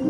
All 0.00 0.04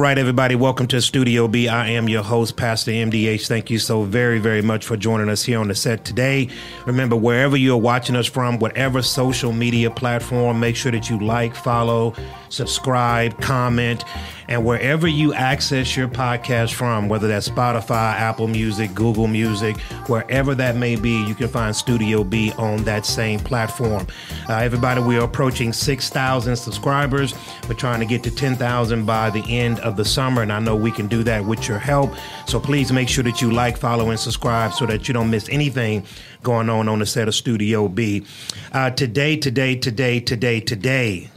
right, 0.00 0.18
everybody, 0.18 0.56
welcome 0.56 0.88
to 0.88 1.00
Studio 1.00 1.46
B. 1.46 1.68
I 1.68 1.90
am 1.90 2.08
your 2.08 2.24
host, 2.24 2.56
Pastor 2.56 2.90
MDH. 2.90 3.46
Thank 3.46 3.70
you 3.70 3.78
so 3.78 4.02
very, 4.02 4.40
very 4.40 4.62
much 4.62 4.84
for 4.84 4.96
joining 4.96 5.28
us 5.28 5.44
here 5.44 5.60
on 5.60 5.68
the 5.68 5.76
set 5.76 6.04
today. 6.04 6.48
Remember, 6.86 7.14
wherever 7.14 7.56
you're 7.56 7.76
watching 7.76 8.16
us 8.16 8.26
from, 8.26 8.58
whatever 8.58 9.00
social 9.00 9.52
media 9.52 9.88
platform, 9.88 10.58
make 10.58 10.74
sure 10.74 10.90
that 10.90 11.08
you 11.08 11.20
like, 11.20 11.54
follow, 11.54 12.14
subscribe, 12.48 13.40
comment, 13.40 14.02
and 14.48 14.64
wherever 14.64 15.08
you 15.08 15.34
access 15.34 15.96
your 15.96 16.08
podcast 16.08 16.74
from, 16.74 17.08
whether 17.08 17.28
that's 17.28 17.48
Spotify, 17.48 18.14
Apple 18.14 18.48
Music, 18.48 18.94
Google 18.94 19.26
Music, 19.26 19.76
wherever 20.08 20.54
that 20.54 20.76
may 20.76 20.96
be, 20.96 21.24
you 21.24 21.34
can 21.34 21.48
find 21.48 21.74
Studio 21.74 22.22
B 22.24 22.52
on 22.52 22.84
that 22.84 23.04
same 23.06 23.40
platform. 23.40 24.06
Uh, 24.48 24.54
everybody, 24.54 25.00
we 25.00 25.16
are 25.18 25.24
approaching 25.24 25.72
6,000 25.72 26.56
subscribers. 26.56 27.34
We're 27.68 27.74
trying 27.74 28.00
to 28.00 28.06
get 28.06 28.22
to 28.24 28.30
10,000 28.30 29.04
by 29.04 29.30
the 29.30 29.44
end 29.48 29.80
of 29.80 29.96
the 29.96 30.04
summer, 30.04 30.42
and 30.42 30.52
I 30.52 30.60
know 30.60 30.76
we 30.76 30.92
can 30.92 31.08
do 31.08 31.22
that 31.24 31.44
with 31.44 31.68
your 31.68 31.78
help. 31.78 32.12
So 32.46 32.60
please 32.60 32.92
make 32.92 33.08
sure 33.08 33.24
that 33.24 33.42
you 33.42 33.50
like, 33.50 33.76
follow, 33.76 34.10
and 34.10 34.18
subscribe 34.18 34.72
so 34.72 34.86
that 34.86 35.08
you 35.08 35.14
don't 35.14 35.30
miss 35.30 35.48
anything 35.48 36.04
going 36.42 36.68
on 36.68 36.88
on 36.88 37.00
the 37.00 37.06
set 37.06 37.26
of 37.26 37.34
Studio 37.34 37.88
B. 37.88 38.24
Uh, 38.72 38.90
today, 38.90 39.36
today, 39.36 39.74
today, 39.74 40.20
today, 40.20 40.60
today, 40.60 41.30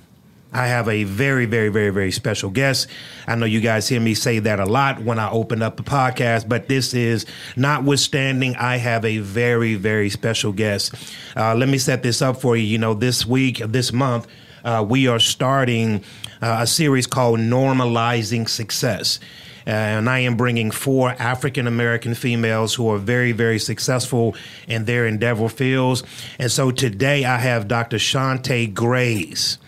I 0.52 0.68
have 0.68 0.88
a 0.90 1.04
very, 1.04 1.46
very, 1.46 1.70
very, 1.70 1.92
very 1.92 2.12
special 2.12 2.50
guest. 2.50 2.88
I 3.28 3.36
know 3.36 3.46
you 3.46 3.62
guys 3.62 3.88
hear 3.88 4.00
me 4.00 4.16
say 4.16 4.40
that 4.40 4.60
a 4.60 4.66
lot 4.66 5.00
when 5.00 5.20
I 5.20 5.30
open 5.30 5.62
up 5.62 5.78
the 5.78 5.84
podcast, 5.84 6.50
but 6.50 6.68
this 6.68 6.94
is 6.94 7.26
notwithstanding, 7.56 8.56
I 8.56 8.78
have 8.78 9.06
a 9.06 9.20
very, 9.20 9.76
very 9.76 10.10
special 10.10 10.52
guest. 10.52 10.96
Uh, 11.38 11.54
let 11.54 11.70
me 11.70 11.78
set 11.78 12.02
this 12.02 12.22
up 12.22 12.42
for 12.42 12.58
you. 12.58 12.64
You 12.64 12.80
know, 12.80 12.96
this 12.96 13.26
week, 13.26 13.60
this 13.60 13.94
month, 13.94 14.28
uh, 14.64 14.86
we 14.88 15.08
are 15.08 15.20
starting 15.20 16.04
uh, 16.42 16.58
a 16.62 16.68
series 16.68 17.06
called 17.06 17.40
Normalizing 17.40 18.50
Success. 18.50 19.20
Uh, 19.68 19.72
and 19.72 20.10
I 20.10 20.20
am 20.20 20.36
bringing 20.36 20.72
four 20.72 21.12
African 21.12 21.68
American 21.68 22.16
females 22.16 22.74
who 22.74 22.90
are 22.90 22.98
very, 22.98 23.34
very 23.34 23.60
successful 23.60 24.36
in 24.68 24.86
their 24.86 25.06
endeavor 25.06 25.48
fields. 25.48 26.02
And 26.40 26.52
so 26.52 26.72
today 26.72 27.24
I 27.24 27.38
have 27.38 27.68
Dr. 27.68 27.98
Shantay 27.98 28.74
Grays. 28.74 29.60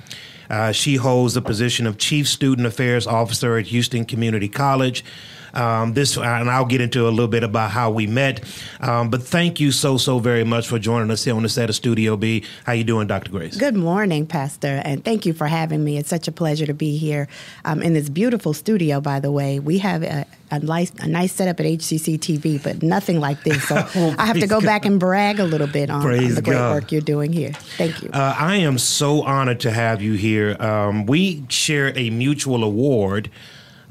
Uh, 0.52 0.74
she 0.74 0.96
holds 0.96 1.34
the 1.34 1.42
position 1.42 1.88
of 1.88 1.98
Chief 1.98 2.28
Student 2.28 2.68
Affairs 2.68 3.08
Officer 3.08 3.58
at 3.58 3.68
Houston 3.68 4.04
Community 4.04 4.50
College. 4.50 5.02
Um, 5.54 5.94
this, 5.94 6.18
and 6.18 6.50
I'll 6.50 6.66
get 6.66 6.82
into 6.82 7.08
a 7.08 7.10
little 7.10 7.28
bit 7.28 7.44
about 7.44 7.72
how 7.72 7.92
we 7.92 8.08
met. 8.08 8.44
Um, 8.80 9.10
but 9.10 9.24
thank 9.24 9.60
you 9.60 9.72
so 9.72 9.98
so 9.98 10.20
very 10.20 10.44
much 10.44 10.68
for 10.68 10.80
joining 10.80 11.12
us 11.12 11.24
here 11.24 11.36
on 11.36 11.44
the 11.44 11.50
set 11.50 11.70
of 11.70 11.76
Studio 11.76 12.18
B. 12.18 12.44
How 12.66 12.74
you 12.74 12.84
doing, 12.84 13.08
Dr. 13.08 13.32
Grays? 13.32 13.58
Good 13.58 13.76
morning, 13.76 14.26
Pastor, 14.26 14.82
and 14.86 15.04
thank 15.04 15.26
you 15.26 15.34
for 15.34 15.48
having 15.48 15.84
me. 15.84 15.98
It's 15.98 16.10
such 16.10 16.28
a 16.28 16.32
pleasure 16.32 16.66
to 16.66 16.74
be 16.74 16.98
here 16.98 17.28
um, 17.66 17.82
in 17.82 17.94
this 17.94 18.10
beautiful 18.10 18.54
studio. 18.54 19.02
By 19.02 19.20
the 19.20 19.32
way, 19.32 19.60
we 19.60 19.80
have 19.80 20.04
a, 20.04 20.26
a 20.52 20.60
nice 20.60 20.92
a 21.00 21.08
nice 21.08 21.34
setup 21.34 21.60
at 21.60 21.66
HCC 21.66 22.18
TV, 22.20 22.62
but 22.62 22.84
nothing 22.84 23.20
like 23.20 23.44
this. 23.44 23.68
So 23.68 23.76
oh, 23.96 24.16
I 24.18 24.26
have 24.26 24.40
to 24.40 24.48
go 24.48 24.60
God. 24.60 24.66
back 24.66 24.86
and 24.86 25.00
brag 25.00 25.40
a 25.40 25.46
little 25.46 25.68
bit 25.68 25.90
on, 25.90 26.06
on 26.06 26.34
the 26.34 26.42
great 26.42 26.56
God. 26.56 26.74
work 26.74 26.92
you're 26.92 27.02
doing 27.02 27.34
here. 27.34 27.54
Thank 27.78 28.02
you. 28.02 28.10
Uh, 28.12 28.36
I 28.38 28.58
am 28.58 28.78
so 28.78 29.24
honored 29.24 29.60
to 29.62 29.72
have 29.72 30.02
you 30.02 30.14
here. 30.14 30.62
Um, 30.62 31.06
we 31.06 31.46
share 31.50 31.98
a 31.98 32.10
mutual 32.10 32.64
award 32.64 33.30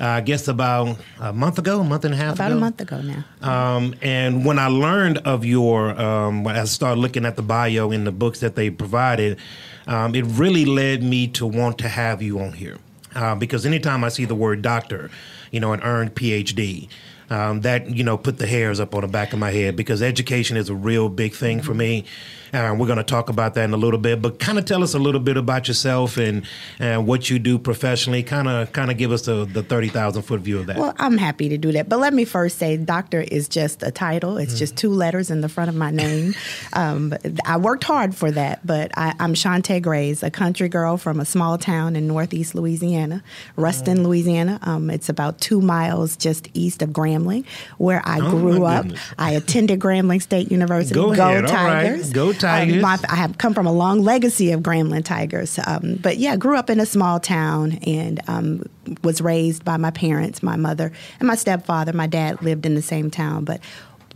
uh, 0.00 0.06
I 0.06 0.20
guess 0.22 0.48
about 0.48 0.96
a 1.18 1.32
month 1.32 1.58
ago, 1.58 1.80
a 1.80 1.84
month 1.84 2.04
and 2.04 2.14
a 2.14 2.16
half 2.16 2.34
about 2.34 2.50
ago. 2.50 2.56
a 2.56 2.60
month 2.60 2.80
ago 2.80 3.02
now. 3.02 3.24
Um, 3.42 3.94
and 4.00 4.44
when 4.44 4.58
I 4.58 4.68
learned 4.68 5.18
of 5.18 5.44
your, 5.44 5.90
um, 6.00 6.42
when 6.42 6.56
I 6.56 6.64
started 6.64 7.00
looking 7.00 7.26
at 7.26 7.36
the 7.36 7.42
bio 7.42 7.90
in 7.90 8.04
the 8.04 8.12
books 8.12 8.40
that 8.40 8.54
they 8.54 8.70
provided, 8.70 9.38
um, 9.86 10.14
it 10.14 10.22
really 10.22 10.64
led 10.64 11.02
me 11.02 11.28
to 11.28 11.46
want 11.46 11.78
to 11.78 11.88
have 11.88 12.22
you 12.22 12.40
on 12.40 12.54
here. 12.54 12.78
Uh, 13.14 13.34
because 13.34 13.66
anytime 13.66 14.04
I 14.04 14.08
see 14.08 14.24
the 14.24 14.36
word 14.36 14.62
doctor, 14.62 15.10
you 15.50 15.60
know, 15.60 15.72
an 15.72 15.82
earned 15.82 16.14
PhD, 16.14 16.88
um, 17.30 17.62
that 17.62 17.88
you 17.88 18.04
know 18.04 18.18
put 18.18 18.38
the 18.38 18.46
hairs 18.46 18.80
up 18.80 18.94
on 18.94 19.02
the 19.02 19.08
back 19.08 19.32
of 19.32 19.38
my 19.38 19.50
head 19.50 19.76
because 19.76 20.02
education 20.02 20.56
is 20.56 20.68
a 20.68 20.74
real 20.74 21.08
big 21.08 21.34
thing 21.34 21.58
mm-hmm. 21.58 21.66
for 21.66 21.74
me. 21.74 22.04
Uh, 22.52 22.74
we're 22.76 22.86
going 22.86 22.98
to 22.98 23.04
talk 23.04 23.28
about 23.28 23.54
that 23.54 23.64
in 23.64 23.72
a 23.72 23.76
little 23.76 23.98
bit, 23.98 24.20
but 24.20 24.38
kind 24.38 24.58
of 24.58 24.64
tell 24.64 24.82
us 24.82 24.94
a 24.94 24.98
little 24.98 25.20
bit 25.20 25.36
about 25.36 25.68
yourself 25.68 26.16
and, 26.16 26.44
and 26.78 27.06
what 27.06 27.30
you 27.30 27.38
do 27.38 27.58
professionally. 27.58 28.22
Kind 28.22 28.48
of 28.48 28.72
kind 28.72 28.90
of 28.90 28.96
give 28.96 29.12
us 29.12 29.22
the, 29.22 29.44
the 29.44 29.62
30,000 29.62 30.22
foot 30.22 30.40
view 30.40 30.58
of 30.58 30.66
that. 30.66 30.76
Well, 30.76 30.94
I'm 30.98 31.16
happy 31.16 31.48
to 31.48 31.58
do 31.58 31.72
that. 31.72 31.88
But 31.88 32.00
let 32.00 32.12
me 32.12 32.24
first 32.24 32.58
say 32.58 32.76
doctor 32.76 33.20
is 33.20 33.48
just 33.48 33.82
a 33.82 33.90
title, 33.90 34.36
it's 34.36 34.54
mm. 34.54 34.58
just 34.58 34.76
two 34.76 34.90
letters 34.90 35.30
in 35.30 35.40
the 35.40 35.48
front 35.48 35.68
of 35.68 35.76
my 35.76 35.90
name. 35.90 36.34
um, 36.72 37.14
I 37.44 37.56
worked 37.56 37.84
hard 37.84 38.14
for 38.14 38.30
that, 38.32 38.66
but 38.66 38.90
I, 38.96 39.14
am 39.20 39.34
Shantay 39.34 39.80
Grays, 39.80 40.22
a 40.22 40.30
country 40.30 40.68
girl 40.68 40.96
from 40.96 41.20
a 41.20 41.24
small 41.24 41.56
town 41.56 41.94
in 41.94 42.08
northeast 42.08 42.54
Louisiana, 42.54 43.22
Ruston, 43.56 43.98
mm. 43.98 44.04
Louisiana. 44.04 44.58
Um, 44.62 44.90
it's 44.90 45.08
about 45.08 45.40
two 45.40 45.60
miles 45.60 46.16
just 46.16 46.48
east 46.54 46.82
of 46.82 46.92
Grambling, 47.20 47.44
where 47.78 48.02
I 48.04 48.20
oh, 48.20 48.30
grew 48.30 48.64
up. 48.64 48.86
I 49.18 49.32
attended 49.32 49.80
Grambling 49.80 50.22
State 50.22 50.50
University. 50.50 50.94
Go, 50.94 51.14
Go 51.14 51.22
ahead. 51.22 51.48
Tigers. 51.48 52.06
Right. 52.06 52.14
Go 52.14 52.32
Tigers. 52.32 52.76
Um, 52.76 52.80
my, 52.80 52.98
I 53.08 53.16
have 53.16 53.38
come 53.38 53.54
from 53.54 53.66
a 53.66 53.72
long 53.72 54.02
legacy 54.02 54.52
of 54.52 54.60
Grambling 54.60 55.04
Tigers. 55.04 55.58
Um, 55.66 55.98
but 56.00 56.18
yeah, 56.18 56.36
grew 56.36 56.56
up 56.56 56.70
in 56.70 56.80
a 56.80 56.86
small 56.86 57.20
town 57.20 57.72
and 57.86 58.20
um, 58.28 58.64
was 59.02 59.20
raised 59.20 59.64
by 59.64 59.76
my 59.76 59.90
parents, 59.90 60.42
my 60.42 60.56
mother, 60.56 60.92
and 61.18 61.26
my 61.26 61.34
stepfather. 61.34 61.92
My 61.92 62.06
dad 62.06 62.42
lived 62.42 62.66
in 62.66 62.74
the 62.74 62.82
same 62.82 63.10
town, 63.10 63.44
but 63.44 63.60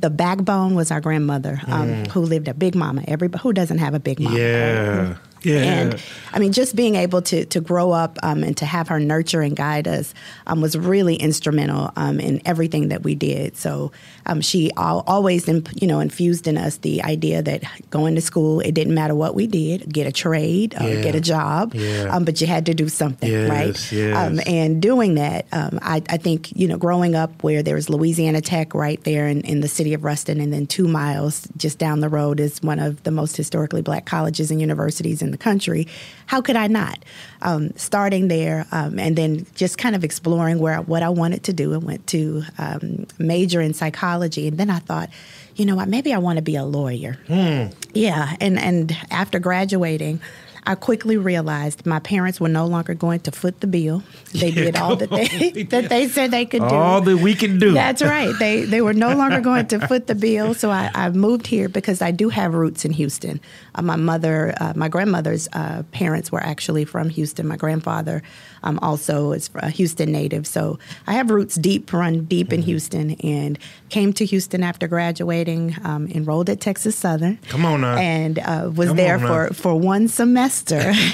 the 0.00 0.10
backbone 0.10 0.74
was 0.74 0.90
our 0.90 1.00
grandmother, 1.00 1.60
um, 1.66 1.88
mm. 1.88 2.06
who 2.08 2.20
lived 2.20 2.48
a 2.48 2.54
big 2.54 2.74
mama. 2.74 3.04
Everybody 3.06 3.42
who 3.42 3.52
doesn't 3.52 3.78
have 3.78 3.94
a 3.94 4.00
big 4.00 4.20
mama. 4.20 4.38
Yeah. 4.38 5.08
Right? 5.08 5.16
Yeah. 5.44 5.62
And 5.62 6.02
I 6.32 6.38
mean, 6.38 6.52
just 6.52 6.74
being 6.74 6.94
able 6.94 7.22
to 7.22 7.44
to 7.46 7.60
grow 7.60 7.92
up 7.92 8.18
um, 8.22 8.42
and 8.42 8.56
to 8.56 8.66
have 8.66 8.88
her 8.88 9.00
nurture 9.00 9.40
and 9.40 9.54
guide 9.56 9.86
us 9.86 10.14
um, 10.46 10.60
was 10.60 10.76
really 10.76 11.16
instrumental 11.16 11.92
um, 11.96 12.20
in 12.20 12.40
everything 12.44 12.88
that 12.88 13.02
we 13.02 13.14
did. 13.14 13.56
So 13.56 13.92
um, 14.26 14.40
she 14.40 14.70
always, 14.76 15.48
you 15.48 15.86
know, 15.86 16.00
infused 16.00 16.46
in 16.46 16.56
us 16.56 16.78
the 16.78 17.02
idea 17.02 17.42
that 17.42 17.62
going 17.90 18.14
to 18.14 18.20
school, 18.20 18.60
it 18.60 18.72
didn't 18.72 18.94
matter 18.94 19.14
what 19.14 19.34
we 19.34 19.46
did, 19.46 19.92
get 19.92 20.06
a 20.06 20.12
trade, 20.12 20.74
yeah. 20.80 21.02
get 21.02 21.14
a 21.14 21.20
job, 21.20 21.74
yeah. 21.74 22.04
Um, 22.10 22.24
but 22.24 22.40
you 22.40 22.46
had 22.46 22.66
to 22.66 22.74
do 22.74 22.88
something, 22.88 23.30
yes, 23.30 23.50
right? 23.50 23.92
Yes. 23.92 24.16
Um, 24.16 24.40
and 24.46 24.80
doing 24.80 25.14
that, 25.16 25.46
I, 25.52 26.02
I, 26.08 26.16
think, 26.16 26.52
you 26.56 26.68
know, 26.68 26.78
growing 26.78 27.14
up 27.14 27.42
where 27.42 27.62
there 27.62 27.74
was 27.74 27.88
Louisiana 27.90 28.40
Tech 28.40 28.74
right 28.74 29.02
there 29.04 29.28
in, 29.28 29.42
in 29.42 29.60
the 29.60 29.68
city 29.68 29.94
of 29.94 30.04
Ruston, 30.04 30.40
and 30.40 30.52
then 30.52 30.66
two 30.66 30.88
miles 30.88 31.46
just 31.56 31.78
down 31.78 32.00
the 32.00 32.08
road 32.08 32.40
is 32.40 32.62
one 32.62 32.78
of 32.78 33.02
the 33.02 33.10
most 33.10 33.36
historically 33.36 33.82
black 33.82 34.06
colleges 34.06 34.50
and 34.50 34.60
universities 34.60 35.22
in 35.22 35.30
the 35.30 35.38
country. 35.38 35.86
How 36.26 36.40
could 36.40 36.56
I 36.56 36.66
not? 36.66 36.98
Um, 37.42 37.72
starting 37.76 38.28
there 38.28 38.66
um, 38.72 38.98
and 38.98 39.16
then 39.16 39.46
just 39.54 39.78
kind 39.78 39.94
of 39.94 40.04
exploring 40.04 40.58
where 40.58 40.80
what 40.80 41.02
I 41.02 41.08
wanted 41.10 41.44
to 41.44 41.52
do, 41.52 41.72
and 41.74 41.82
went 41.82 42.06
to 42.08 42.42
um, 42.58 43.06
major 43.18 43.60
in 43.60 43.74
psychology, 43.74 44.48
and 44.48 44.58
then 44.58 44.70
I 44.70 44.78
thought, 44.78 45.10
you 45.56 45.66
know 45.66 45.76
what, 45.76 45.88
maybe 45.88 46.12
I 46.12 46.18
want 46.18 46.36
to 46.36 46.42
be 46.42 46.56
a 46.56 46.64
lawyer. 46.64 47.18
Mm. 47.28 47.74
Yeah, 47.92 48.36
and 48.40 48.58
and 48.58 48.96
after 49.10 49.38
graduating. 49.38 50.20
I 50.66 50.74
quickly 50.74 51.16
realized 51.16 51.84
my 51.84 51.98
parents 51.98 52.40
were 52.40 52.48
no 52.48 52.66
longer 52.66 52.94
going 52.94 53.20
to 53.20 53.30
foot 53.30 53.60
the 53.60 53.66
bill. 53.66 54.02
They 54.32 54.48
yeah, 54.48 54.64
did 54.64 54.76
all 54.76 54.96
that 54.96 55.10
they 55.10 55.62
that 55.64 55.88
they 55.90 56.08
said 56.08 56.30
they 56.30 56.46
could 56.46 56.62
do. 56.62 56.74
All 56.74 57.00
that 57.02 57.18
we 57.18 57.34
can 57.34 57.58
do. 57.58 57.72
That's 57.72 58.02
right. 58.02 58.34
They 58.38 58.64
they 58.64 58.80
were 58.80 58.94
no 58.94 59.14
longer 59.14 59.40
going 59.40 59.66
to 59.68 59.86
foot 59.86 60.06
the 60.06 60.14
bill. 60.14 60.54
So 60.54 60.70
I, 60.70 60.90
I 60.94 61.10
moved 61.10 61.46
here 61.46 61.68
because 61.68 62.00
I 62.00 62.10
do 62.10 62.30
have 62.30 62.54
roots 62.54 62.84
in 62.84 62.92
Houston. 62.92 63.40
Uh, 63.74 63.82
my 63.82 63.96
mother, 63.96 64.54
uh, 64.58 64.72
my 64.74 64.88
grandmother's 64.88 65.48
uh, 65.52 65.82
parents 65.92 66.32
were 66.32 66.42
actually 66.42 66.84
from 66.84 67.10
Houston. 67.10 67.46
My 67.46 67.56
grandfather 67.56 68.22
um, 68.64 68.78
also 68.82 69.32
is 69.32 69.48
a 69.54 69.70
Houston 69.70 70.10
native. 70.10 70.46
So 70.46 70.78
I 71.06 71.12
have 71.12 71.30
roots 71.30 71.54
deep, 71.54 71.92
run 71.92 72.24
deep 72.24 72.52
in 72.52 72.60
mm-hmm. 72.60 72.66
Houston, 72.66 73.10
and 73.22 73.58
came 73.90 74.12
to 74.14 74.24
Houston 74.24 74.62
after 74.62 74.88
graduating. 74.88 75.76
Um, 75.84 76.08
enrolled 76.08 76.50
at 76.50 76.60
Texas 76.60 76.96
Southern. 76.96 77.38
Come 77.48 77.64
on 77.64 77.82
now. 77.82 77.96
And 77.96 78.38
uh, 78.38 78.70
was 78.74 78.88
Come 78.88 78.96
there 78.96 79.18
for 79.18 79.48
for 79.54 79.78
one 79.78 80.08
semester. 80.08 80.92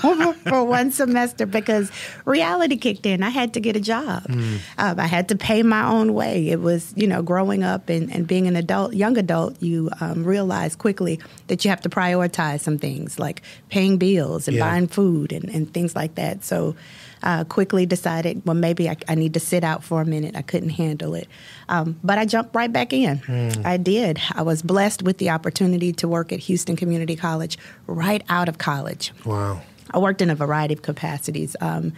for 0.48 0.64
one 0.64 0.90
semester 0.90 1.46
because 1.46 1.90
reality 2.24 2.76
kicked 2.76 3.06
in. 3.06 3.22
I 3.22 3.30
had 3.30 3.54
to 3.54 3.60
get 3.60 3.76
a 3.76 3.80
job. 3.80 4.24
Mm. 4.24 4.60
Um, 4.78 5.00
I 5.00 5.06
had 5.06 5.28
to 5.28 5.36
pay 5.36 5.62
my 5.62 5.86
own 5.86 6.14
way. 6.14 6.48
It 6.48 6.60
was, 6.60 6.92
you 6.96 7.06
know, 7.06 7.22
growing 7.22 7.62
up 7.62 7.88
and, 7.88 8.12
and 8.12 8.26
being 8.26 8.46
an 8.46 8.56
adult, 8.56 8.94
young 8.94 9.16
adult, 9.16 9.60
you 9.62 9.90
um, 10.00 10.24
realize 10.24 10.76
quickly 10.76 11.20
that 11.48 11.64
you 11.64 11.70
have 11.70 11.80
to 11.82 11.88
prioritize 11.88 12.60
some 12.60 12.78
things 12.78 13.18
like 13.18 13.42
paying 13.68 13.96
bills 13.96 14.48
and 14.48 14.56
yeah. 14.56 14.68
buying 14.68 14.86
food 14.86 15.32
and, 15.32 15.48
and 15.48 15.72
things 15.72 15.96
like 15.96 16.14
that. 16.16 16.44
So 16.44 16.76
uh, 17.22 17.44
quickly 17.44 17.86
decided, 17.86 18.42
well, 18.46 18.54
maybe 18.54 18.88
I, 18.88 18.96
I, 19.08 19.14
need 19.14 19.34
to 19.34 19.40
sit 19.40 19.62
out 19.62 19.84
for 19.84 20.00
a 20.00 20.06
minute. 20.06 20.36
I 20.36 20.42
couldn't 20.42 20.70
handle 20.70 21.14
it. 21.14 21.28
Um, 21.68 21.98
but 22.02 22.18
I 22.18 22.24
jumped 22.24 22.54
right 22.54 22.72
back 22.72 22.92
in. 22.92 23.18
Mm. 23.18 23.64
I 23.64 23.76
did. 23.76 24.18
I 24.34 24.42
was 24.42 24.62
blessed 24.62 25.02
with 25.02 25.18
the 25.18 25.30
opportunity 25.30 25.92
to 25.94 26.08
work 26.08 26.32
at 26.32 26.38
Houston 26.40 26.76
Community 26.76 27.16
College 27.16 27.58
right 27.86 28.22
out 28.28 28.48
of 28.48 28.58
college. 28.58 29.12
Wow. 29.24 29.60
I 29.90 29.98
worked 29.98 30.22
in 30.22 30.30
a 30.30 30.34
variety 30.34 30.74
of 30.74 30.82
capacities. 30.82 31.56
Um, 31.60 31.92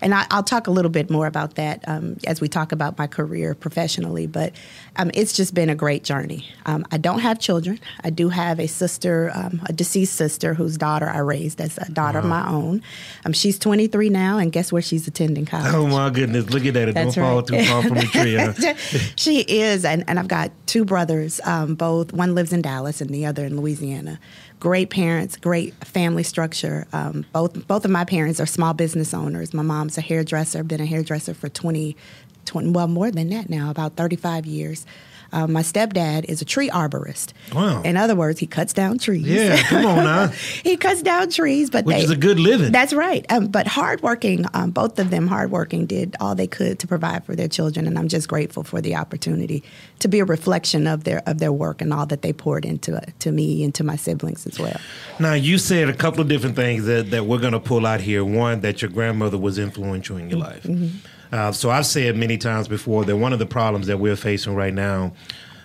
and 0.00 0.14
I, 0.14 0.26
will 0.32 0.42
talk 0.42 0.66
a 0.66 0.70
little 0.70 0.90
bit 0.90 1.10
more 1.10 1.26
about 1.26 1.54
that 1.54 1.84
um, 1.86 2.16
as 2.26 2.40
we 2.40 2.48
talk 2.48 2.72
about 2.72 2.98
my 2.98 3.06
career 3.06 3.54
professionally. 3.54 4.26
But 4.26 4.52
um, 4.96 5.10
it's 5.14 5.32
just 5.32 5.54
been 5.54 5.70
a 5.70 5.74
great 5.74 6.04
journey. 6.04 6.48
Um, 6.66 6.84
I 6.90 6.98
don't 6.98 7.20
have 7.20 7.38
children. 7.38 7.80
I 8.02 8.10
do 8.10 8.28
have 8.28 8.58
a 8.60 8.66
sister, 8.66 9.30
um, 9.34 9.60
a 9.66 9.72
deceased 9.72 10.14
sister, 10.14 10.54
whose 10.54 10.76
daughter 10.76 11.08
I 11.08 11.18
raised 11.18 11.60
as 11.60 11.78
a 11.78 11.90
daughter 11.90 12.18
wow. 12.20 12.24
of 12.24 12.30
my 12.30 12.48
own. 12.48 12.82
Um, 13.24 13.32
she's 13.32 13.58
23 13.58 14.10
now, 14.10 14.38
and 14.38 14.52
guess 14.52 14.72
where 14.72 14.82
she's 14.82 15.06
attending 15.08 15.46
college? 15.46 15.74
Oh 15.74 15.86
my 15.86 16.10
goodness! 16.10 16.50
Look 16.50 16.64
at 16.64 16.74
that! 16.74 16.88
It 16.88 16.94
That's 16.94 17.14
don't 17.14 17.24
right. 17.24 17.30
fall 17.30 17.42
too 17.42 17.64
far 17.64 17.82
from 17.82 17.94
the 17.94 18.06
tree. 18.06 18.34
Huh? 18.34 18.74
she 19.16 19.40
is, 19.40 19.84
and, 19.84 20.04
and 20.08 20.18
I've 20.18 20.28
got 20.28 20.50
two 20.66 20.84
brothers. 20.84 21.40
Um, 21.44 21.74
both 21.74 22.12
one 22.12 22.34
lives 22.34 22.52
in 22.52 22.62
Dallas, 22.62 23.00
and 23.00 23.10
the 23.10 23.26
other 23.26 23.44
in 23.44 23.60
Louisiana 23.60 24.18
great 24.60 24.90
parents, 24.90 25.36
great 25.36 25.74
family 25.84 26.22
structure. 26.22 26.86
Um, 26.92 27.24
both 27.32 27.66
both 27.66 27.84
of 27.84 27.90
my 27.90 28.04
parents 28.04 28.40
are 28.40 28.46
small 28.46 28.74
business 28.74 29.14
owners. 29.14 29.54
My 29.54 29.62
mom's 29.62 29.98
a 29.98 30.00
hairdresser, 30.00 30.64
been 30.64 30.80
a 30.80 30.86
hairdresser 30.86 31.34
for 31.34 31.48
20, 31.48 31.96
20 32.44 32.70
well 32.70 32.88
more 32.88 33.10
than 33.10 33.28
that 33.30 33.48
now, 33.48 33.70
about 33.70 33.96
35 33.96 34.46
years. 34.46 34.86
Uh, 35.32 35.46
my 35.46 35.62
stepdad 35.62 36.24
is 36.24 36.40
a 36.40 36.44
tree 36.44 36.70
arborist. 36.70 37.32
Wow. 37.54 37.82
In 37.82 37.96
other 37.96 38.16
words, 38.16 38.38
he 38.40 38.46
cuts 38.46 38.72
down 38.72 38.98
trees. 38.98 39.26
Yeah, 39.26 39.62
come 39.62 39.84
on 39.84 40.04
now. 40.04 40.28
he 40.62 40.76
cuts 40.76 41.02
down 41.02 41.30
trees, 41.30 41.70
but 41.70 41.84
which 41.84 41.96
they, 41.96 42.02
is 42.02 42.10
a 42.10 42.16
good 42.16 42.40
living. 42.40 42.72
That's 42.72 42.92
right. 42.92 43.24
Um, 43.30 43.48
but 43.48 43.66
hardworking, 43.66 44.46
um, 44.54 44.70
both 44.70 44.98
of 44.98 45.10
them 45.10 45.26
hardworking, 45.26 45.86
did 45.86 46.16
all 46.20 46.34
they 46.34 46.46
could 46.46 46.78
to 46.78 46.86
provide 46.86 47.24
for 47.24 47.36
their 47.36 47.48
children, 47.48 47.86
and 47.86 47.98
I'm 47.98 48.08
just 48.08 48.28
grateful 48.28 48.62
for 48.62 48.80
the 48.80 48.96
opportunity 48.96 49.62
to 50.00 50.08
be 50.08 50.20
a 50.20 50.24
reflection 50.24 50.86
of 50.86 51.04
their 51.04 51.22
of 51.26 51.38
their 51.38 51.52
work 51.52 51.80
and 51.80 51.92
all 51.92 52.06
that 52.06 52.22
they 52.22 52.32
poured 52.32 52.64
into 52.64 53.00
to 53.18 53.32
me 53.32 53.64
and 53.64 53.74
to 53.74 53.84
my 53.84 53.96
siblings 53.96 54.46
as 54.46 54.58
well. 54.58 54.80
Now, 55.18 55.34
you 55.34 55.58
said 55.58 55.88
a 55.88 55.94
couple 55.94 56.20
of 56.20 56.28
different 56.28 56.56
things 56.56 56.84
that, 56.86 57.10
that 57.10 57.26
we're 57.26 57.38
going 57.38 57.52
to 57.52 57.60
pull 57.60 57.86
out 57.86 58.00
here. 58.00 58.24
One, 58.24 58.60
that 58.60 58.82
your 58.82 58.90
grandmother 58.90 59.38
was 59.38 59.58
influential 59.58 60.16
in 60.16 60.30
your 60.30 60.38
life. 60.38 60.62
Mm-hmm. 60.62 60.98
Uh, 61.32 61.52
so 61.52 61.70
I've 61.70 61.86
said 61.86 62.16
many 62.16 62.38
times 62.38 62.68
before 62.68 63.04
that 63.04 63.16
one 63.16 63.32
of 63.32 63.38
the 63.38 63.46
problems 63.46 63.86
that 63.86 63.98
we're 63.98 64.16
facing 64.16 64.54
right 64.54 64.72
now, 64.72 65.12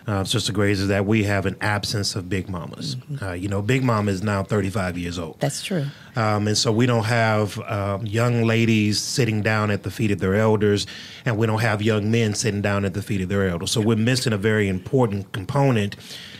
uh, 0.08 0.24
Sister 0.24 0.52
Grays, 0.52 0.82
is 0.82 0.90
that 0.90 1.06
we 1.06 1.24
have 1.24 1.46
an 1.46 1.56
absence 1.62 2.16
of 2.16 2.30
big 2.30 2.50
mamas. 2.50 2.96
Mm-hmm. 2.96 3.24
Uh, 3.24 3.34
you 3.34 3.48
know, 3.48 3.62
Big 3.62 3.84
Mama 3.84 4.12
is 4.12 4.22
now 4.22 4.44
35 4.44 4.98
years 4.98 5.18
old. 5.18 5.40
That's 5.40 5.64
true. 5.64 5.86
Um, 6.16 6.48
and 6.48 6.58
so 6.58 6.72
we 6.72 6.86
don't 6.86 7.06
have 7.06 7.58
um, 7.62 8.06
young 8.06 8.44
ladies 8.44 9.00
sitting 9.00 9.42
down 9.42 9.72
at 9.72 9.84
the 9.84 9.92
feet 9.92 10.12
of 10.12 10.20
their 10.20 10.36
elders, 10.36 10.86
and 11.26 11.38
we 11.38 11.48
don't 11.48 11.62
have 11.62 11.82
young 11.82 12.12
men 12.12 12.36
sitting 12.36 12.62
down 12.62 12.84
at 12.86 12.94
the 12.94 13.02
feet 13.02 13.22
of 13.22 13.30
their 13.30 13.48
elders. 13.48 13.72
So 13.72 13.82
we're 13.82 13.96
missing 13.96 14.34
a 14.34 14.38
very 14.38 14.68
important 14.68 15.32
component 15.32 15.96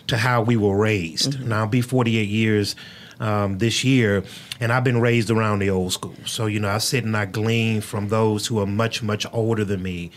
to 0.08 0.18
how 0.18 0.42
we 0.42 0.58
were 0.58 0.76
raised. 0.76 1.32
Mm-hmm. 1.32 1.50
Now, 1.50 1.60
I'll 1.62 1.68
be 1.68 1.82
48 1.82 2.28
years 2.28 2.76
um, 3.20 3.58
this 3.58 3.84
year, 3.84 4.24
and 4.60 4.72
I've 4.72 4.84
been 4.84 5.02
raised 5.02 5.30
around 5.30 5.60
the 5.60 5.70
old 5.70 5.94
school. 5.94 6.16
So, 6.26 6.46
you 6.46 6.60
know, 6.60 6.70
I 6.70 6.78
sit 6.80 7.04
and 7.04 7.16
I 7.16 7.26
glean 7.26 7.82
from 7.82 8.10
those 8.10 8.48
who 8.48 8.60
are 8.60 8.66
much, 8.66 9.04
much 9.04 9.26
older 9.32 9.64
than 9.64 9.82
me, 9.82 10.12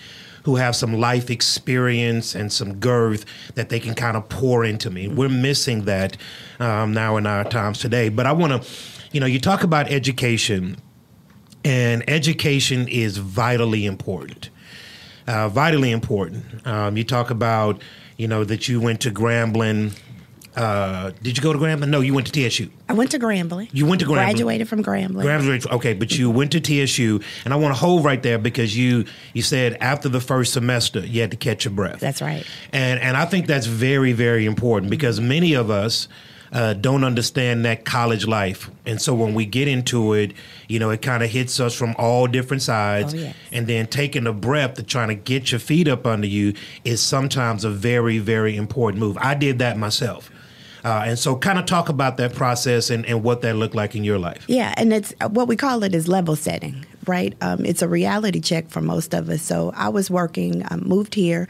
who 0.44 0.56
have 0.56 0.76
some 0.76 0.94
life 0.94 1.30
experience 1.30 2.34
and 2.34 2.52
some 2.52 2.74
girth 2.74 3.24
that 3.54 3.68
they 3.68 3.80
can 3.80 3.94
kind 3.94 4.16
of 4.16 4.28
pour 4.28 4.64
into 4.64 4.90
me. 4.90 5.08
We're 5.08 5.28
missing 5.28 5.86
that 5.86 6.16
um, 6.60 6.94
now 6.94 7.16
in 7.16 7.26
our 7.26 7.44
times 7.44 7.78
today. 7.80 8.08
But 8.08 8.26
I 8.26 8.32
want 8.32 8.62
to, 8.62 8.70
you 9.12 9.20
know, 9.20 9.26
you 9.26 9.40
talk 9.40 9.64
about 9.64 9.90
education, 9.90 10.76
and 11.64 12.08
education 12.08 12.86
is 12.86 13.18
vitally 13.18 13.86
important. 13.86 14.50
Uh, 15.26 15.48
vitally 15.48 15.90
important. 15.90 16.64
Um, 16.64 16.96
you 16.96 17.02
talk 17.02 17.30
about, 17.30 17.82
you 18.16 18.28
know, 18.28 18.44
that 18.44 18.68
you 18.68 18.80
went 18.80 19.00
to 19.00 19.10
Grambling 19.10 19.98
uh, 20.56 21.12
did 21.22 21.36
you 21.36 21.42
go 21.42 21.52
to 21.52 21.58
Grambling? 21.58 21.88
No, 21.88 22.00
you 22.00 22.14
went 22.14 22.32
to 22.32 22.48
TSU. 22.48 22.70
I 22.88 22.94
went 22.94 23.10
to 23.10 23.18
Grambling. 23.18 23.68
You 23.72 23.84
went 23.84 24.00
to 24.00 24.06
Grambling. 24.06 24.14
Graduated 24.14 24.68
from 24.68 24.82
Grambling. 24.82 25.22
Graduated. 25.22 25.70
Okay, 25.70 25.92
but 25.92 26.16
you 26.16 26.30
went 26.30 26.52
to 26.52 26.60
TSU, 26.60 27.20
and 27.44 27.52
I 27.52 27.58
want 27.58 27.74
to 27.74 27.78
hold 27.78 28.04
right 28.04 28.22
there 28.22 28.38
because 28.38 28.76
you 28.76 29.04
you 29.34 29.42
said 29.42 29.76
after 29.82 30.08
the 30.08 30.20
first 30.20 30.54
semester 30.54 31.00
you 31.00 31.20
had 31.20 31.30
to 31.30 31.36
catch 31.36 31.66
your 31.66 31.74
breath. 31.74 32.00
That's 32.00 32.22
right. 32.22 32.46
And 32.72 32.98
and 33.00 33.18
I 33.18 33.26
think 33.26 33.46
that's 33.46 33.66
very 33.66 34.12
very 34.12 34.46
important 34.46 34.90
because 34.90 35.20
many 35.20 35.54
of 35.54 35.70
us. 35.70 36.08
Uh, 36.52 36.72
don't 36.72 37.02
understand 37.02 37.64
that 37.64 37.84
college 37.84 38.24
life. 38.24 38.70
And 38.86 39.02
so 39.02 39.16
when 39.16 39.34
we 39.34 39.44
get 39.46 39.66
into 39.66 40.12
it, 40.12 40.32
you 40.68 40.78
know, 40.78 40.90
it 40.90 41.02
kind 41.02 41.24
of 41.24 41.28
hits 41.28 41.58
us 41.58 41.74
from 41.74 41.96
all 41.98 42.28
different 42.28 42.62
sides. 42.62 43.14
Oh, 43.14 43.16
yes. 43.16 43.36
And 43.50 43.66
then 43.66 43.88
taking 43.88 44.28
a 44.28 44.32
breath 44.32 44.74
to 44.74 44.84
trying 44.84 45.08
to 45.08 45.16
get 45.16 45.50
your 45.50 45.58
feet 45.58 45.88
up 45.88 46.06
under 46.06 46.28
you 46.28 46.54
is 46.84 47.02
sometimes 47.02 47.64
a 47.64 47.68
very, 47.70 48.18
very 48.18 48.56
important 48.56 49.00
move. 49.00 49.18
I 49.20 49.34
did 49.34 49.58
that 49.58 49.76
myself. 49.76 50.30
Uh, 50.86 51.02
and 51.04 51.18
so, 51.18 51.34
kind 51.34 51.58
of 51.58 51.66
talk 51.66 51.88
about 51.88 52.16
that 52.16 52.32
process 52.32 52.90
and, 52.90 53.04
and 53.06 53.24
what 53.24 53.40
that 53.42 53.56
looked 53.56 53.74
like 53.74 53.96
in 53.96 54.04
your 54.04 54.20
life. 54.20 54.44
Yeah, 54.46 54.72
and 54.76 54.92
it's 54.92 55.12
what 55.30 55.48
we 55.48 55.56
call 55.56 55.82
it 55.82 55.96
is 55.96 56.06
level 56.06 56.36
setting, 56.36 56.86
right? 57.08 57.34
Um, 57.40 57.64
it's 57.64 57.82
a 57.82 57.88
reality 57.88 58.38
check 58.38 58.68
for 58.68 58.80
most 58.80 59.12
of 59.12 59.28
us. 59.28 59.42
So, 59.42 59.72
I 59.74 59.88
was 59.88 60.12
working, 60.12 60.62
um, 60.70 60.84
moved 60.86 61.16
here, 61.16 61.48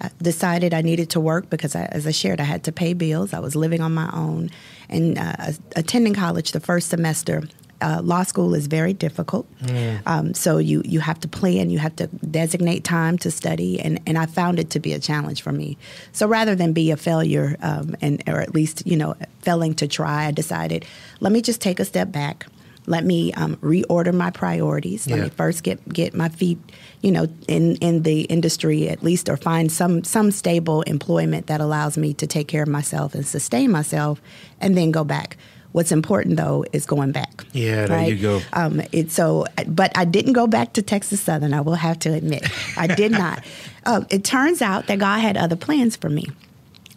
uh, 0.00 0.08
decided 0.22 0.72
I 0.72 0.80
needed 0.80 1.10
to 1.10 1.20
work 1.20 1.50
because, 1.50 1.76
I, 1.76 1.84
as 1.92 2.06
I 2.06 2.12
shared, 2.12 2.40
I 2.40 2.44
had 2.44 2.64
to 2.64 2.72
pay 2.72 2.94
bills. 2.94 3.34
I 3.34 3.40
was 3.40 3.54
living 3.54 3.82
on 3.82 3.92
my 3.92 4.10
own 4.14 4.48
and 4.88 5.18
uh, 5.18 5.52
attending 5.76 6.14
college 6.14 6.52
the 6.52 6.60
first 6.60 6.88
semester 6.88 7.42
uh, 7.80 8.00
law 8.02 8.22
school 8.22 8.54
is 8.54 8.66
very 8.66 8.92
difficult. 8.92 9.46
Mm. 9.60 10.02
Um, 10.06 10.34
so 10.34 10.58
you 10.58 10.82
you 10.84 11.00
have 11.00 11.20
to 11.20 11.28
plan, 11.28 11.70
you 11.70 11.78
have 11.78 11.96
to 11.96 12.06
designate 12.30 12.84
time 12.84 13.18
to 13.18 13.30
study, 13.30 13.80
and, 13.80 14.00
and 14.06 14.18
I 14.18 14.26
found 14.26 14.58
it 14.58 14.70
to 14.70 14.80
be 14.80 14.92
a 14.92 14.98
challenge 14.98 15.42
for 15.42 15.52
me. 15.52 15.76
So 16.12 16.26
rather 16.26 16.54
than 16.54 16.72
be 16.72 16.90
a 16.90 16.96
failure, 16.96 17.56
um, 17.62 17.94
and 18.00 18.22
or 18.26 18.40
at 18.40 18.54
least 18.54 18.86
you 18.86 18.96
know 18.96 19.14
failing 19.42 19.74
to 19.74 19.88
try, 19.88 20.26
I 20.26 20.30
decided 20.30 20.84
let 21.20 21.32
me 21.32 21.40
just 21.40 21.60
take 21.60 21.80
a 21.80 21.84
step 21.84 22.10
back. 22.12 22.46
Let 22.86 23.04
me 23.04 23.34
um, 23.34 23.56
reorder 23.56 24.14
my 24.14 24.30
priorities. 24.30 25.06
Let 25.06 25.18
yeah. 25.18 25.24
me 25.24 25.30
first 25.30 25.62
get 25.62 25.86
get 25.92 26.14
my 26.14 26.30
feet, 26.30 26.58
you 27.02 27.12
know, 27.12 27.28
in, 27.46 27.76
in 27.76 28.02
the 28.02 28.22
industry 28.22 28.88
at 28.88 29.02
least, 29.02 29.28
or 29.28 29.36
find 29.36 29.70
some 29.70 30.04
some 30.04 30.30
stable 30.30 30.82
employment 30.82 31.48
that 31.48 31.60
allows 31.60 31.98
me 31.98 32.14
to 32.14 32.26
take 32.26 32.48
care 32.48 32.62
of 32.62 32.68
myself 32.68 33.14
and 33.14 33.26
sustain 33.26 33.70
myself, 33.70 34.22
and 34.58 34.76
then 34.76 34.90
go 34.90 35.04
back. 35.04 35.36
What's 35.72 35.92
important 35.92 36.36
though 36.36 36.64
is 36.72 36.86
going 36.86 37.12
back. 37.12 37.44
Yeah, 37.52 37.86
there 37.86 37.98
right? 37.98 38.08
you 38.08 38.16
go. 38.16 38.40
Um, 38.52 38.82
it, 38.90 39.10
so, 39.10 39.46
but 39.66 39.96
I 39.96 40.04
didn't 40.04 40.32
go 40.32 40.46
back 40.46 40.72
to 40.74 40.82
Texas 40.82 41.20
Southern. 41.20 41.52
I 41.52 41.60
will 41.60 41.74
have 41.74 41.98
to 42.00 42.12
admit, 42.12 42.48
I 42.76 42.86
did 42.86 43.12
not. 43.12 43.44
Um, 43.86 44.06
it 44.10 44.22
turns 44.22 44.60
out 44.60 44.86
that 44.88 44.98
God 44.98 45.20
had 45.20 45.38
other 45.38 45.56
plans 45.56 45.96
for 45.96 46.10
me. 46.10 46.26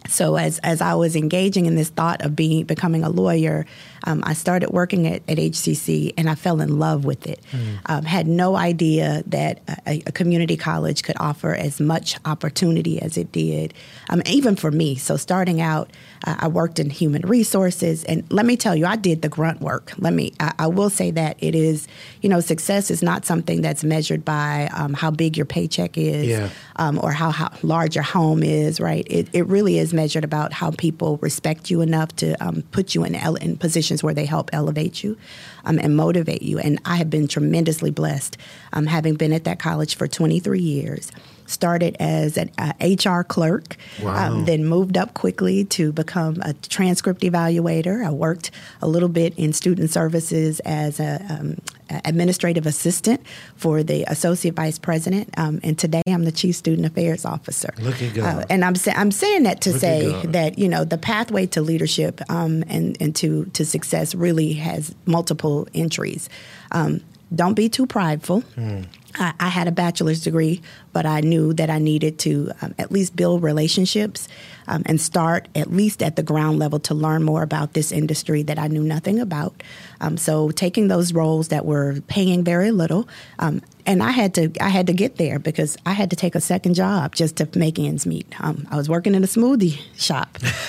So 0.08 0.36
as 0.36 0.58
as 0.58 0.82
I 0.82 0.92
was 0.94 1.16
engaging 1.16 1.64
in 1.64 1.74
this 1.74 1.88
thought 1.88 2.22
of 2.22 2.36
being 2.36 2.64
becoming 2.64 3.02
a 3.02 3.08
lawyer, 3.08 3.64
um, 4.04 4.22
I 4.26 4.34
started 4.34 4.70
working 4.70 5.06
at, 5.06 5.22
at 5.28 5.38
HCC 5.38 6.12
and 6.16 6.28
I 6.28 6.34
fell 6.34 6.60
in 6.60 6.78
love 6.78 7.04
with 7.04 7.26
it. 7.26 7.40
Mm. 7.52 7.78
Um, 7.86 8.04
had 8.04 8.26
no 8.26 8.56
idea 8.56 9.22
that 9.26 9.60
a, 9.86 10.02
a, 10.06 10.12
community 10.12 10.56
college 10.56 11.02
could 11.02 11.16
offer 11.18 11.54
as 11.54 11.80
much 11.80 12.16
opportunity 12.24 13.00
as 13.00 13.16
it 13.16 13.32
did, 13.32 13.74
um, 14.08 14.22
even 14.26 14.56
for 14.56 14.70
me. 14.70 14.96
So 14.96 15.16
starting 15.16 15.60
out, 15.60 15.90
uh, 16.24 16.36
I 16.38 16.48
worked 16.48 16.78
in 16.78 16.90
human 16.90 17.22
resources, 17.22 18.04
and 18.04 18.24
let 18.30 18.46
me 18.46 18.56
tell 18.56 18.76
you, 18.76 18.86
I 18.86 18.96
did 18.96 19.22
the 19.22 19.28
grunt 19.28 19.60
work. 19.60 19.92
Let 19.98 20.12
me, 20.12 20.32
I, 20.40 20.52
I 20.60 20.66
will 20.68 20.90
say 20.90 21.10
that 21.12 21.36
it 21.40 21.54
is, 21.54 21.88
you 22.20 22.28
know, 22.28 22.40
success 22.40 22.90
is 22.90 23.02
not 23.02 23.24
something 23.24 23.62
that's 23.62 23.84
measured 23.84 24.24
by 24.24 24.68
um, 24.72 24.94
how 24.94 25.10
big 25.10 25.36
your 25.36 25.46
paycheck 25.46 25.98
is 25.98 26.26
yeah. 26.26 26.50
Um, 26.76 26.98
or 27.02 27.12
how, 27.12 27.30
how 27.30 27.52
large 27.62 27.96
your 27.96 28.04
home 28.04 28.42
is, 28.42 28.80
right? 28.80 29.06
It, 29.10 29.28
it 29.32 29.46
really 29.46 29.78
is 29.78 29.92
measured 29.92 30.24
about 30.24 30.52
how 30.52 30.70
people 30.70 31.18
respect 31.18 31.70
you 31.70 31.80
enough 31.80 32.14
to 32.16 32.32
um, 32.44 32.62
put 32.70 32.94
you 32.94 33.04
in, 33.04 33.14
in 33.14 33.56
positions 33.56 33.91
where 34.00 34.14
they 34.14 34.26
help 34.26 34.50
elevate 34.52 35.02
you 35.02 35.18
um, 35.64 35.80
and 35.80 35.96
motivate 35.96 36.42
you. 36.42 36.60
And 36.60 36.80
I 36.84 36.96
have 36.96 37.10
been 37.10 37.26
tremendously 37.26 37.90
blessed 37.90 38.36
um, 38.72 38.86
having 38.86 39.14
been 39.14 39.32
at 39.32 39.42
that 39.42 39.58
college 39.58 39.96
for 39.96 40.06
23 40.06 40.60
years 40.60 41.10
started 41.52 41.96
as 42.00 42.36
an 42.36 42.50
uh, 42.58 42.72
HR 42.80 43.22
clerk, 43.22 43.76
wow. 44.02 44.28
um, 44.28 44.44
then 44.44 44.64
moved 44.64 44.96
up 44.96 45.14
quickly 45.14 45.64
to 45.66 45.92
become 45.92 46.40
a 46.42 46.54
transcript 46.54 47.22
evaluator. 47.22 48.04
I 48.04 48.10
worked 48.10 48.50
a 48.80 48.88
little 48.88 49.08
bit 49.08 49.34
in 49.38 49.52
student 49.52 49.90
services 49.90 50.60
as 50.60 50.98
a 51.00 51.24
um, 51.28 51.56
administrative 52.04 52.66
assistant 52.66 53.20
for 53.56 53.82
the 53.82 54.04
associate 54.04 54.54
vice 54.54 54.78
president, 54.78 55.28
um, 55.38 55.60
and 55.62 55.78
today 55.78 56.02
I'm 56.06 56.24
the 56.24 56.32
chief 56.32 56.56
student 56.56 56.86
affairs 56.86 57.24
officer. 57.24 57.72
Look 57.78 58.00
at 58.02 58.14
God. 58.14 58.42
Uh, 58.42 58.46
and 58.50 58.64
I'm 58.64 58.74
sa- 58.74 58.94
I'm 58.96 59.10
saying 59.10 59.44
that 59.44 59.60
to 59.62 59.72
Look 59.72 59.80
say 59.80 60.26
that 60.26 60.58
you 60.58 60.68
know 60.68 60.84
the 60.84 60.98
pathway 60.98 61.46
to 61.48 61.62
leadership 61.62 62.20
um, 62.30 62.64
and 62.68 62.96
and 63.00 63.14
to 63.16 63.46
to 63.46 63.64
success 63.64 64.14
really 64.14 64.54
has 64.54 64.94
multiple 65.06 65.68
entries. 65.74 66.28
Um, 66.70 67.00
don't 67.34 67.54
be 67.54 67.68
too 67.68 67.86
prideful. 67.86 68.42
Mm. 68.56 68.86
I, 69.16 69.34
I, 69.38 69.48
had 69.48 69.68
a 69.68 69.72
bachelor's 69.72 70.22
degree, 70.22 70.62
but 70.92 71.06
I 71.06 71.20
knew 71.20 71.52
that 71.54 71.70
I 71.70 71.78
needed 71.78 72.18
to 72.20 72.52
um, 72.62 72.74
at 72.78 72.90
least 72.90 73.14
build 73.14 73.42
relationships 73.42 74.28
um, 74.66 74.82
and 74.86 75.00
start 75.00 75.48
at 75.54 75.72
least 75.72 76.02
at 76.02 76.16
the 76.16 76.22
ground 76.22 76.58
level 76.58 76.78
to 76.80 76.94
learn 76.94 77.22
more 77.22 77.42
about 77.42 77.74
this 77.74 77.92
industry 77.92 78.42
that 78.44 78.58
I 78.58 78.68
knew 78.68 78.82
nothing 78.82 79.20
about. 79.20 79.62
Um, 80.00 80.16
so 80.16 80.50
taking 80.50 80.88
those 80.88 81.12
roles 81.12 81.48
that 81.48 81.64
were 81.64 82.00
paying 82.06 82.44
very 82.44 82.70
little, 82.70 83.08
um, 83.38 83.62
and 83.86 84.02
I 84.02 84.10
had 84.10 84.34
to 84.34 84.50
I 84.60 84.68
had 84.68 84.86
to 84.88 84.92
get 84.92 85.16
there 85.16 85.38
because 85.38 85.76
I 85.84 85.92
had 85.92 86.10
to 86.10 86.16
take 86.16 86.34
a 86.34 86.40
second 86.40 86.74
job 86.74 87.14
just 87.14 87.36
to 87.36 87.48
make 87.56 87.78
ends 87.78 88.06
meet. 88.06 88.26
Um, 88.40 88.66
I 88.70 88.76
was 88.76 88.88
working 88.88 89.14
in 89.14 89.24
a 89.24 89.26
smoothie 89.26 89.80
shop. 89.96 90.38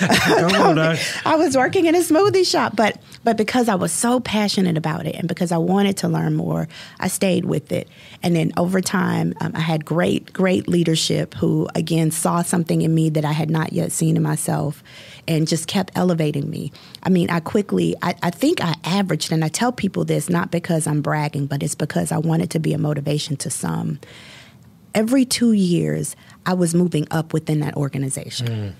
I 1.24 1.36
was 1.36 1.56
working 1.56 1.86
in 1.86 1.94
a 1.94 2.00
smoothie 2.00 2.48
shop, 2.48 2.74
but 2.76 2.98
but 3.22 3.36
because 3.36 3.68
I 3.68 3.74
was 3.76 3.92
so 3.92 4.20
passionate 4.20 4.76
about 4.76 5.06
it 5.06 5.14
and 5.14 5.28
because 5.28 5.52
I 5.52 5.58
wanted 5.58 5.96
to 5.98 6.08
learn 6.08 6.34
more, 6.34 6.68
I 7.00 7.08
stayed 7.08 7.44
with 7.44 7.72
it. 7.72 7.88
And 8.22 8.33
then 8.34 8.52
over 8.56 8.80
time, 8.80 9.34
um, 9.40 9.52
I 9.54 9.60
had 9.60 9.84
great 9.84 10.32
great 10.32 10.68
leadership 10.68 11.34
who 11.34 11.68
again 11.74 12.10
saw 12.10 12.42
something 12.42 12.82
in 12.82 12.94
me 12.94 13.10
that 13.10 13.24
I 13.24 13.32
had 13.32 13.50
not 13.50 13.72
yet 13.72 13.92
seen 13.92 14.16
in 14.16 14.22
myself 14.22 14.82
and 15.26 15.48
just 15.48 15.66
kept 15.66 15.92
elevating 15.94 16.50
me. 16.50 16.72
I 17.02 17.08
mean, 17.08 17.30
I 17.30 17.40
quickly, 17.40 17.96
I, 18.02 18.14
I 18.22 18.30
think 18.30 18.60
I 18.62 18.74
averaged, 18.84 19.32
and 19.32 19.44
I 19.44 19.48
tell 19.48 19.72
people 19.72 20.04
this 20.04 20.28
not 20.28 20.50
because 20.50 20.86
I'm 20.86 21.00
bragging, 21.02 21.46
but 21.46 21.62
it's 21.62 21.74
because 21.74 22.12
I 22.12 22.18
wanted 22.18 22.50
to 22.50 22.58
be 22.58 22.72
a 22.74 22.78
motivation 22.78 23.36
to 23.38 23.50
some. 23.50 24.00
Every 24.94 25.24
two 25.24 25.52
years, 25.52 26.14
I 26.46 26.54
was 26.54 26.74
moving 26.74 27.06
up 27.10 27.32
within 27.32 27.60
that 27.60 27.74
organization. 27.76 28.46
Mm. 28.46 28.72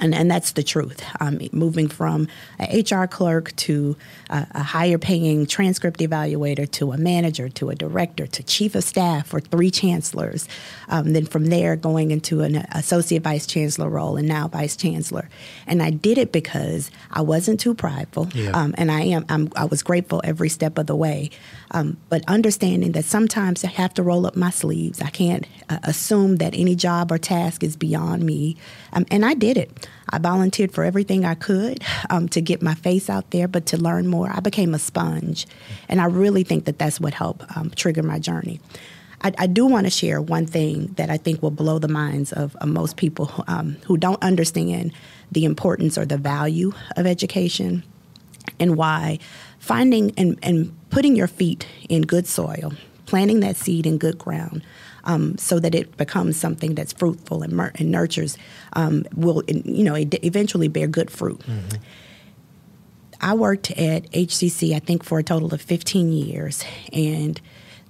And, 0.00 0.14
and 0.14 0.30
that's 0.30 0.52
the 0.52 0.62
truth. 0.62 1.02
Um, 1.20 1.40
moving 1.52 1.88
from 1.88 2.28
an 2.58 2.80
HR 2.80 3.06
clerk 3.06 3.54
to 3.56 3.96
a, 4.30 4.46
a, 4.52 4.62
higher 4.62 4.98
paying 4.98 5.46
transcript 5.46 6.00
evaluator 6.00 6.70
to 6.72 6.92
a 6.92 6.96
manager 6.96 7.48
to 7.48 7.70
a 7.70 7.74
director 7.74 8.26
to 8.26 8.42
chief 8.42 8.74
of 8.74 8.84
staff 8.84 9.28
for 9.28 9.40
three 9.40 9.70
chancellors. 9.70 10.48
Um, 10.88 11.12
then 11.12 11.26
from 11.26 11.46
there, 11.46 11.76
going 11.76 12.10
into 12.10 12.42
an 12.42 12.56
associate 12.72 13.22
vice 13.22 13.46
chancellor 13.46 13.88
role 13.88 14.16
and 14.16 14.28
now 14.28 14.48
vice 14.48 14.76
chancellor. 14.76 15.28
And 15.66 15.82
I 15.82 15.90
did 15.90 16.18
it 16.18 16.32
because 16.32 16.90
I 17.10 17.22
wasn't 17.22 17.60
too 17.60 17.74
prideful. 17.74 18.28
Yeah. 18.34 18.50
Um, 18.50 18.74
and 18.78 18.90
I 18.90 19.02
am, 19.02 19.24
I'm, 19.28 19.50
i 19.56 19.64
was 19.64 19.82
grateful 19.82 20.20
every 20.24 20.48
step 20.48 20.78
of 20.78 20.86
the 20.86 20.96
way. 20.96 21.30
Um, 21.70 21.98
but 22.08 22.24
understanding 22.28 22.92
that 22.92 23.04
sometimes 23.04 23.64
I 23.64 23.68
have 23.68 23.92
to 23.94 24.02
roll 24.02 24.26
up 24.26 24.36
my 24.36 24.50
sleeves. 24.50 25.02
I 25.02 25.10
can't 25.10 25.46
uh, 25.68 25.78
assume 25.82 26.36
that 26.36 26.54
any 26.54 26.74
job 26.74 27.12
or 27.12 27.18
task 27.18 27.62
is 27.62 27.76
beyond 27.76 28.24
me. 28.24 28.56
Um, 28.92 29.04
and 29.10 29.24
I 29.24 29.34
did 29.34 29.56
it. 29.58 29.88
I 30.10 30.18
volunteered 30.18 30.72
for 30.72 30.84
everything 30.84 31.24
I 31.24 31.34
could 31.34 31.84
um, 32.08 32.28
to 32.30 32.40
get 32.40 32.62
my 32.62 32.74
face 32.74 33.10
out 33.10 33.30
there, 33.30 33.48
but 33.48 33.66
to 33.66 33.76
learn 33.76 34.06
more. 34.06 34.30
I 34.32 34.40
became 34.40 34.74
a 34.74 34.78
sponge. 34.78 35.46
And 35.88 36.00
I 36.00 36.06
really 36.06 36.42
think 36.42 36.64
that 36.64 36.78
that's 36.78 37.00
what 37.00 37.14
helped 37.14 37.44
um, 37.56 37.70
trigger 37.70 38.02
my 38.02 38.18
journey. 38.18 38.60
I, 39.22 39.32
I 39.36 39.46
do 39.46 39.66
want 39.66 39.86
to 39.86 39.90
share 39.90 40.22
one 40.22 40.46
thing 40.46 40.94
that 40.96 41.10
I 41.10 41.16
think 41.16 41.42
will 41.42 41.50
blow 41.50 41.78
the 41.78 41.88
minds 41.88 42.32
of, 42.32 42.56
of 42.56 42.68
most 42.68 42.96
people 42.96 43.30
um, 43.48 43.76
who 43.86 43.96
don't 43.96 44.22
understand 44.22 44.92
the 45.32 45.44
importance 45.44 45.98
or 45.98 46.06
the 46.06 46.16
value 46.16 46.72
of 46.96 47.06
education 47.06 47.82
and 48.60 48.76
why 48.76 49.18
finding 49.58 50.12
and, 50.16 50.38
and 50.42 50.74
putting 50.90 51.16
your 51.16 51.26
feet 51.26 51.66
in 51.88 52.02
good 52.02 52.26
soil, 52.26 52.72
planting 53.06 53.40
that 53.40 53.56
seed 53.56 53.86
in 53.86 53.98
good 53.98 54.18
ground, 54.18 54.62
um, 55.04 55.38
so 55.38 55.58
that 55.58 55.74
it 55.74 55.96
becomes 55.96 56.36
something 56.36 56.74
that's 56.74 56.92
fruitful 56.92 57.42
and, 57.42 57.52
mer- 57.52 57.72
and 57.76 57.90
nurtures 57.90 58.36
um, 58.74 59.04
will 59.14 59.42
you 59.48 59.84
know 59.84 59.94
eventually 59.96 60.68
bear 60.68 60.86
good 60.86 61.10
fruit. 61.10 61.40
Mm-hmm. 61.40 61.82
I 63.20 63.34
worked 63.34 63.72
at 63.72 64.10
HCC 64.12 64.74
I 64.74 64.78
think 64.78 65.02
for 65.02 65.18
a 65.18 65.22
total 65.22 65.52
of 65.52 65.60
15 65.60 66.12
years 66.12 66.64
and 66.92 67.40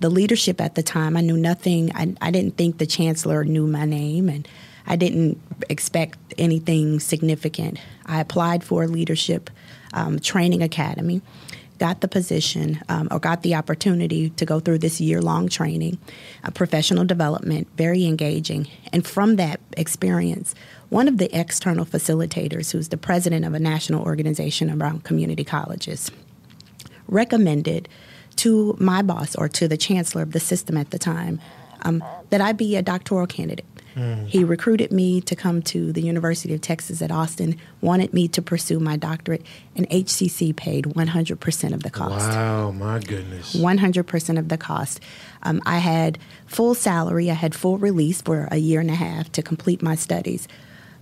the 0.01 0.09
leadership 0.09 0.61
at 0.61 0.75
the 0.75 0.83
time 0.83 1.17
I 1.17 1.21
knew 1.21 1.37
nothing 1.37 1.91
I, 1.95 2.15
I 2.23 2.31
didn't 2.31 2.57
think 2.57 2.79
the 2.79 2.87
chancellor 2.87 3.45
knew 3.45 3.67
my 3.67 3.85
name 3.85 4.29
and 4.29 4.49
I 4.87 4.97
didn't 4.97 5.39
expect 5.69 6.17
anything 6.39 6.99
significant. 6.99 7.79
I 8.07 8.21
applied 8.21 8.65
for 8.65 8.85
a 8.85 8.87
leadership 8.87 9.51
um, 9.93 10.19
training 10.19 10.63
academy 10.63 11.21
got 11.79 12.01
the 12.01 12.09
position 12.09 12.81
um, 12.89 13.09
or 13.11 13.19
got 13.19 13.43
the 13.43 13.55
opportunity 13.55 14.31
to 14.31 14.45
go 14.45 14.61
through 14.61 14.79
this 14.79 15.01
year 15.01 15.21
long 15.23 15.49
training, 15.49 15.99
uh, 16.45 16.51
professional 16.51 17.05
development, 17.05 17.69
very 17.77 18.05
engaging. 18.05 18.69
And 18.93 19.07
from 19.07 19.37
that 19.37 19.61
experience, 19.77 20.55
one 20.89 21.09
of 21.09 21.19
the 21.19 21.35
external 21.39 21.85
facilitators, 21.85 22.73
who's 22.73 22.89
the 22.89 22.97
president 22.97 23.45
of 23.45 23.55
a 23.55 23.61
national 23.61 24.03
organization 24.05 24.71
around 24.71 25.05
community 25.05 25.45
colleges, 25.45 26.11
recommended 27.07 27.89
to 28.37 28.77
my 28.79 29.03
boss 29.03 29.35
or 29.35 29.49
to 29.49 29.69
the 29.69 29.77
chancellor 29.77 30.23
of 30.23 30.33
the 30.33 30.41
system 30.41 30.77
at 30.77 30.91
the 30.91 30.99
time 30.99 31.41
um, 31.83 32.03
that 32.31 32.41
I 32.41 32.53
be 32.53 32.77
a 32.77 32.83
doctoral 32.83 33.27
candidate. 33.27 33.67
Mm. 33.99 34.29
He 34.29 34.45
recruited 34.45 34.93
me 34.93 35.21
to 35.23 35.35
come 35.35 35.61
to 35.63 35.93
the 35.93 36.01
University 36.01 36.55
of 36.55 36.61
Texas 36.61 37.03
at 37.03 37.11
Austin, 37.11 37.57
wanted 37.81 38.15
me 38.15 38.29
to 38.29 38.41
pursue 38.41 38.79
my 38.79 38.97
doctorate, 38.97 39.45
and 39.75 39.89
HCC 39.91 40.55
paid 40.55 40.85
100% 40.85 41.75
of 41.75 41.83
the 41.83 41.91
cost. 41.91 42.31
Wow, 42.31 42.71
my 42.71 43.01
goodness. 43.01 43.57
100% 43.57 44.39
of 44.39 44.49
the 44.49 44.57
cost. 44.57 45.01
Um, 45.43 45.61
I 45.67 45.79
had 45.79 46.19
full 46.47 46.75
salary, 46.75 47.31
I 47.31 47.35
had 47.35 47.55
full 47.55 47.79
release 47.79 48.23
for 48.23 48.49
a 48.53 48.57
year 48.57 48.81
and 48.81 48.91
a 48.91 48.95
half 48.95 49.33
to 49.33 49.43
complete 49.43 49.83
my 49.83 49.97
studies. 49.97 50.47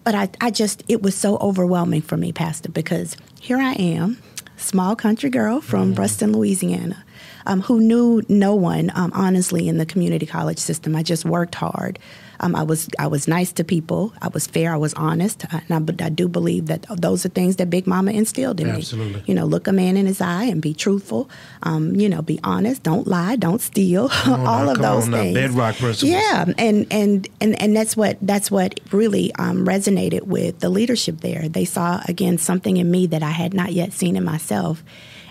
But 0.02 0.14
I, 0.14 0.30
I 0.40 0.50
just, 0.50 0.82
it 0.88 1.02
was 1.02 1.14
so 1.14 1.36
overwhelming 1.38 2.02
for 2.02 2.16
me, 2.16 2.32
Pastor, 2.32 2.70
because 2.70 3.16
here 3.40 3.58
I 3.58 3.72
am, 3.72 4.18
small 4.56 4.96
country 4.96 5.30
girl 5.30 5.60
from 5.60 5.94
mm. 5.94 5.98
Ruston, 5.98 6.32
Louisiana. 6.32 7.04
Um, 7.46 7.62
who 7.62 7.80
knew 7.80 8.22
no 8.28 8.54
one, 8.54 8.90
um, 8.94 9.12
honestly, 9.14 9.68
in 9.68 9.78
the 9.78 9.86
community 9.86 10.26
college 10.26 10.58
system. 10.58 10.96
I 10.96 11.02
just 11.02 11.24
worked 11.24 11.54
hard. 11.54 11.98
Um, 12.40 12.54
I 12.54 12.62
was 12.62 12.88
I 12.98 13.06
was 13.06 13.28
nice 13.28 13.52
to 13.52 13.64
people. 13.64 14.12
I 14.20 14.28
was 14.28 14.46
fair. 14.46 14.72
I 14.72 14.76
was 14.76 14.94
honest. 14.94 15.44
Uh, 15.52 15.60
and 15.68 15.90
I, 16.00 16.06
I, 16.06 16.08
do 16.08 16.28
believe 16.28 16.66
that 16.66 16.86
those 16.90 17.24
are 17.24 17.28
things 17.28 17.56
that 17.56 17.70
Big 17.70 17.86
Mama 17.86 18.12
instilled 18.12 18.60
in 18.60 18.68
Absolutely. 18.68 19.14
me. 19.14 19.22
You 19.26 19.34
know, 19.34 19.46
look 19.46 19.66
a 19.66 19.72
man 19.72 19.96
in 19.96 20.06
his 20.06 20.20
eye 20.20 20.44
and 20.44 20.60
be 20.60 20.74
truthful. 20.74 21.30
Um, 21.62 21.94
you 21.96 22.08
know, 22.08 22.22
be 22.22 22.38
honest. 22.44 22.82
Don't 22.82 23.06
lie. 23.06 23.36
Don't 23.36 23.60
steal. 23.60 24.10
All 24.26 24.68
of 24.68 24.78
those 24.78 25.08
things. 25.08 25.34
bedrock 25.34 25.76
principles. 25.76 26.10
Yeah, 26.10 26.44
and 26.58 26.86
and 26.90 27.28
and 27.40 27.60
and 27.60 27.76
that's 27.76 27.96
what 27.96 28.18
that's 28.20 28.50
what 28.50 28.80
really 28.92 29.34
um, 29.36 29.66
resonated 29.66 30.22
with 30.22 30.60
the 30.60 30.68
leadership 30.68 31.20
there. 31.20 31.48
They 31.48 31.64
saw 31.64 32.00
again 32.06 32.38
something 32.38 32.76
in 32.76 32.90
me 32.90 33.06
that 33.06 33.22
I 33.22 33.30
had 33.30 33.54
not 33.54 33.72
yet 33.72 33.92
seen 33.92 34.16
in 34.16 34.24
myself, 34.24 34.82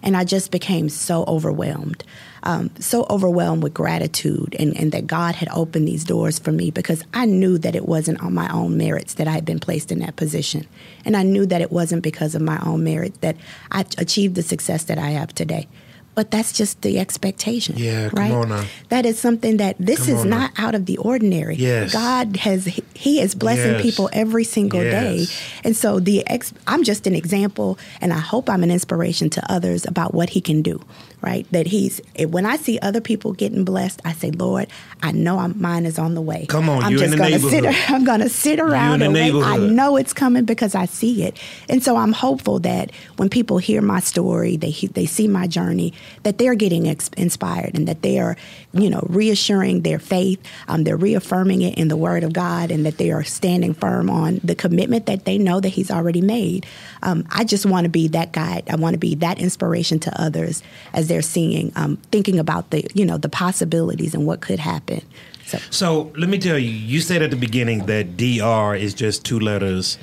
and 0.03 0.15
I 0.15 0.23
just 0.23 0.51
became 0.51 0.89
so 0.89 1.23
overwhelmed 1.27 2.03
um, 2.45 2.69
so 2.79 3.07
overwhelmed 3.09 3.63
with 3.63 3.73
gratitude 3.73 4.55
and, 4.59 4.77
and 4.77 4.91
that 4.91 5.07
God 5.07 5.35
had 5.35 5.49
opened 5.49 5.87
these 5.87 6.03
doors 6.03 6.37
for 6.37 6.51
me 6.51 6.69
because 6.69 7.03
I 7.13 7.25
knew 7.25 7.57
that 7.57 7.75
it 7.75 7.87
wasn't 7.87 8.21
on 8.21 8.33
my 8.35 8.47
own 8.53 8.77
merits 8.77 9.15
that 9.15 9.27
I 9.27 9.31
had 9.31 9.45
been 9.45 9.59
placed 9.59 9.91
in 9.91 9.99
that 9.99 10.15
position. 10.15 10.67
And 11.03 11.17
I 11.17 11.23
knew 11.23 11.45
that 11.47 11.61
it 11.61 11.71
wasn't 11.71 12.03
because 12.03 12.35
of 12.35 12.43
my 12.43 12.59
own 12.63 12.83
merit 12.83 13.19
that 13.21 13.35
I 13.71 13.85
achieved 13.97 14.35
the 14.35 14.43
success 14.43 14.83
that 14.85 14.99
I 14.99 15.09
have 15.11 15.33
today 15.33 15.67
but 16.15 16.31
that's 16.31 16.51
just 16.51 16.81
the 16.81 16.97
expectation. 16.97 17.75
Yeah, 17.77 18.05
right? 18.05 18.13
come 18.13 18.31
on 18.31 18.49
now. 18.49 18.65
That 18.89 19.05
is 19.05 19.19
something 19.19 19.57
that 19.57 19.75
this 19.77 20.07
come 20.07 20.15
is 20.15 20.25
not 20.25 20.57
now. 20.57 20.67
out 20.67 20.75
of 20.75 20.85
the 20.85 20.97
ordinary. 20.97 21.55
Yes. 21.55 21.93
God 21.93 22.37
has 22.37 22.65
He 22.95 23.19
is 23.19 23.35
blessing 23.35 23.73
yes. 23.73 23.81
people 23.81 24.09
every 24.13 24.45
single 24.45 24.83
yes. 24.83 25.29
day, 25.29 25.35
and 25.63 25.75
so 25.75 25.99
the 25.99 26.25
ex, 26.27 26.53
I'm 26.65 26.83
just 26.83 27.05
an 27.05 27.13
example, 27.13 27.77
and 28.01 28.13
I 28.13 28.19
hope 28.19 28.49
I'm 28.49 28.63
an 28.63 28.71
inspiration 28.71 29.29
to 29.31 29.51
others 29.51 29.85
about 29.85 30.13
what 30.13 30.29
He 30.29 30.41
can 30.41 30.61
do. 30.61 30.81
Right? 31.25 31.47
That 31.51 31.65
He's 31.65 32.01
when 32.19 32.45
I 32.45 32.57
see 32.57 32.77
other 32.79 33.01
people 33.01 33.33
getting 33.33 33.65
blessed, 33.65 33.99
I 34.05 34.13
say, 34.13 34.29
Lord, 34.29 34.67
I 35.01 35.11
know 35.11 35.39
I'm, 35.39 35.59
mine 35.59 35.87
is 35.87 35.97
on 35.97 36.13
the 36.13 36.21
way. 36.21 36.45
Come 36.45 36.69
on, 36.69 36.83
I'm 36.83 36.91
you 36.91 36.99
just 36.99 37.05
in 37.13 37.17
the 37.17 37.17
gonna 37.17 37.31
neighborhood. 37.31 37.73
Sit, 37.73 37.91
I'm 37.91 38.05
going 38.05 38.19
to 38.19 38.29
sit 38.29 38.59
around 38.59 39.01
and 39.01 39.13
wait. 39.13 39.33
I 39.33 39.57
know 39.57 39.97
it's 39.97 40.13
coming 40.13 40.45
because 40.45 40.75
I 40.75 40.85
see 40.85 41.23
it, 41.23 41.37
and 41.67 41.83
so 41.83 41.97
I'm 41.97 42.13
hopeful 42.13 42.59
that 42.59 42.91
when 43.17 43.29
people 43.29 43.57
hear 43.57 43.81
my 43.81 43.99
story, 43.99 44.55
they 44.55 44.71
they 44.93 45.05
see 45.07 45.27
my 45.27 45.47
journey, 45.47 45.93
that 46.23 46.37
they're 46.37 46.55
getting 46.55 46.87
ex- 46.87 47.09
inspired 47.17 47.75
and 47.75 47.87
that 47.87 48.03
they 48.03 48.19
are, 48.19 48.37
you 48.73 48.89
know, 48.89 49.03
reassuring 49.09 49.81
their 49.81 49.99
faith. 49.99 50.39
Um, 50.67 50.83
they're 50.83 50.95
reaffirming 50.95 51.61
it 51.63 51.77
in 51.77 51.87
the 51.87 51.97
Word 51.97 52.23
of 52.23 52.33
God 52.33 52.69
and 52.69 52.85
that 52.85 52.97
they 52.97 53.11
are 53.11 53.23
standing 53.23 53.73
firm 53.73 54.09
on 54.09 54.41
the 54.43 54.55
commitment 54.55 55.07
that 55.07 55.25
they 55.25 55.37
know 55.37 55.59
that 55.59 55.69
He's 55.69 55.89
already 55.89 56.21
made. 56.21 56.65
Um, 57.01 57.25
I 57.31 57.43
just 57.43 57.65
want 57.65 57.85
to 57.85 57.89
be 57.89 58.07
that 58.09 58.31
guide. 58.31 58.63
I 58.69 58.75
want 58.75 58.93
to 58.93 58.99
be 58.99 59.15
that 59.15 59.39
inspiration 59.39 59.99
to 59.99 60.21
others 60.21 60.61
as 60.93 61.07
they're 61.07 61.14
seeing, 61.21 61.71
um, 61.75 61.97
thinking 62.11 62.39
about 62.39 62.69
the, 62.71 62.85
you 62.93 63.05
know, 63.05 63.17
the 63.17 63.29
possibilities 63.29 64.13
and 64.13 64.25
what 64.25 64.41
could 64.41 64.59
happen. 64.59 65.01
So. 65.45 65.57
so 65.69 66.13
let 66.17 66.29
me 66.29 66.39
tell 66.39 66.57
you, 66.57 66.69
you 66.69 67.01
said 67.01 67.21
at 67.21 67.29
the 67.29 67.35
beginning 67.35 67.85
that 67.85 68.17
DR 68.17 68.75
is 68.75 68.93
just 68.93 69.23
two 69.23 69.39
letters 69.39 69.97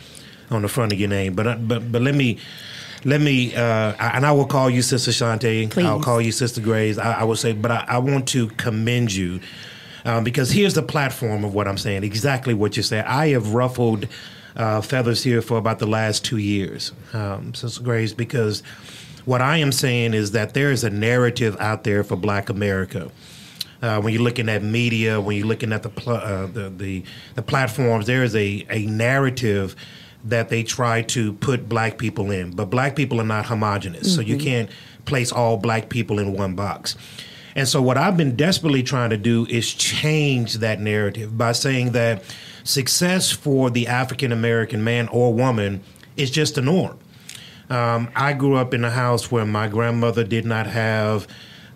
on 0.50 0.62
the 0.62 0.69
front 0.69 0.92
of 0.92 1.00
your 1.00 1.09
name, 1.09 1.35
but 1.35 1.47
uh, 1.47 1.57
but 1.57 1.90
but 1.90 2.02
let 2.02 2.14
me 2.14 2.38
let 3.04 3.21
me, 3.21 3.54
uh, 3.54 3.95
and 3.99 4.25
I 4.25 4.33
will 4.33 4.47
call 4.47 4.71
you 4.71 4.83
Sister 4.83 5.11
Shantay. 5.11 5.71
Please. 5.71 5.85
I'll 5.85 6.00
call 6.00 6.21
you 6.21 6.31
Sister 6.31 6.61
Grays. 6.61 6.99
I, 6.99 7.21
I 7.21 7.25
will 7.25 7.37
say, 7.37 7.52
but 7.52 7.71
I, 7.71 7.85
I, 7.88 7.99
want 7.99 8.28
to 8.28 8.47
commend 8.49 9.12
you 9.12 9.40
um, 10.04 10.23
because 10.23 10.52
here's 10.52 10.75
the 10.75 10.83
platform 10.83 11.45
of 11.45 11.54
what 11.54 11.66
I'm 11.66 11.78
saying. 11.78 12.04
Exactly 12.04 12.54
what 12.54 12.76
you 12.76 12.83
said. 12.83 13.04
I 13.07 13.28
have 13.28 13.54
ruffled 13.54 14.07
uh, 14.54 14.81
feathers 14.83 15.25
here 15.25 15.42
for 15.42 15.59
about 15.59 15.78
the 15.78 15.87
last 15.87 16.25
two 16.25 16.37
years, 16.37 16.92
um, 17.12 17.54
Sister 17.54 17.83
Grays, 17.83 18.12
because 18.12 18.62
what 19.25 19.41
I 19.41 19.59
am 19.59 19.73
saying 19.73 20.14
is 20.14 20.33
that 20.33 20.55
there 20.55 20.71
is 20.71 20.85
a 20.85 20.91
narrative 20.91 21.57
out 21.61 21.85
there 21.85 22.05
for 22.05 22.17
Black 22.17 22.49
America. 22.49 23.11
Uh, 23.81 24.00
when 24.00 24.12
you're 24.12 24.23
looking 24.23 24.49
at 24.49 24.62
media, 24.62 25.21
when 25.21 25.37
you're 25.37 25.47
looking 25.47 25.73
at 25.73 25.83
the 25.83 25.88
pl- 25.88 26.14
uh, 26.14 26.47
the, 26.47 26.71
the, 26.71 27.02
the 27.35 27.43
platforms, 27.43 28.07
there 28.07 28.23
is 28.23 28.35
a, 28.37 28.64
a 28.71 28.87
narrative 28.87 29.75
that 30.25 30.49
they 30.49 30.62
try 30.62 31.02
to 31.02 31.33
put 31.35 31.69
black 31.69 31.99
people 31.99 32.31
in, 32.31 32.52
but 32.52 32.67
black 32.67 32.95
people 32.95 33.21
are 33.21 33.25
not 33.25 33.47
homogenous, 33.47 34.07
mm-hmm. 34.07 34.14
so 34.14 34.21
you 34.21 34.37
mm-hmm. 34.37 34.45
can't 34.45 34.71
place 35.05 35.33
all 35.33 35.57
black 35.57 35.88
people 35.88 36.21
in 36.21 36.33
one 36.33 36.55
box. 36.55 36.97
And 37.55 37.69
so, 37.69 37.83
what 37.83 37.99
I've 37.99 38.17
been 38.17 38.37
desperately 38.37 38.83
trying 38.83 39.11
to 39.11 39.17
do 39.17 39.47
is 39.47 39.73
change 39.75 40.55
that 40.55 40.81
narrative 40.81 41.37
by 41.37 41.52
saying 41.52 41.93
that 41.93 42.23
success 42.64 43.31
for 43.31 43.69
the 43.69 43.88
African 43.88 44.33
American 44.33 44.85
man 44.85 45.09
or 45.09 45.35
woman 45.35 45.83
is 46.17 46.31
just 46.31 46.57
a 46.57 46.62
norm. 46.62 46.99
Um, 47.73 48.11
I 48.14 48.35
grew 48.35 48.57
up 48.57 48.75
in 48.75 48.85
a 48.85 48.91
house 48.91 49.31
where 49.31 49.47
my 49.47 49.67
grandmother 49.67 50.25
did 50.25 50.45
not 50.45 50.67
have. 50.67 51.26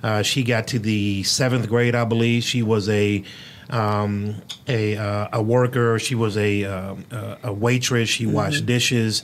Uh, 0.03 0.23
she 0.23 0.45
got 0.45 0.67
to 0.69 0.79
the 0.79 1.23
seventh 1.23 1.69
grade, 1.69 1.95
I 1.95 2.05
believe. 2.05 2.43
She 2.43 2.63
was 2.63 2.89
a 2.91 3.25
um, 3.71 4.43
a 4.69 4.97
uh, 4.97 5.29
a 5.33 5.43
worker. 5.43 5.99
She 5.99 6.15
was 6.15 6.37
a 6.37 6.65
uh, 6.65 6.97
a 7.43 7.53
waitress. 7.53 8.11
She 8.11 8.25
mm-hmm. 8.25 8.35
washed 8.35 8.67
dishes. 8.67 9.23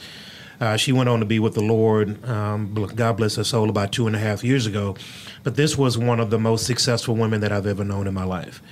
Uh, 0.63 0.79
she 0.79 0.93
went 0.93 1.11
on 1.11 1.21
to 1.21 1.27
be 1.27 1.39
with 1.39 1.55
the 1.55 1.63
Lord. 1.63 2.25
Um, 2.25 2.73
God 2.73 3.19
bless 3.19 3.37
her 3.37 3.45
soul. 3.45 3.69
About 3.69 3.93
two 3.93 4.07
and 4.07 4.17
a 4.17 4.19
half 4.19 4.43
years 4.43 4.65
ago, 4.65 4.97
but 5.43 5.57
this 5.57 5.77
was 5.77 5.99
one 5.99 6.21
of 6.21 6.31
the 6.31 6.39
most 6.39 6.65
successful 6.65 7.15
women 7.15 7.43
that 7.43 7.53
I've 7.53 7.67
ever 7.67 7.85
known 7.85 8.07
in 8.07 8.15
my 8.15 8.25
life. 8.25 8.63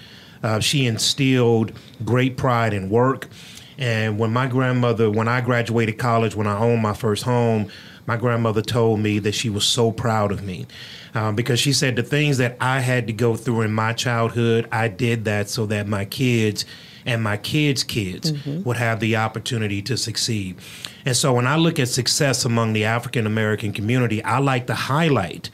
Uh, 0.42 0.58
she 0.58 0.86
instilled 0.86 1.72
great 2.02 2.38
pride 2.38 2.72
in 2.72 2.88
work. 2.88 3.28
And 3.76 4.18
when 4.18 4.30
my 4.32 4.46
grandmother, 4.46 5.10
when 5.10 5.26
I 5.26 5.40
graduated 5.40 5.98
college, 5.98 6.34
when 6.34 6.46
I 6.46 6.58
owned 6.58 6.82
my 6.82 6.92
first 6.92 7.24
home, 7.24 7.70
my 8.10 8.16
grandmother 8.16 8.60
told 8.60 8.98
me 8.98 9.20
that 9.20 9.36
she 9.36 9.48
was 9.48 9.64
so 9.64 9.92
proud 9.92 10.32
of 10.32 10.42
me 10.42 10.66
um, 11.14 11.36
because 11.36 11.60
she 11.60 11.72
said 11.72 11.94
the 11.94 12.02
things 12.02 12.38
that 12.38 12.56
I 12.60 12.80
had 12.80 13.06
to 13.06 13.12
go 13.12 13.36
through 13.36 13.60
in 13.60 13.72
my 13.72 13.92
childhood, 13.92 14.66
I 14.72 14.88
did 14.88 15.26
that 15.26 15.48
so 15.48 15.64
that 15.66 15.86
my 15.86 16.06
kids 16.06 16.64
and 17.06 17.22
my 17.22 17.36
kids' 17.36 17.84
kids 17.84 18.32
mm-hmm. 18.32 18.64
would 18.64 18.78
have 18.78 18.98
the 18.98 19.14
opportunity 19.14 19.80
to 19.82 19.96
succeed. 19.96 20.56
And 21.04 21.16
so 21.16 21.34
when 21.34 21.46
I 21.46 21.54
look 21.54 21.78
at 21.78 21.86
success 21.86 22.44
among 22.44 22.72
the 22.72 22.84
African 22.84 23.28
American 23.28 23.72
community, 23.72 24.24
I 24.24 24.40
like 24.40 24.66
to 24.66 24.74
highlight 24.74 25.50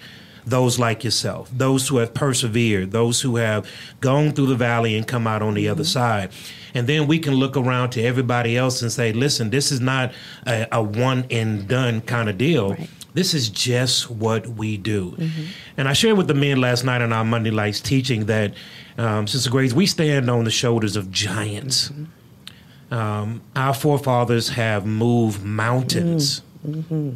those 0.47 0.79
like 0.79 1.03
yourself, 1.03 1.50
those 1.53 1.88
who 1.88 1.97
have 1.97 2.15
persevered, 2.15 2.93
those 2.93 3.21
who 3.21 3.37
have 3.37 3.69
gone 4.00 4.31
through 4.31 4.47
the 4.47 4.55
valley 4.55 4.97
and 4.97 5.07
come 5.07 5.26
out 5.26 5.43
on 5.43 5.55
the 5.55 5.65
mm-hmm. 5.65 5.73
other 5.73 5.85
side. 5.85 6.31
And 6.73 6.87
then 6.87 7.07
we 7.09 7.19
can 7.19 7.35
look 7.35 7.57
around 7.57 7.91
to 7.91 8.03
everybody 8.03 8.57
else 8.57 8.81
and 8.81 8.93
say, 8.93 9.12
listen, 9.12 9.50
this 9.50 9.73
is 9.73 9.81
not 9.81 10.12
a, 10.47 10.69
a 10.71 10.83
one 10.83 11.26
and 11.31 11.67
done 11.67 12.00
kind 12.00 12.29
of 12.29 12.38
deal. 12.38 12.71
Right. 12.71 12.88
This 13.15 13.35
is 13.35 13.49
just 13.49 14.11
what 14.11 14.47
we 14.47 14.76
do. 14.76 15.12
Mm-hmm. 15.12 15.43
And 15.79 15.88
I 15.88 15.95
shared 15.95 16.19
with 16.19 16.29
the 16.29 16.35
men 16.35 16.61
last 16.61 16.85
night 16.85 17.03
on 17.03 17.12
our 17.12 17.25
Monday 17.25 17.50
Nights 17.50 17.81
teaching 17.81 18.26
that, 18.26 18.55
um, 18.99 19.26
Sister 19.26 19.50
Grays, 19.50 19.75
we 19.75 19.87
stand 19.87 20.31
on 20.31 20.45
the 20.45 20.50
shoulders 20.50 20.97
of 20.97 21.11
giants. 21.11 21.88
Mm-hmm. 21.88 22.95
Um, 22.95 23.41
our 23.57 23.75
forefathers 23.75 24.50
have 24.50 24.87
moved 24.87 25.43
mountains. 25.43 26.43
Mm-hmm. 26.65 27.15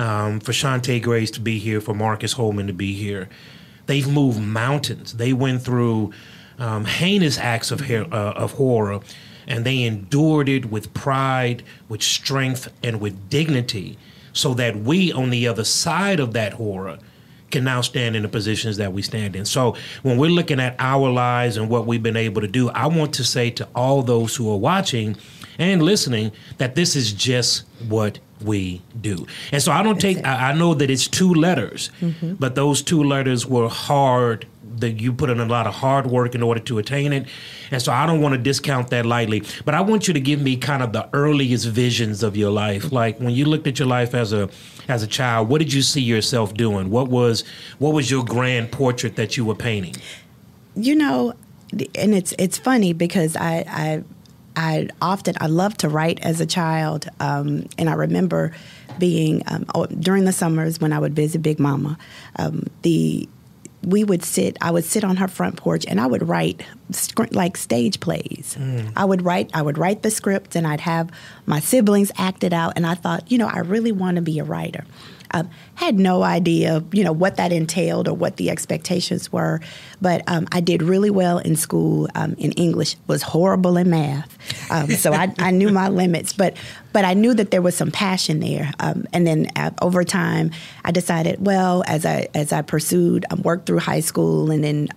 Um, 0.00 0.40
for 0.40 0.52
Shantay 0.52 1.02
Grays 1.02 1.30
to 1.32 1.40
be 1.40 1.58
here, 1.58 1.78
for 1.78 1.94
Marcus 1.94 2.32
Holman 2.32 2.66
to 2.68 2.72
be 2.72 2.94
here. 2.94 3.28
They've 3.84 4.08
moved 4.08 4.40
mountains. 4.40 5.12
They 5.12 5.34
went 5.34 5.60
through 5.60 6.12
um, 6.58 6.86
heinous 6.86 7.36
acts 7.36 7.70
of, 7.70 7.82
uh, 7.82 8.06
of 8.14 8.52
horror, 8.52 9.00
and 9.46 9.66
they 9.66 9.82
endured 9.82 10.48
it 10.48 10.70
with 10.70 10.94
pride, 10.94 11.62
with 11.90 12.02
strength, 12.02 12.72
and 12.82 12.98
with 12.98 13.28
dignity, 13.28 13.98
so 14.32 14.54
that 14.54 14.74
we, 14.76 15.12
on 15.12 15.28
the 15.28 15.46
other 15.46 15.64
side 15.64 16.18
of 16.18 16.32
that 16.32 16.54
horror, 16.54 16.98
can 17.50 17.64
now 17.64 17.82
stand 17.82 18.16
in 18.16 18.22
the 18.22 18.28
positions 18.28 18.78
that 18.78 18.94
we 18.94 19.02
stand 19.02 19.36
in. 19.36 19.44
So 19.44 19.76
when 20.02 20.16
we're 20.16 20.30
looking 20.30 20.60
at 20.60 20.76
our 20.78 21.10
lives 21.10 21.58
and 21.58 21.68
what 21.68 21.84
we've 21.86 22.02
been 22.02 22.16
able 22.16 22.40
to 22.40 22.48
do, 22.48 22.70
I 22.70 22.86
want 22.86 23.12
to 23.14 23.24
say 23.24 23.50
to 23.50 23.68
all 23.74 24.02
those 24.02 24.34
who 24.36 24.50
are 24.50 24.56
watching 24.56 25.16
and 25.60 25.82
listening 25.82 26.32
that 26.58 26.74
this 26.74 26.96
is 26.96 27.12
just 27.12 27.64
what 27.88 28.18
we 28.42 28.80
do. 29.00 29.26
And 29.52 29.62
so 29.62 29.70
I 29.70 29.82
don't 29.82 30.00
take, 30.00 30.26
I, 30.26 30.50
I 30.50 30.52
know 30.54 30.74
that 30.74 30.90
it's 30.90 31.06
two 31.06 31.34
letters, 31.34 31.90
mm-hmm. 32.00 32.34
but 32.34 32.54
those 32.54 32.82
two 32.82 33.04
letters 33.04 33.46
were 33.46 33.68
hard 33.68 34.46
that 34.78 35.00
you 35.00 35.12
put 35.12 35.28
in 35.28 35.38
a 35.38 35.44
lot 35.44 35.66
of 35.66 35.74
hard 35.74 36.06
work 36.06 36.34
in 36.34 36.42
order 36.42 36.60
to 36.60 36.78
attain 36.78 37.12
it. 37.12 37.26
And 37.70 37.82
so 37.82 37.92
I 37.92 38.06
don't 38.06 38.22
want 38.22 38.32
to 38.32 38.38
discount 38.38 38.88
that 38.88 39.04
lightly. 39.04 39.42
But 39.66 39.74
I 39.74 39.82
want 39.82 40.08
you 40.08 40.14
to 40.14 40.20
give 40.20 40.40
me 40.40 40.56
kind 40.56 40.82
of 40.82 40.92
the 40.92 41.08
earliest 41.12 41.66
visions 41.68 42.22
of 42.22 42.36
your 42.36 42.50
life. 42.50 42.90
Like 42.90 43.18
when 43.20 43.30
you 43.30 43.44
looked 43.44 43.66
at 43.66 43.78
your 43.78 43.88
life 43.88 44.14
as 44.14 44.32
a 44.32 44.48
as 44.88 45.02
a 45.02 45.06
child, 45.06 45.48
what 45.48 45.58
did 45.58 45.72
you 45.72 45.82
see 45.82 46.00
yourself 46.00 46.54
doing? 46.54 46.90
What 46.90 47.08
was 47.08 47.44
what 47.78 47.92
was 47.92 48.10
your 48.10 48.24
grand 48.24 48.72
portrait 48.72 49.16
that 49.16 49.36
you 49.36 49.44
were 49.44 49.54
painting? 49.54 49.96
You 50.74 50.94
know, 50.94 51.34
and 51.94 52.14
it's 52.14 52.34
it's 52.38 52.56
funny 52.56 52.92
because 52.92 53.36
I 53.36 53.64
I 53.68 54.04
I 54.60 54.88
often 55.00 55.36
I 55.40 55.46
loved 55.46 55.80
to 55.80 55.88
write 55.88 56.20
as 56.20 56.38
a 56.42 56.44
child, 56.46 57.08
um, 57.18 57.66
and 57.78 57.88
I 57.88 57.94
remember 57.94 58.52
being 58.98 59.42
um, 59.46 59.64
oh, 59.74 59.86
during 59.86 60.26
the 60.26 60.32
summers 60.32 60.78
when 60.78 60.92
I 60.92 60.98
would 60.98 61.16
visit 61.16 61.40
Big 61.40 61.58
Mama. 61.58 61.96
Um, 62.36 62.66
the 62.82 63.26
we 63.82 64.04
would 64.04 64.22
sit 64.22 64.58
i 64.60 64.70
would 64.70 64.84
sit 64.84 65.04
on 65.04 65.16
her 65.16 65.26
front 65.26 65.56
porch 65.56 65.86
and 65.88 65.98
i 65.98 66.06
would 66.06 66.28
write 66.28 66.62
like 67.30 67.56
stage 67.56 67.98
plays 67.98 68.54
mm. 68.60 68.92
i 68.94 69.02
would 69.02 69.24
write 69.24 69.48
i 69.54 69.62
would 69.62 69.78
write 69.78 70.02
the 70.02 70.10
script 70.10 70.54
and 70.54 70.66
i'd 70.66 70.80
have 70.80 71.10
my 71.46 71.58
siblings 71.60 72.12
act 72.18 72.44
it 72.44 72.52
out 72.52 72.74
and 72.76 72.86
i 72.86 72.94
thought 72.94 73.32
you 73.32 73.38
know 73.38 73.48
i 73.48 73.60
really 73.60 73.90
want 73.90 74.16
to 74.16 74.20
be 74.20 74.38
a 74.38 74.44
writer 74.44 74.84
um, 75.32 75.48
had 75.76 75.98
no 75.98 76.22
idea, 76.22 76.82
you 76.92 77.04
know, 77.04 77.12
what 77.12 77.36
that 77.36 77.52
entailed 77.52 78.08
or 78.08 78.14
what 78.14 78.36
the 78.36 78.50
expectations 78.50 79.32
were. 79.32 79.60
But 80.00 80.22
um, 80.26 80.46
I 80.52 80.60
did 80.60 80.82
really 80.82 81.10
well 81.10 81.38
in 81.38 81.56
school 81.56 82.08
um, 82.14 82.34
in 82.38 82.52
English. 82.52 82.96
Was 83.06 83.22
horrible 83.22 83.76
in 83.76 83.90
math, 83.90 84.36
um, 84.70 84.90
so 84.90 85.12
I, 85.12 85.32
I, 85.38 85.50
knew 85.50 85.70
my 85.70 85.88
limits. 85.88 86.32
But 86.32 86.56
but 86.92 87.04
I 87.04 87.14
knew 87.14 87.34
that 87.34 87.50
there 87.50 87.62
was 87.62 87.76
some 87.76 87.90
passion 87.90 88.40
there. 88.40 88.72
Um, 88.80 89.06
and 89.12 89.26
then 89.26 89.48
uh, 89.56 89.70
over 89.80 90.04
time, 90.04 90.50
I 90.84 90.90
decided, 90.90 91.44
well, 91.44 91.82
as 91.86 92.04
I 92.04 92.28
as 92.34 92.52
I 92.52 92.62
pursued, 92.62 93.24
um, 93.30 93.42
worked 93.42 93.66
through 93.66 93.80
high 93.80 94.00
school, 94.00 94.50
and 94.50 94.62
then 94.62 94.88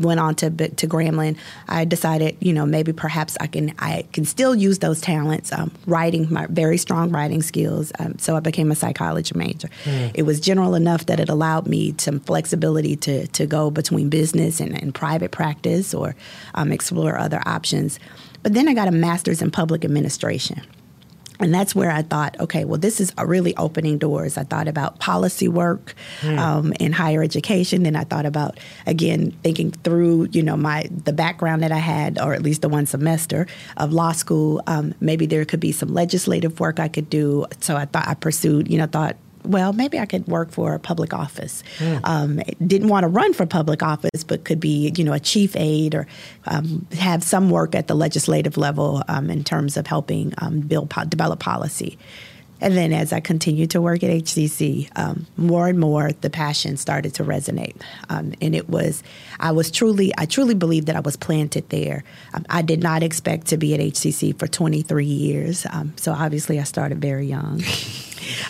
went 0.00 0.20
on 0.20 0.34
to 0.36 0.50
to 0.50 0.86
Grambling, 0.86 1.36
I 1.68 1.84
decided, 1.84 2.36
you 2.40 2.52
know, 2.52 2.66
maybe 2.66 2.92
perhaps 2.92 3.36
I 3.40 3.46
can 3.46 3.74
I 3.78 4.06
can 4.12 4.24
still 4.24 4.54
use 4.54 4.78
those 4.78 5.00
talents, 5.00 5.52
writing 5.86 6.26
my 6.30 6.46
very 6.46 6.78
strong 6.78 7.10
writing 7.10 7.42
skills. 7.42 7.92
so 8.18 8.36
I 8.36 8.40
became 8.40 8.70
a 8.70 8.74
psychology 8.74 9.32
major. 9.36 9.68
Mm 9.84 10.04
it 10.14 10.22
was 10.22 10.40
general 10.40 10.74
enough 10.74 11.06
that 11.06 11.20
it 11.20 11.28
allowed 11.28 11.66
me 11.66 11.94
some 11.98 12.20
flexibility 12.20 12.96
to, 12.96 13.26
to 13.28 13.46
go 13.46 13.70
between 13.70 14.08
business 14.08 14.33
and, 14.34 14.80
and 14.80 14.94
private 14.94 15.30
practice 15.30 15.94
or 15.94 16.14
um, 16.54 16.72
explore 16.72 17.18
other 17.18 17.40
options. 17.46 17.98
But 18.42 18.54
then 18.54 18.68
I 18.68 18.74
got 18.74 18.88
a 18.88 18.92
master's 18.92 19.40
in 19.40 19.50
public 19.50 19.84
administration. 19.84 20.62
And 21.40 21.52
that's 21.52 21.74
where 21.74 21.90
I 21.90 22.02
thought, 22.02 22.38
okay, 22.38 22.64
well, 22.64 22.78
this 22.78 23.00
is 23.00 23.12
really 23.18 23.56
opening 23.56 23.98
doors. 23.98 24.38
I 24.38 24.44
thought 24.44 24.68
about 24.68 25.00
policy 25.00 25.48
work 25.48 25.94
mm. 26.20 26.38
um, 26.38 26.72
in 26.78 26.92
higher 26.92 27.24
education. 27.24 27.82
Then 27.82 27.96
I 27.96 28.04
thought 28.04 28.24
about, 28.24 28.60
again, 28.86 29.32
thinking 29.42 29.72
through, 29.72 30.28
you 30.30 30.44
know, 30.44 30.56
my 30.56 30.88
the 30.90 31.12
background 31.12 31.62
that 31.64 31.72
I 31.72 31.78
had, 31.78 32.20
or 32.20 32.34
at 32.34 32.42
least 32.42 32.62
the 32.62 32.68
one 32.68 32.86
semester 32.86 33.48
of 33.76 33.92
law 33.92 34.12
school. 34.12 34.62
Um, 34.68 34.94
maybe 35.00 35.26
there 35.26 35.44
could 35.44 35.60
be 35.60 35.72
some 35.72 35.92
legislative 35.92 36.60
work 36.60 36.78
I 36.78 36.88
could 36.88 37.10
do. 37.10 37.46
So 37.60 37.76
I 37.76 37.86
thought 37.86 38.06
I 38.06 38.14
pursued, 38.14 38.70
you 38.70 38.78
know, 38.78 38.86
thought 38.86 39.16
well, 39.44 39.72
maybe 39.72 39.98
I 39.98 40.06
could 40.06 40.26
work 40.26 40.50
for 40.50 40.74
a 40.74 40.78
public 40.78 41.12
office. 41.12 41.62
Mm. 41.78 42.00
Um, 42.04 42.40
didn't 42.66 42.88
want 42.88 43.04
to 43.04 43.08
run 43.08 43.32
for 43.32 43.46
public 43.46 43.82
office, 43.82 44.24
but 44.26 44.44
could 44.44 44.60
be, 44.60 44.92
you 44.96 45.04
know, 45.04 45.12
a 45.12 45.20
chief 45.20 45.54
aide 45.56 45.94
or 45.94 46.06
um, 46.46 46.86
have 46.92 47.22
some 47.22 47.50
work 47.50 47.74
at 47.74 47.86
the 47.86 47.94
legislative 47.94 48.56
level 48.56 49.02
um, 49.08 49.30
in 49.30 49.44
terms 49.44 49.76
of 49.76 49.86
helping 49.86 50.32
um, 50.38 50.60
build 50.60 50.90
po- 50.90 51.04
develop 51.04 51.40
policy. 51.40 51.98
And 52.60 52.76
then 52.76 52.92
as 52.92 53.12
I 53.12 53.20
continued 53.20 53.70
to 53.72 53.80
work 53.82 54.02
at 54.02 54.10
HCC, 54.10 54.88
um, 54.96 55.26
more 55.36 55.68
and 55.68 55.78
more 55.78 56.12
the 56.22 56.30
passion 56.30 56.76
started 56.76 57.12
to 57.14 57.24
resonate. 57.24 57.76
Um, 58.08 58.32
and 58.40 58.54
it 58.54 58.70
was, 58.70 59.02
I 59.38 59.52
was 59.52 59.70
truly, 59.70 60.12
I 60.16 60.24
truly 60.24 60.54
believe 60.54 60.86
that 60.86 60.96
I 60.96 61.00
was 61.00 61.16
planted 61.16 61.68
there. 61.68 62.04
Um, 62.32 62.46
I 62.48 62.62
did 62.62 62.82
not 62.82 63.02
expect 63.02 63.48
to 63.48 63.58
be 63.58 63.74
at 63.74 63.80
HCC 63.80 64.38
for 64.38 64.46
23 64.46 65.04
years. 65.04 65.66
Um, 65.70 65.92
so 65.96 66.12
obviously 66.12 66.58
I 66.58 66.62
started 66.62 67.02
very 67.02 67.26
young. 67.26 67.62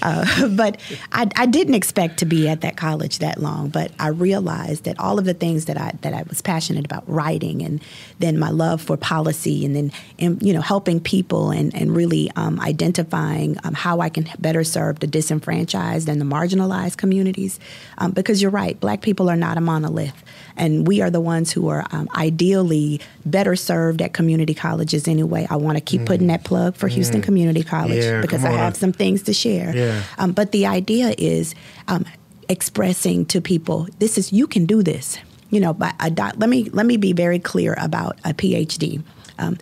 Uh, 0.02 0.48
but 0.56 0.80
I, 1.12 1.28
I, 1.36 1.46
didn't 1.46 1.74
expect 1.74 2.18
to 2.18 2.24
be 2.24 2.48
at 2.48 2.60
that 2.62 2.76
college 2.76 3.18
that 3.18 3.40
long. 3.40 3.68
But 3.68 3.92
I 3.98 4.08
realized 4.08 4.84
that 4.84 4.98
all 4.98 5.18
of 5.18 5.24
the 5.24 5.34
things 5.34 5.66
that 5.66 5.78
I 5.78 5.92
that 6.02 6.12
I 6.12 6.22
was 6.28 6.40
passionate 6.40 6.84
about, 6.84 7.08
writing, 7.08 7.62
and 7.62 7.82
then 8.18 8.38
my 8.38 8.50
love 8.50 8.80
for 8.80 8.96
policy, 8.96 9.64
and 9.64 9.74
then 9.74 9.92
and, 10.18 10.42
you 10.42 10.52
know 10.52 10.60
helping 10.60 11.00
people, 11.00 11.50
and 11.50 11.74
and 11.74 11.94
really 11.94 12.30
um, 12.36 12.60
identifying 12.60 13.56
um, 13.64 13.74
how 13.74 14.00
I 14.00 14.08
can 14.08 14.28
better 14.38 14.64
serve 14.64 15.00
the 15.00 15.06
disenfranchised 15.06 16.08
and 16.08 16.20
the 16.20 16.24
marginalized 16.24 16.96
communities. 16.96 17.58
Um, 17.98 18.12
because 18.12 18.42
you're 18.42 18.50
right, 18.50 18.78
Black 18.80 19.02
people 19.02 19.30
are 19.30 19.36
not 19.36 19.56
a 19.56 19.60
monolith 19.60 20.24
and 20.56 20.86
we 20.86 21.00
are 21.00 21.10
the 21.10 21.20
ones 21.20 21.52
who 21.52 21.68
are 21.68 21.84
um, 21.90 22.08
ideally 22.14 23.00
better 23.24 23.56
served 23.56 24.00
at 24.00 24.12
community 24.12 24.54
colleges 24.54 25.08
anyway. 25.08 25.46
I 25.50 25.56
want 25.56 25.76
to 25.76 25.80
keep 25.80 26.02
mm. 26.02 26.06
putting 26.06 26.28
that 26.28 26.44
plug 26.44 26.76
for 26.76 26.88
mm. 26.88 26.92
Houston 26.92 27.22
Community 27.22 27.62
College 27.62 28.04
yeah, 28.04 28.20
because 28.20 28.44
I 28.44 28.52
have 28.52 28.76
some 28.76 28.92
things 28.92 29.22
to 29.24 29.32
share. 29.32 29.63
Yeah. 29.72 30.02
Um, 30.18 30.32
but 30.32 30.52
the 30.52 30.66
idea 30.66 31.14
is 31.16 31.54
um, 31.88 32.04
expressing 32.48 33.26
to 33.26 33.40
people, 33.40 33.88
this 34.00 34.18
is 34.18 34.32
you 34.32 34.46
can 34.46 34.66
do 34.66 34.82
this 34.82 35.18
you 35.54 35.60
know, 35.60 35.72
but 35.72 35.94
a 36.00 36.10
doc, 36.10 36.34
let 36.38 36.50
me 36.50 36.64
let 36.70 36.84
me 36.84 36.96
be 36.96 37.12
very 37.12 37.38
clear 37.38 37.76
about 37.78 38.18
a 38.24 38.34
PhD. 38.34 39.04
Um, 39.38 39.56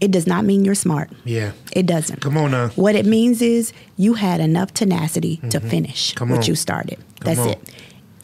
it 0.00 0.12
does 0.12 0.28
not 0.28 0.44
mean 0.44 0.64
you're 0.64 0.76
smart. 0.76 1.10
Yeah. 1.24 1.50
It 1.72 1.86
doesn't. 1.86 2.20
Come 2.20 2.36
on 2.36 2.52
now. 2.52 2.68
What 2.68 2.94
it 2.94 3.04
means 3.04 3.42
is 3.42 3.72
you 3.96 4.14
had 4.14 4.40
enough 4.40 4.72
tenacity 4.74 5.38
mm-hmm. 5.38 5.48
to 5.48 5.60
finish 5.60 6.12
Come 6.14 6.28
what 6.28 6.40
on. 6.40 6.44
you 6.44 6.54
started. 6.54 6.98
Come 7.18 7.34
That's 7.34 7.40
on. 7.40 7.48
it 7.48 7.58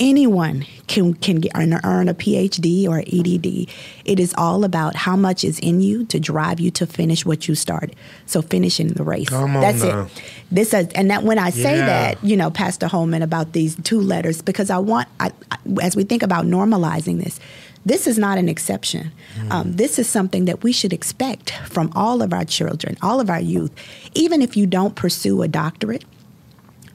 anyone 0.01 0.65
can 0.87 1.15
can 1.15 1.37
get, 1.37 1.53
earn 1.55 2.09
a 2.09 2.15
PhD 2.15 2.89
or 2.89 3.01
EDD. 3.01 3.69
It 4.05 4.19
is 4.19 4.35
all 4.37 4.65
about 4.65 4.97
how 4.97 5.15
much 5.15 5.45
is 5.45 5.59
in 5.61 5.81
you 5.81 6.05
to 6.07 6.19
drive 6.19 6.59
you 6.59 6.71
to 6.73 6.87
finish 6.87 7.25
what 7.25 7.47
you 7.47 7.55
started. 7.55 7.95
So 8.27 8.43
finishing 8.43 8.89
the 8.89 9.05
race. 9.05 9.31
That's 9.31 9.83
now. 9.83 10.05
it. 10.05 10.23
This 10.51 10.75
is, 10.75 10.89
and 10.95 11.11
that 11.11 11.23
when 11.23 11.39
I 11.39 11.51
say 11.51 11.77
yeah. 11.77 11.87
that, 11.87 12.25
you 12.25 12.37
know, 12.37 12.51
Pastor 12.51 12.89
Holman 12.89 13.23
about 13.23 13.53
these 13.53 13.77
two 13.77 14.01
letters 14.01 14.43
because 14.43 14.71
I 14.71 14.79
want 14.79 15.07
I, 15.21 15.31
I, 15.51 15.59
as 15.83 15.95
we 15.95 16.05
think 16.05 16.23
about 16.23 16.47
normalizing 16.47 17.23
this. 17.23 17.39
This 17.87 18.07
is 18.07 18.19
not 18.19 18.37
an 18.37 18.47
exception. 18.47 19.11
Mm. 19.37 19.51
Um, 19.51 19.73
this 19.73 19.99
is 19.99 20.07
something 20.07 20.45
that 20.45 20.63
we 20.63 20.71
should 20.71 20.93
expect 20.93 21.53
from 21.67 21.91
all 21.95 22.21
of 22.21 22.31
our 22.31 22.45
children, 22.45 22.99
all 23.01 23.21
of 23.21 23.31
our 23.31 23.41
youth. 23.41 23.73
Even 24.15 24.43
if 24.43 24.55
you 24.55 24.67
don't 24.67 24.95
pursue 24.95 25.41
a 25.41 25.49
doctorate, 25.49 26.05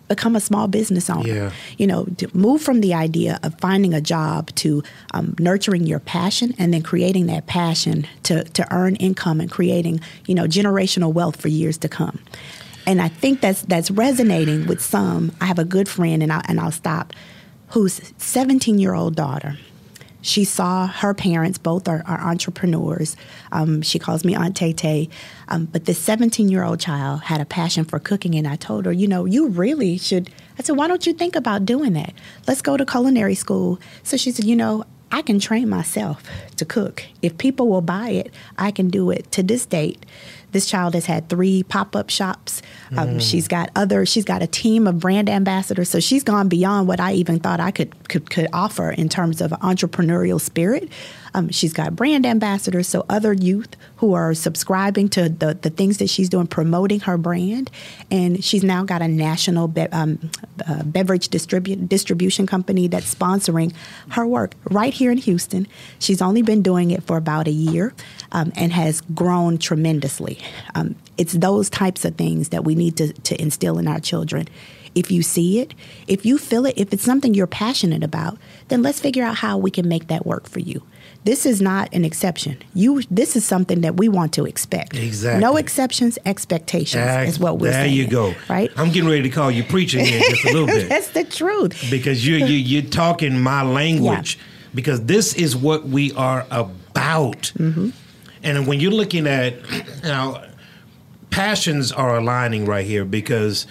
become 0.07 0.35
a 0.35 0.39
small 0.39 0.67
business 0.67 1.09
owner. 1.09 1.27
Yeah. 1.27 1.51
You 1.77 1.87
know, 1.87 2.07
move 2.33 2.61
from 2.61 2.81
the 2.81 2.93
idea 2.93 3.39
of 3.43 3.59
finding 3.59 3.93
a 3.93 4.01
job 4.01 4.53
to 4.55 4.83
um, 5.13 5.35
nurturing 5.39 5.85
your 5.85 5.99
passion 5.99 6.53
and 6.57 6.73
then 6.73 6.81
creating 6.81 7.27
that 7.27 7.47
passion 7.47 8.07
to, 8.23 8.43
to 8.43 8.73
earn 8.73 8.95
income 8.97 9.41
and 9.41 9.49
creating, 9.49 9.99
you 10.27 10.35
know, 10.35 10.45
generational 10.45 11.13
wealth 11.13 11.39
for 11.41 11.47
years 11.47 11.77
to 11.79 11.89
come. 11.89 12.19
And 12.87 13.01
I 13.01 13.07
think 13.07 13.41
that's 13.41 13.63
that's 13.63 13.89
resonating 13.89 14.67
with 14.67 14.79
some. 14.79 15.31
I 15.41 15.45
have 15.45 15.57
a 15.57 15.65
good 15.65 15.89
friend, 15.89 16.21
and, 16.21 16.31
I, 16.31 16.45
and 16.47 16.59
I'll 16.59 16.71
stop, 16.71 17.13
whose 17.69 17.99
17 18.19 18.77
year 18.77 18.93
old 18.93 19.15
daughter 19.15 19.57
she 20.25 20.43
saw 20.43 20.87
her 20.87 21.13
parents, 21.13 21.59
both 21.59 21.87
are, 21.87 22.01
are 22.07 22.19
entrepreneurs. 22.19 23.15
Um, 23.51 23.83
she 23.83 23.99
calls 23.99 24.25
me 24.25 24.33
Aunt 24.33 24.55
Tay 24.55 24.73
Tay. 24.73 25.07
Um, 25.49 25.65
but 25.65 25.85
this 25.85 25.99
17 25.99 26.49
year 26.49 26.63
old 26.63 26.79
child 26.79 27.21
had 27.21 27.41
a 27.41 27.45
passion 27.45 27.85
for 27.85 27.99
cooking, 27.99 28.33
and 28.33 28.47
I 28.47 28.55
told 28.55 28.87
her, 28.87 28.91
you 28.91 29.07
know, 29.07 29.25
you 29.25 29.49
really 29.49 29.99
should. 29.99 30.31
I 30.57 30.63
said, 30.63 30.77
why 30.77 30.87
don't 30.87 31.05
you 31.05 31.13
think 31.13 31.35
about 31.35 31.63
doing 31.63 31.93
that? 31.93 32.13
Let's 32.47 32.63
go 32.63 32.75
to 32.75 32.83
culinary 32.87 33.35
school. 33.35 33.79
So 34.01 34.17
she 34.17 34.31
said, 34.31 34.45
you 34.45 34.55
know, 34.55 34.85
I 35.11 35.21
can 35.21 35.39
train 35.39 35.69
myself 35.69 36.23
to 36.57 36.65
cook. 36.65 37.03
If 37.21 37.37
people 37.37 37.69
will 37.69 37.81
buy 37.81 38.09
it, 38.09 38.33
I 38.57 38.71
can 38.71 38.89
do 38.89 39.11
it. 39.11 39.31
To 39.33 39.43
this 39.43 39.65
date, 39.65 40.05
this 40.51 40.65
child 40.65 40.93
has 40.93 41.05
had 41.05 41.29
three 41.29 41.63
pop 41.63 41.95
up 41.95 42.09
shops. 42.09 42.61
Um, 42.91 43.15
mm. 43.15 43.21
She's 43.21 43.47
got 43.47 43.69
other. 43.75 44.05
She's 44.05 44.25
got 44.25 44.41
a 44.41 44.47
team 44.47 44.87
of 44.87 44.99
brand 44.99 45.29
ambassadors. 45.29 45.89
So 45.89 45.99
she's 45.99 46.23
gone 46.23 46.47
beyond 46.47 46.87
what 46.87 46.99
I 46.99 47.13
even 47.13 47.39
thought 47.39 47.59
I 47.59 47.71
could 47.71 48.07
could, 48.09 48.29
could 48.29 48.47
offer 48.53 48.91
in 48.91 49.09
terms 49.09 49.41
of 49.41 49.51
entrepreneurial 49.51 50.39
spirit. 50.39 50.89
Um, 51.35 51.49
she's 51.49 51.73
got 51.73 51.97
brand 51.97 52.25
ambassadors, 52.25 52.87
so 52.87 53.05
other 53.09 53.33
youth 53.33 53.75
who 53.97 54.13
are 54.13 54.33
subscribing 54.33 55.09
to 55.09 55.27
the, 55.27 55.53
the 55.53 55.69
things 55.69 55.97
that 55.97 56.09
she's 56.09 56.29
doing, 56.29 56.47
promoting 56.47 57.01
her 57.01 57.17
brand. 57.17 57.69
And 58.09 58.41
she's 58.41 58.63
now 58.63 58.85
got 58.85 59.01
a 59.01 59.07
national 59.09 59.67
be- 59.67 59.81
um, 59.91 60.31
uh, 60.65 60.83
beverage 60.83 61.27
distribu- 61.27 61.89
distribution 61.89 62.47
company 62.47 62.87
that's 62.87 63.13
sponsoring 63.13 63.73
her 64.11 64.25
work 64.25 64.53
right 64.71 64.93
here 64.93 65.11
in 65.11 65.17
Houston. 65.17 65.67
She's 65.99 66.21
only 66.21 66.41
been 66.41 66.61
doing 66.61 66.91
it 66.91 67.03
for 67.03 67.17
about 67.17 67.49
a 67.49 67.51
year 67.51 67.93
um, 68.31 68.53
and 68.55 68.71
has 68.71 69.01
grown 69.01 69.57
tremendously. 69.57 70.39
Um, 70.73 70.95
it's 71.17 71.33
those 71.33 71.69
types 71.69 72.05
of 72.05 72.15
things 72.15 72.49
that 72.49 72.63
we 72.63 72.75
need 72.75 72.95
to, 72.95 73.11
to 73.11 73.41
instill 73.41 73.77
in 73.77 73.89
our 73.89 73.99
children 73.99 74.47
if 74.95 75.11
you 75.11 75.21
see 75.21 75.59
it, 75.59 75.73
if 76.07 76.25
you 76.25 76.37
feel 76.37 76.65
it, 76.65 76.75
if 76.77 76.93
it's 76.93 77.03
something 77.03 77.33
you're 77.33 77.47
passionate 77.47 78.01
about, 78.01 78.37
then 78.69 78.81
let's 78.81 79.01
figure 79.01 79.23
out 79.25 79.35
how 79.35 79.57
we 79.57 79.69
can 79.69 79.89
make 79.89 80.07
that 80.07 80.25
work 80.25 80.47
for 80.47 80.59
you. 80.59 80.81
This 81.25 81.47
is 81.47 81.59
not 81.59 81.91
an 81.91 82.05
exception. 82.05 82.57
You 82.75 83.01
this 83.09 83.35
is 83.35 83.43
something 83.43 83.81
that 83.81 83.97
we 83.97 84.07
want 84.07 84.31
to 84.33 84.45
expect. 84.45 84.95
Exactly. 84.95 85.41
No 85.41 85.57
exceptions, 85.57 86.19
expectations 86.23 87.03
Ex- 87.03 87.31
is 87.31 87.39
what 87.39 87.57
we're 87.57 87.71
there 87.71 87.83
saying. 87.83 87.95
There 87.95 88.03
you 88.03 88.07
go. 88.07 88.35
Right? 88.47 88.71
I'm 88.77 88.91
getting 88.91 89.09
ready 89.09 89.23
to 89.23 89.29
call 89.29 89.49
you 89.49 89.63
preaching 89.63 90.05
here 90.05 90.21
just 90.29 90.45
a 90.45 90.53
little 90.53 90.67
bit. 90.67 90.87
That's 90.87 91.09
the 91.09 91.23
truth. 91.23 91.87
Because 91.89 92.25
you 92.25 92.35
you 92.35 92.55
you're 92.55 92.89
talking 92.89 93.39
my 93.41 93.63
language. 93.63 94.35
Yeah. 94.35 94.43
Because 94.75 95.05
this 95.05 95.33
is 95.33 95.55
what 95.55 95.87
we 95.87 96.13
are 96.13 96.45
about. 96.51 97.51
Mm-hmm. 97.57 97.89
And 98.43 98.67
when 98.67 98.79
you're 98.79 98.91
looking 98.91 99.25
at 99.25 99.53
you 99.71 99.83
now 100.03 100.43
passions 101.31 101.91
are 101.91 102.17
aligning 102.17 102.65
right 102.65 102.85
here 102.85 103.03
because 103.03 103.65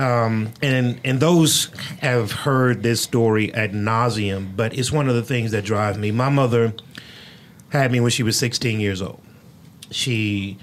um, 0.00 0.50
and 0.62 0.98
and 1.04 1.20
those 1.20 1.66
have 2.00 2.32
heard 2.32 2.82
this 2.82 3.02
story 3.02 3.52
ad 3.52 3.72
nauseum, 3.72 4.56
but 4.56 4.72
it's 4.72 4.90
one 4.90 5.10
of 5.10 5.14
the 5.14 5.22
things 5.22 5.50
that 5.50 5.62
drive 5.62 5.98
me. 5.98 6.10
My 6.10 6.30
mother 6.30 6.72
had 7.68 7.92
me 7.92 8.00
when 8.00 8.10
she 8.10 8.22
was 8.22 8.38
16 8.38 8.80
years 8.80 9.02
old. 9.02 9.20
She 9.90 10.56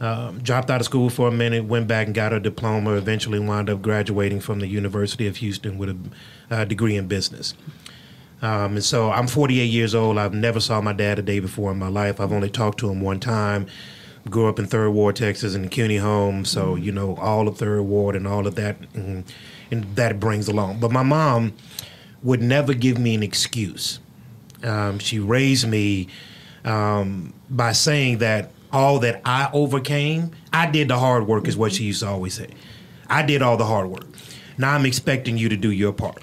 um, 0.00 0.38
dropped 0.38 0.70
out 0.70 0.80
of 0.80 0.84
school 0.84 1.10
for 1.10 1.26
a 1.26 1.32
minute, 1.32 1.64
went 1.64 1.88
back 1.88 2.06
and 2.06 2.14
got 2.14 2.30
her 2.30 2.38
diploma. 2.38 2.92
Eventually, 2.92 3.40
wound 3.40 3.68
up 3.68 3.82
graduating 3.82 4.38
from 4.38 4.60
the 4.60 4.68
University 4.68 5.26
of 5.26 5.38
Houston 5.38 5.78
with 5.78 5.88
a 6.50 6.54
uh, 6.54 6.64
degree 6.64 6.96
in 6.96 7.08
business. 7.08 7.54
Um, 8.40 8.74
and 8.74 8.84
so 8.84 9.10
I'm 9.10 9.26
48 9.26 9.64
years 9.64 9.96
old. 9.96 10.16
I've 10.16 10.32
never 10.32 10.60
saw 10.60 10.80
my 10.80 10.92
dad 10.92 11.18
a 11.18 11.22
day 11.22 11.40
before 11.40 11.72
in 11.72 11.78
my 11.78 11.88
life. 11.88 12.20
I've 12.20 12.32
only 12.32 12.50
talked 12.50 12.78
to 12.80 12.90
him 12.90 13.00
one 13.00 13.18
time 13.18 13.66
grew 14.30 14.48
up 14.48 14.58
in 14.58 14.66
Third 14.66 14.90
Ward, 14.90 15.16
Texas, 15.16 15.54
in 15.54 15.62
the 15.62 15.68
Cuney 15.68 16.00
home, 16.00 16.44
so 16.44 16.74
mm-hmm. 16.74 16.82
you 16.82 16.92
know 16.92 17.16
all 17.16 17.48
of 17.48 17.58
Third 17.58 17.82
Ward 17.82 18.16
and 18.16 18.26
all 18.26 18.46
of 18.46 18.54
that, 18.56 18.76
and, 18.94 19.24
and, 19.70 19.96
that 19.96 20.20
brings 20.20 20.48
along. 20.48 20.80
But 20.80 20.92
my 20.92 21.02
mom 21.02 21.54
would 22.22 22.42
never 22.42 22.74
give 22.74 22.98
me 22.98 23.14
an 23.14 23.22
excuse. 23.22 24.00
Um, 24.62 24.98
she 24.98 25.18
raised 25.18 25.68
me 25.68 26.08
um, 26.64 27.32
by 27.48 27.72
saying 27.72 28.18
that 28.18 28.50
all 28.72 28.98
that 29.00 29.22
I 29.24 29.48
overcame, 29.52 30.32
I 30.52 30.70
did 30.70 30.88
the 30.88 30.98
hard 30.98 31.26
work, 31.26 31.46
is 31.46 31.56
what 31.56 31.72
she 31.72 31.84
used 31.84 32.00
to 32.00 32.08
always 32.08 32.34
say. 32.34 32.48
I 33.08 33.22
did 33.22 33.42
all 33.42 33.56
the 33.56 33.66
hard 33.66 33.88
work. 33.88 34.06
Now 34.58 34.74
I'm 34.74 34.86
expecting 34.86 35.38
you 35.38 35.48
to 35.48 35.56
do 35.56 35.70
your 35.70 35.92
part. 35.92 36.22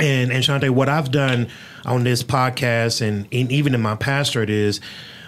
And 0.00 0.32
and 0.32 0.42
Shantay, 0.42 0.70
what 0.70 0.88
I've 0.88 1.10
done 1.10 1.48
on 1.84 2.04
this 2.04 2.22
podcast 2.22 3.02
and, 3.02 3.28
and 3.30 3.52
even 3.52 3.74
in 3.74 3.82
my 3.82 3.94
pastorate 3.94 4.50
is 4.50 4.80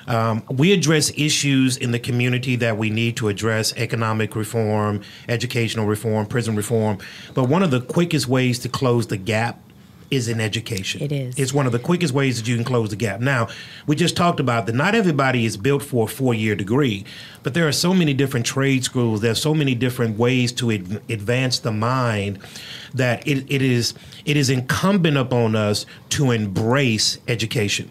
um, 0.07 0.43
we 0.51 0.73
address 0.73 1.13
issues 1.17 1.77
in 1.77 1.91
the 1.91 1.99
community 1.99 2.57
that 2.57 2.79
we 2.79 2.91
need 2.91 3.17
to 3.19 3.29
address 3.29 3.73
economic 3.77 4.37
reform, 4.37 5.03
educational 5.29 5.87
reform, 5.87 6.27
prison 6.27 6.57
reform. 6.57 6.99
But 7.35 7.49
one 7.49 7.63
of 7.63 7.71
the 7.71 7.81
quickest 7.81 8.29
ways 8.29 8.59
to 8.61 8.69
close 8.69 9.09
the 9.09 9.17
gap 9.17 9.61
is 10.11 10.29
in 10.29 10.41
education. 10.41 11.03
It 11.03 11.13
is. 11.13 11.39
It's 11.39 11.53
one 11.53 11.67
of 11.67 11.73
the 11.73 11.79
quickest 11.79 12.15
ways 12.15 12.39
that 12.39 12.49
you 12.49 12.55
can 12.55 12.65
close 12.65 12.91
the 12.91 12.97
gap. 12.97 13.21
Now, 13.21 13.49
we 13.87 13.97
just 13.97 14.17
talked 14.17 14.41
about 14.41 14.67
that 14.67 14.75
not 14.75 14.95
everybody 14.95 15.45
is 15.45 15.57
built 15.57 15.83
for 15.83 16.05
a 16.05 16.09
four 16.09 16.35
year 16.35 16.55
degree, 16.55 17.05
but 17.43 17.55
there 17.55 17.67
are 17.67 17.73
so 17.73 17.93
many 17.93 18.15
different 18.15 18.47
trade 18.47 18.85
schools, 18.85 19.21
there 19.21 19.33
are 19.33 19.35
so 19.35 19.55
many 19.55 19.75
different 19.75 20.19
ways 20.19 20.53
to 20.53 20.71
ad- 20.71 21.03
advance 21.09 21.59
the 21.59 21.73
mind 21.73 22.39
that 22.95 23.27
it, 23.27 23.45
it 23.49 23.63
is 23.63 23.95
it 24.25 24.37
is 24.37 24.51
incumbent 24.51 25.17
upon 25.17 25.57
us 25.57 25.87
to 26.11 26.31
embrace 26.31 27.19
education. 27.27 27.91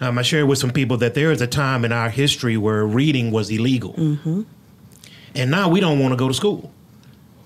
Um, 0.00 0.18
I 0.18 0.22
shared 0.22 0.48
with 0.48 0.58
some 0.58 0.70
people 0.70 0.96
that 0.98 1.14
there 1.14 1.30
is 1.30 1.42
a 1.42 1.46
time 1.46 1.84
in 1.84 1.92
our 1.92 2.08
history 2.08 2.56
where 2.56 2.86
reading 2.86 3.30
was 3.30 3.50
illegal. 3.50 3.92
Mm-hmm. 3.94 4.42
And 5.34 5.50
now 5.50 5.68
we 5.68 5.80
don't 5.80 5.98
want 5.98 6.12
to 6.12 6.16
go 6.16 6.28
to 6.28 6.34
school. 6.34 6.72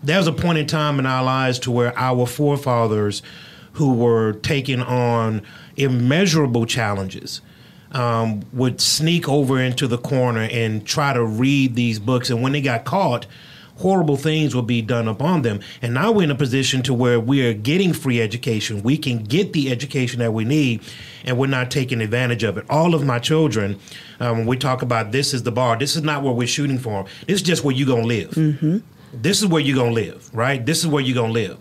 There's 0.02 0.26
a 0.26 0.32
point 0.32 0.58
in 0.58 0.66
time 0.66 0.98
in 0.98 1.06
our 1.06 1.24
lives 1.24 1.58
to 1.60 1.70
where 1.70 1.96
our 1.98 2.26
forefathers 2.26 3.22
who 3.72 3.94
were 3.94 4.34
taking 4.34 4.80
on 4.80 5.42
immeasurable 5.76 6.66
challenges 6.66 7.40
um, 7.90 8.42
would 8.52 8.80
sneak 8.80 9.28
over 9.28 9.60
into 9.60 9.86
the 9.86 9.98
corner 9.98 10.42
and 10.50 10.86
try 10.86 11.12
to 11.12 11.24
read 11.24 11.74
these 11.74 11.98
books. 11.98 12.30
And 12.30 12.42
when 12.42 12.52
they 12.52 12.60
got 12.60 12.84
caught, 12.84 13.26
horrible 13.76 14.16
things 14.16 14.54
will 14.54 14.62
be 14.62 14.82
done 14.82 15.08
upon 15.08 15.42
them. 15.42 15.60
And 15.82 15.94
now 15.94 16.12
we're 16.12 16.24
in 16.24 16.30
a 16.30 16.36
position 16.36 16.82
to 16.82 16.94
where 16.94 17.18
we 17.18 17.46
are 17.46 17.52
getting 17.52 17.92
free 17.92 18.20
education. 18.20 18.82
We 18.82 18.96
can 18.96 19.24
get 19.24 19.52
the 19.52 19.70
education 19.70 20.20
that 20.20 20.32
we 20.32 20.44
need, 20.44 20.82
and 21.24 21.38
we're 21.38 21.46
not 21.46 21.70
taking 21.70 22.00
advantage 22.00 22.42
of 22.42 22.56
it. 22.56 22.64
All 22.70 22.94
of 22.94 23.04
my 23.04 23.18
children, 23.18 23.78
um, 24.20 24.38
when 24.38 24.46
we 24.46 24.56
talk 24.56 24.82
about 24.82 25.12
this 25.12 25.34
is 25.34 25.42
the 25.42 25.52
bar, 25.52 25.76
this 25.76 25.96
is 25.96 26.02
not 26.02 26.22
where 26.22 26.32
we're 26.32 26.46
shooting 26.46 26.78
for 26.78 27.04
them. 27.04 27.12
This 27.26 27.36
is 27.36 27.42
just 27.42 27.64
where 27.64 27.74
you're 27.74 27.86
going 27.86 28.02
to 28.02 28.08
live. 28.08 28.30
Mm-hmm. 28.30 28.78
This 29.12 29.42
is 29.42 29.48
where 29.48 29.62
you're 29.62 29.76
going 29.76 29.94
to 29.94 30.00
live, 30.00 30.30
right? 30.34 30.64
This 30.64 30.80
is 30.80 30.86
where 30.86 31.02
you're 31.02 31.14
going 31.14 31.32
to 31.32 31.40
live. 31.40 31.58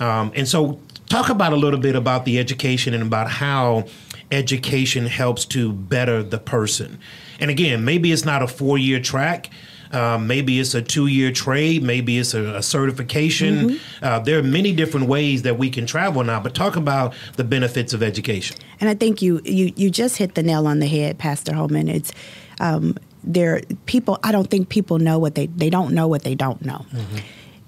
Um, 0.00 0.32
and 0.34 0.48
so, 0.48 0.80
talk 1.08 1.28
about 1.28 1.52
a 1.52 1.56
little 1.56 1.78
bit 1.78 1.94
about 1.94 2.24
the 2.24 2.38
education 2.38 2.94
and 2.94 3.02
about 3.02 3.30
how 3.30 3.84
education 4.30 5.06
helps 5.06 5.44
to 5.44 5.72
better 5.72 6.22
the 6.22 6.38
person. 6.38 6.98
And 7.38 7.50
again, 7.50 7.84
maybe 7.84 8.12
it's 8.12 8.24
not 8.24 8.42
a 8.42 8.48
four 8.48 8.78
year 8.78 8.98
track, 8.98 9.50
um, 9.92 10.26
maybe 10.26 10.58
it's 10.58 10.74
a 10.74 10.82
two 10.82 11.06
year 11.06 11.30
trade. 11.32 11.82
Maybe 11.82 12.18
it's 12.18 12.34
a, 12.34 12.56
a 12.56 12.62
certification. 12.62 13.70
Mm-hmm. 13.70 14.04
Uh, 14.04 14.18
there 14.20 14.38
are 14.38 14.42
many 14.42 14.72
different 14.72 15.06
ways 15.06 15.42
that 15.42 15.58
we 15.58 15.70
can 15.70 15.86
travel 15.86 16.24
now. 16.24 16.40
But 16.40 16.54
talk 16.54 16.76
about 16.76 17.14
the 17.36 17.44
benefits 17.44 17.92
of 17.92 18.02
education. 18.02 18.56
And 18.80 18.88
I 18.88 18.94
think 18.94 19.22
you 19.22 19.40
you 19.44 19.72
you 19.76 19.90
just 19.90 20.16
hit 20.16 20.34
the 20.34 20.42
nail 20.42 20.66
on 20.66 20.78
the 20.78 20.86
head, 20.86 21.18
Pastor 21.18 21.54
Holman. 21.54 21.88
It's 21.88 22.12
um, 22.60 22.96
there 23.22 23.62
people. 23.86 24.18
I 24.24 24.32
don't 24.32 24.48
think 24.48 24.68
people 24.68 24.98
know 24.98 25.18
what 25.18 25.34
they 25.34 25.46
they 25.46 25.70
don't 25.70 25.94
know 25.94 26.08
what 26.08 26.22
they 26.22 26.34
don't 26.34 26.64
know. 26.64 26.86
Mm-hmm 26.92 27.18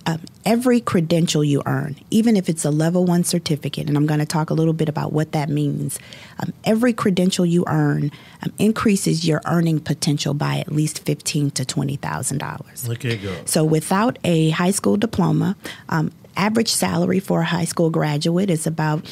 um, 0.06 0.20
every 0.44 0.80
credential 0.80 1.42
you 1.42 1.62
earn, 1.66 1.96
even 2.10 2.36
if 2.36 2.48
it's 2.48 2.64
a 2.64 2.70
level 2.70 3.04
one 3.04 3.24
certificate, 3.24 3.88
and 3.88 3.96
I'm 3.96 4.06
going 4.06 4.20
to 4.20 4.26
talk 4.26 4.50
a 4.50 4.54
little 4.54 4.72
bit 4.72 4.88
about 4.88 5.12
what 5.12 5.32
that 5.32 5.48
means, 5.48 5.98
um, 6.40 6.52
every 6.64 6.92
credential 6.92 7.46
you 7.46 7.64
earn 7.66 8.10
um, 8.42 8.52
increases 8.58 9.26
your 9.26 9.40
earning 9.46 9.80
potential 9.80 10.34
by 10.34 10.58
at 10.58 10.70
least 10.70 11.04
fifteen 11.04 11.50
to 11.52 11.64
twenty 11.64 11.96
thousand 11.96 12.38
dollars. 12.38 12.86
Go. 13.22 13.34
So 13.46 13.64
without 13.64 14.18
a 14.24 14.50
high 14.50 14.72
school 14.72 14.96
diploma, 14.96 15.56
um, 15.88 16.12
average 16.36 16.72
salary 16.72 17.20
for 17.20 17.40
a 17.40 17.44
high 17.44 17.64
school 17.64 17.90
graduate 17.90 18.50
is 18.50 18.66
about 18.66 19.04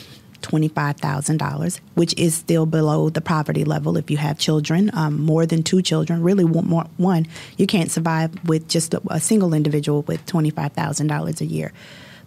$25,000, 0.43 1.81
which 1.95 2.15
is 2.19 2.35
still 2.35 2.67
below 2.67 3.09
the 3.09 3.21
poverty 3.21 3.65
level 3.65 3.97
if 3.97 4.11
you 4.11 4.17
have 4.17 4.39
children, 4.39 4.91
um, 4.95 5.21
more 5.21 5.47
than 5.47 5.63
two 5.63 5.83
children, 5.83 6.23
really 6.23 6.45
one, 6.45 6.89
one, 6.97 7.27
you 7.57 7.67
can't 7.67 7.91
survive 7.91 8.33
with 8.49 8.69
just 8.69 8.95
a, 8.95 9.01
a 9.09 9.21
single 9.21 9.55
individual 9.55 10.03
with 10.03 10.25
$25,000 10.27 11.41
a 11.41 11.47
year. 11.47 11.73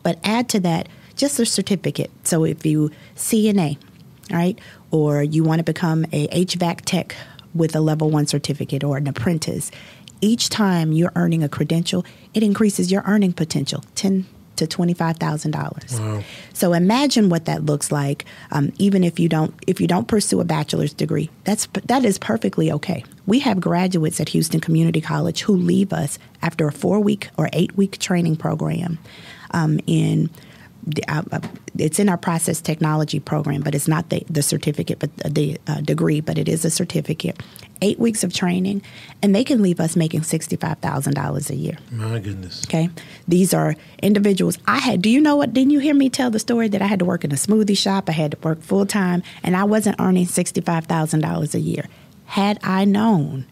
But 0.03 0.19
add 0.23 0.49
to 0.49 0.59
that 0.61 0.87
just 1.15 1.39
a 1.39 1.45
certificate. 1.45 2.11
So 2.23 2.43
if 2.43 2.65
you 2.65 2.91
CNA, 3.15 3.77
right, 4.31 4.59
or 4.91 5.23
you 5.23 5.43
want 5.43 5.59
to 5.59 5.63
become 5.63 6.05
a 6.11 6.27
HVAC 6.27 6.81
tech 6.81 7.15
with 7.53 7.75
a 7.75 7.79
level 7.79 8.09
one 8.09 8.27
certificate 8.27 8.83
or 8.83 8.97
an 8.97 9.07
apprentice, 9.07 9.71
each 10.21 10.49
time 10.49 10.91
you're 10.91 11.11
earning 11.15 11.43
a 11.43 11.49
credential, 11.49 12.05
it 12.33 12.43
increases 12.43 12.91
your 12.91 13.03
earning 13.05 13.33
potential 13.33 13.83
10 13.95 14.25
to 14.57 14.67
$25,000. 14.67 15.99
Wow. 15.99 16.23
So 16.53 16.73
imagine 16.73 17.29
what 17.29 17.45
that 17.45 17.65
looks 17.65 17.91
like 17.91 18.25
um, 18.51 18.71
even 18.77 19.03
if 19.03 19.19
you 19.19 19.29
don't 19.29 19.53
if 19.67 19.81
you 19.81 19.87
don't 19.87 20.07
pursue 20.07 20.39
a 20.39 20.45
bachelor's 20.45 20.93
degree. 20.93 21.29
That's 21.43 21.67
that 21.85 22.05
is 22.05 22.17
perfectly 22.17 22.71
okay. 22.71 23.03
We 23.25 23.39
have 23.39 23.59
graduates 23.59 24.19
at 24.19 24.29
Houston 24.29 24.59
Community 24.59 25.01
College 25.01 25.41
who 25.41 25.55
leave 25.55 25.91
us 25.91 26.19
after 26.41 26.67
a 26.67 26.71
4-week 26.71 27.29
or 27.37 27.47
8-week 27.47 27.97
training 27.97 28.35
program 28.35 28.99
um, 29.51 29.79
in 29.87 30.29
it's 31.77 31.99
in 31.99 32.09
our 32.09 32.17
process 32.17 32.61
technology 32.61 33.19
program, 33.19 33.61
but 33.61 33.75
it's 33.75 33.87
not 33.87 34.09
the, 34.09 34.23
the 34.29 34.43
certificate, 34.43 34.99
but 34.99 35.15
the 35.17 35.57
uh, 35.67 35.81
degree, 35.81 36.21
but 36.21 36.37
it 36.37 36.47
is 36.47 36.63
a 36.65 36.69
certificate. 36.69 37.41
Eight 37.81 37.99
weeks 37.99 38.23
of 38.23 38.33
training, 38.33 38.81
and 39.21 39.35
they 39.35 39.43
can 39.43 39.61
leave 39.61 39.81
us 39.81 39.95
making 39.95 40.23
sixty-five 40.23 40.77
thousand 40.79 41.15
dollars 41.15 41.49
a 41.49 41.55
year. 41.55 41.77
My 41.91 42.19
goodness. 42.19 42.63
Okay, 42.65 42.89
these 43.27 43.53
are 43.53 43.75
individuals. 44.01 44.57
I 44.65 44.77
had. 44.79 45.01
Do 45.01 45.09
you 45.09 45.19
know 45.19 45.35
what? 45.35 45.53
Didn't 45.53 45.71
you 45.71 45.79
hear 45.79 45.93
me 45.93 46.09
tell 46.09 46.31
the 46.31 46.39
story 46.39 46.69
that 46.69 46.81
I 46.81 46.85
had 46.85 46.99
to 46.99 47.05
work 47.05 47.25
in 47.25 47.31
a 47.33 47.35
smoothie 47.35 47.77
shop? 47.77 48.07
I 48.07 48.13
had 48.13 48.31
to 48.31 48.37
work 48.41 48.61
full 48.61 48.85
time, 48.85 49.23
and 49.43 49.57
I 49.57 49.65
wasn't 49.65 49.99
earning 49.99 50.25
sixty-five 50.25 50.85
thousand 50.85 51.19
dollars 51.19 51.53
a 51.53 51.59
year. 51.59 51.85
Had 52.27 52.59
I 52.63 52.85
known 52.85 53.45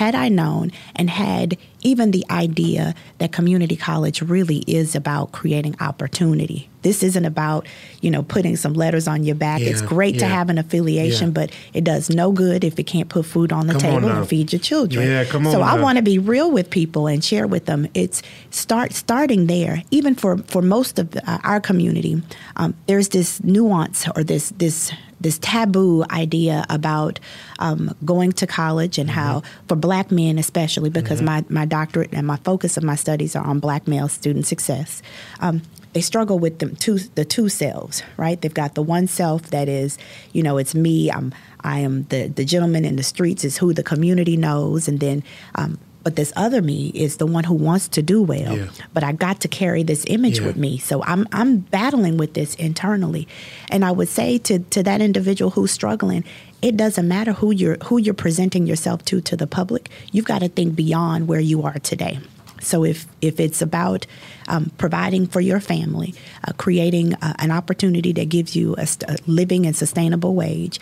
had 0.00 0.14
I 0.14 0.30
known 0.30 0.72
and 0.96 1.10
had 1.10 1.58
even 1.82 2.10
the 2.10 2.24
idea 2.30 2.94
that 3.18 3.32
community 3.32 3.76
college 3.76 4.22
really 4.22 4.64
is 4.66 4.96
about 4.96 5.30
creating 5.30 5.76
opportunity. 5.78 6.70
This 6.80 7.02
isn't 7.02 7.26
about, 7.26 7.66
you 8.00 8.10
know, 8.10 8.22
putting 8.22 8.56
some 8.56 8.72
letters 8.72 9.06
on 9.06 9.24
your 9.24 9.34
back. 9.34 9.60
Yeah, 9.60 9.68
it's 9.68 9.82
great 9.82 10.14
yeah. 10.14 10.20
to 10.20 10.26
have 10.26 10.48
an 10.48 10.56
affiliation, 10.56 11.28
yeah. 11.28 11.32
but 11.32 11.52
it 11.74 11.84
does 11.84 12.08
no 12.08 12.32
good 12.32 12.64
if 12.64 12.78
it 12.78 12.84
can't 12.84 13.10
put 13.10 13.26
food 13.26 13.52
on 13.52 13.66
the 13.66 13.74
come 13.74 13.82
table 13.82 14.08
on 14.08 14.16
and 14.16 14.26
feed 14.26 14.54
your 14.54 14.60
children. 14.60 15.06
Yeah, 15.06 15.26
come 15.26 15.46
on. 15.46 15.52
So 15.52 15.58
now. 15.58 15.76
I 15.76 15.78
want 15.78 15.96
to 15.96 16.02
be 16.02 16.18
real 16.18 16.50
with 16.50 16.70
people 16.70 17.06
and 17.06 17.22
share 17.22 17.46
with 17.46 17.66
them. 17.66 17.86
It's 17.92 18.22
start 18.48 18.94
starting 18.94 19.48
there. 19.48 19.82
Even 19.90 20.14
for 20.14 20.38
for 20.38 20.62
most 20.62 20.98
of 20.98 21.14
uh, 21.14 21.38
our 21.44 21.60
community, 21.60 22.22
um, 22.56 22.74
there's 22.86 23.10
this 23.10 23.44
nuance 23.44 24.08
or 24.16 24.24
this 24.24 24.48
this 24.56 24.92
this 25.20 25.38
taboo 25.38 26.04
idea 26.10 26.64
about 26.68 27.20
um, 27.58 27.94
going 28.04 28.32
to 28.32 28.46
college 28.46 28.98
and 28.98 29.08
mm-hmm. 29.08 29.18
how 29.18 29.42
for 29.68 29.76
black 29.76 30.10
men 30.10 30.38
especially 30.38 30.90
because 30.90 31.18
mm-hmm. 31.18 31.26
my, 31.26 31.44
my 31.48 31.64
doctorate 31.64 32.12
and 32.12 32.26
my 32.26 32.36
focus 32.36 32.76
of 32.76 32.82
my 32.82 32.96
studies 32.96 33.36
are 33.36 33.46
on 33.46 33.60
black 33.60 33.86
male 33.86 34.08
student 34.08 34.46
success 34.46 35.02
um, 35.40 35.62
they 35.92 36.00
struggle 36.00 36.38
with 36.38 36.58
them 36.58 36.76
two 36.76 36.98
the 37.14 37.24
two 37.24 37.48
selves 37.48 38.02
right 38.16 38.40
they've 38.40 38.54
got 38.54 38.74
the 38.74 38.82
one 38.82 39.06
self 39.06 39.50
that 39.50 39.68
is 39.68 39.98
you 40.32 40.42
know 40.42 40.56
it's 40.56 40.74
me 40.74 41.10
i'm 41.10 41.34
i 41.62 41.78
am 41.78 42.04
the 42.04 42.28
the 42.28 42.44
gentleman 42.44 42.84
in 42.84 42.96
the 42.96 43.02
streets 43.02 43.44
is 43.44 43.58
who 43.58 43.72
the 43.72 43.82
community 43.82 44.36
knows 44.36 44.88
and 44.88 45.00
then 45.00 45.22
um, 45.56 45.78
but 46.02 46.16
this 46.16 46.32
other 46.36 46.62
me 46.62 46.90
is 46.94 47.18
the 47.18 47.26
one 47.26 47.44
who 47.44 47.54
wants 47.54 47.88
to 47.88 48.02
do 48.02 48.22
well. 48.22 48.56
Yeah. 48.56 48.68
but 48.94 49.04
i 49.04 49.12
got 49.12 49.40
to 49.40 49.48
carry 49.48 49.82
this 49.82 50.04
image 50.08 50.38
yeah. 50.38 50.46
with 50.46 50.56
me. 50.56 50.78
So 50.78 51.02
i'm 51.04 51.26
i'm 51.32 51.58
battling 51.58 52.16
with 52.16 52.34
this 52.34 52.54
internally. 52.56 53.28
And 53.68 53.84
i 53.84 53.90
would 53.90 54.08
say 54.08 54.38
to 54.38 54.58
to 54.58 54.82
that 54.82 55.00
individual 55.00 55.50
who's 55.50 55.70
struggling 55.70 56.24
it 56.62 56.76
doesn't 56.76 57.08
matter 57.08 57.32
who 57.32 57.50
you're 57.52 57.78
who 57.84 57.98
you're 57.98 58.14
presenting 58.14 58.66
yourself 58.66 59.04
to 59.06 59.20
to 59.22 59.36
the 59.36 59.46
public. 59.46 59.88
You've 60.12 60.26
got 60.26 60.40
to 60.40 60.48
think 60.48 60.76
beyond 60.76 61.28
where 61.28 61.40
you 61.40 61.62
are 61.62 61.78
today. 61.78 62.18
So 62.60 62.84
if 62.84 63.06
if 63.20 63.40
it's 63.40 63.62
about 63.62 64.06
um, 64.48 64.70
providing 64.76 65.26
for 65.26 65.40
your 65.40 65.60
family, 65.60 66.14
uh, 66.46 66.52
creating 66.56 67.14
uh, 67.14 67.34
an 67.38 67.50
opportunity 67.50 68.12
that 68.12 68.28
gives 68.28 68.54
you 68.54 68.74
a, 68.76 68.86
st- 68.86 69.10
a 69.10 69.16
living 69.26 69.64
and 69.66 69.74
sustainable 69.74 70.34
wage, 70.34 70.78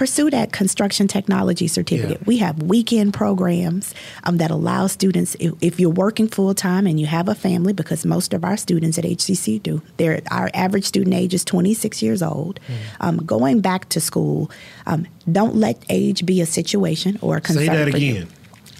pursue 0.00 0.30
that 0.30 0.50
construction 0.50 1.06
technology 1.06 1.68
certificate. 1.68 2.20
Yeah. 2.20 2.24
We 2.24 2.38
have 2.38 2.62
weekend 2.62 3.12
programs 3.12 3.94
um, 4.24 4.38
that 4.38 4.50
allow 4.50 4.86
students, 4.86 5.36
if, 5.38 5.52
if 5.60 5.78
you're 5.78 5.90
working 5.90 6.26
full 6.26 6.54
time 6.54 6.86
and 6.86 6.98
you 6.98 7.04
have 7.04 7.28
a 7.28 7.34
family, 7.34 7.74
because 7.74 8.06
most 8.06 8.32
of 8.32 8.42
our 8.42 8.56
students 8.56 8.96
at 8.96 9.04
HCC 9.04 9.62
do, 9.62 9.82
They're, 9.98 10.22
our 10.30 10.50
average 10.54 10.86
student 10.86 11.14
age 11.14 11.34
is 11.34 11.44
26 11.44 12.00
years 12.00 12.22
old. 12.22 12.60
Mm. 12.66 12.74
Um, 13.00 13.16
going 13.26 13.60
back 13.60 13.90
to 13.90 14.00
school, 14.00 14.50
um, 14.86 15.06
don't 15.30 15.56
let 15.56 15.84
age 15.90 16.24
be 16.24 16.40
a 16.40 16.46
situation 16.46 17.18
or 17.20 17.36
a 17.36 17.42
concern. 17.42 17.66
Say 17.66 17.68
that 17.68 17.88
again. 17.88 18.00
You 18.00 18.26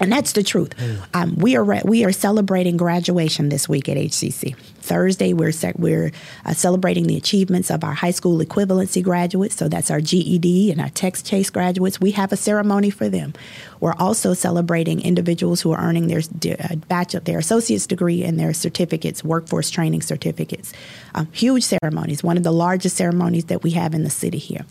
and 0.01 0.11
that's 0.11 0.33
the 0.33 0.43
truth. 0.43 0.77
Mm. 0.77 1.07
Um, 1.15 1.35
we 1.37 1.57
are 1.57 1.63
re- 1.63 1.83
we 1.85 2.05
are 2.05 2.13
celebrating 2.13 2.77
graduation 2.77 3.51
this 3.51 3.69
week 3.69 3.89
at 3.89 3.97
HCC. 3.97 4.57
Thursday, 4.57 5.35
we're 5.35 5.53
se- 5.53 5.75
we're 5.77 6.11
uh, 6.47 6.55
celebrating 6.55 7.07
the 7.07 7.17
achievements 7.17 7.71
of 7.71 7.85
our 7.85 7.93
high 7.93 8.11
school 8.11 8.39
equivalency 8.39 9.03
graduates. 9.03 9.57
So 9.57 9.69
that's 9.69 9.91
our 9.91 10.01
GED 10.01 10.73
and 10.73 10.81
our 10.81 10.89
Tex 10.89 11.23
Chase 11.23 11.51
graduates. 11.51 12.01
We 12.01 12.13
have 12.13 12.33
a 12.33 12.37
ceremony 12.37 12.91
for 12.91 13.09
them. 13.09 13.35
We're 13.79 13.95
also 13.99 14.35
celebrating 14.35 15.01
individuals 15.03 15.61
who 15.61 15.73
are 15.73 15.81
earning 15.81 16.09
their 16.09 16.23
uh, 16.59 16.77
bachelor, 16.89 17.21
their 17.21 17.39
associate's 17.39 17.87
degree 17.87 18.25
and 18.25 18.41
their 18.41 18.55
certificates, 18.55 19.23
workforce 19.23 19.71
training 19.71 20.03
certificates. 20.03 20.73
Um, 21.15 21.29
huge 21.33 21.65
ceremonies, 21.65 22.25
one 22.25 22.37
of 22.37 22.43
the 22.43 22.53
largest 22.53 22.97
ceremonies 22.97 23.47
that 23.47 23.63
we 23.63 23.73
have 23.73 23.95
in 23.95 24.03
the 24.03 24.11
city 24.11 24.39
here, 24.39 24.65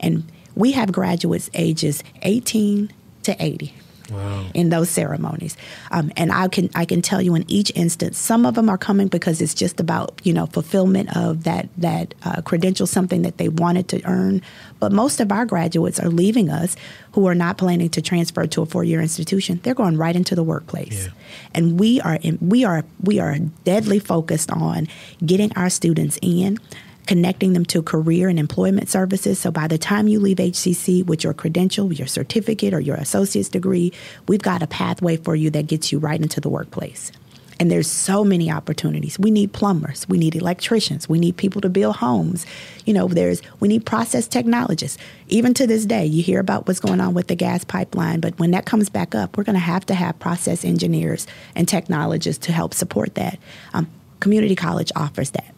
and 0.00 0.24
we 0.54 0.72
have 0.72 0.92
graduates 0.92 1.50
ages 1.54 2.02
18 2.22 2.92
to 3.22 3.36
80 3.42 3.74
wow. 4.10 4.46
in 4.54 4.70
those 4.70 4.88
ceremonies. 4.90 5.56
Um, 5.90 6.12
and 6.16 6.32
I 6.32 6.48
can 6.48 6.70
I 6.74 6.84
can 6.84 7.02
tell 7.02 7.20
you 7.20 7.34
in 7.34 7.44
each 7.48 7.72
instance, 7.74 8.18
some 8.18 8.46
of 8.46 8.54
them 8.54 8.68
are 8.68 8.78
coming 8.78 9.08
because 9.08 9.40
it's 9.40 9.54
just 9.54 9.80
about 9.80 10.20
you 10.24 10.32
know 10.32 10.46
fulfillment 10.46 11.16
of 11.16 11.44
that 11.44 11.68
that 11.78 12.14
uh, 12.24 12.42
credential, 12.42 12.86
something 12.86 13.22
that 13.22 13.38
they 13.38 13.48
wanted 13.48 13.88
to 13.88 14.04
earn. 14.04 14.42
But 14.80 14.92
most 14.92 15.20
of 15.20 15.30
our 15.30 15.46
graduates 15.46 16.00
are 16.00 16.08
leaving 16.08 16.50
us 16.50 16.76
who 17.12 17.26
are 17.26 17.34
not 17.34 17.58
planning 17.58 17.90
to 17.90 18.02
transfer 18.02 18.46
to 18.46 18.62
a 18.62 18.66
four 18.66 18.84
year 18.84 19.00
institution. 19.00 19.60
They're 19.62 19.74
going 19.74 19.96
right 19.96 20.16
into 20.16 20.34
the 20.34 20.42
workplace, 20.42 21.06
yeah. 21.06 21.12
and 21.54 21.78
we 21.78 22.00
are 22.00 22.16
in, 22.16 22.38
we 22.40 22.64
are 22.64 22.84
we 23.00 23.20
are 23.20 23.38
deadly 23.64 23.98
focused 23.98 24.50
on 24.50 24.88
getting 25.24 25.52
our 25.56 25.70
students 25.70 26.18
in 26.22 26.58
connecting 27.06 27.52
them 27.52 27.64
to 27.66 27.82
career 27.82 28.28
and 28.28 28.38
employment 28.38 28.88
services. 28.88 29.38
So 29.38 29.50
by 29.50 29.68
the 29.68 29.78
time 29.78 30.08
you 30.08 30.20
leave 30.20 30.38
HCC 30.38 31.04
with 31.04 31.24
your 31.24 31.34
credential, 31.34 31.92
your 31.92 32.06
certificate, 32.06 32.74
or 32.74 32.80
your 32.80 32.96
associate's 32.96 33.48
degree, 33.48 33.92
we've 34.28 34.42
got 34.42 34.62
a 34.62 34.66
pathway 34.66 35.16
for 35.16 35.34
you 35.34 35.50
that 35.50 35.66
gets 35.66 35.92
you 35.92 35.98
right 35.98 36.20
into 36.20 36.40
the 36.40 36.48
workplace. 36.48 37.12
And 37.60 37.70
there's 37.70 37.86
so 37.86 38.24
many 38.24 38.50
opportunities. 38.50 39.20
We 39.20 39.30
need 39.30 39.52
plumbers, 39.52 40.08
we 40.08 40.18
need 40.18 40.34
electricians, 40.34 41.08
we 41.08 41.20
need 41.20 41.36
people 41.36 41.60
to 41.60 41.68
build 41.68 41.96
homes. 41.96 42.44
You 42.86 42.92
know, 42.92 43.06
there's 43.06 43.40
we 43.60 43.68
need 43.68 43.86
process 43.86 44.26
technologists. 44.26 44.98
Even 45.28 45.54
to 45.54 45.66
this 45.66 45.86
day, 45.86 46.04
you 46.04 46.24
hear 46.24 46.40
about 46.40 46.66
what's 46.66 46.80
going 46.80 47.00
on 47.00 47.14
with 47.14 47.28
the 47.28 47.36
gas 47.36 47.62
pipeline, 47.62 48.18
but 48.18 48.36
when 48.38 48.50
that 48.50 48.64
comes 48.66 48.88
back 48.88 49.14
up, 49.14 49.36
we're 49.36 49.44
going 49.44 49.54
to 49.54 49.60
have 49.60 49.86
to 49.86 49.94
have 49.94 50.18
process 50.18 50.64
engineers 50.64 51.26
and 51.54 51.68
technologists 51.68 52.44
to 52.46 52.52
help 52.52 52.74
support 52.74 53.14
that. 53.14 53.38
Um, 53.74 53.88
community 54.18 54.56
college 54.56 54.90
offers 54.96 55.30
that. 55.30 55.54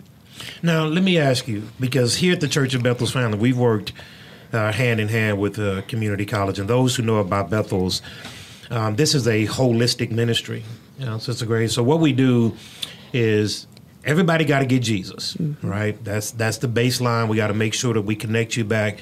Now, 0.63 0.85
let 0.85 1.03
me 1.03 1.19
ask 1.19 1.49
you, 1.49 1.63
because 1.79 2.17
here 2.17 2.33
at 2.33 2.41
the 2.41 2.49
Church 2.49 2.75
of 2.75 2.83
Bethel's 2.83 3.13
Family, 3.13 3.39
we've 3.39 3.59
worked 3.59 3.93
uh, 4.53 4.73
hand 4.73 5.01
in 5.01 5.09
hand 5.09 5.39
with 5.39 5.59
uh, 5.59 5.83
community 5.83 6.27
college, 6.27 6.59
and 6.59 6.69
those 6.69 6.97
who 6.97 7.03
know 7.03 7.19
about 7.19 7.51
Bethel's, 7.51 8.03
um, 8.71 8.97
this 8.97 9.15
is 9.15 9.27
a 9.27 9.47
holistic 9.47 10.11
ministry. 10.11 10.63
You 10.99 11.07
know, 11.07 11.19
Sister 11.19 11.45
Grays. 11.47 11.73
So 11.73 11.83
what 11.83 12.01
we 12.01 12.13
do 12.13 12.57
is 13.13 13.67
everybody 14.05 14.45
got 14.45 14.61
to 14.61 14.67
get 14.67 14.83
Jesus, 14.83 15.35
mm-hmm. 15.35 15.69
right? 15.69 16.03
That's 16.05 16.31
that's 16.31 16.59
the 16.59 16.69
baseline. 16.69 17.29
We 17.29 17.37
got 17.37 17.49
to 17.49 17.55
make 17.55 17.75
sure 17.75 17.95
that 17.95 18.03
we 18.03 18.15
connect 18.15 18.57
you 18.57 18.65
back 18.65 19.01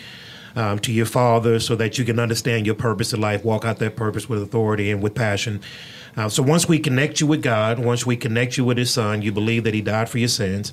um, 0.56 0.78
to 0.80 0.92
your 0.92 1.06
Father, 1.06 1.60
so 1.60 1.76
that 1.76 1.98
you 1.98 2.04
can 2.04 2.18
understand 2.18 2.66
your 2.66 2.74
purpose 2.74 3.12
in 3.12 3.20
life, 3.20 3.44
walk 3.44 3.64
out 3.64 3.78
that 3.78 3.96
purpose 3.96 4.28
with 4.28 4.42
authority 4.42 4.90
and 4.90 5.02
with 5.02 5.14
passion. 5.14 5.60
Uh, 6.16 6.28
so 6.28 6.42
once 6.42 6.68
we 6.68 6.78
connect 6.78 7.20
you 7.20 7.26
with 7.26 7.42
God, 7.42 7.78
once 7.78 8.04
we 8.04 8.16
connect 8.16 8.56
you 8.56 8.64
with 8.64 8.76
His 8.76 8.92
Son, 8.92 9.22
you 9.22 9.32
believe 9.32 9.64
that 9.64 9.74
He 9.74 9.80
died 9.80 10.08
for 10.08 10.18
your 10.18 10.28
sins. 10.28 10.72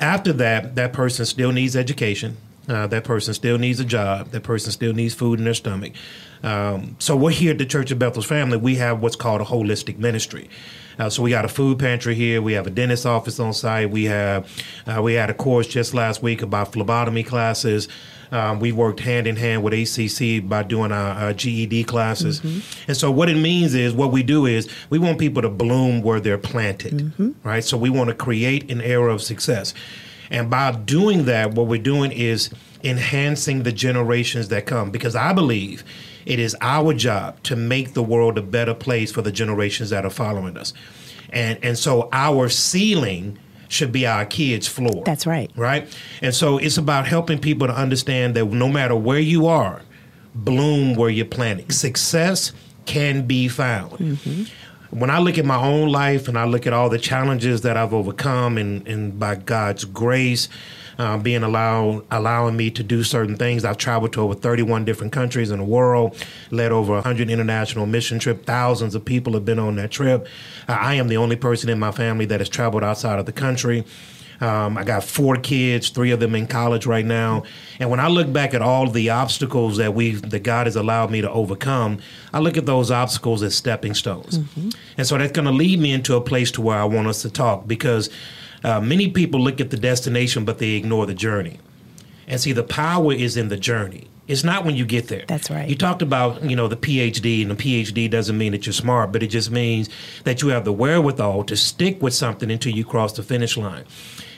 After 0.00 0.32
that, 0.34 0.74
that 0.76 0.92
person 0.92 1.26
still 1.26 1.52
needs 1.52 1.74
education. 1.76 2.36
Uh, 2.68 2.86
that 2.88 3.04
person 3.04 3.32
still 3.32 3.58
needs 3.58 3.78
a 3.78 3.84
job. 3.84 4.30
That 4.30 4.42
person 4.42 4.72
still 4.72 4.92
needs 4.92 5.14
food 5.14 5.38
in 5.38 5.44
their 5.44 5.54
stomach. 5.54 5.92
Um, 6.42 6.96
so 6.98 7.16
we're 7.16 7.30
here 7.30 7.52
at 7.52 7.58
the 7.58 7.66
Church 7.66 7.90
of 7.90 7.98
Bethel's 7.98 8.26
Family. 8.26 8.56
We 8.56 8.76
have 8.76 9.00
what's 9.00 9.16
called 9.16 9.40
a 9.40 9.44
holistic 9.44 9.98
ministry. 9.98 10.50
Uh, 10.98 11.10
so 11.10 11.22
we 11.22 11.30
got 11.30 11.44
a 11.44 11.48
food 11.48 11.78
pantry 11.78 12.14
here. 12.14 12.40
We 12.40 12.54
have 12.54 12.66
a 12.66 12.70
dentist 12.70 13.06
office 13.06 13.38
on 13.38 13.52
site. 13.52 13.90
We 13.90 14.04
have 14.04 14.50
uh, 14.86 15.02
we 15.02 15.14
had 15.14 15.30
a 15.30 15.34
course 15.34 15.66
just 15.66 15.94
last 15.94 16.22
week 16.22 16.42
about 16.42 16.72
phlebotomy 16.72 17.22
classes. 17.22 17.88
Um, 18.32 18.60
we 18.60 18.72
worked 18.72 19.00
hand 19.00 19.26
in 19.26 19.36
hand 19.36 19.62
with 19.62 19.72
HCC 19.72 20.46
by 20.46 20.62
doing 20.62 20.92
our, 20.92 21.14
our 21.14 21.32
GED 21.32 21.84
classes. 21.84 22.40
Mm-hmm. 22.40 22.88
And 22.88 22.96
so 22.96 23.10
what 23.10 23.28
it 23.28 23.36
means 23.36 23.74
is 23.74 23.94
what 23.94 24.12
we 24.12 24.22
do 24.22 24.46
is 24.46 24.68
we 24.90 24.98
want 24.98 25.18
people 25.18 25.42
to 25.42 25.48
bloom 25.48 26.02
where 26.02 26.20
they're 26.20 26.38
planted, 26.38 26.92
mm-hmm. 26.94 27.32
right? 27.42 27.62
So 27.62 27.76
we 27.76 27.90
want 27.90 28.08
to 28.08 28.14
create 28.14 28.70
an 28.70 28.80
era 28.80 29.12
of 29.12 29.22
success. 29.22 29.74
And 30.30 30.50
by 30.50 30.72
doing 30.72 31.26
that, 31.26 31.52
what 31.52 31.66
we're 31.66 31.80
doing 31.80 32.12
is 32.12 32.50
enhancing 32.82 33.62
the 33.62 33.72
generations 33.72 34.48
that 34.48 34.66
come 34.66 34.90
because 34.90 35.16
I 35.16 35.32
believe 35.32 35.84
it 36.24 36.38
is 36.38 36.56
our 36.60 36.92
job 36.92 37.42
to 37.44 37.56
make 37.56 37.94
the 37.94 38.02
world 38.02 38.38
a 38.38 38.42
better 38.42 38.74
place 38.74 39.12
for 39.12 39.22
the 39.22 39.32
generations 39.32 39.90
that 39.90 40.04
are 40.04 40.10
following 40.10 40.56
us. 40.56 40.72
And 41.30 41.58
and 41.62 41.78
so 41.78 42.08
our 42.12 42.48
ceiling 42.48 43.38
should 43.68 43.92
be 43.92 44.06
our 44.06 44.24
kids' 44.24 44.66
floor. 44.66 45.02
That's 45.04 45.26
right. 45.26 45.50
Right? 45.56 45.86
And 46.22 46.34
so 46.34 46.58
it's 46.58 46.78
about 46.78 47.06
helping 47.06 47.38
people 47.38 47.66
to 47.66 47.74
understand 47.74 48.34
that 48.36 48.46
no 48.46 48.68
matter 48.68 48.96
where 48.96 49.20
you 49.20 49.46
are, 49.46 49.82
bloom 50.34 50.94
where 50.94 51.10
you're 51.10 51.26
planting. 51.26 51.70
Success 51.70 52.52
can 52.84 53.26
be 53.26 53.48
found. 53.48 53.92
Mm-hmm 53.92 54.44
when 54.90 55.10
I 55.10 55.18
look 55.18 55.36
at 55.36 55.44
my 55.44 55.56
own 55.56 55.88
life 55.88 56.28
and 56.28 56.38
I 56.38 56.44
look 56.44 56.66
at 56.66 56.72
all 56.72 56.88
the 56.88 56.98
challenges 56.98 57.62
that 57.62 57.76
I've 57.76 57.92
overcome, 57.92 58.56
and, 58.56 58.86
and 58.86 59.18
by 59.18 59.34
God's 59.34 59.84
grace, 59.84 60.48
uh, 60.98 61.18
being 61.18 61.42
allowed 61.42 62.04
allowing 62.10 62.56
me 62.56 62.70
to 62.70 62.82
do 62.82 63.02
certain 63.02 63.36
things. 63.36 63.64
I've 63.64 63.78
traveled 63.78 64.12
to 64.14 64.20
over 64.20 64.34
31 64.34 64.84
different 64.84 65.12
countries 65.12 65.50
in 65.50 65.58
the 65.58 65.64
world, 65.64 66.16
led 66.50 66.72
over 66.72 66.94
100 66.94 67.30
international 67.30 67.86
mission 67.86 68.18
trips. 68.18 68.44
Thousands 68.44 68.94
of 68.94 69.04
people 69.04 69.34
have 69.34 69.44
been 69.44 69.58
on 69.58 69.76
that 69.76 69.90
trip. 69.90 70.26
Uh, 70.68 70.72
I 70.72 70.94
am 70.94 71.08
the 71.08 71.16
only 71.16 71.36
person 71.36 71.68
in 71.68 71.78
my 71.78 71.92
family 71.92 72.24
that 72.26 72.40
has 72.40 72.48
traveled 72.48 72.84
outside 72.84 73.18
of 73.18 73.26
the 73.26 73.32
country. 73.32 73.84
Um, 74.40 74.76
I 74.76 74.84
got 74.84 75.02
four 75.02 75.36
kids, 75.36 75.88
three 75.88 76.10
of 76.10 76.20
them 76.20 76.34
in 76.34 76.46
college 76.46 76.86
right 76.86 77.04
now. 77.04 77.44
And 77.80 77.90
when 77.90 78.00
I 78.00 78.08
look 78.08 78.32
back 78.32 78.54
at 78.54 78.62
all 78.62 78.88
the 78.88 79.10
obstacles 79.10 79.78
that 79.78 79.94
we 79.94 80.12
that 80.12 80.42
God 80.42 80.66
has 80.66 80.76
allowed 80.76 81.10
me 81.10 81.20
to 81.20 81.30
overcome, 81.30 82.00
I 82.32 82.40
look 82.40 82.56
at 82.56 82.66
those 82.66 82.90
obstacles 82.90 83.42
as 83.42 83.54
stepping 83.54 83.94
stones. 83.94 84.38
Mm-hmm. 84.38 84.70
And 84.98 85.06
so 85.06 85.16
that's 85.16 85.32
going 85.32 85.46
to 85.46 85.52
lead 85.52 85.78
me 85.78 85.92
into 85.92 86.16
a 86.16 86.20
place 86.20 86.50
to 86.52 86.60
where 86.60 86.78
I 86.78 86.84
want 86.84 87.08
us 87.08 87.22
to 87.22 87.30
talk 87.30 87.66
because 87.66 88.10
uh, 88.64 88.80
many 88.80 89.10
people 89.10 89.40
look 89.40 89.60
at 89.60 89.70
the 89.70 89.76
destination, 89.76 90.44
but 90.44 90.58
they 90.58 90.72
ignore 90.72 91.06
the 91.06 91.14
journey. 91.14 91.58
And 92.26 92.40
see, 92.40 92.52
the 92.52 92.64
power 92.64 93.12
is 93.12 93.36
in 93.36 93.48
the 93.48 93.56
journey. 93.56 94.08
It's 94.26 94.42
not 94.42 94.64
when 94.64 94.74
you 94.74 94.84
get 94.84 95.06
there. 95.06 95.24
That's 95.28 95.50
right. 95.50 95.68
You 95.68 95.76
talked 95.76 96.02
about, 96.02 96.42
you 96.42 96.56
know, 96.56 96.66
the 96.66 96.76
PhD, 96.76 97.42
and 97.42 97.50
the 97.50 97.54
PhD 97.54 98.10
doesn't 98.10 98.36
mean 98.36 98.52
that 98.52 98.66
you're 98.66 98.72
smart, 98.72 99.12
but 99.12 99.22
it 99.22 99.28
just 99.28 99.52
means 99.52 99.88
that 100.24 100.42
you 100.42 100.48
have 100.48 100.64
the 100.64 100.72
wherewithal 100.72 101.44
to 101.44 101.56
stick 101.56 102.02
with 102.02 102.12
something 102.12 102.50
until 102.50 102.72
you 102.72 102.84
cross 102.84 103.12
the 103.12 103.22
finish 103.22 103.56
line. 103.56 103.84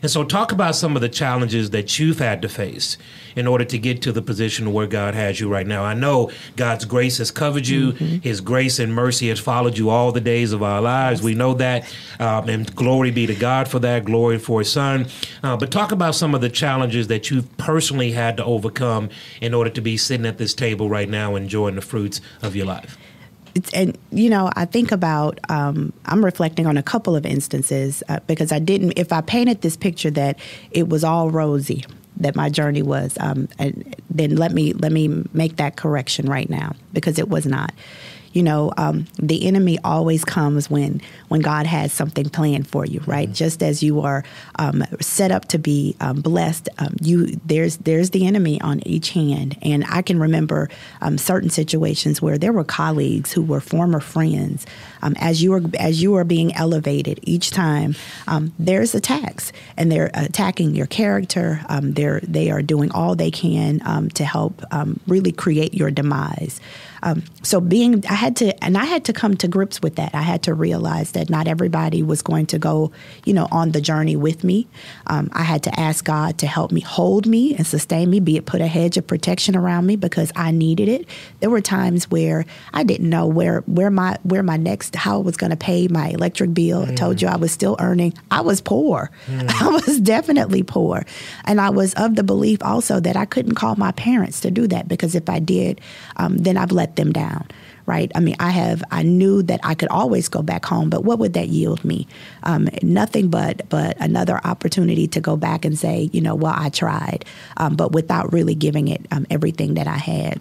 And 0.03 0.11
so, 0.11 0.25
talk 0.25 0.53
about 0.53 0.77
some 0.77 0.97
of 0.97 1.03
the 1.03 1.09
challenges 1.09 1.71
that 1.71 1.99
you've 1.99 2.19
had 2.19 2.43
to 2.43 2.49
face 2.49 2.97
in 3.37 3.47
order 3.47 3.65
to 3.65 3.79
get 3.79 4.03
to 4.03 4.13
the 4.13 4.23
position 4.23 4.73
where 4.73 4.87
God 4.87 5.15
has 5.15 5.41
you 5.41 5.49
right 5.49 5.67
now. 5.67 5.85
I 5.85 5.95
know 5.95 6.31
God's 6.57 6.85
grace 6.85 7.19
has 7.19 7.31
covered 7.31 7.67
you, 7.67 7.93
mm-hmm. 7.93 8.19
His 8.19 8.41
grace 8.41 8.79
and 8.79 8.95
mercy 8.95 9.29
has 9.29 9.39
followed 9.39 9.79
you 9.79 9.91
all 9.91 10.13
the 10.13 10.21
days 10.21 10.53
of 10.53 10.63
our 10.63 10.81
lives. 10.81 11.23
We 11.23 11.35
know 11.35 11.55
that. 11.55 11.93
Um, 12.19 12.49
and 12.49 12.75
glory 12.75 13.11
be 13.11 13.27
to 13.27 13.35
God 13.35 13.69
for 13.69 13.79
that, 13.81 14.05
glory 14.05 14.39
for 14.39 14.61
His 14.61 14.73
Son. 14.73 15.07
Uh, 15.43 15.57
but 15.57 15.71
talk 15.71 15.93
about 15.93 16.15
some 16.15 16.35
of 16.35 16.41
the 16.41 16.49
challenges 16.49 17.09
that 17.09 17.31
you've 17.31 17.57
personally 17.57 18.13
had 18.13 18.37
to 18.39 18.45
overcome 18.45 19.11
in 19.41 19.55
order 19.55 19.71
to 19.71 19.81
be 19.81 19.97
sitting 19.97 20.27
at 20.27 20.39
this 20.39 20.55
table 20.55 20.89
right 20.89 21.09
now 21.09 21.37
enjoying 21.37 21.77
the 21.77 21.81
fruits 21.83 22.21
of 22.43 22.57
your 22.57 22.67
life 22.67 22.99
and 23.75 23.97
you 24.11 24.31
know, 24.31 24.51
I 24.57 24.65
think 24.65 24.93
about 24.93 25.39
um, 25.49 25.93
I'm 26.07 26.25
reflecting 26.25 26.67
on 26.67 26.77
a 26.77 26.83
couple 26.83 27.17
of 27.17 27.27
instances 27.27 28.03
uh, 28.09 28.21
because 28.27 28.53
I 28.53 28.59
didn't. 28.59 28.93
If 28.97 29.13
I 29.13 29.21
painted 29.21 29.63
this 29.63 29.77
picture 29.77 30.11
that 30.13 30.39
it 30.71 30.89
was 30.89 31.05
all 31.05 31.31
rosy, 31.31 31.85
that 32.19 32.37
my 32.37 32.49
journey 32.49 32.83
was, 32.83 33.17
um, 33.21 33.49
and 33.59 33.97
then 34.11 34.37
let 34.37 34.53
me 34.53 34.73
let 34.73 34.93
me 34.93 35.25
make 35.33 35.57
that 35.57 35.77
correction 35.77 36.27
right 36.27 36.49
now 36.49 36.75
because 36.93 37.19
it 37.19 37.29
was 37.29 37.47
not 37.47 37.73
you 38.39 38.45
know, 38.45 38.73
um, 38.77 39.05
the 39.19 39.49
enemy 39.49 39.81
always 39.83 40.25
comes 40.25 40.71
when 40.71 41.01
when 41.27 41.41
God 41.41 41.67
has 41.67 41.93
something 41.93 42.29
planned 42.29 42.69
for 42.69 42.87
you, 42.87 43.01
right? 43.05 43.27
Mm-hmm. 43.27 43.35
Just 43.35 43.65
as 43.65 43.83
you 43.83 44.03
are 44.03 44.23
um, 44.61 44.85
set 45.01 45.33
up 45.33 45.47
to 45.49 45.59
be 45.59 45.97
um, 46.01 46.21
blessed, 46.21 46.69
um, 46.79 46.95
you 47.01 47.41
there's 47.45 47.79
there's 47.79 48.11
the 48.11 48.29
enemy 48.29 48.61
on 48.61 48.79
each 48.87 49.11
hand, 49.11 49.59
and 49.61 49.85
I 49.91 50.03
can 50.03 50.21
remember 50.21 50.71
um, 51.01 51.19
certain 51.19 51.51
situations 51.51 52.23
where 52.23 52.39
there 52.39 52.53
were 52.53 52.63
colleagues 52.63 53.33
who 53.33 53.43
were 53.43 53.61
former 53.61 53.99
friends. 53.99 54.67
Um, 55.03 55.17
as 55.19 55.43
you 55.43 55.53
are 55.55 55.63
as 55.77 56.01
you 56.01 56.15
are 56.15 56.23
being 56.23 56.55
elevated 56.55 57.19
each 57.25 57.51
time, 57.51 57.97
there's 58.57 58.95
attacks, 58.95 59.53
and 59.77 59.91
they're 59.91 60.13
attacking 60.15 60.77
your 60.77 60.87
character. 60.87 61.61
they're 61.83 62.21
they 62.21 62.53
are 62.53 62.63
doing 62.63 62.93
all 62.93 63.17
they 63.17 63.33
can 63.33 63.81
to 64.11 64.25
help 64.25 64.63
really 65.09 65.33
create 65.33 65.75
your 65.75 65.91
demise. 65.91 66.61
Um, 67.03 67.23
so 67.43 67.61
being, 67.61 68.05
I 68.07 68.15
had 68.15 68.37
to, 68.37 68.65
and 68.65 68.77
I 68.77 68.85
had 68.85 69.05
to 69.07 69.13
come 69.13 69.37
to 69.39 69.49
grips 69.49 69.81
with 69.83 69.97
that. 69.97 70.15
I 70.15 70.23
had 70.23 70.43
to 70.45 70.55
realize 70.55 71.13
that 71.13 71.31
not 71.31 71.47
everybody 71.47 72.03
was 72.03 72.23
going 72.23 72.47
to 72.47 72.59
go, 72.59 72.93
you 73.25 73.33
know, 73.33 73.49
on 73.51 73.73
the 73.73 73.81
journey 73.81 74.17
with 74.17 74.45
me. 74.45 74.67
Um, 75.07 75.31
I 75.33 75.43
had 75.43 75.63
to 75.65 75.81
ask 75.81 76.05
God 76.05 76.39
to 76.39 76.47
help 76.47 76.73
me 76.73 76.81
hold 76.81 77.27
me 77.27 77.55
and 77.55 77.67
sustain 77.67 78.11
me, 78.11 78.21
be 78.21 78.37
it 78.37 78.47
put 78.47 78.61
a 78.61 78.67
hedge 78.67 78.97
of 78.97 79.07
protection 79.07 79.57
around 79.57 79.87
me 79.87 79.97
because 79.97 80.33
I 80.37 80.51
needed 80.51 80.89
it. 80.89 81.07
There 81.41 81.51
were 81.51 81.61
times 81.61 82.11
where 82.11 82.45
I 82.73 82.83
didn't 82.83 83.09
know 83.09 83.27
where 83.27 83.61
where 83.67 83.91
my 83.91 84.17
where 84.23 84.43
my 84.43 84.57
next 84.57 84.95
how 84.97 85.17
I 85.17 85.23
was 85.23 85.37
going 85.37 85.51
to 85.51 85.57
pay 85.57 85.89
my 85.89 86.09
electric 86.09 86.55
bill. 86.55 86.85
Mm. 86.85 86.93
I 86.93 86.95
told 86.95 87.23
you 87.23 87.29
I 87.29 87.37
was 87.37 87.53
still 87.53 87.77
earning. 87.79 88.15
I 88.31 88.41
was 88.41 88.61
poor. 88.61 89.11
Mm. 89.27 89.49
I 89.63 89.69
was 89.69 90.01
definitely 90.01 90.63
poor, 90.63 91.05
and 91.45 91.61
I 91.61 91.71
was 91.71 91.95
of 91.95 92.17
the 92.17 92.23
belief 92.23 92.63
also 92.63 93.01
that 93.01 93.17
I 93.17 93.25
couldn't 93.25 93.55
call 93.55 93.77
my 93.77 93.93
parents 93.93 94.41
to 94.41 94.51
do 94.51 94.67
that 94.69 94.89
because 94.89 95.15
if 95.15 95.29
I 95.29 95.39
did, 95.39 95.81
um, 96.17 96.39
then 96.39 96.57
I've 96.57 96.73
let 96.73 96.88
let 96.89 96.97
them 96.97 97.13
down 97.13 97.47
right? 97.89 98.13
I 98.15 98.21
mean, 98.21 98.37
I 98.39 98.51
have 98.51 98.85
I 98.91 99.03
knew 99.03 99.43
that 99.45 99.61
I 99.63 99.75
could 99.75 99.89
always 99.89 100.29
go 100.29 100.43
back 100.43 100.67
home, 100.67 100.91
but 100.91 101.05
what 101.05 101.19
would 101.21 101.33
that 101.33 101.49
yield 101.49 101.83
me? 101.87 102.07
Um, 102.43 102.69
nothing 102.83 103.31
but 103.31 103.67
but 103.71 103.97
another 103.99 104.39
opportunity 104.45 105.09
to 105.09 105.21
go 105.23 105.39
back 105.39 105.65
and 105.65 105.77
say, 105.79 106.11
you 106.13 106.21
know, 106.21 106.35
well, 106.35 106.53
I 106.55 106.69
tried, 106.69 107.25
um, 107.57 107.77
but 107.77 107.93
without 107.93 108.31
really 108.31 108.55
giving 108.55 108.89
it 108.89 109.07
um, 109.11 109.27
everything 109.31 109.75
that 109.75 109.87
I 109.87 109.97
had. 109.97 110.39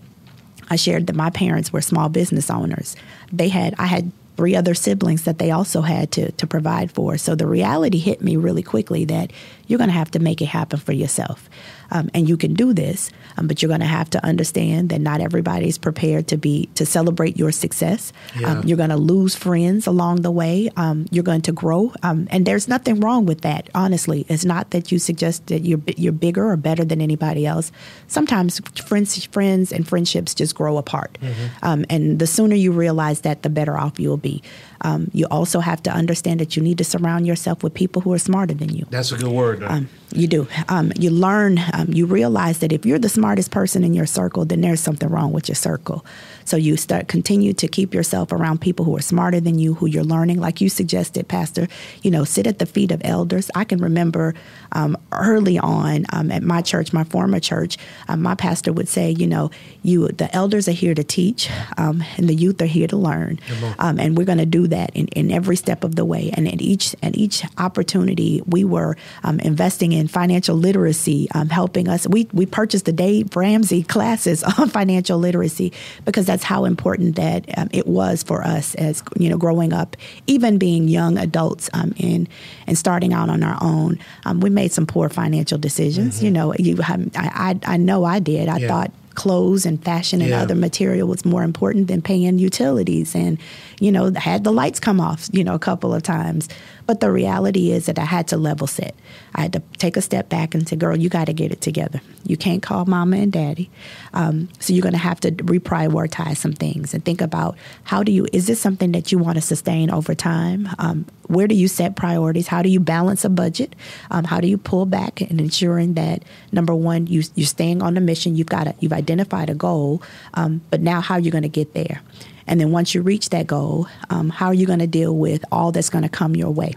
I 0.70 0.76
shared 0.76 1.08
that 1.08 1.16
my 1.16 1.30
parents 1.30 1.72
were 1.72 1.82
small 1.82 2.10
business 2.10 2.50
owners. 2.50 2.98
They 3.32 3.48
had 3.48 3.74
I 3.80 3.86
had 3.86 4.12
three 4.36 4.54
other 4.54 4.76
siblings 4.76 5.24
that 5.24 5.40
they 5.40 5.50
also 5.50 5.82
had 5.82 6.12
to 6.12 6.32
to 6.34 6.46
provide 6.46 6.92
for. 6.92 7.18
So 7.18 7.34
the 7.34 7.48
reality 7.48 7.98
hit 7.98 8.22
me 8.22 8.36
really 8.36 8.64
quickly 8.64 9.06
that 9.06 9.32
you're 9.68 9.80
going 9.80 9.90
to 9.90 9.94
have 9.94 10.12
to 10.12 10.20
make 10.20 10.42
it 10.42 10.48
happen 10.48 10.80
for 10.80 10.92
yourself. 10.92 11.50
Um, 11.92 12.10
and 12.14 12.28
you 12.28 12.38
can 12.38 12.54
do 12.54 12.74
this, 12.74 13.12
um, 13.38 13.48
but 13.48 13.62
you're 13.62 13.70
going 13.70 13.82
to 13.82 13.86
have 13.86 14.10
to 14.12 14.26
understand 14.26 14.90
that 14.90 15.00
not 15.00 15.22
everybody 15.22 15.68
is 15.68 15.78
prepared 15.78 16.28
to 16.30 16.38
be 16.38 16.70
to 16.76 16.86
celebrate 16.86 17.38
your 17.38 17.52
success. 17.52 18.14
Um, 18.36 18.42
yeah. 18.42 18.62
You're 18.66 18.78
going 18.78 18.90
to 18.90 18.98
lose 18.98 19.36
friends 19.36 19.88
along 19.88 20.22
the 20.22 20.32
way. 20.32 20.70
Um, 20.76 21.08
you're 21.12 21.24
going 21.24 21.42
to 21.44 21.52
grow, 21.52 21.94
um, 22.04 22.28
and 22.32 22.46
there's 22.46 22.68
nothing 22.68 23.00
wrong 23.00 23.26
with 23.26 23.42
that. 23.42 23.70
Honestly, 23.74 24.26
it's 24.30 24.46
not 24.46 24.72
that 24.72 24.92
you 24.92 25.00
suggest 25.00 25.48
that 25.48 25.64
you're 25.64 25.82
you're 25.96 26.14
bigger 26.14 26.50
or 26.50 26.58
better 26.58 26.84
than 26.84 27.02
anybody 27.02 27.46
else. 27.46 27.72
Sometimes 28.08 28.60
friends, 28.86 29.26
friends, 29.26 29.72
and 29.72 29.88
friendships 29.88 30.34
just 30.34 30.56
grow 30.56 30.78
apart, 30.78 31.18
mm-hmm. 31.22 31.84
and 31.90 32.20
the 32.20 32.28
sooner 32.28 32.56
you 32.56 32.72
realize 32.72 33.22
that, 33.22 33.44
the 33.44 33.50
better 33.50 33.78
off 33.78 34.00
you'll 34.00 34.18
be. 34.18 34.42
Um, 34.82 35.10
you 35.14 35.26
also 35.32 35.60
have 35.60 35.82
to 35.84 35.92
understand 35.92 36.40
that 36.40 36.56
you 36.56 36.64
need 36.64 36.78
to 36.78 36.84
surround 36.84 37.28
yourself 37.28 37.64
with 37.64 37.74
people 37.74 38.02
who 38.02 38.14
are 38.14 38.20
smarter 38.20 38.54
than 38.54 38.70
you. 38.70 38.86
That's 38.90 39.12
a 39.12 39.18
good 39.18 39.32
word. 39.32 39.64
Um, 39.64 39.90
you 40.14 40.28
do. 40.28 40.48
Um, 40.70 40.92
you 40.98 41.10
learn, 41.10 41.60
um, 41.74 41.92
you 41.92 42.06
realize 42.06 42.60
that 42.60 42.72
if 42.72 42.86
you're 42.86 43.00
the 43.00 43.10
smartest 43.10 43.52
person 43.52 43.84
in 43.84 43.94
your 43.94 44.06
circle, 44.06 44.46
then 44.46 44.62
there's 44.62 44.80
something 44.80 45.10
wrong 45.10 45.34
with 45.34 45.50
your 45.50 45.56
circle. 45.56 46.06
So 46.46 46.56
you 46.56 46.78
start 46.78 47.08
continue 47.08 47.54
to 47.54 47.68
keep 47.68 47.94
yourself 47.94 48.32
around 48.32 48.62
people 48.62 48.86
who 48.86 48.96
are 48.96 49.02
smarter 49.02 49.42
than 49.42 49.60
you, 49.60 49.74
who 49.74 49.86
you're 49.86 50.04
learning, 50.06 50.40
like 50.40 50.62
you 50.62 50.70
suggested, 50.70 51.28
Pastor. 51.28 51.68
You 52.04 52.12
know, 52.12 52.24
sit 52.24 52.48
at 52.48 52.60
the 52.60 52.66
feet 52.66 52.92
of 52.92 53.02
elders. 53.04 53.52
I 53.54 53.66
can 53.66 53.80
remember 53.80 54.34
um, 54.72 54.98
early 55.12 55.58
on 55.58 56.06
um, 56.12 56.32
at 56.32 56.44
my 56.44 56.62
church, 56.62 56.94
my 56.94 57.04
former 57.04 57.40
church, 57.40 57.78
um, 58.08 58.22
my 58.22 58.36
pastor 58.36 58.74
would 58.74 58.88
say, 58.90 59.12
you 59.12 59.28
know, 59.28 59.52
you 59.84 60.08
the 60.10 60.34
elders 60.36 60.68
are 60.68 60.72
here 60.74 60.94
to 60.94 61.04
teach, 61.04 61.50
um, 61.78 62.04
and 62.18 62.28
the 62.28 62.36
youth 62.36 62.62
are 62.62 62.66
here 62.66 62.88
to 62.88 62.98
learn, 62.98 63.40
um, 63.80 64.00
and 64.00 64.18
we're 64.18 64.26
going 64.26 64.38
to 64.38 64.46
do 64.46 64.68
that 64.68 64.92
in, 64.94 65.08
in 65.10 65.32
every 65.32 65.56
step 65.56 65.84
of 65.84 65.96
the 65.96 66.06
way. 66.06 66.32
And 66.34 66.48
at 66.48 66.62
each 66.62 66.96
at 67.02 67.16
each 67.16 67.44
opportunity, 67.58 68.42
we 68.46 68.64
were 68.64 68.98
um, 69.24 69.40
investing 69.40 69.94
in 69.94 70.08
financial 70.08 70.56
literacy, 70.56 71.28
helping 71.52 71.68
helping 71.68 71.90
us. 71.90 72.08
We 72.08 72.28
we 72.34 72.46
purchased 72.46 72.86
the 72.86 72.94
Dave 72.94 73.36
Ramsey 73.36 73.84
classes 73.84 74.44
on 74.58 74.70
financial 74.70 75.20
literacy 75.20 75.74
because 76.06 76.26
that's 76.26 76.44
how 76.44 76.66
important 76.66 77.16
that 77.16 77.46
um, 77.58 77.70
it 77.72 77.88
was 77.88 78.24
for 78.24 78.42
us 78.44 78.76
as 78.76 79.04
you 79.20 79.30
know 79.30 79.38
growing 79.38 79.74
up, 79.74 79.98
even 80.28 80.58
being 80.58 80.88
young 80.88 81.18
adults 81.18 81.70
um, 81.74 81.94
and 82.00 82.30
and 82.68 82.78
starting 82.78 83.14
out 83.14 83.30
on 83.30 83.44
our 83.44 83.58
own. 83.62 84.00
Um, 84.26 84.40
we 84.40 84.50
made 84.58 84.72
some 84.74 84.88
poor 84.88 85.08
financial 85.08 85.60
decisions. 85.60 86.16
Mm-hmm. 86.16 86.26
You 86.26 86.32
know, 86.32 86.54
you 86.58 86.78
I, 86.82 87.00
I 87.16 87.74
I 87.76 87.78
know 87.78 88.04
I 88.04 88.20
did. 88.20 88.50
I 88.50 88.58
yeah. 88.58 88.68
thought 88.68 88.92
clothes 89.18 89.66
and 89.66 89.84
fashion 89.84 90.22
and 90.22 90.30
yeah. 90.30 90.42
other 90.42 90.54
material 90.54 91.08
was 91.08 91.26
more 91.26 91.44
important 91.44 91.88
than 91.88 92.04
paying 92.04 92.38
utilities 92.38 93.16
and 93.16 93.40
you 93.80 93.92
know 93.92 94.14
had 94.14 94.44
the 94.44 94.52
lights 94.52 94.80
come 94.80 95.02
off 95.02 95.28
you 95.32 95.44
know 95.44 95.56
a 95.56 95.60
couple 95.70 95.92
of 95.92 96.04
times 96.04 96.48
but 96.88 97.02
the 97.02 97.12
reality 97.12 97.72
is 97.72 97.86
that 97.86 98.00
I 98.00 98.06
had 98.06 98.30
to 98.30 98.38
level 98.38 98.66
set. 98.66 98.96
I 99.36 99.42
had 99.42 99.54
to 99.54 99.62
take 99.78 99.98
a 99.98 100.02
step 100.02 100.30
back 100.30 100.56
and 100.56 100.68
say, 100.68 100.78
girl, 100.78 100.98
you 100.98 101.10
got 101.10 101.26
to 101.26 101.34
get 101.34 101.52
it 101.52 101.62
together. 101.62 102.02
You 102.26 102.38
can't 102.38 102.64
call 102.64 102.86
mama 102.86 103.18
and 103.18 103.32
daddy. 103.32 103.70
Um, 104.14 104.48
so 104.60 104.74
you're 104.74 104.82
going 104.82 104.94
to 104.94 105.00
have 105.00 105.20
to 105.20 105.32
reprioritize 105.32 106.38
some 106.38 106.54
things 106.54 106.94
and 106.94 107.04
think 107.04 107.22
about 107.22 107.58
how 107.84 108.04
do 108.04 108.12
you, 108.12 108.26
is 108.32 108.48
this 108.48 108.60
something 108.60 108.94
that 108.94 109.12
you 109.12 109.20
want 109.20 109.36
to 109.36 109.42
sustain 109.42 109.92
over 109.92 110.16
time? 110.16 110.70
Um, 110.80 111.06
where 111.28 111.48
do 111.48 111.56
you 111.56 111.68
set 111.68 111.98
priorities? 111.98 112.48
How 112.48 112.62
do 112.62 112.70
you 112.70 112.80
balance 112.80 113.26
a 113.26 113.30
budget? 113.30 113.76
Um, 114.10 114.24
how 114.24 114.40
do 114.40 114.48
you 114.48 114.58
pull 114.58 114.86
back 114.86 115.20
and 115.20 115.42
ensuring 115.42 115.96
that 115.96 116.24
number 116.54 116.74
one, 116.74 117.06
you, 117.08 117.24
you're 117.36 117.46
staying 117.46 117.82
on 117.82 117.96
the 117.96 118.02
mission. 118.02 118.36
You've 118.38 118.48
got 118.48 118.82
you've 118.82 118.94
identified 118.94 119.50
a 119.50 119.54
goal, 119.54 120.02
um, 120.36 120.62
but 120.70 120.82
now 120.82 121.02
how 121.02 121.16
are 121.16 121.20
you 121.20 121.32
going 121.32 121.44
to 121.44 121.50
get 121.50 121.74
there? 121.74 122.02
And 122.48 122.60
then 122.60 122.72
once 122.72 122.96
you 122.96 123.02
reach 123.02 123.30
that 123.30 123.48
goal, 123.48 123.88
um, 124.10 124.30
how 124.30 124.48
are 124.48 124.54
you 124.54 124.66
going 124.66 124.80
to 124.80 124.88
deal 124.88 125.16
with 125.16 125.44
all 125.52 125.72
that's 125.72 125.90
going 125.90 126.04
to 126.04 126.10
come 126.10 126.36
your 126.36 126.52
way? 126.52 126.74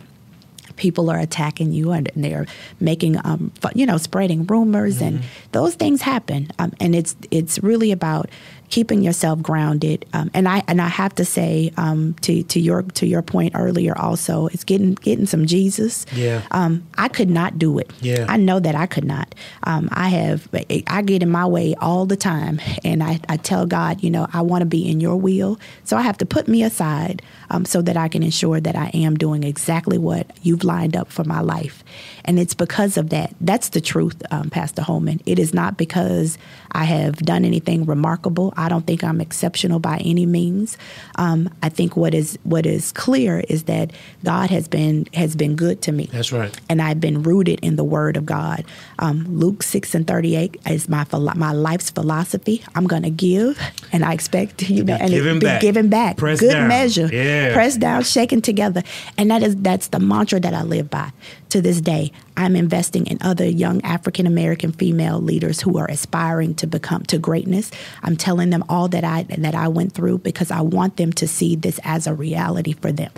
People 0.77 1.11
are 1.11 1.19
attacking 1.19 1.73
you 1.73 1.93
and 1.93 2.11
they're 2.17 2.47
making, 2.81 3.17
um, 3.25 3.53
you 3.75 3.87
know, 3.87 3.99
spreading 3.99 4.47
rumors, 4.47 4.97
mm-hmm. 4.97 5.17
and 5.17 5.25
those 5.53 5.75
things 5.75 6.01
happen. 6.03 6.51
Um, 6.59 6.73
and 6.81 6.95
it's 6.95 7.17
it's 7.31 7.63
really 7.63 7.93
about 7.93 8.31
keeping 8.71 9.03
yourself 9.03 9.43
grounded. 9.43 10.07
Um, 10.13 10.31
and 10.33 10.49
I 10.49 10.63
and 10.67 10.81
I 10.81 10.89
have 10.89 11.15
to 11.17 11.25
say 11.25 11.73
um, 11.77 12.15
to 12.23 12.43
to 12.45 12.61
your 12.61 12.83
to 12.83 13.07
your 13.07 13.23
point 13.23 13.53
earlier 13.57 13.97
also, 13.99 14.47
it's 14.47 14.65
getting 14.65 14.95
getting 14.95 15.27
some 15.27 15.47
Jesus. 15.47 16.07
Yeah. 16.13 16.43
Um, 16.53 16.87
I 16.97 17.09
could 17.09 17.29
not 17.31 17.59
do 17.59 17.79
it. 17.79 17.93
Yeah. 18.01 18.27
I 18.29 18.37
know 18.37 18.61
that 18.61 18.75
I 18.75 18.87
could 18.87 19.05
not. 19.05 19.35
Um, 19.65 19.89
I 19.93 20.09
have 20.09 20.49
I 20.87 21.03
get 21.03 21.23
in 21.23 21.29
my 21.29 21.47
way 21.47 21.75
all 21.81 22.07
the 22.07 22.17
time, 22.17 22.61
and 22.85 23.03
I, 23.03 23.21
I 23.29 23.37
tell 23.37 23.67
God, 23.67 24.03
you 24.03 24.11
know, 24.11 24.27
I 24.33 24.41
want 24.43 24.63
to 24.63 24.67
be 24.67 24.89
in 24.89 25.01
Your 25.01 25.17
will, 25.17 25.59
so 25.85 25.97
I 25.97 26.03
have 26.03 26.19
to 26.19 26.27
put 26.27 26.49
me 26.49 26.63
aside 26.63 27.23
um, 27.51 27.65
so 27.65 27.83
that 27.83 27.97
I 27.97 28.09
can 28.09 28.23
ensure 28.23 28.61
that 28.61 28.77
I 28.77 28.91
am 28.95 29.17
doing 29.17 29.45
exactly 29.45 29.99
what 29.99 30.27
You've 30.43 30.65
lined 30.65 30.97
up 30.97 31.11
for 31.13 31.25
my 31.25 31.41
life. 31.41 31.85
And 32.25 32.39
it's 32.39 32.55
because 32.55 32.97
of 32.97 33.11
that. 33.11 33.35
That's 33.41 33.71
the 33.71 33.81
truth, 33.81 34.23
um, 34.31 34.51
Pastor 34.51 34.83
Holman. 34.83 35.21
It 35.27 35.39
is 35.39 35.53
not 35.53 35.77
because 35.77 36.39
I 36.73 36.85
have 36.85 37.17
done 37.17 37.45
anything 37.45 37.85
remarkable. 37.85 38.55
I 38.57 38.69
don't 38.69 38.87
think 38.87 39.03
I'm 39.03 39.21
exceptional 39.21 39.81
by 39.81 39.99
any 39.99 40.27
means. 40.27 40.79
Um, 41.17 41.51
I 41.63 41.69
think 41.69 41.97
what 41.97 42.15
is 42.15 42.39
what 42.45 42.65
is 42.67 42.93
clear 42.93 43.41
is 43.49 43.65
that 43.65 43.93
God 44.25 44.51
has 44.51 44.69
been 44.69 45.07
has 45.15 45.35
been 45.37 45.57
good 45.57 45.83
to 45.83 45.93
me. 45.93 46.09
That's 46.13 46.33
right. 46.33 46.59
And 46.69 46.81
I've 46.81 47.01
been 47.01 47.23
rooted 47.23 47.61
in 47.61 47.77
the 47.77 47.85
Word 47.85 48.17
of 48.17 48.25
God. 48.25 48.65
Um, 48.99 49.25
Luke 49.39 49.63
six 49.63 49.95
and 49.95 50.07
thirty 50.07 50.37
eight 50.37 50.61
is 50.67 50.89
my 50.89 51.05
my 51.13 51.53
life's 51.53 51.91
philosophy. 51.91 52.63
I'm 52.75 52.87
going 52.87 53.03
to 53.03 53.11
give, 53.11 53.59
and 53.93 54.05
I 54.05 54.13
expect 54.13 54.69
you 54.71 54.85
know, 54.85 54.95
and 54.95 55.11
giving 55.11 55.39
be 55.39 55.47
back. 55.47 55.61
given 55.61 55.89
back, 55.89 56.17
Press 56.17 56.41
good 56.41 56.53
down. 56.53 56.69
measure, 56.69 57.09
yeah. 57.13 57.40
Pressed 57.53 57.81
down, 57.81 58.03
shaken 58.03 58.43
together, 58.43 58.83
and 59.17 59.31
that 59.31 59.43
is 59.43 59.57
that's 59.57 59.89
the 59.89 59.99
mantra 59.99 60.41
that 60.41 60.55
I 60.55 60.63
live 60.63 60.91
by 60.91 61.13
to 61.51 61.61
this 61.61 61.81
day. 61.81 62.13
I'm 62.37 62.57
investing 62.57 63.07
in 63.07 63.19
other 63.21 63.47
young 63.47 63.83
African 63.83 64.27
American 64.27 64.73
female 64.73 65.21
leaders 65.21 65.61
who 65.61 65.79
are 65.79 65.87
aspiring 65.87 66.55
to 66.57 66.67
become 66.67 67.03
to 67.05 67.19
greatness. 67.19 67.71
I'm 68.03 68.17
telling 68.17 68.51
them 68.51 68.65
all 68.69 68.89
that 68.89 69.05
I 69.05 69.25
that 69.39 69.55
I 69.55 69.69
went 69.69 69.93
through 69.93 70.19
because 70.19 70.51
I 70.51 70.61
want 70.61 70.97
them 70.97 71.13
to 71.15 71.29
see 71.29 71.57
this 71.57 71.81
as 71.85 72.07
a 72.07 72.15
reality 72.15 72.73
for 72.73 72.93
them. 72.93 73.13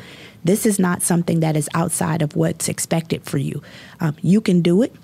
This 0.45 0.66
is 0.66 0.79
not 0.79 1.03
something 1.03 1.41
that 1.41 1.57
is 1.57 1.68
outside 1.75 2.23
of 2.23 2.35
what's 2.35 2.68
expected 2.68 3.23
for 3.25 3.39
you. 3.39 3.62
Um, 4.01 4.16
you 4.23 4.41
can 4.41 4.61
do 4.61 4.83
it. 4.83 4.95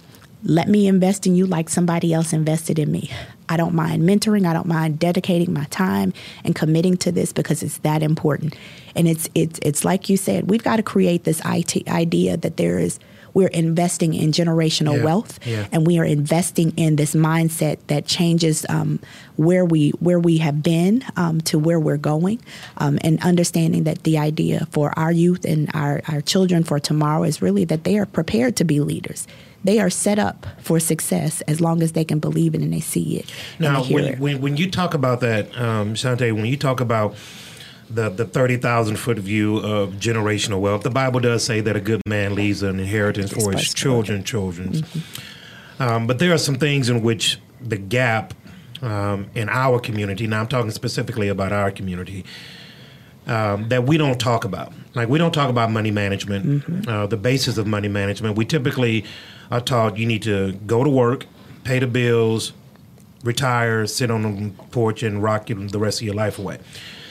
Let 0.43 0.69
me 0.69 0.87
invest 0.87 1.27
in 1.27 1.35
you 1.35 1.47
like 1.47 1.69
somebody 1.69 2.13
else 2.13 2.33
invested 2.33 2.79
in 2.79 2.91
me. 2.93 3.11
I 3.49 3.57
don't 3.57 3.75
mind 3.75 4.03
mentoring. 4.03 4.47
I 4.47 4.53
don't 4.53 4.67
mind 4.67 4.99
dedicating 4.99 5.53
my 5.53 5.65
time 5.65 6.13
and 6.45 6.55
committing 6.55 6.97
to 6.99 7.13
this 7.13 7.33
because 7.33 7.63
it's 7.63 7.79
that 7.79 8.03
important. 8.03 8.55
And 8.95 9.09
it's 9.09 9.29
it's 9.35 9.59
it's 9.63 9.85
like 9.85 10.09
you 10.09 10.17
said, 10.17 10.51
we've 10.51 10.63
got 10.63 10.77
to 10.77 10.83
create 10.83 11.25
this 11.25 11.41
IT 11.45 11.89
idea 11.89 12.37
that 12.37 12.57
there 12.57 12.79
is 12.79 12.99
we're 13.35 13.49
investing 13.49 14.15
in 14.15 14.33
generational 14.33 14.97
yeah, 14.97 15.05
wealth, 15.05 15.47
yeah. 15.47 15.67
and 15.71 15.87
we 15.87 15.99
are 15.99 16.05
investing 16.05 16.73
in 16.77 16.97
this 16.97 17.15
mindset 17.15 17.79
that 17.87 18.07
changes 18.07 18.67
um, 18.69 18.99
where 19.37 19.65
we 19.65 19.91
where 20.01 20.19
we 20.19 20.39
have 20.39 20.63
been 20.63 21.05
um, 21.17 21.41
to 21.43 21.59
where 21.59 21.79
we're 21.79 21.97
going, 21.99 22.41
um, 22.79 22.99
and 23.03 23.23
understanding 23.23 23.85
that 23.85 24.03
the 24.03 24.19
idea 24.19 24.67
for 24.73 24.93
our 24.99 25.13
youth 25.13 25.45
and 25.45 25.71
our, 25.75 26.01
our 26.09 26.21
children 26.21 26.65
for 26.65 26.81
tomorrow 26.81 27.23
is 27.23 27.41
really 27.41 27.65
that 27.65 27.85
they 27.85 27.99
are 27.99 28.07
prepared 28.07 28.57
to 28.57 28.65
be 28.65 28.81
leaders 28.81 29.27
they 29.65 29.81
are 29.81 29.91
set 29.91 30.21
up 30.21 30.47
for 30.61 30.79
success 30.79 31.41
as 31.43 31.61
long 31.61 31.83
as 31.83 31.93
they 31.93 32.05
can 32.05 32.21
believe 32.21 32.55
it 32.55 32.63
and 32.63 32.73
they 32.73 32.81
see 32.81 33.19
it. 33.19 33.33
Now, 33.59 33.83
when, 33.83 34.05
it. 34.05 34.19
when, 34.19 34.41
when 34.41 34.57
you 34.57 34.71
talk 34.71 34.95
about 34.95 35.21
that, 35.21 35.55
um, 35.59 35.95
Shantay, 35.95 36.33
when 36.33 36.47
you 36.47 36.57
talk 36.57 36.81
about 36.81 37.17
the 37.91 38.09
the 38.09 38.25
thirty 38.25 38.57
thousand 38.57 38.97
foot 38.97 39.19
view 39.19 39.59
of 39.59 39.95
generational 39.95 40.61
wealth. 40.61 40.83
The 40.83 40.91
Bible 40.91 41.21
does 41.21 41.45
say 41.45 41.61
that 41.61 41.77
a 41.77 41.81
good 41.81 42.03
man 42.07 42.35
leaves 42.35 42.63
an 42.63 42.81
inheritance 42.81 43.33
for 43.33 43.53
his 43.53 43.73
children, 43.73 44.25
children. 44.25 44.73
Mm-hmm. 44.73 45.83
Um, 45.83 46.07
but 46.07 46.19
there 46.19 46.33
are 46.33 46.39
some 46.39 46.57
things 46.57 46.89
in 46.89 47.03
which 47.03 47.39
the 47.61 47.77
gap 47.77 48.35
um, 48.83 49.31
in 49.35 49.49
our 49.49 49.79
community. 49.79 50.27
Now 50.27 50.41
I'm 50.41 50.49
talking 50.49 50.71
specifically 50.71 51.29
about 51.29 51.53
our 51.53 51.71
community. 51.71 52.25
Um, 53.27 53.69
that 53.69 53.85
we 53.85 53.99
don't 53.99 54.19
talk 54.19 54.47
about. 54.47 54.73
Like 54.95 55.11
we 55.11 55.19
don't 55.19 55.35
talk 55.35 55.51
about 55.51 55.71
money 55.71 55.91
management, 55.91 56.47
mm-hmm. 56.47 56.89
uh, 56.89 57.07
the 57.07 57.19
basis 57.19 57.59
of 57.59 57.67
money 57.67 57.89
management. 57.89 58.39
We 58.39 58.47
typically 58.47 59.05
are 59.51 59.61
taught 59.61 59.99
you 59.99 60.07
need 60.07 60.23
to 60.23 60.53
go 60.67 60.83
to 60.83 60.89
work, 60.89 61.27
pay 61.63 61.79
the 61.79 61.87
bills, 61.87 62.55
retire, 63.23 63.87
sit 63.87 64.11
on 64.11 64.23
the 64.23 64.51
porch, 64.71 65.03
and 65.03 65.23
rock 65.23 65.49
the 65.49 65.79
rest 65.79 66.01
of 66.01 66.07
your 66.07 66.15
life 66.15 66.39
away. 66.39 66.59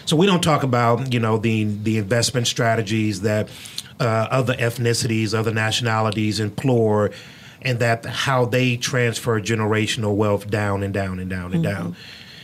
So 0.08 0.16
we 0.16 0.26
don't 0.26 0.42
talk 0.42 0.64
about 0.64 1.14
you 1.14 1.20
know 1.20 1.38
the 1.38 1.66
the 1.66 1.98
investment 1.98 2.48
strategies 2.48 3.22
that 3.22 3.50
uh, 4.00 4.28
other 4.32 4.54
ethnicities, 4.54 5.34
other 5.34 5.54
nationalities 5.54 6.40
employ, 6.40 7.10
and 7.62 7.80
that 7.80 8.06
how 8.06 8.46
they 8.46 8.78
transfer 8.78 9.42
generational 9.42 10.16
wealth 10.16 10.50
down 10.50 10.82
and 10.82 10.94
down 10.94 11.20
and 11.20 11.30
down 11.30 11.54
and 11.54 11.64
mm-hmm. 11.64 11.84
down. 11.84 11.96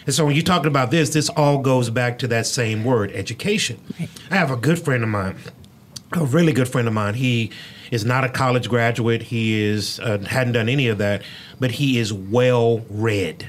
And 0.05 0.13
so 0.13 0.25
when 0.25 0.35
you're 0.35 0.43
talking 0.43 0.67
about 0.67 0.91
this, 0.91 1.11
this 1.11 1.29
all 1.29 1.59
goes 1.59 1.89
back 1.89 2.19
to 2.19 2.27
that 2.27 2.45
same 2.45 2.83
word, 2.83 3.11
education. 3.13 3.79
Right. 3.97 4.09
I 4.29 4.35
have 4.35 4.51
a 4.51 4.57
good 4.57 4.77
friend 4.77 5.01
of 5.01 5.09
mine, 5.09 5.37
a 6.11 6.25
really 6.25 6.51
good 6.51 6.67
friend 6.67 6.89
of 6.89 6.93
mine. 6.93 7.13
He 7.13 7.51
is 7.91 8.03
not 8.03 8.25
a 8.25 8.29
college 8.29 8.67
graduate. 8.67 9.21
He 9.21 9.63
is 9.63 10.01
uh, 10.01 10.17
hadn't 10.27 10.53
done 10.53 10.67
any 10.67 10.89
of 10.89 10.97
that, 10.97 11.21
but 11.61 11.71
he 11.71 11.97
is 11.97 12.11
well 12.11 12.79
read. 12.89 13.47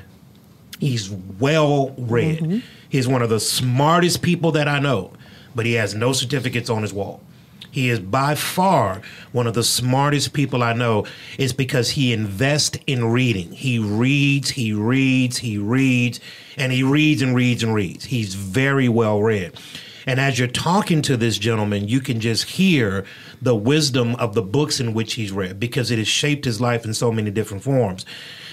He's 0.79 1.11
well 1.11 1.97
read. 1.99 2.39
Mm-hmm. 2.39 2.59
He's 2.95 3.09
one 3.09 3.22
of 3.22 3.28
the 3.28 3.40
smartest 3.40 4.22
people 4.22 4.53
that 4.53 4.68
I 4.68 4.78
know, 4.78 5.14
but 5.53 5.66
he 5.66 5.72
has 5.72 5.97
no 5.97 6.12
certificates 6.12 6.70
on 6.70 6.82
his 6.82 6.92
wall. 6.92 7.20
He 7.72 7.88
is 7.88 7.99
by 7.99 8.36
far 8.36 9.03
one 9.32 9.49
of 9.49 9.55
the 9.55 9.64
smartest 9.64 10.32
people 10.32 10.62
I 10.62 10.74
know. 10.74 11.05
It's 11.36 11.53
because 11.53 11.90
he 11.90 12.12
invests 12.12 12.78
in 12.86 13.07
reading. 13.07 13.51
He 13.51 13.80
reads, 13.80 14.51
he 14.51 14.72
reads, 14.72 15.38
he 15.38 15.59
reads, 15.59 16.20
and 16.57 16.70
he 16.70 16.84
reads 16.84 17.20
and 17.20 17.34
reads 17.34 17.64
and 17.64 17.74
reads. 17.74 18.05
He's 18.05 18.36
very 18.36 18.88
well 18.88 19.20
read. 19.20 19.59
And 20.07 20.20
as 20.20 20.38
you're 20.38 20.47
talking 20.47 21.03
to 21.03 21.16
this 21.16 21.36
gentleman, 21.36 21.88
you 21.88 21.99
can 21.99 22.20
just 22.20 22.45
hear 22.45 23.05
the 23.42 23.57
wisdom 23.57 24.14
of 24.20 24.34
the 24.34 24.42
books 24.42 24.78
in 24.78 24.95
which 24.95 25.14
he's 25.14 25.32
read 25.32 25.59
because 25.59 25.90
it 25.90 25.99
has 25.99 26.07
shaped 26.07 26.45
his 26.45 26.61
life 26.61 26.84
in 26.84 26.95
so 26.95 27.11
many 27.11 27.32
different 27.32 27.64
forms. 27.64 28.07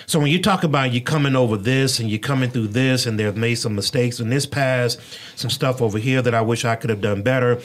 So 0.06 0.20
when 0.20 0.32
you 0.32 0.42
talk 0.42 0.64
about 0.64 0.92
you 0.92 1.02
coming 1.02 1.36
over 1.36 1.58
this 1.58 2.00
and 2.00 2.10
you're 2.10 2.20
coming 2.20 2.50
through 2.50 2.68
this 2.68 3.06
and 3.06 3.20
they've 3.20 3.36
made 3.36 3.56
some 3.56 3.76
mistakes 3.76 4.20
in 4.20 4.30
this 4.30 4.46
past, 4.46 5.00
some 5.36 5.50
stuff 5.50 5.82
over 5.82 5.98
here 5.98 6.22
that 6.22 6.34
I 6.34 6.42
wish 6.42 6.66
I 6.66 6.76
could 6.76 6.90
have 6.90 7.02
done 7.02 7.22
better. 7.22 7.62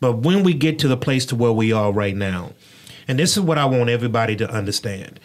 But 0.00 0.18
when 0.18 0.42
we 0.42 0.54
get 0.54 0.78
to 0.80 0.88
the 0.88 0.96
place 0.96 1.26
to 1.26 1.36
where 1.36 1.52
we 1.52 1.72
are 1.72 1.92
right 1.92 2.16
now, 2.16 2.52
and 3.06 3.18
this 3.18 3.36
is 3.36 3.40
what 3.40 3.58
I 3.58 3.64
want 3.64 3.90
everybody 3.90 4.36
to 4.36 4.50
understand. 4.50 5.20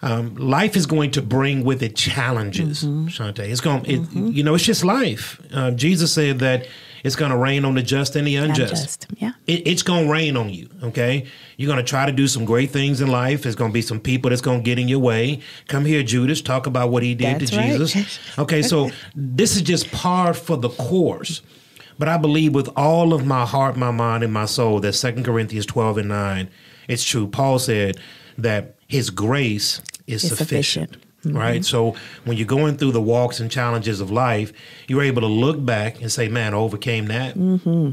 Um, 0.00 0.36
life 0.36 0.76
is 0.76 0.86
going 0.86 1.10
to 1.12 1.22
bring 1.22 1.64
with 1.64 1.82
it 1.82 1.96
challenges, 1.96 2.84
mm-hmm. 2.84 3.08
Shantay. 3.08 3.50
It's 3.50 3.60
going, 3.60 3.84
it, 3.84 4.02
mm-hmm. 4.02 4.28
you 4.28 4.44
know, 4.44 4.54
it's 4.54 4.64
just 4.64 4.84
life. 4.84 5.40
Uh, 5.52 5.72
Jesus 5.72 6.12
said 6.12 6.38
that 6.38 6.68
it's 7.04 7.16
going 7.16 7.30
to 7.30 7.36
rain 7.36 7.64
on 7.64 7.74
the 7.74 7.82
just 7.82 8.16
and 8.16 8.26
the 8.26 8.36
unjust. 8.36 8.72
unjust 8.72 9.06
yeah. 9.16 9.32
It, 9.46 9.66
it's 9.66 9.82
going 9.82 10.06
to 10.06 10.12
rain 10.12 10.36
on 10.36 10.50
you, 10.50 10.68
okay? 10.82 11.26
You're 11.56 11.68
going 11.68 11.84
to 11.84 11.88
try 11.88 12.06
to 12.06 12.12
do 12.12 12.28
some 12.28 12.44
great 12.44 12.70
things 12.70 13.00
in 13.00 13.08
life. 13.08 13.42
There's 13.42 13.56
going 13.56 13.70
to 13.70 13.74
be 13.74 13.82
some 13.82 14.00
people 14.00 14.30
that's 14.30 14.42
going 14.42 14.60
to 14.60 14.64
get 14.64 14.78
in 14.78 14.88
your 14.88 14.98
way. 14.98 15.40
Come 15.66 15.84
here, 15.84 16.02
Judas, 16.02 16.40
talk 16.40 16.66
about 16.66 16.90
what 16.90 17.02
he 17.02 17.14
did 17.14 17.40
that's 17.40 17.50
to 17.50 17.56
right. 17.56 17.78
Jesus. 17.78 18.18
Okay, 18.38 18.62
so 18.62 18.90
this 19.14 19.56
is 19.56 19.62
just 19.62 19.90
par 19.90 20.34
for 20.34 20.56
the 20.56 20.68
course. 20.70 21.42
But 21.98 22.08
I 22.08 22.16
believe 22.16 22.54
with 22.54 22.68
all 22.76 23.12
of 23.12 23.26
my 23.26 23.44
heart, 23.44 23.76
my 23.76 23.90
mind, 23.90 24.22
and 24.22 24.32
my 24.32 24.44
soul 24.44 24.80
that 24.80 24.92
Second 24.92 25.24
Corinthians 25.24 25.66
12 25.66 25.98
and 25.98 26.08
9, 26.08 26.48
it's 26.86 27.04
true. 27.04 27.26
Paul 27.26 27.58
said 27.58 27.98
that 28.36 28.76
his 28.86 29.10
grace 29.10 29.82
is 30.06 30.22
sufficient. 30.22 30.92
sufficient. 30.92 31.07
Mm-hmm. 31.24 31.36
Right. 31.36 31.64
So 31.64 31.96
when 32.24 32.36
you're 32.36 32.46
going 32.46 32.76
through 32.76 32.92
the 32.92 33.02
walks 33.02 33.40
and 33.40 33.50
challenges 33.50 34.00
of 34.00 34.10
life, 34.10 34.52
you're 34.86 35.02
able 35.02 35.22
to 35.22 35.26
look 35.26 35.64
back 35.64 36.00
and 36.00 36.12
say, 36.12 36.28
man, 36.28 36.54
I 36.54 36.56
overcame 36.58 37.06
that. 37.06 37.34
Mm-hmm. 37.34 37.92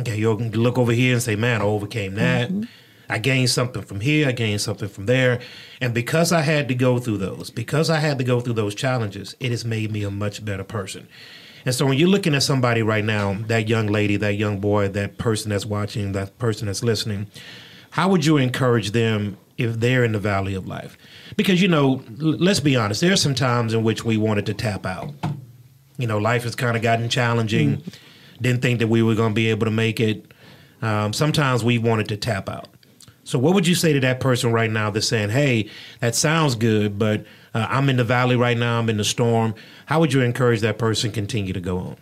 Okay. 0.00 0.16
You 0.16 0.34
look 0.34 0.76
over 0.76 0.92
here 0.92 1.12
and 1.12 1.22
say, 1.22 1.36
man, 1.36 1.62
I 1.62 1.64
overcame 1.64 2.14
that. 2.16 2.50
Mm-hmm. 2.50 2.64
I 3.08 3.18
gained 3.18 3.50
something 3.50 3.82
from 3.82 4.00
here, 4.00 4.28
I 4.28 4.32
gained 4.32 4.62
something 4.62 4.88
from 4.88 5.04
there. 5.04 5.40
And 5.82 5.92
because 5.92 6.32
I 6.32 6.40
had 6.40 6.66
to 6.68 6.74
go 6.74 6.98
through 6.98 7.18
those, 7.18 7.50
because 7.50 7.90
I 7.90 7.98
had 7.98 8.16
to 8.18 8.24
go 8.24 8.40
through 8.40 8.54
those 8.54 8.74
challenges, 8.74 9.36
it 9.38 9.50
has 9.50 9.66
made 9.66 9.92
me 9.92 10.02
a 10.02 10.10
much 10.10 10.42
better 10.42 10.64
person. 10.64 11.08
And 11.66 11.74
so 11.74 11.84
when 11.84 11.98
you're 11.98 12.08
looking 12.08 12.34
at 12.34 12.42
somebody 12.42 12.82
right 12.82 13.04
now, 13.04 13.34
that 13.48 13.68
young 13.68 13.86
lady, 13.86 14.16
that 14.16 14.34
young 14.34 14.60
boy, 14.60 14.88
that 14.88 15.18
person 15.18 15.50
that's 15.50 15.66
watching, 15.66 16.12
that 16.12 16.38
person 16.38 16.66
that's 16.66 16.82
listening, 16.82 17.26
how 17.90 18.08
would 18.08 18.24
you 18.24 18.38
encourage 18.38 18.92
them 18.92 19.36
if 19.58 19.78
they're 19.78 20.04
in 20.04 20.12
the 20.12 20.18
valley 20.18 20.54
of 20.54 20.66
life? 20.66 20.96
Because, 21.36 21.62
you 21.62 21.68
know, 21.68 22.02
let's 22.18 22.60
be 22.60 22.76
honest, 22.76 23.00
there 23.00 23.12
are 23.12 23.16
some 23.16 23.34
times 23.34 23.74
in 23.74 23.82
which 23.82 24.04
we 24.04 24.16
wanted 24.16 24.46
to 24.46 24.54
tap 24.54 24.86
out. 24.86 25.12
You 25.98 26.06
know, 26.06 26.18
life 26.18 26.44
has 26.44 26.54
kind 26.54 26.76
of 26.76 26.82
gotten 26.82 27.08
challenging. 27.08 27.78
Mm. 27.78 27.94
Didn't 28.40 28.62
think 28.62 28.80
that 28.80 28.88
we 28.88 29.02
were 29.02 29.14
going 29.14 29.30
to 29.30 29.34
be 29.34 29.48
able 29.50 29.66
to 29.66 29.70
make 29.70 30.00
it. 30.00 30.32
Um, 30.80 31.12
sometimes 31.12 31.62
we 31.62 31.78
wanted 31.78 32.08
to 32.08 32.16
tap 32.16 32.48
out. 32.48 32.68
So, 33.24 33.38
what 33.38 33.54
would 33.54 33.66
you 33.66 33.74
say 33.74 33.92
to 33.92 34.00
that 34.00 34.18
person 34.18 34.50
right 34.52 34.70
now 34.70 34.90
that's 34.90 35.06
saying, 35.06 35.30
"Hey, 35.30 35.70
that 36.00 36.16
sounds 36.16 36.56
good, 36.56 36.98
but 36.98 37.24
uh, 37.54 37.66
I'm 37.70 37.88
in 37.88 37.96
the 37.96 38.04
valley 38.04 38.34
right 38.34 38.58
now. 38.58 38.80
I'm 38.80 38.90
in 38.90 38.96
the 38.96 39.04
storm." 39.04 39.54
How 39.86 40.00
would 40.00 40.12
you 40.12 40.22
encourage 40.22 40.60
that 40.62 40.78
person 40.78 41.12
continue 41.12 41.52
to 41.52 41.60
go 41.60 41.78
on? 41.78 41.96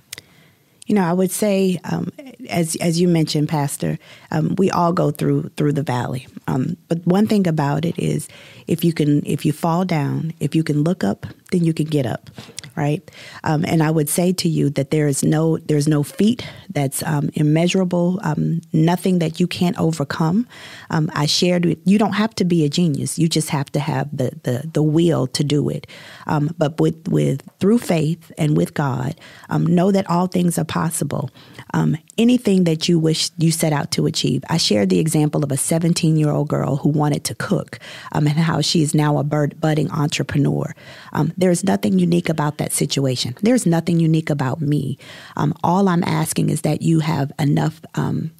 You 0.87 0.95
know, 0.95 1.05
I 1.05 1.13
would 1.13 1.31
say, 1.31 1.79
um, 1.85 2.11
as 2.49 2.75
as 2.77 3.01
you 3.01 3.07
mentioned, 3.07 3.49
Pastor, 3.49 3.99
um, 4.31 4.55
we 4.57 4.71
all 4.71 4.93
go 4.93 5.11
through 5.11 5.51
through 5.57 5.75
the 5.75 5.83
valley. 5.83 6.27
Um, 6.49 6.77
but 6.89 7.07
one 7.07 7.27
thing 7.27 7.47
about 7.47 7.85
it 7.85 7.99
is, 7.99 8.27
if 8.71 8.85
you 8.85 8.93
can, 8.93 9.23
if 9.27 9.45
you 9.45 9.53
fall 9.53 9.85
down, 9.85 10.33
if 10.41 10.55
you 10.55 10.63
can 10.63 10.83
look 10.85 11.05
up, 11.05 11.27
then 11.51 11.65
you 11.65 11.75
can 11.75 11.87
get 11.87 12.07
up 12.07 12.31
right? 12.77 13.11
Um, 13.45 13.65
and 13.67 13.83
I 13.83 13.91
would 13.91 14.09
say 14.09 14.33
to 14.33 14.49
you 14.49 14.71
that 14.71 14.91
there 14.91 15.07
is 15.07 15.23
no 15.23 15.59
there's 15.59 15.89
no 15.89 16.03
feat 16.03 16.47
that's 16.71 17.03
um, 17.03 17.31
immeasurable, 17.35 18.21
um, 18.23 18.61
nothing 18.73 19.19
that 19.19 19.41
you 19.41 19.47
can't 19.47 19.79
overcome. 19.79 20.47
Um, 20.91 21.11
I 21.15 21.27
shared 21.27 21.67
with 21.67 21.79
you 21.85 21.99
don't 21.99 22.15
have 22.15 22.35
to 22.37 22.45
be 22.45 22.65
a 22.65 22.69
genius; 22.69 23.19
you 23.19 23.29
just 23.29 23.51
have 23.51 23.71
to 23.73 23.81
have 23.81 24.09
the 24.17 24.31
the, 24.43 24.71
the 24.73 24.83
will 24.83 25.27
to 25.29 25.45
do 25.45 25.69
it. 25.69 25.87
Um, 26.27 26.55
but 26.57 26.81
with 26.81 27.09
with 27.09 27.43
through 27.59 27.79
faith 27.79 28.33
and 28.39 28.57
with 28.57 28.75
God, 28.75 29.15
um, 29.51 29.67
know 29.67 29.93
that 29.93 30.09
all 30.09 30.27
things 30.27 30.59
are 30.59 30.65
possible. 30.65 31.31
anything 32.19 32.65
that 32.65 32.87
you 32.87 32.99
wish 32.99 33.31
you 33.39 33.51
set 33.51 33.73
out 33.73 33.91
to 33.91 34.05
achieve. 34.05 34.45
I 34.51 34.59
shared 34.59 34.91
the 34.91 34.99
example 34.99 35.43
of 35.43 35.51
a 35.51 35.57
17 35.57 36.17
year 36.17 36.31
old 36.31 36.49
girl 36.49 36.77
who 36.77 36.91
wanted 36.91 37.25
to 37.25 37.35
cook, 37.35 37.79
and 38.13 38.29
how 38.29 38.60
she 38.63 38.83
is 38.83 38.95
now 38.95 39.19
a 39.19 39.25
budding 39.25 39.91
entrepreneur. 39.91 40.75
there's 41.37 41.65
nothing 41.65 41.99
unique 41.99 42.29
about 42.29 42.59
that 42.59 42.73
situation. 42.73 43.37
There's 43.43 43.67
nothing 43.67 44.01
unique 44.01 44.31
about 44.31 44.61
me. 44.61 44.99
Um, 45.37 45.55
all 45.63 45.89
I'm 45.89 46.05
asking 46.05 46.51
is 46.51 46.63
that 46.63 46.83
you 46.83 47.01
have 47.01 47.33
enough. 47.39 47.81
Um, 47.95 48.33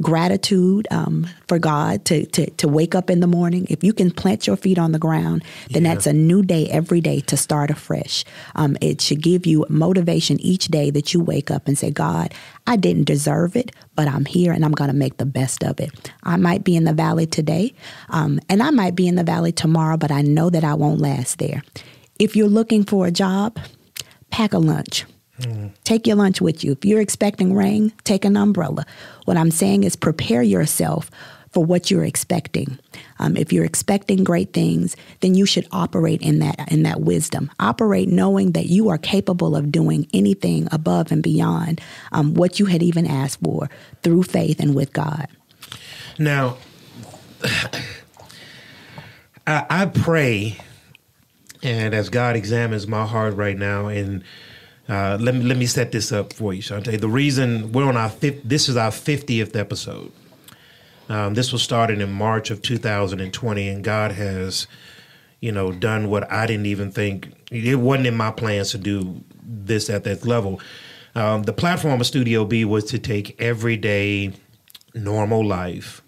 gratitude 0.00 0.88
um, 0.90 1.26
for 1.48 1.58
God 1.58 2.04
to, 2.06 2.24
to 2.26 2.50
to 2.50 2.68
wake 2.68 2.94
up 2.94 3.10
in 3.10 3.20
the 3.20 3.26
morning. 3.26 3.66
If 3.68 3.84
you 3.84 3.92
can 3.92 4.10
plant 4.10 4.46
your 4.46 4.56
feet 4.56 4.78
on 4.78 4.92
the 4.92 4.98
ground, 4.98 5.44
then 5.70 5.84
yeah. 5.84 5.94
that's 5.94 6.06
a 6.06 6.12
new 6.12 6.42
day 6.42 6.68
every 6.68 7.00
day 7.00 7.20
to 7.20 7.36
start 7.36 7.70
afresh. 7.70 8.24
Um, 8.54 8.76
it 8.80 9.00
should 9.00 9.22
give 9.22 9.46
you 9.46 9.66
motivation 9.68 10.40
each 10.40 10.68
day 10.68 10.90
that 10.90 11.12
you 11.12 11.20
wake 11.20 11.50
up 11.50 11.68
and 11.68 11.76
say, 11.76 11.90
God, 11.90 12.34
I 12.66 12.76
didn't 12.76 13.04
deserve 13.04 13.54
it, 13.54 13.72
but 13.94 14.08
I'm 14.08 14.24
here 14.24 14.52
and 14.52 14.64
I'm 14.64 14.72
going 14.72 14.90
to 14.90 14.96
make 14.96 15.18
the 15.18 15.26
best 15.26 15.62
of 15.62 15.78
it. 15.78 16.10
I 16.22 16.36
might 16.36 16.64
be 16.64 16.76
in 16.76 16.84
the 16.84 16.94
valley 16.94 17.26
today, 17.26 17.74
um, 18.08 18.40
and 18.48 18.62
I 18.62 18.70
might 18.70 18.94
be 18.94 19.06
in 19.06 19.16
the 19.16 19.24
valley 19.24 19.52
tomorrow, 19.52 19.96
but 19.96 20.10
I 20.10 20.22
know 20.22 20.48
that 20.50 20.64
I 20.64 20.74
won't 20.74 21.00
last 21.00 21.38
there. 21.38 21.62
If 22.18 22.36
you're 22.36 22.48
looking 22.48 22.84
for 22.84 23.06
a 23.06 23.10
job, 23.10 23.58
pack 24.30 24.52
a 24.52 24.58
lunch. 24.58 25.04
Take 25.84 26.06
your 26.06 26.16
lunch 26.16 26.40
with 26.40 26.62
you. 26.62 26.72
If 26.72 26.84
you're 26.84 27.00
expecting 27.00 27.54
rain, 27.54 27.92
take 28.04 28.24
an 28.24 28.36
umbrella. 28.36 28.84
What 29.24 29.36
I'm 29.36 29.50
saying 29.50 29.84
is 29.84 29.96
prepare 29.96 30.42
yourself 30.42 31.10
for 31.52 31.64
what 31.64 31.90
you're 31.90 32.04
expecting. 32.04 32.78
Um, 33.18 33.36
if 33.36 33.52
you're 33.52 33.64
expecting 33.64 34.24
great 34.24 34.52
things, 34.52 34.96
then 35.20 35.34
you 35.34 35.44
should 35.46 35.66
operate 35.70 36.22
in 36.22 36.38
that 36.40 36.70
in 36.70 36.82
that 36.84 37.00
wisdom. 37.00 37.50
Operate 37.60 38.08
knowing 38.08 38.52
that 38.52 38.66
you 38.66 38.88
are 38.88 38.98
capable 38.98 39.56
of 39.56 39.72
doing 39.72 40.06
anything 40.14 40.68
above 40.70 41.12
and 41.12 41.22
beyond 41.22 41.80
um, 42.12 42.34
what 42.34 42.58
you 42.58 42.66
had 42.66 42.82
even 42.82 43.06
asked 43.06 43.40
for 43.42 43.68
through 44.02 44.22
faith 44.22 44.60
and 44.60 44.74
with 44.74 44.92
God. 44.92 45.28
Now, 46.18 46.56
I, 49.46 49.66
I 49.68 49.86
pray 49.86 50.58
and 51.62 51.94
as 51.94 52.08
God 52.08 52.34
examines 52.34 52.86
my 52.86 53.06
heart 53.06 53.36
right 53.36 53.56
now, 53.56 53.86
and 53.86 54.24
uh, 54.88 55.16
let 55.20 55.34
me 55.34 55.42
let 55.42 55.56
me 55.56 55.66
set 55.66 55.92
this 55.92 56.12
up 56.12 56.32
for 56.32 56.52
you, 56.52 56.62
Shantay. 56.62 57.00
The 57.00 57.08
reason 57.08 57.72
we're 57.72 57.86
on 57.86 57.96
our 57.96 58.08
fifth, 58.08 58.42
this 58.44 58.68
is 58.68 58.76
our 58.76 58.90
fiftieth 58.90 59.54
episode. 59.54 60.12
Um, 61.08 61.34
this 61.34 61.52
was 61.52 61.62
started 61.62 62.00
in 62.00 62.12
March 62.12 62.50
of 62.50 62.62
2020, 62.62 63.68
and 63.68 63.84
God 63.84 64.12
has, 64.12 64.66
you 65.40 65.52
know, 65.52 65.70
done 65.72 66.08
what 66.08 66.30
I 66.30 66.46
didn't 66.46 66.66
even 66.66 66.90
think 66.90 67.32
it 67.50 67.76
wasn't 67.76 68.06
in 68.06 68.16
my 68.16 68.30
plans 68.30 68.70
to 68.70 68.78
do 68.78 69.22
this 69.42 69.90
at 69.90 70.04
that 70.04 70.24
level. 70.24 70.60
Um, 71.14 71.42
the 71.42 71.52
platform 71.52 72.00
of 72.00 72.06
Studio 72.06 72.44
B 72.44 72.64
was 72.64 72.84
to 72.84 72.98
take 72.98 73.40
everyday, 73.40 74.32
normal 74.94 75.44
life 75.44 76.02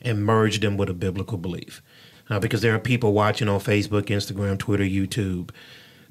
and 0.00 0.24
merge 0.24 0.60
them 0.60 0.76
with 0.76 0.88
a 0.88 0.94
biblical 0.94 1.38
belief 1.38 1.82
uh, 2.30 2.38
because 2.38 2.60
there 2.60 2.74
are 2.74 2.78
people 2.78 3.12
watching 3.12 3.48
on 3.48 3.60
Facebook, 3.60 4.04
Instagram, 4.04 4.58
Twitter, 4.58 4.84
YouTube 4.84 5.50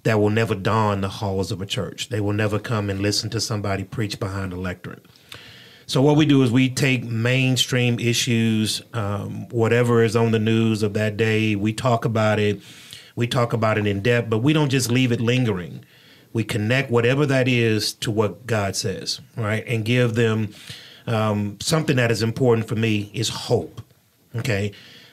that 0.08 0.22
will 0.22 0.30
never 0.30 0.56
don 0.56 1.02
the 1.02 1.10
halls 1.10 1.52
of 1.52 1.62
a 1.62 1.66
church. 1.66 2.08
They 2.08 2.22
will 2.22 2.32
never 2.32 2.60
come 2.60 2.90
and 2.90 3.02
listen 3.02 3.30
to 3.32 3.42
somebody 3.42 3.84
preach 3.84 4.22
behind 4.22 4.54
a 4.54 4.56
lectern. 4.56 5.02
So 5.86 6.02
what 6.02 6.16
we 6.16 6.26
do 6.26 6.44
is 6.44 6.50
we 6.50 6.70
take 6.70 7.04
mainstream 7.04 8.00
issues, 8.00 8.82
um, 8.94 9.50
whatever 9.50 10.02
is 10.02 10.16
on 10.16 10.32
the 10.32 10.40
news 10.40 10.82
of 10.82 10.94
that 10.94 11.18
day, 11.18 11.58
we 11.58 11.74
talk 11.74 12.06
about 12.06 12.40
it. 12.40 12.62
We 13.18 13.28
talk 13.28 13.52
about 13.52 13.78
it 13.78 13.86
in 13.86 14.02
depth, 14.02 14.30
but 14.30 14.38
we 14.38 14.54
don't 14.54 14.70
just 14.70 14.90
leave 14.90 15.12
it 15.12 15.20
lingering. 15.20 15.84
We 16.32 16.46
connect 16.46 16.90
whatever 16.90 17.26
that 17.26 17.50
is 17.50 17.92
to 17.96 18.10
what 18.10 18.48
God 18.48 18.78
says, 18.78 19.20
right, 19.36 19.66
and 19.68 19.84
give 19.84 20.14
them 20.16 20.54
um, 21.06 21.58
something 21.60 21.98
that 21.98 22.12
is 22.12 22.24
important 22.24 22.66
for 22.70 22.76
me 22.76 23.12
is 23.14 23.28
hope. 23.28 23.82
Okay, 24.36 24.72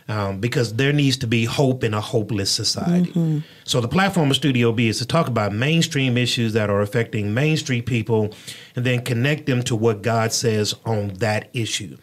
um, 0.08 0.40
because 0.40 0.74
there 0.74 0.92
needs 0.92 1.16
to 1.18 1.26
be 1.26 1.44
hope 1.44 1.82
in 1.82 1.94
a 1.94 2.00
hopeless 2.00 2.50
society. 2.50 3.10
Mm-hmm. 3.10 3.38
So 3.64 3.80
the 3.80 3.88
platform 3.88 4.30
of 4.30 4.36
Studio 4.36 4.72
B 4.72 4.88
is 4.88 4.98
to 4.98 5.06
talk 5.06 5.28
about 5.28 5.52
mainstream 5.52 6.18
issues 6.18 6.52
that 6.52 6.70
are 6.70 6.82
affecting 6.82 7.32
mainstream 7.32 7.82
people, 7.82 8.34
and 8.76 8.84
then 8.84 9.02
connect 9.02 9.46
them 9.46 9.62
to 9.64 9.76
what 9.76 10.02
God 10.02 10.32
says 10.32 10.74
on 10.84 11.14
that 11.14 11.48
issue. 11.52 11.96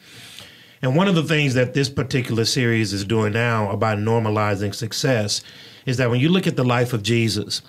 And 0.81 0.95
one 0.95 1.07
of 1.07 1.13
the 1.13 1.23
things 1.23 1.53
that 1.53 1.75
this 1.75 1.89
particular 1.89 2.43
series 2.45 2.91
is 2.91 3.05
doing 3.05 3.33
now 3.33 3.69
about 3.69 3.99
normalizing 3.99 4.73
success 4.73 5.43
is 5.85 5.97
that 5.97 6.09
when 6.09 6.19
you 6.19 6.29
look 6.29 6.47
at 6.47 6.55
the 6.55 6.63
life 6.63 6.93
of 6.93 7.03
Jesus, 7.03 7.61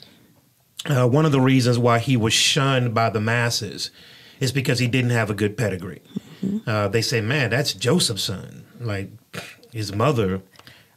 uh, 0.86 1.06
one 1.06 1.26
of 1.26 1.32
the 1.32 1.40
reasons 1.40 1.78
why 1.78 1.98
he 1.98 2.16
was 2.16 2.32
shunned 2.32 2.94
by 2.94 3.10
the 3.10 3.20
masses 3.20 3.90
is 4.40 4.50
because 4.50 4.78
he 4.78 4.88
didn't 4.88 5.10
have 5.10 5.28
a 5.28 5.34
good 5.34 5.58
pedigree. 5.58 6.00
Mm-hmm. 6.42 6.68
Uh, 6.68 6.88
they 6.88 7.02
say, 7.02 7.20
man, 7.20 7.50
that's 7.50 7.74
Joseph's 7.74 8.24
son. 8.24 8.64
Like, 8.80 9.10
his 9.72 9.94
mother, 9.94 10.42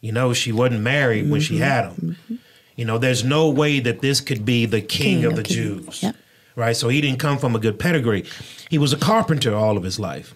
you 0.02 0.12
know, 0.12 0.34
she 0.34 0.52
wasn't 0.52 0.82
married 0.82 1.24
mm-hmm. 1.24 1.32
when 1.32 1.42
she 1.42 1.58
had 1.58 1.86
him. 1.86 1.96
Mm-hmm. 1.96 2.36
You 2.76 2.86
know, 2.86 2.98
there's 2.98 3.24
no 3.24 3.50
way 3.50 3.80
that 3.80 4.02
this 4.02 4.20
could 4.22 4.46
be 4.46 4.66
the 4.66 4.82
king, 4.82 5.22
king 5.22 5.26
of 5.26 5.36
the 5.36 5.44
king. 5.44 5.56
Jews. 5.56 6.04
Yep. 6.04 6.16
Right? 6.56 6.76
So 6.76 6.90
he 6.90 7.02
didn't 7.02 7.20
come 7.20 7.38
from 7.38 7.56
a 7.56 7.60
good 7.60 7.80
pedigree. 7.80 8.26
He 8.70 8.78
was 8.78 8.94
a 8.94 8.98
carpenter 8.98 9.56
all 9.56 9.78
of 9.78 9.84
his 9.84 10.00
life. 10.00 10.36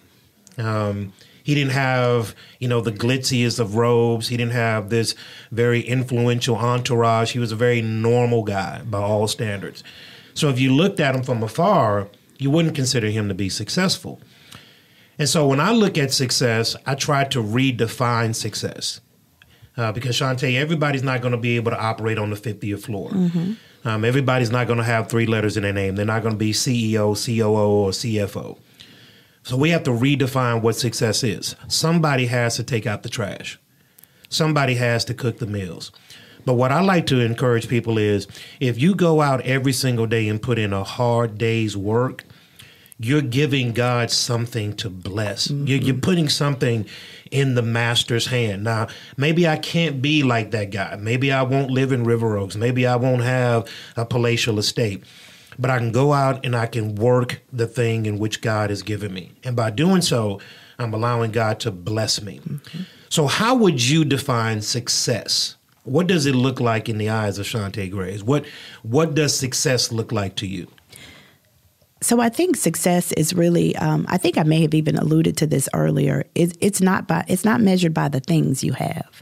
Um, 0.57 1.13
he 1.43 1.55
didn't 1.55 1.71
have, 1.71 2.35
you 2.59 2.67
know, 2.67 2.81
the 2.81 2.91
glitziest 2.91 3.59
of 3.59 3.75
robes. 3.75 4.27
He 4.27 4.37
didn't 4.37 4.53
have 4.53 4.89
this 4.89 5.15
very 5.51 5.81
influential 5.81 6.55
entourage. 6.57 7.31
He 7.31 7.39
was 7.39 7.51
a 7.51 7.55
very 7.55 7.81
normal 7.81 8.43
guy 8.43 8.81
by 8.83 8.99
all 8.99 9.27
standards. 9.27 9.83
So 10.33 10.49
if 10.49 10.59
you 10.59 10.73
looked 10.73 10.99
at 10.99 11.15
him 11.15 11.23
from 11.23 11.41
afar, 11.41 12.07
you 12.37 12.49
wouldn't 12.49 12.75
consider 12.75 13.07
him 13.09 13.27
to 13.29 13.33
be 13.33 13.49
successful. 13.49 14.21
And 15.20 15.28
so 15.28 15.45
when 15.45 15.59
I 15.59 15.72
look 15.72 15.97
at 15.97 16.11
success, 16.13 16.76
I 16.86 16.95
try 16.95 17.26
to 17.26 17.43
redefine 17.43 18.34
success. 18.34 19.01
Uh, 19.78 19.91
because 19.91 20.17
Shantay, 20.17 20.55
everybody's 20.55 21.03
not 21.03 21.22
going 21.22 21.34
to 21.34 21.38
be 21.38 21.57
able 21.57 21.72
to 21.72 21.80
operate 21.80 22.17
on 22.17 22.30
the 22.30 22.36
50th 22.36 22.84
floor. 22.84 23.11
Mm-hmm. 23.11 23.53
Um, 23.88 24.03
everybody's 24.03 24.51
not 24.51 24.67
going 24.67 24.78
to 24.78 24.84
have 24.84 25.09
three 25.09 25.26
letters 25.26 25.55
in 25.55 25.63
their 25.63 25.74
name. 25.74 25.95
They're 25.95 26.05
not 26.05 26.22
going 26.22 26.34
to 26.34 26.39
be 26.39 26.51
CEO, 26.51 27.15
COO, 27.15 27.86
or 27.86 27.91
CFO. 27.91 28.57
So 29.43 29.55
we 29.55 29.70
have 29.70 29.84
to 29.84 29.91
redefine 29.91 30.61
what 30.61 30.76
success 30.76 31.24
is. 31.24 31.55
Somebody 31.67 32.26
has 32.26 32.55
to 32.57 32.63
take 32.63 32.86
out 32.86 33.03
the 33.03 33.09
trash. 33.09 33.59
Somebody 34.28 34.76
has 34.76 35.05
to 35.05 35.13
cook 35.13 35.39
the 35.39 35.47
meals. 35.47 35.91
But 36.45 36.53
what 36.53 36.72
I 36.72 36.82
like 36.82 37.05
to 37.07 37.20
encourage 37.20 37.67
people 37.67 37.97
is 37.97 38.28
if 38.59 38.80
you 38.80 38.95
go 38.95 39.22
out 39.22 39.41
every 39.41 39.74
single 39.74 40.07
day 40.07 40.28
and 40.28 40.41
put 40.41 40.59
in 40.59 40.74
a 40.74 40.84
hard 40.84 41.38
day's 41.38 41.76
work, 41.76 42.26
you're 42.99 43.21
giving 43.21 43.71
God 43.71 44.11
something 44.11 44.75
to 44.77 44.89
bless. 44.89 45.47
Mm-hmm. 45.47 45.67
You're, 45.67 45.79
you're, 45.79 45.95
putting 45.95 46.27
something 46.27 46.85
in 47.31 47.55
the 47.55 47.61
master's 47.61 48.27
hand. 48.27 48.63
Now, 48.63 48.87
maybe 49.15 49.47
I 49.47 49.57
can't 49.57 50.01
be 50.01 50.21
like 50.21 50.51
that 50.51 50.69
guy. 50.71 50.97
Maybe 50.97 51.31
I 51.31 51.43
won't 51.43 51.71
live 51.71 51.93
in 51.93 52.03
River 52.03 52.37
Oaks. 52.37 52.55
Maybe 52.57 52.85
I 52.85 52.97
won't 52.97 53.23
have 53.23 53.69
a 53.95 54.05
palatial 54.05 54.59
estate. 54.59 55.03
But 55.57 55.69
I 55.69 55.77
can 55.77 55.91
go 55.91 56.13
out 56.13 56.45
and 56.45 56.55
I 56.55 56.67
can 56.67 56.95
work 56.95 57.41
the 57.51 57.67
thing 57.67 58.05
in 58.05 58.17
which 58.17 58.41
God 58.41 58.69
has 58.69 58.81
given 58.81 59.13
me. 59.13 59.31
And 59.43 59.55
by 59.55 59.71
doing 59.71 60.01
so, 60.01 60.39
I'm 60.77 60.93
allowing 60.93 61.31
God 61.31 61.59
to 61.61 61.71
bless 61.71 62.21
me. 62.21 62.39
Mm-hmm. 62.39 62.81
So, 63.09 63.27
how 63.27 63.55
would 63.55 63.85
you 63.85 64.05
define 64.05 64.61
success? 64.61 65.55
What 65.83 66.07
does 66.07 66.25
it 66.25 66.35
look 66.35 66.59
like 66.59 66.87
in 66.87 66.97
the 66.97 67.09
eyes 67.09 67.39
of 67.39 67.45
Shantay 67.45 67.89
Grays? 67.91 68.23
What 68.23 68.45
What 68.83 69.15
does 69.15 69.37
success 69.37 69.91
look 69.91 70.11
like 70.11 70.35
to 70.37 70.47
you? 70.47 70.67
So 72.01 72.21
I 72.21 72.29
think 72.29 72.55
success 72.55 73.11
is 73.13 73.33
really. 73.33 73.75
Um, 73.75 74.05
I 74.09 74.17
think 74.17 74.37
I 74.37 74.43
may 74.43 74.61
have 74.61 74.73
even 74.73 74.95
alluded 74.95 75.35
to 75.37 75.47
this 75.47 75.67
earlier. 75.73 76.25
It, 76.35 76.57
it's 76.61 76.81
not 76.81 77.07
by. 77.07 77.25
It's 77.27 77.45
not 77.45 77.61
measured 77.61 77.93
by 77.93 78.09
the 78.09 78.21
things 78.21 78.63
you 78.63 78.73
have. 78.73 79.21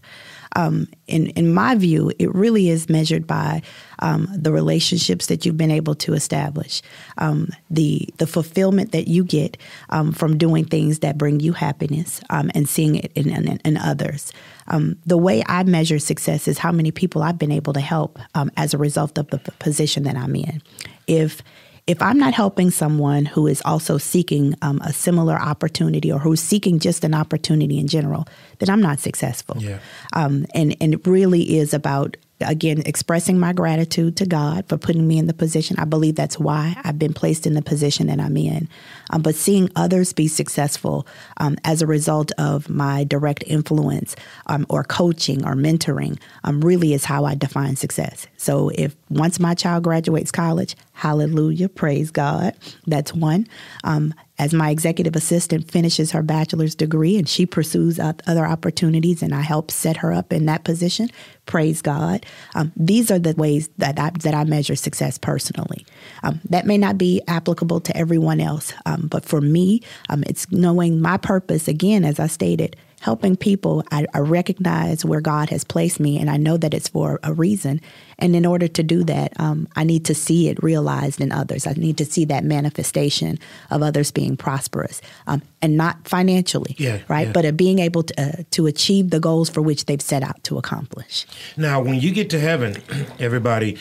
Um, 0.56 0.88
in 1.08 1.28
in 1.32 1.54
my 1.54 1.76
view, 1.76 2.12
it 2.18 2.34
really 2.34 2.70
is 2.70 2.90
measured 2.90 3.28
by 3.28 3.62
um, 4.00 4.28
the 4.34 4.52
relationships 4.52 5.28
that 5.28 5.46
you've 5.46 5.58
been 5.58 5.72
able 5.72 5.96
to 5.96 6.14
establish, 6.14 6.82
um, 7.18 7.50
the 7.70 8.10
the 8.18 8.28
fulfillment 8.28 8.92
that 8.92 9.08
you 9.08 9.24
get 9.24 9.58
um, 9.90 10.12
from 10.12 10.38
doing 10.38 10.66
things 10.66 11.00
that 11.00 11.18
bring 11.18 11.40
you 11.40 11.54
happiness, 11.54 12.22
um, 12.30 12.50
and 12.56 12.70
seeing 12.70 12.96
it 12.96 13.12
in, 13.16 13.30
in, 13.30 13.60
in 13.66 13.78
others. 13.78 14.32
Um, 14.68 14.98
the 15.06 15.18
way 15.18 15.44
I 15.48 15.64
measure 15.64 16.00
success 16.00 16.48
is 16.48 16.58
how 16.58 16.72
many 16.72 16.92
people 16.92 17.24
I've 17.24 17.40
been 17.40 17.52
able 17.52 17.74
to 17.74 17.80
help 17.80 18.20
as 18.56 18.74
a 18.74 18.78
result 18.78 19.18
of 19.18 19.30
the 19.30 19.38
position 19.60 20.04
that 20.04 20.16
I'm 20.16 20.36
in. 20.36 20.62
If 21.08 21.42
if 21.88 22.02
I'm 22.02 22.20
not 22.20 22.34
helping 22.34 22.70
someone 22.70 23.26
who 23.26 23.48
is 23.48 23.62
also 23.64 23.98
seeking 23.98 24.54
um, 24.62 24.82
a 24.82 24.92
similar 24.92 25.36
opportunity 25.40 26.12
or 26.12 26.20
who's 26.20 26.42
seeking 26.42 26.80
just 26.80 27.06
an 27.06 27.14
opportunity 27.14 27.80
in 27.80 27.88
general, 27.88 28.28
then 28.60 28.70
I'm 28.70 28.82
not 28.82 29.00
successful. 29.00 29.56
Yeah. 29.60 29.80
Um, 30.14 30.46
and 30.54 30.76
and 30.82 30.94
it 30.94 31.08
really 31.08 31.58
is 31.58 31.74
about 31.74 32.18
again 32.42 32.84
expressing 32.86 33.40
my 33.40 33.54
gratitude 33.54 34.16
to 34.18 34.26
God 34.26 34.68
for 34.68 34.78
putting 34.78 35.08
me 35.08 35.18
in 35.18 35.28
the 35.28 35.34
position. 35.34 35.78
I 35.80 35.86
believe 35.86 36.16
that's 36.16 36.40
why 36.40 36.76
I've 36.84 37.00
been 37.00 37.14
placed 37.14 37.48
in 37.48 37.54
the 37.54 37.62
position 37.62 38.08
that 38.08 38.20
I'm 38.20 38.38
in. 38.38 38.70
Um, 39.10 39.22
but 39.22 39.36
seeing 39.36 39.72
others 39.76 40.14
be 40.14 40.28
successful 40.28 41.08
um, 41.38 41.58
as 41.64 41.82
a 41.82 41.88
result 41.88 42.32
of 42.38 42.70
my 42.70 43.04
direct 43.04 43.44
influence 43.48 44.16
um, 44.48 44.66
or 44.70 44.84
coaching 44.84 45.46
or 45.46 45.54
mentoring 45.54 46.20
um, 46.44 46.62
really 46.62 46.94
is 46.94 47.06
how 47.06 47.26
I 47.26 47.36
define 47.36 47.76
success. 47.76 48.28
So 48.38 48.70
if 48.76 48.96
once 49.10 49.40
my 49.40 49.54
child 49.54 49.84
graduates 49.84 50.32
college, 50.32 50.76
hallelujah, 50.94 51.70
praise 51.70 52.12
God. 52.12 52.56
That's 52.86 53.14
one. 53.14 53.48
Um, 53.84 54.14
as 54.40 54.54
my 54.54 54.70
executive 54.70 55.16
assistant 55.16 55.72
finishes 55.72 56.12
her 56.12 56.22
bachelor's 56.22 56.76
degree 56.76 57.18
and 57.18 57.28
she 57.28 57.46
pursues 57.46 58.00
other 58.00 58.46
opportunities 58.46 59.24
and 59.24 59.34
I 59.34 59.42
help 59.42 59.72
set 59.72 59.98
her 59.98 60.14
up 60.14 60.32
in 60.32 60.46
that 60.46 60.64
position, 60.64 61.10
praise 61.48 61.82
God. 61.82 62.26
Um, 62.54 62.72
these 62.76 63.10
are 63.10 63.18
the 63.18 63.34
ways 63.34 63.70
that 63.80 63.98
I, 63.98 64.12
that 64.22 64.36
I 64.36 64.44
measure 64.44 64.76
success 64.76 65.18
personally. 65.18 65.86
Um, 66.22 66.40
that 66.50 66.68
may 66.68 66.78
not 66.78 66.98
be 66.98 67.22
applicable 67.28 67.80
to 67.82 67.98
everyone 67.98 68.40
else, 68.40 68.74
um, 68.86 69.08
but 69.08 69.26
for 69.26 69.42
me, 69.42 69.82
um, 70.10 70.24
it's 70.28 70.52
knowing 70.52 71.02
my 71.02 71.18
purpose, 71.18 71.68
again, 71.68 72.06
as 72.06 72.20
I 72.20 72.28
stated, 72.28 72.76
helping 73.02 73.36
people, 73.36 73.84
I, 73.92 74.06
I, 74.14 74.20
recognize 74.20 75.06
where 75.06 75.22
God 75.22 75.50
has 75.50 75.64
placed 75.64 76.00
me, 76.00 76.18
and 76.18 76.30
I 76.30 76.38
know 76.38 76.58
that 76.58 76.74
it's 76.74 76.88
for 76.88 77.20
a 77.22 77.32
reason. 77.32 77.80
And 78.18 78.36
in 78.36 78.46
order 78.46 78.68
to 78.68 78.84
do 78.84 79.04
that, 79.04 79.40
um, 79.40 79.68
I 79.76 79.84
need 79.84 80.06
to 80.06 80.16
see 80.16 80.50
it 80.50 80.62
realized 80.64 81.22
in 81.22 81.32
others. 81.32 81.68
I 81.68 81.74
need 81.74 81.98
to 82.00 82.06
see 82.06 82.26
that 82.26 82.44
manifestation 82.44 83.38
of 83.70 83.84
others 83.84 84.12
being 84.12 84.36
prosperous, 84.36 85.02
um, 85.28 85.44
and 85.62 85.78
not 85.78 86.08
financially, 86.08 86.76
yeah, 86.80 87.00
right? 87.08 87.28
Yeah. 87.28 87.34
But 87.34 87.46
of 87.46 87.56
being 87.56 87.80
able 87.80 88.04
to 88.04 88.22
uh, 88.22 88.44
to 88.52 88.66
achieve 88.66 89.12
the 89.12 89.20
goals 89.20 89.50
for 89.50 89.62
which 89.62 89.86
they've 89.86 90.02
set 90.02 90.24
out 90.24 90.44
to 90.46 90.58
accomplish. 90.58 91.28
Now, 91.56 91.80
when 91.80 92.00
you 92.00 92.12
get 92.12 92.32
to 92.32 92.40
heaven, 92.40 92.82
everybody, 93.20 93.78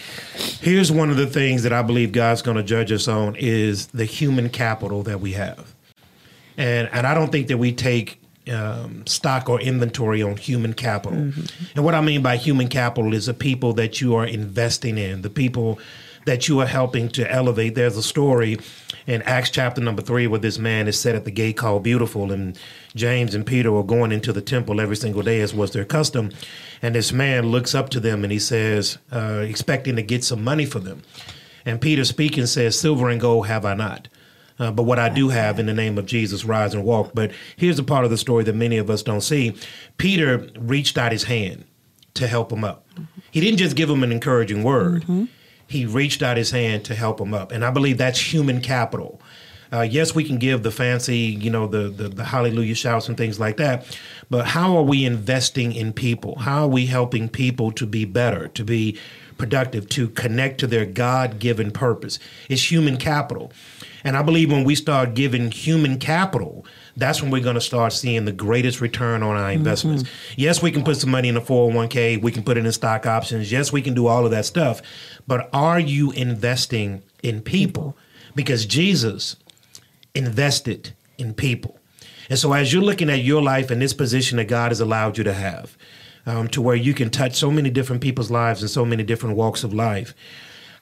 here's 0.60 0.92
one 0.92 1.08
of 1.10 1.16
the 1.16 1.26
things 1.26 1.62
that 1.62 1.72
I 1.72 1.82
believe 1.82 2.12
God's 2.12 2.42
going 2.42 2.58
to 2.58 2.62
judge 2.62 2.92
us 2.92 3.08
on 3.08 3.34
is 3.36 3.86
the 3.88 4.04
human 4.04 4.50
capital 4.50 5.02
that 5.04 5.20
we 5.20 5.32
have. 5.32 5.74
And, 6.58 6.88
and 6.92 7.06
I 7.06 7.14
don't 7.14 7.30
think 7.30 7.48
that 7.48 7.58
we 7.58 7.72
take 7.72 8.20
um, 8.50 9.06
stock 9.06 9.48
or 9.48 9.60
inventory 9.60 10.22
on 10.22 10.36
human 10.36 10.72
capital. 10.72 11.18
Mm-hmm. 11.18 11.64
And 11.74 11.84
what 11.84 11.94
I 11.94 12.00
mean 12.00 12.22
by 12.22 12.36
human 12.36 12.68
capital 12.68 13.12
is 13.14 13.26
the 13.26 13.34
people 13.34 13.72
that 13.74 14.00
you 14.00 14.14
are 14.14 14.26
investing 14.26 14.98
in, 14.98 15.22
the 15.22 15.30
people 15.30 15.78
that 16.26 16.48
you 16.48 16.60
are 16.60 16.66
helping 16.66 17.08
to 17.08 17.30
elevate. 17.30 17.74
There's 17.74 17.96
a 17.96 18.02
story 18.02 18.58
in 19.06 19.22
Acts 19.22 19.50
chapter 19.50 19.80
number 19.80 20.02
three 20.02 20.26
where 20.26 20.40
this 20.40 20.58
man 20.58 20.88
is 20.88 20.98
set 20.98 21.14
at 21.14 21.24
the 21.24 21.30
gate 21.30 21.56
called 21.56 21.84
Beautiful, 21.84 22.32
and 22.32 22.58
James 22.96 23.34
and 23.34 23.46
Peter 23.46 23.74
are 23.74 23.84
going 23.84 24.10
into 24.10 24.32
the 24.32 24.42
temple 24.42 24.80
every 24.80 24.96
single 24.96 25.22
day, 25.22 25.40
as 25.40 25.54
was 25.54 25.70
their 25.70 25.84
custom. 25.84 26.32
And 26.82 26.94
this 26.94 27.12
man 27.12 27.46
looks 27.46 27.74
up 27.74 27.88
to 27.90 28.00
them 28.00 28.24
and 28.24 28.32
he 28.32 28.40
says, 28.40 28.98
uh, 29.12 29.44
expecting 29.46 29.96
to 29.96 30.02
get 30.02 30.24
some 30.24 30.42
money 30.42 30.66
for 30.66 30.80
them. 30.80 31.02
And 31.64 31.80
Peter 31.80 32.04
speaking 32.04 32.46
says, 32.46 32.78
Silver 32.78 33.08
and 33.08 33.20
gold 33.20 33.46
have 33.46 33.64
I 33.64 33.74
not 33.74 34.08
uh, 34.58 34.70
but 34.70 34.84
what 34.84 34.98
I 34.98 35.08
do 35.08 35.28
have 35.28 35.58
in 35.58 35.66
the 35.66 35.74
name 35.74 35.98
of 35.98 36.06
Jesus, 36.06 36.44
rise 36.44 36.74
and 36.74 36.84
walk. 36.84 37.10
But 37.14 37.32
here's 37.56 37.78
a 37.78 37.84
part 37.84 38.04
of 38.04 38.10
the 38.10 38.16
story 38.16 38.44
that 38.44 38.54
many 38.54 38.78
of 38.78 38.90
us 38.90 39.02
don't 39.02 39.20
see. 39.20 39.56
Peter 39.98 40.48
reached 40.58 40.96
out 40.96 41.12
his 41.12 41.24
hand 41.24 41.64
to 42.14 42.26
help 42.26 42.52
him 42.52 42.64
up. 42.64 42.86
He 43.30 43.40
didn't 43.40 43.58
just 43.58 43.76
give 43.76 43.90
him 43.90 44.02
an 44.02 44.12
encouraging 44.12 44.62
word. 44.62 45.02
Mm-hmm. 45.02 45.24
He 45.66 45.84
reached 45.84 46.22
out 46.22 46.36
his 46.36 46.50
hand 46.50 46.84
to 46.86 46.94
help 46.94 47.20
him 47.20 47.34
up. 47.34 47.52
And 47.52 47.64
I 47.64 47.70
believe 47.70 47.98
that's 47.98 48.32
human 48.32 48.60
capital. 48.60 49.20
Uh, 49.72 49.82
yes, 49.82 50.14
we 50.14 50.24
can 50.24 50.38
give 50.38 50.62
the 50.62 50.70
fancy, 50.70 51.18
you 51.18 51.50
know, 51.50 51.66
the, 51.66 51.88
the, 51.88 52.08
the 52.08 52.24
hallelujah 52.24 52.74
shouts 52.74 53.08
and 53.08 53.16
things 53.16 53.40
like 53.40 53.56
that, 53.56 53.84
but 54.30 54.46
how 54.46 54.76
are 54.76 54.82
we 54.82 55.04
investing 55.04 55.72
in 55.74 55.92
people? 55.92 56.38
How 56.38 56.62
are 56.62 56.68
we 56.68 56.86
helping 56.86 57.28
people 57.28 57.72
to 57.72 57.84
be 57.84 58.04
better, 58.04 58.48
to 58.48 58.64
be 58.64 58.98
productive, 59.38 59.88
to 59.90 60.08
connect 60.10 60.60
to 60.60 60.66
their 60.68 60.86
God 60.86 61.40
given 61.40 61.72
purpose? 61.72 62.18
It's 62.48 62.70
human 62.70 62.96
capital. 62.96 63.52
And 64.04 64.16
I 64.16 64.22
believe 64.22 64.50
when 64.50 64.64
we 64.64 64.74
start 64.74 65.14
giving 65.14 65.50
human 65.50 65.98
capital, 65.98 66.64
that's 66.96 67.20
when 67.20 67.30
we're 67.30 67.42
going 67.42 67.54
to 67.54 67.60
start 67.60 67.92
seeing 67.92 68.24
the 68.24 68.32
greatest 68.32 68.80
return 68.80 69.22
on 69.22 69.36
our 69.36 69.50
investments. 69.50 70.04
Mm-hmm. 70.04 70.34
Yes, 70.40 70.62
we 70.62 70.70
can 70.70 70.84
put 70.84 70.96
some 70.96 71.10
money 71.10 71.28
in 71.28 71.36
a 71.36 71.40
401k, 71.40 72.22
we 72.22 72.32
can 72.32 72.42
put 72.42 72.56
it 72.56 72.64
in 72.64 72.72
stock 72.72 73.06
options. 73.06 73.50
Yes, 73.50 73.72
we 73.72 73.82
can 73.82 73.94
do 73.94 74.06
all 74.06 74.24
of 74.24 74.30
that 74.30 74.46
stuff. 74.46 74.80
But 75.26 75.48
are 75.52 75.80
you 75.80 76.12
investing 76.12 77.02
in 77.22 77.42
people? 77.42 77.96
Because 78.34 78.66
Jesus 78.66 79.36
invested 80.14 80.94
in 81.18 81.34
people. 81.34 81.78
And 82.28 82.38
so 82.38 82.52
as 82.52 82.72
you're 82.72 82.82
looking 82.82 83.10
at 83.10 83.22
your 83.22 83.42
life 83.42 83.70
and 83.70 83.80
this 83.80 83.94
position 83.94 84.36
that 84.38 84.48
God 84.48 84.70
has 84.70 84.80
allowed 84.80 85.18
you 85.18 85.24
to 85.24 85.34
have, 85.34 85.76
um, 86.26 86.48
to 86.48 86.60
where 86.60 86.76
you 86.76 86.92
can 86.92 87.08
touch 87.08 87.36
so 87.36 87.50
many 87.50 87.70
different 87.70 88.02
people's 88.02 88.30
lives 88.30 88.62
in 88.62 88.68
so 88.68 88.84
many 88.84 89.04
different 89.04 89.36
walks 89.36 89.62
of 89.62 89.72
life, 89.72 90.12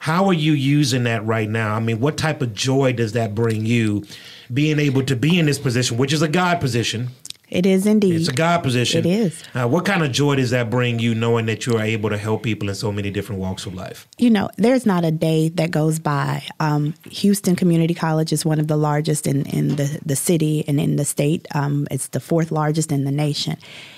how 0.05 0.27
are 0.27 0.35
you 0.35 0.53
using 0.53 1.05
that 1.05 1.25
right 1.25 1.49
now? 1.49 1.75
I 1.75 1.81
mean, 1.81 1.99
what 1.99 2.19
type 2.19 2.43
of 2.43 2.53
joy 2.53 2.93
does 2.93 3.13
that 3.13 3.35
bring 3.35 3.65
you 3.65 4.05
being 4.53 4.79
able 4.79 5.03
to 5.05 5.17
be 5.17 5.39
in 5.39 5.47
this 5.47 5.59
position, 5.59 5.97
which 5.97 6.13
is 6.13 6.21
a 6.21 6.29
God 6.29 6.61
position? 6.61 7.09
It 7.49 7.65
is 7.65 7.87
indeed. 7.87 8.17
It's 8.17 8.29
a 8.29 8.35
God 8.35 8.63
position. 8.63 8.99
It 8.99 9.07
is. 9.07 9.43
Uh, 9.55 9.67
what 9.67 9.87
kind 9.87 10.03
of 10.03 10.13
joy 10.13 10.35
does 10.35 10.51
that 10.51 10.69
bring 10.69 10.99
you 10.99 11.15
knowing 11.15 11.47
that 11.47 11.65
you 11.65 11.79
are 11.79 11.83
able 11.83 12.11
to 12.11 12.19
help 12.19 12.43
people 12.43 12.69
in 12.69 12.75
so 12.75 12.93
many 12.93 13.11
different 13.11 13.41
walks 13.41 13.65
of 13.65 13.73
life? 13.73 14.07
You 14.19 14.29
know, 14.29 14.51
there's 14.59 14.85
not 14.85 15.07
a 15.07 15.11
day 15.11 15.49
that 15.49 15.71
goes 15.71 15.99
by. 15.99 16.43
Um, 16.61 16.93
Houston 17.11 17.57
Community 17.57 17.95
College 17.95 18.31
is 18.31 18.45
one 18.45 18.61
of 18.61 18.69
the 18.69 18.77
largest 18.77 19.27
in, 19.27 19.47
in 19.47 19.77
the, 19.77 19.99
the 20.05 20.17
city 20.17 20.67
and 20.69 20.79
in 20.79 20.97
the 20.97 21.07
state. 21.07 21.47
Um, 21.55 21.89
it's 21.91 22.09
the 22.09 22.21
fourth 22.21 22.53
largest 22.53 22.93
in 22.93 23.05
the 23.05 23.11
nation. 23.11 23.57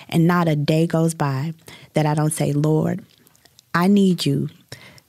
And 0.09 0.29
not 0.29 0.47
a 0.47 0.55
day 0.55 0.87
goes 0.87 1.15
by 1.15 1.53
that 1.95 2.07
I 2.07 2.15
don't 2.15 2.33
say, 2.33 2.53
Lord, 2.53 3.05
I 3.75 3.89
need 3.89 4.25
you 4.25 4.51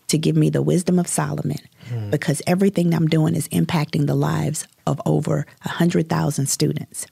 to 0.08 0.18
give 0.18 0.36
me 0.36 0.50
the 0.50 0.62
wisdom 0.62 1.00
of 1.00 1.08
Solomon 1.08 1.60
mm. 1.90 2.12
because 2.12 2.42
everything 2.48 2.94
I'm 2.94 3.08
doing 3.08 3.36
is 3.36 3.48
impacting 3.50 4.08
the 4.08 4.16
lives 4.16 4.68
of 4.86 5.02
over 5.06 5.46
100,000 5.64 6.48
students. 6.48 7.08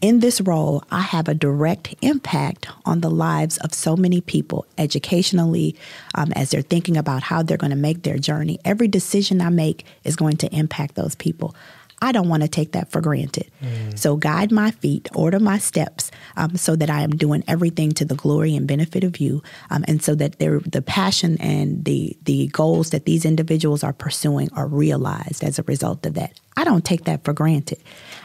In 0.00 0.20
this 0.20 0.40
role, 0.40 0.82
I 0.90 1.02
have 1.02 1.28
a 1.28 1.34
direct 1.34 1.94
impact 2.00 2.68
on 2.86 3.02
the 3.02 3.10
lives 3.10 3.58
of 3.58 3.74
so 3.74 3.96
many 3.96 4.22
people 4.22 4.64
educationally 4.78 5.76
um, 6.14 6.32
as 6.32 6.50
they're 6.50 6.62
thinking 6.62 6.96
about 6.96 7.22
how 7.22 7.42
they're 7.42 7.58
going 7.58 7.70
to 7.70 7.76
make 7.76 8.02
their 8.02 8.16
journey. 8.16 8.58
Every 8.64 8.88
decision 8.88 9.42
I 9.42 9.50
make 9.50 9.84
is 10.04 10.16
going 10.16 10.38
to 10.38 10.54
impact 10.54 10.94
those 10.94 11.14
people. 11.14 11.54
I 12.02 12.12
don't 12.12 12.28
want 12.28 12.42
to 12.42 12.48
take 12.48 12.72
that 12.72 12.90
for 12.90 13.00
granted. 13.00 13.50
Mm. 13.62 13.98
So 13.98 14.16
guide 14.16 14.50
my 14.50 14.70
feet, 14.70 15.08
order 15.14 15.38
my 15.38 15.58
steps, 15.58 16.10
um, 16.36 16.56
so 16.56 16.74
that 16.76 16.88
I 16.88 17.02
am 17.02 17.10
doing 17.10 17.44
everything 17.46 17.92
to 17.92 18.04
the 18.04 18.14
glory 18.14 18.56
and 18.56 18.66
benefit 18.66 19.04
of 19.04 19.18
you, 19.18 19.42
um, 19.70 19.84
and 19.86 20.02
so 20.02 20.14
that 20.14 20.38
the 20.38 20.82
passion 20.86 21.36
and 21.40 21.84
the 21.84 22.16
the 22.22 22.46
goals 22.48 22.90
that 22.90 23.04
these 23.04 23.24
individuals 23.24 23.84
are 23.84 23.92
pursuing 23.92 24.48
are 24.54 24.66
realized 24.66 25.44
as 25.44 25.58
a 25.58 25.62
result 25.64 26.06
of 26.06 26.14
that. 26.14 26.38
I 26.56 26.64
don't 26.64 26.84
take 26.84 27.04
that 27.04 27.24
for 27.24 27.32
granted. 27.32 27.78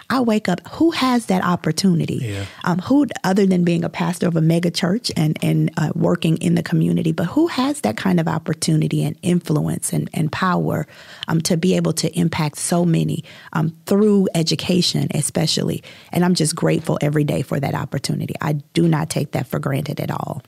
I 0.10 0.22
wake 0.22 0.48
up. 0.48 0.66
Who 0.70 0.92
has 0.92 1.28
that 1.28 1.44
opportunity? 1.44 2.20
Yeah. 2.22 2.46
Um, 2.64 2.80
who 2.80 3.08
other 3.24 3.46
than 3.46 3.64
being 3.64 3.84
a 3.84 3.90
pastor 3.90 4.28
of 4.28 4.36
a 4.36 4.42
mega 4.42 4.72
church 4.72 5.12
and 5.16 5.38
and 5.42 5.72
uh, 5.78 5.92
working 5.96 6.38
in 6.38 6.56
the 6.56 6.64
community, 6.64 7.12
but 7.12 7.26
who 7.26 7.48
has 7.48 7.82
that 7.82 7.98
kind 7.98 8.20
of 8.20 8.28
opportunity 8.28 9.04
and 9.04 9.18
influence 9.22 9.94
and 9.94 10.10
and 10.14 10.32
power 10.32 10.88
um, 11.28 11.42
to 11.42 11.58
be 11.58 11.76
able 11.76 11.94
to 11.94 12.20
impact 12.20 12.58
so 12.58 12.86
many 12.86 13.24
um, 13.54 13.76
through 13.86 14.28
education, 14.36 15.08
especially. 15.14 15.84
And 16.12 16.24
I'm 16.24 16.36
just 16.36 16.56
grateful 16.56 16.98
every 17.02 17.24
day 17.24 17.42
for 17.42 17.60
that 17.60 17.74
opportunity. 17.74 18.36
I 18.42 18.54
do 18.54 18.88
not 18.88 19.10
take 19.10 19.32
that 19.32 19.48
for 19.48 19.60
granted 19.60 20.00
at 20.00 20.12
all. 20.12 20.44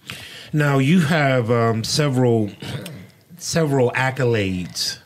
Now 0.54 0.78
you 0.78 1.02
have 1.02 1.50
um, 1.50 1.84
several 1.84 2.52
several 3.38 3.92
accolades. 3.92 5.00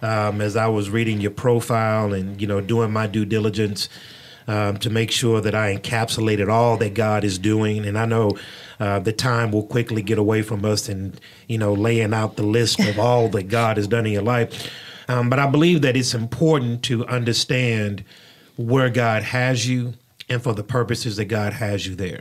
Um, 0.00 0.40
as 0.40 0.56
I 0.56 0.68
was 0.68 0.90
reading 0.90 1.20
your 1.20 1.32
profile 1.32 2.12
and 2.12 2.40
you 2.40 2.46
know 2.46 2.60
doing 2.60 2.92
my 2.92 3.06
due 3.06 3.24
diligence 3.24 3.88
um, 4.46 4.76
to 4.78 4.90
make 4.90 5.10
sure 5.10 5.40
that 5.40 5.54
I 5.54 5.76
encapsulated 5.76 6.50
all 6.50 6.76
that 6.78 6.94
God 6.94 7.24
is 7.24 7.38
doing, 7.38 7.84
and 7.84 7.98
I 7.98 8.06
know 8.06 8.38
uh, 8.78 9.00
the 9.00 9.12
time 9.12 9.50
will 9.50 9.64
quickly 9.64 10.02
get 10.02 10.18
away 10.18 10.42
from 10.42 10.64
us 10.64 10.88
and 10.88 11.20
you 11.48 11.58
know 11.58 11.72
laying 11.72 12.14
out 12.14 12.36
the 12.36 12.44
list 12.44 12.80
of 12.80 12.98
all 12.98 13.28
that 13.30 13.48
God 13.48 13.76
has 13.76 13.88
done 13.88 14.06
in 14.06 14.12
your 14.12 14.22
life. 14.22 14.70
Um, 15.08 15.30
but 15.30 15.38
I 15.38 15.46
believe 15.46 15.82
that 15.82 15.96
it's 15.96 16.14
important 16.14 16.82
to 16.84 17.06
understand 17.06 18.04
where 18.56 18.90
God 18.90 19.22
has 19.22 19.66
you 19.66 19.94
and 20.28 20.42
for 20.42 20.52
the 20.52 20.62
purposes 20.62 21.16
that 21.16 21.26
God 21.26 21.54
has 21.54 21.86
you 21.86 21.94
there. 21.94 22.20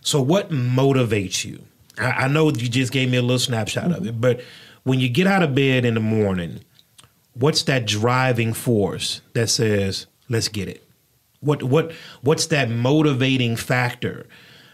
So, 0.00 0.20
what 0.20 0.50
motivates 0.50 1.44
you? 1.44 1.62
I, 1.98 2.24
I 2.24 2.28
know 2.28 2.48
you 2.50 2.68
just 2.68 2.92
gave 2.92 3.10
me 3.10 3.18
a 3.18 3.22
little 3.22 3.38
snapshot 3.38 3.84
mm-hmm. 3.84 3.94
of 3.94 4.06
it, 4.06 4.20
but 4.20 4.40
when 4.84 5.00
you 5.00 5.08
get 5.08 5.26
out 5.26 5.42
of 5.42 5.54
bed 5.54 5.84
in 5.84 5.94
the 5.94 6.00
morning, 6.00 6.60
what's 7.38 7.62
that 7.64 7.86
driving 7.86 8.52
force 8.52 9.20
that 9.34 9.48
says, 9.48 10.06
"Let's 10.28 10.48
get 10.48 10.68
it"? 10.68 10.84
What 11.40 11.62
what 11.62 11.92
what's 12.22 12.46
that 12.46 12.70
motivating 12.70 13.56
factor? 13.56 14.26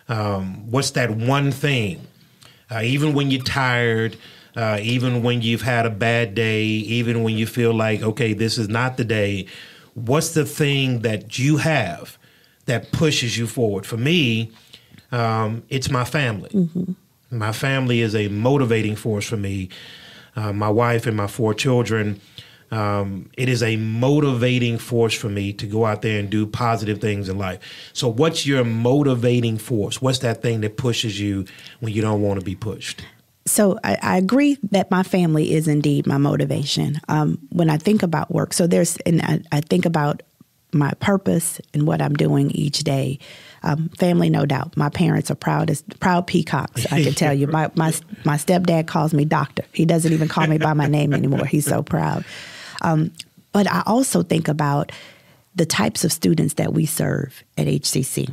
Um, 0.08 0.70
what's 0.70 0.90
that 0.92 1.10
one 1.10 1.50
thing? 1.50 2.06
Uh, 2.70 2.82
even 2.82 3.14
when 3.14 3.30
you're 3.30 3.42
tired, 3.42 4.16
uh, 4.56 4.78
even 4.82 5.22
when 5.22 5.42
you've 5.42 5.62
had 5.62 5.86
a 5.86 5.90
bad 5.90 6.34
day, 6.34 6.64
even 6.64 7.22
when 7.22 7.36
you 7.36 7.46
feel 7.46 7.72
like, 7.72 8.02
okay, 8.02 8.32
this 8.32 8.58
is 8.58 8.68
not 8.68 8.96
the 8.96 9.04
day, 9.04 9.46
what's 9.94 10.32
the 10.32 10.44
thing 10.44 11.00
that 11.00 11.38
you 11.38 11.58
have 11.58 12.18
that 12.66 12.92
pushes 12.92 13.36
you 13.36 13.46
forward? 13.46 13.86
For 13.86 13.96
me, 13.96 14.52
um, 15.12 15.62
it's 15.68 15.90
my 15.90 16.04
family. 16.04 16.50
Mm-hmm. 16.50 16.92
My 17.30 17.52
family 17.52 18.00
is 18.00 18.14
a 18.14 18.28
motivating 18.28 18.96
force 18.96 19.26
for 19.26 19.36
me. 19.36 19.68
Uh, 20.36 20.52
my 20.52 20.68
wife 20.68 21.06
and 21.06 21.16
my 21.16 21.26
four 21.26 21.54
children. 21.54 22.20
Um, 22.74 23.30
it 23.38 23.48
is 23.48 23.62
a 23.62 23.76
motivating 23.76 24.78
force 24.78 25.14
for 25.14 25.28
me 25.28 25.52
to 25.52 25.66
go 25.66 25.86
out 25.86 26.02
there 26.02 26.18
and 26.18 26.28
do 26.28 26.44
positive 26.44 27.00
things 27.00 27.28
in 27.28 27.38
life. 27.38 27.60
So, 27.92 28.08
what's 28.08 28.46
your 28.46 28.64
motivating 28.64 29.58
force? 29.58 30.02
What's 30.02 30.18
that 30.20 30.42
thing 30.42 30.60
that 30.62 30.76
pushes 30.76 31.20
you 31.20 31.44
when 31.78 31.92
you 31.92 32.02
don't 32.02 32.20
want 32.20 32.40
to 32.40 32.44
be 32.44 32.56
pushed? 32.56 33.04
So 33.46 33.78
I, 33.84 33.98
I, 34.00 34.16
agree 34.16 34.58
that 34.70 34.90
my 34.90 35.02
family 35.02 35.52
is 35.52 35.68
indeed 35.68 36.06
my 36.06 36.16
motivation. 36.16 36.98
Um, 37.08 37.38
when 37.50 37.68
I 37.68 37.76
think 37.76 38.02
about 38.02 38.32
work, 38.32 38.54
so 38.54 38.66
there's, 38.66 38.96
and 39.04 39.20
I, 39.20 39.42
I, 39.52 39.60
think 39.60 39.84
about 39.84 40.22
my 40.72 40.92
purpose 40.98 41.60
and 41.74 41.86
what 41.86 42.00
I'm 42.00 42.14
doing 42.14 42.50
each 42.52 42.80
day. 42.84 43.18
Um, 43.62 43.90
family, 43.90 44.30
no 44.30 44.46
doubt. 44.46 44.78
My 44.78 44.88
parents 44.88 45.30
are 45.30 45.34
proud 45.34 45.68
as 45.68 45.82
proud 46.00 46.26
peacocks. 46.26 46.90
I 46.90 47.02
can 47.02 47.12
tell 47.12 47.34
you. 47.34 47.46
My 47.46 47.70
my 47.74 47.92
my 48.24 48.36
stepdad 48.36 48.86
calls 48.86 49.14
me 49.14 49.24
doctor. 49.24 49.64
He 49.72 49.84
doesn't 49.84 50.12
even 50.12 50.26
call 50.26 50.46
me 50.46 50.58
by 50.58 50.72
my 50.72 50.86
name 50.86 51.14
anymore. 51.14 51.46
He's 51.46 51.66
so 51.66 51.82
proud. 51.82 52.24
Um, 52.84 53.12
but 53.52 53.70
I 53.70 53.82
also 53.86 54.22
think 54.22 54.46
about 54.46 54.92
the 55.54 55.66
types 55.66 56.04
of 56.04 56.12
students 56.12 56.54
that 56.54 56.72
we 56.72 56.86
serve 56.86 57.42
at 57.56 57.66
HCC. 57.66 58.32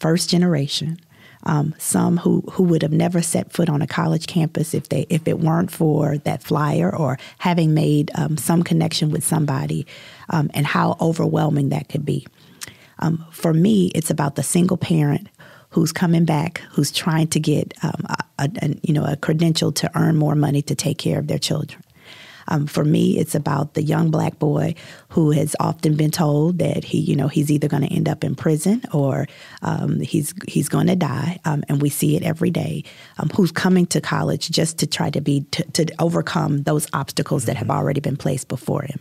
First 0.00 0.30
generation, 0.30 0.98
um, 1.44 1.74
some 1.78 2.16
who, 2.16 2.42
who 2.52 2.64
would 2.64 2.82
have 2.82 2.92
never 2.92 3.22
set 3.22 3.52
foot 3.52 3.68
on 3.68 3.82
a 3.82 3.86
college 3.86 4.26
campus 4.26 4.74
if 4.74 4.88
they 4.88 5.06
if 5.08 5.28
it 5.28 5.38
weren't 5.38 5.70
for 5.70 6.18
that 6.18 6.42
flyer 6.42 6.94
or 6.94 7.18
having 7.38 7.74
made 7.74 8.10
um, 8.14 8.36
some 8.36 8.62
connection 8.62 9.10
with 9.10 9.24
somebody, 9.24 9.86
um, 10.30 10.50
and 10.54 10.66
how 10.66 10.96
overwhelming 11.00 11.68
that 11.68 11.88
could 11.88 12.04
be. 12.04 12.26
Um, 13.00 13.24
for 13.30 13.54
me, 13.54 13.92
it's 13.94 14.10
about 14.10 14.34
the 14.34 14.42
single 14.42 14.76
parent 14.76 15.28
who's 15.70 15.92
coming 15.92 16.24
back, 16.24 16.62
who's 16.70 16.90
trying 16.90 17.28
to 17.28 17.38
get 17.38 17.72
um, 17.84 18.06
a, 18.38 18.50
a, 18.62 18.68
you 18.82 18.92
know 18.92 19.04
a 19.04 19.16
credential 19.16 19.70
to 19.72 19.90
earn 19.96 20.16
more 20.16 20.34
money 20.34 20.62
to 20.62 20.74
take 20.74 20.98
care 20.98 21.18
of 21.18 21.28
their 21.28 21.38
children. 21.38 21.82
Um, 22.48 22.66
for 22.66 22.84
me, 22.84 23.18
it's 23.18 23.34
about 23.34 23.74
the 23.74 23.82
young 23.82 24.10
black 24.10 24.38
boy 24.38 24.74
who 25.10 25.30
has 25.30 25.54
often 25.60 25.96
been 25.96 26.10
told 26.10 26.58
that 26.58 26.84
he, 26.84 26.98
you 26.98 27.14
know, 27.14 27.28
he's 27.28 27.50
either 27.50 27.68
going 27.68 27.82
to 27.82 27.94
end 27.94 28.08
up 28.08 28.24
in 28.24 28.34
prison 28.34 28.82
or 28.92 29.26
um, 29.62 30.00
he's 30.00 30.34
he's 30.46 30.68
going 30.68 30.86
to 30.88 30.96
die, 30.96 31.38
um, 31.44 31.62
and 31.68 31.80
we 31.80 31.88
see 31.88 32.16
it 32.16 32.22
every 32.22 32.50
day. 32.50 32.84
Um, 33.18 33.30
who's 33.30 33.52
coming 33.52 33.86
to 33.86 34.00
college 34.00 34.50
just 34.50 34.78
to 34.78 34.86
try 34.86 35.10
to 35.10 35.20
be 35.20 35.42
to, 35.52 35.62
to 35.72 35.86
overcome 35.98 36.62
those 36.62 36.86
obstacles 36.92 37.44
that 37.44 37.56
have 37.56 37.70
already 37.70 38.00
been 38.00 38.16
placed 38.16 38.48
before 38.48 38.82
him. 38.82 39.00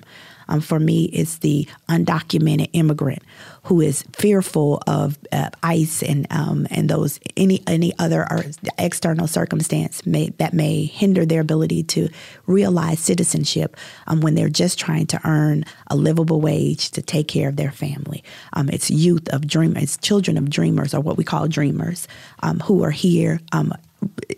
Um, 0.50 0.62
for 0.62 0.80
me, 0.80 1.06
it's 1.06 1.38
the 1.40 1.68
undocumented 1.90 2.70
immigrant 2.74 3.24
who 3.64 3.82
is 3.82 4.04
fearful 4.14 4.82
of 4.88 5.18
uh, 5.32 5.50
ICE 5.62 6.04
and 6.04 6.26
um, 6.30 6.68
and 6.72 6.90
those 6.90 7.20
any 7.36 7.62
any 7.68 7.94
other 8.00 8.26
external 8.78 9.28
circumstance 9.28 10.06
may, 10.06 10.30
that 10.38 10.54
may 10.54 10.86
hinder 10.86 11.26
their 11.26 11.42
ability 11.42 11.84
to 11.84 12.10
realize 12.46 13.00
citizenship 13.00 13.76
um, 14.08 14.22
when 14.22 14.36
they're 14.36 14.48
just 14.48 14.80
trying 14.80 15.06
to 15.08 15.20
earn 15.26 15.66
a 15.88 15.98
livable 15.98 16.40
wage 16.40 16.92
to 16.92 17.02
take 17.02 17.28
care 17.28 17.50
of 17.50 17.58
their 17.58 17.72
family. 17.72 18.24
Um, 18.54 18.70
it's 18.70 18.90
youth 18.90 19.28
of 19.30 19.48
dreamers, 19.48 19.84
it's 19.84 19.98
children 19.98 20.38
of 20.38 20.50
dreamers, 20.50 20.94
or 20.94 21.02
what 21.02 21.18
we 21.18 21.24
call 21.24 21.48
dreamers, 21.48 22.08
um, 22.42 22.60
who 22.62 22.84
are 22.84 22.92
here 22.92 23.42
um, 23.52 23.74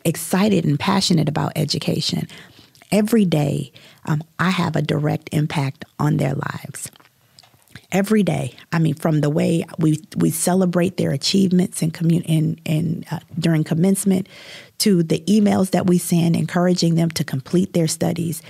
excited 0.06 0.66
and 0.66 0.80
passionate 0.80 1.30
about 1.30 1.52
education. 1.56 2.28
Every 2.92 3.26
day, 3.26 3.72
um, 4.06 4.24
I 4.38 4.50
have 4.50 4.76
a 4.76 4.82
direct 4.82 5.30
impact 5.32 5.86
on 6.00 6.18
their 6.18 6.34
lives. 6.34 6.90
Every 7.92 8.22
day, 8.22 8.56
I 8.72 8.80
mean, 8.80 8.94
from 8.94 9.22
the 9.22 9.30
way 9.30 9.66
we 9.80 10.00
we 10.16 10.30
celebrate 10.30 10.98
their 10.98 11.12
achievements 11.12 11.82
and 11.82 11.92
commun- 11.92 12.26
and, 12.28 12.62
and 12.66 13.06
uh, 13.12 13.20
during 13.38 13.64
commencement, 13.64 14.28
to 14.80 15.02
the 15.02 15.22
emails 15.22 15.72
that 15.72 15.88
we 15.88 15.98
send 15.98 16.36
encouraging 16.36 16.96
them 16.96 17.10
to 17.12 17.24
complete 17.24 17.74
their 17.74 17.88
studies, 17.88 18.44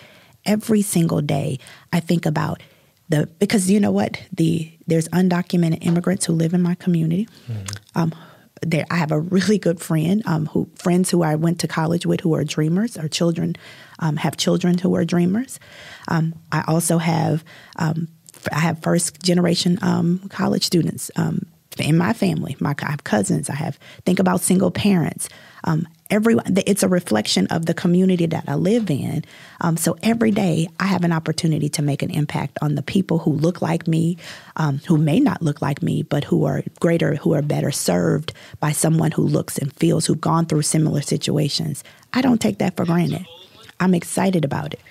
every 0.45 0.81
single 0.81 1.21
day, 1.21 1.59
I 1.93 2.01
think 2.01 2.25
about 2.25 2.61
the 3.07 3.27
because 3.39 3.69
you 3.69 3.79
know 3.79 3.91
what 3.91 4.21
the 4.31 4.71
there's 4.87 5.07
undocumented 5.09 5.85
immigrants 5.85 6.25
who 6.25 6.33
live 6.33 6.53
in 6.53 6.61
my 6.61 6.75
community. 6.75 7.27
Mm-hmm. 7.49 7.99
Um, 7.99 8.13
there, 8.62 8.86
I 8.89 8.95
have 8.95 9.12
a 9.12 9.20
really 9.20 9.57
good 9.57 9.80
friend 9.80 10.22
um, 10.26 10.47
who 10.47 10.70
friends 10.76 11.10
who 11.10 11.24
I 11.24 11.36
went 11.36 11.60
to 11.62 11.68
college 11.68 12.05
with 12.05 12.22
who 12.22 12.34
are 12.36 12.43
dreamers 12.43 12.97
or 12.97 13.07
children 13.07 13.55
um, 13.99 14.18
have 14.18 14.38
children 14.38 14.78
who 14.78 14.95
are 14.95 15.05
dreamers. 15.05 15.60
Um, 16.07 16.36
I 16.51 16.64
also 16.68 16.97
have 16.97 17.43
um, 17.78 18.07
I 18.51 18.60
have 18.60 18.82
first 18.82 19.22
generation 19.22 19.78
um, 19.82 20.20
college 20.30 20.64
students 20.64 21.12
um, 21.16 21.45
in 21.78 21.97
my 21.97 22.14
family. 22.14 22.55
My 22.60 22.76
I 22.82 22.91
have 22.91 23.03
cousins. 23.03 23.49
I 23.49 23.55
have 23.55 23.78
think 24.05 24.20
about 24.20 24.41
single 24.41 24.72
parents. 24.72 25.30
Um, 25.64 25.88
everyone, 26.10 26.57
it's 26.66 26.84
a 26.84 26.88
reflection 26.88 27.47
of 27.47 27.66
the 27.66 27.74
community 27.74 28.26
that 28.26 28.45
I 28.47 28.55
live 28.55 28.89
in. 28.89 29.24
Um, 29.62 29.78
so 29.78 29.97
every 30.01 30.32
day, 30.32 30.68
I 30.80 30.86
have 30.86 31.03
an 31.03 31.12
opportunity 31.12 31.70
to 31.70 31.82
make 31.82 32.01
an 32.01 32.12
impact 32.12 32.57
on 32.62 32.76
the 32.76 32.82
people 32.82 33.20
who 33.20 33.32
look 33.32 33.62
like 33.62 33.88
me, 33.88 34.18
um, 34.55 34.80
who 34.88 34.97
may 34.97 35.20
not 35.20 35.41
look 35.41 35.62
like 35.62 35.82
me, 35.82 36.03
but 36.03 36.24
who 36.24 36.45
are 36.45 36.64
greater, 36.80 37.16
who 37.16 37.34
are 37.34 37.41
better 37.41 37.72
served 37.72 38.34
by 38.60 38.72
someone 38.72 39.12
who 39.12 39.24
looks 39.24 39.57
and 39.57 39.74
feels, 39.74 40.05
who've 40.05 40.22
gone 40.22 40.45
through 40.45 40.64
similar 40.64 41.01
situations. 41.01 41.84
I 42.14 42.22
don't 42.22 42.41
take 42.41 42.57
that 42.60 42.76
for 42.76 42.86
granted. 42.86 43.26
I'm 43.80 43.93
excited 43.93 44.43
about 44.43 44.74
it. 44.74 44.82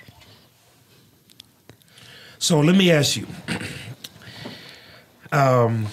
So 2.37 2.61
let 2.61 2.75
me 2.75 2.91
ask 2.91 3.17
you. 3.17 3.27
Um, 5.31 5.87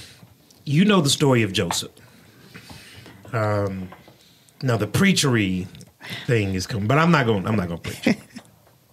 you 0.65 0.85
know 0.85 1.01
the 1.01 1.11
story 1.11 1.43
of 1.43 1.53
Joseph. 1.53 1.91
Um, 3.33 3.89
now 4.67 4.77
the 4.77 4.87
preachery 4.87 5.69
thing 6.27 6.55
is 6.55 6.67
coming, 6.67 6.89
but 6.89 6.99
I'm 6.99 7.11
not 7.11 7.27
going. 7.27 7.47
I'm 7.47 7.57
not 7.57 7.69
going 7.69 7.81
to 7.81 7.91
preach. 7.91 8.19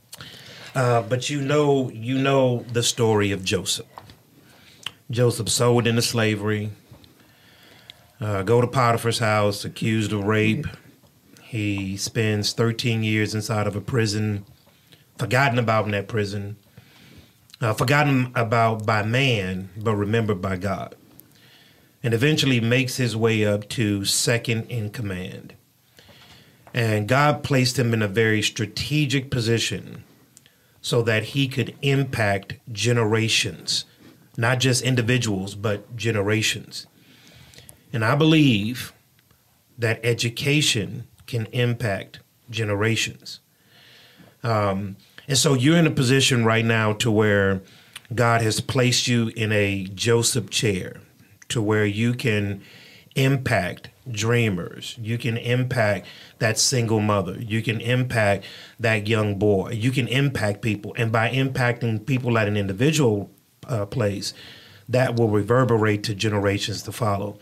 uh, 0.75 1.01
but 1.01 1.29
you 1.29 1.41
know, 1.41 1.89
you 1.89 2.17
know 2.19 2.59
the 2.71 2.83
story 2.83 3.31
of 3.31 3.43
Joseph. 3.43 3.87
Joseph 5.09 5.49
sold 5.49 5.87
into 5.87 6.01
slavery. 6.01 6.71
Uh, 8.21 8.43
go 8.43 8.61
to 8.61 8.67
Potiphar's 8.67 9.19
house, 9.19 9.65
accused 9.65 10.13
of 10.13 10.23
rape. 10.23 10.65
He 11.41 11.97
spends 11.97 12.53
13 12.53 13.03
years 13.03 13.35
inside 13.35 13.67
of 13.67 13.75
a 13.75 13.81
prison, 13.81 14.45
forgotten 15.17 15.59
about 15.59 15.85
in 15.85 15.91
that 15.91 16.07
prison, 16.07 16.55
uh, 17.61 17.73
forgotten 17.73 18.31
about 18.35 18.85
by 18.85 19.03
man, 19.03 19.69
but 19.75 19.95
remembered 19.95 20.41
by 20.41 20.55
God. 20.55 20.95
And 22.01 22.13
eventually 22.13 22.59
makes 22.59 22.97
his 22.97 23.15
way 23.15 23.45
up 23.45 23.67
to 23.69 24.05
second 24.05 24.69
in 24.69 24.89
command. 24.89 25.55
And 26.73 27.07
God 27.07 27.43
placed 27.43 27.77
him 27.77 27.93
in 27.93 28.01
a 28.01 28.07
very 28.07 28.41
strategic 28.41 29.29
position 29.29 30.03
so 30.81 31.01
that 31.03 31.23
he 31.23 31.47
could 31.47 31.75
impact 31.81 32.55
generations 32.71 33.85
not 34.37 34.59
just 34.59 34.81
individuals, 34.81 35.55
but 35.55 35.95
generations. 35.95 36.87
And 37.91 38.03
I 38.03 38.15
believe 38.15 38.93
that 39.77 39.99
education 40.03 41.07
can 41.27 41.45
impact 41.47 42.19
generations. 42.49 43.39
Um, 44.43 44.97
and 45.27 45.37
so 45.37 45.53
you're 45.53 45.77
in 45.77 45.87
a 45.87 45.91
position 45.91 46.43
right 46.43 46.65
now 46.65 46.93
to 46.93 47.11
where 47.11 47.61
God 48.13 48.41
has 48.41 48.59
placed 48.59 49.07
you 49.07 49.31
in 49.35 49.51
a 49.51 49.85
Joseph 49.85 50.49
chair 50.49 50.97
to 51.49 51.61
where 51.61 51.85
you 51.85 52.13
can 52.13 52.61
impact 53.15 53.89
dreamers. 54.11 54.97
You 55.01 55.17
can 55.17 55.37
impact 55.37 56.07
that 56.39 56.57
single 56.57 56.99
mother. 56.99 57.39
You 57.39 57.61
can 57.61 57.79
impact 57.79 58.45
that 58.79 59.07
young 59.07 59.39
boy. 59.39 59.71
You 59.71 59.91
can 59.91 60.07
impact 60.07 60.61
people. 60.61 60.93
And 60.97 61.11
by 61.11 61.29
impacting 61.29 62.05
people 62.05 62.37
at 62.37 62.47
an 62.47 62.57
individual 62.57 63.29
uh, 63.67 63.85
place, 63.85 64.33
that 64.89 65.15
will 65.15 65.29
reverberate 65.29 66.03
to 66.03 66.15
generations 66.15 66.83
to 66.83 66.91
follow. 66.91 67.39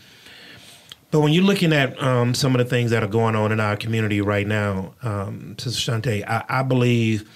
But 1.10 1.20
when 1.20 1.32
you're 1.32 1.44
looking 1.44 1.72
at 1.72 2.00
um, 2.02 2.34
some 2.34 2.54
of 2.54 2.58
the 2.58 2.64
things 2.64 2.90
that 2.90 3.02
are 3.02 3.08
going 3.08 3.36
on 3.36 3.52
in 3.52 3.60
our 3.60 3.76
community 3.76 4.20
right 4.20 4.46
now, 4.46 4.94
um, 5.02 5.56
Sister 5.58 5.92
Shantay, 5.92 6.26
I, 6.26 6.44
I 6.48 6.62
believe 6.62 7.28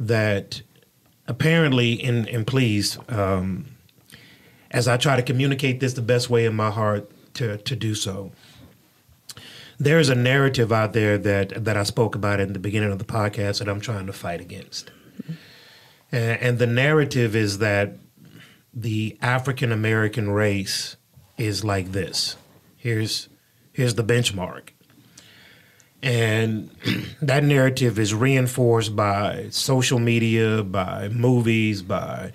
that 0.00 0.62
apparently, 1.28 2.02
and, 2.02 2.28
and 2.28 2.46
please, 2.46 2.98
um, 3.08 3.66
as 4.72 4.88
I 4.88 4.96
try 4.96 5.14
to 5.16 5.22
communicate 5.22 5.78
this 5.78 5.92
the 5.92 6.02
best 6.02 6.28
way 6.30 6.46
in 6.46 6.56
my 6.56 6.70
heart 6.70 7.08
to, 7.34 7.58
to 7.58 7.76
do 7.76 7.94
so, 7.94 8.32
there 9.78 9.98
is 9.98 10.08
a 10.08 10.14
narrative 10.14 10.72
out 10.72 10.92
there 10.92 11.18
that 11.18 11.64
that 11.64 11.76
I 11.76 11.82
spoke 11.82 12.14
about 12.14 12.40
in 12.40 12.52
the 12.52 12.58
beginning 12.58 12.92
of 12.92 12.98
the 12.98 13.04
podcast 13.04 13.58
that 13.58 13.68
I'm 13.68 13.80
trying 13.80 14.06
to 14.06 14.12
fight 14.12 14.40
against. 14.40 14.90
And, 16.12 16.40
and 16.40 16.58
the 16.58 16.66
narrative 16.66 17.34
is 17.36 17.58
that 17.58 17.98
the 18.72 19.16
African 19.20 19.72
American 19.72 20.30
race 20.30 20.96
is 21.36 21.64
like 21.64 21.92
this. 21.92 22.36
Here's 22.76 23.28
here's 23.72 23.94
the 23.94 24.04
benchmark. 24.04 24.70
And 26.02 26.70
that 27.22 27.44
narrative 27.44 27.98
is 27.98 28.14
reinforced 28.14 28.94
by 28.94 29.48
social 29.50 29.98
media, 29.98 30.62
by 30.62 31.08
movies, 31.08 31.82
by 31.82 32.32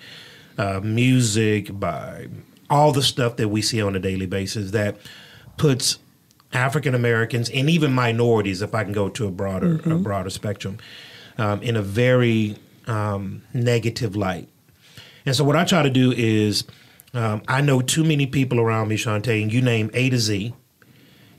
uh, 0.58 0.80
music, 0.82 1.78
by 1.78 2.28
all 2.68 2.92
the 2.92 3.02
stuff 3.02 3.36
that 3.36 3.48
we 3.48 3.62
see 3.62 3.82
on 3.82 3.94
a 3.94 3.98
daily 3.98 4.26
basis 4.26 4.70
that 4.72 4.96
puts 5.56 5.98
African 6.52 6.94
Americans 6.94 7.48
and 7.50 7.70
even 7.70 7.92
minorities, 7.92 8.62
if 8.62 8.74
I 8.74 8.84
can 8.84 8.92
go 8.92 9.08
to 9.10 9.26
a 9.26 9.30
broader 9.30 9.78
mm-hmm. 9.78 9.92
a 9.92 9.98
broader 9.98 10.30
spectrum, 10.30 10.78
um, 11.38 11.62
in 11.62 11.76
a 11.76 11.82
very 11.82 12.56
um, 12.86 13.42
negative 13.54 14.16
light. 14.16 14.48
And 15.24 15.34
so, 15.34 15.44
what 15.44 15.56
I 15.56 15.64
try 15.64 15.82
to 15.82 15.90
do 15.90 16.12
is, 16.12 16.64
um, 17.14 17.42
I 17.48 17.60
know 17.60 17.80
too 17.80 18.04
many 18.04 18.26
people 18.26 18.60
around 18.60 18.88
me, 18.88 18.96
Shantay, 18.96 19.42
and 19.42 19.52
you 19.52 19.62
name 19.62 19.90
A 19.94 20.10
to 20.10 20.18
Z, 20.18 20.54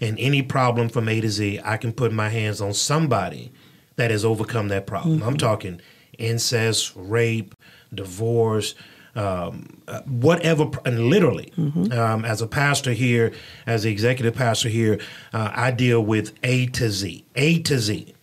and 0.01 0.18
any 0.20 0.41
problem 0.41 0.89
from 0.89 1.07
A 1.07 1.22
to 1.22 1.30
Z, 1.30 1.59
I 1.64 1.78
can 1.78 1.93
put 1.93 2.11
my 2.11 2.30
hands 2.30 2.61
on 2.61 2.74
somebody 2.74 3.51
that 3.95 4.11
has 4.11 4.26
overcome 4.26 4.70
that 4.70 4.88
problem. 4.88 5.20
Mm-hmm. 5.20 5.28
I'm 5.28 5.38
talking 5.38 5.82
incest, 6.18 6.93
rape, 6.95 7.55
divorce, 7.93 8.76
um, 9.16 9.82
whatever, 10.05 10.70
and 10.86 11.09
literally, 11.09 11.51
mm-hmm. 11.57 11.91
um, 11.91 12.26
as 12.26 12.41
a 12.41 12.47
pastor 12.47 12.93
here, 12.93 13.32
as 13.68 13.84
the 13.84 13.91
executive 13.91 14.36
pastor 14.36 14.70
here, 14.70 14.99
uh, 15.34 15.51
I 15.53 15.72
deal 15.72 16.01
with 16.03 16.34
A 16.43 16.68
to 16.68 16.89
Z, 16.89 17.26
A 17.36 17.59
to 17.61 17.80
Z. 17.80 18.14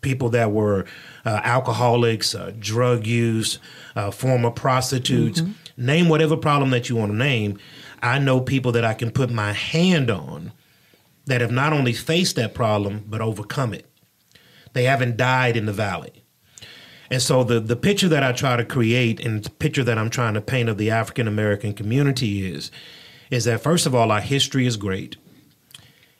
People 0.00 0.30
that 0.30 0.52
were 0.52 0.86
uh, 1.26 1.40
alcoholics, 1.44 2.34
uh, 2.34 2.52
drug 2.58 3.06
use, 3.06 3.58
uh, 3.96 4.10
former 4.10 4.50
prostitutes, 4.50 5.40
mm-hmm. 5.40 5.86
name 5.86 6.08
whatever 6.08 6.36
problem 6.36 6.70
that 6.70 6.88
you 6.88 6.96
want 6.96 7.12
to 7.12 7.16
name. 7.16 7.58
I 8.00 8.18
know 8.18 8.40
people 8.40 8.72
that 8.72 8.84
I 8.84 8.94
can 8.94 9.10
put 9.10 9.30
my 9.30 9.52
hand 9.52 10.10
on 10.10 10.52
that 11.26 11.40
have 11.40 11.50
not 11.50 11.72
only 11.72 11.92
faced 11.92 12.36
that 12.36 12.54
problem, 12.54 13.04
but 13.06 13.20
overcome 13.20 13.74
it. 13.74 13.86
They 14.72 14.84
haven't 14.84 15.16
died 15.16 15.56
in 15.56 15.66
the 15.66 15.72
valley. 15.72 16.24
And 17.10 17.22
so 17.22 17.44
the 17.44 17.60
the 17.60 17.76
picture 17.76 18.08
that 18.08 18.22
I 18.22 18.32
try 18.32 18.56
to 18.56 18.64
create 18.64 19.20
and 19.20 19.42
the 19.44 19.50
picture 19.50 19.84
that 19.84 19.98
I'm 19.98 20.10
trying 20.10 20.34
to 20.34 20.40
paint 20.40 20.68
of 20.68 20.78
the 20.78 20.90
African 20.90 21.26
American 21.28 21.72
community 21.72 22.50
is 22.50 22.70
is 23.30 23.44
that 23.44 23.62
first 23.62 23.86
of 23.86 23.94
all 23.94 24.10
our 24.10 24.20
history 24.20 24.66
is 24.66 24.76
great 24.76 25.16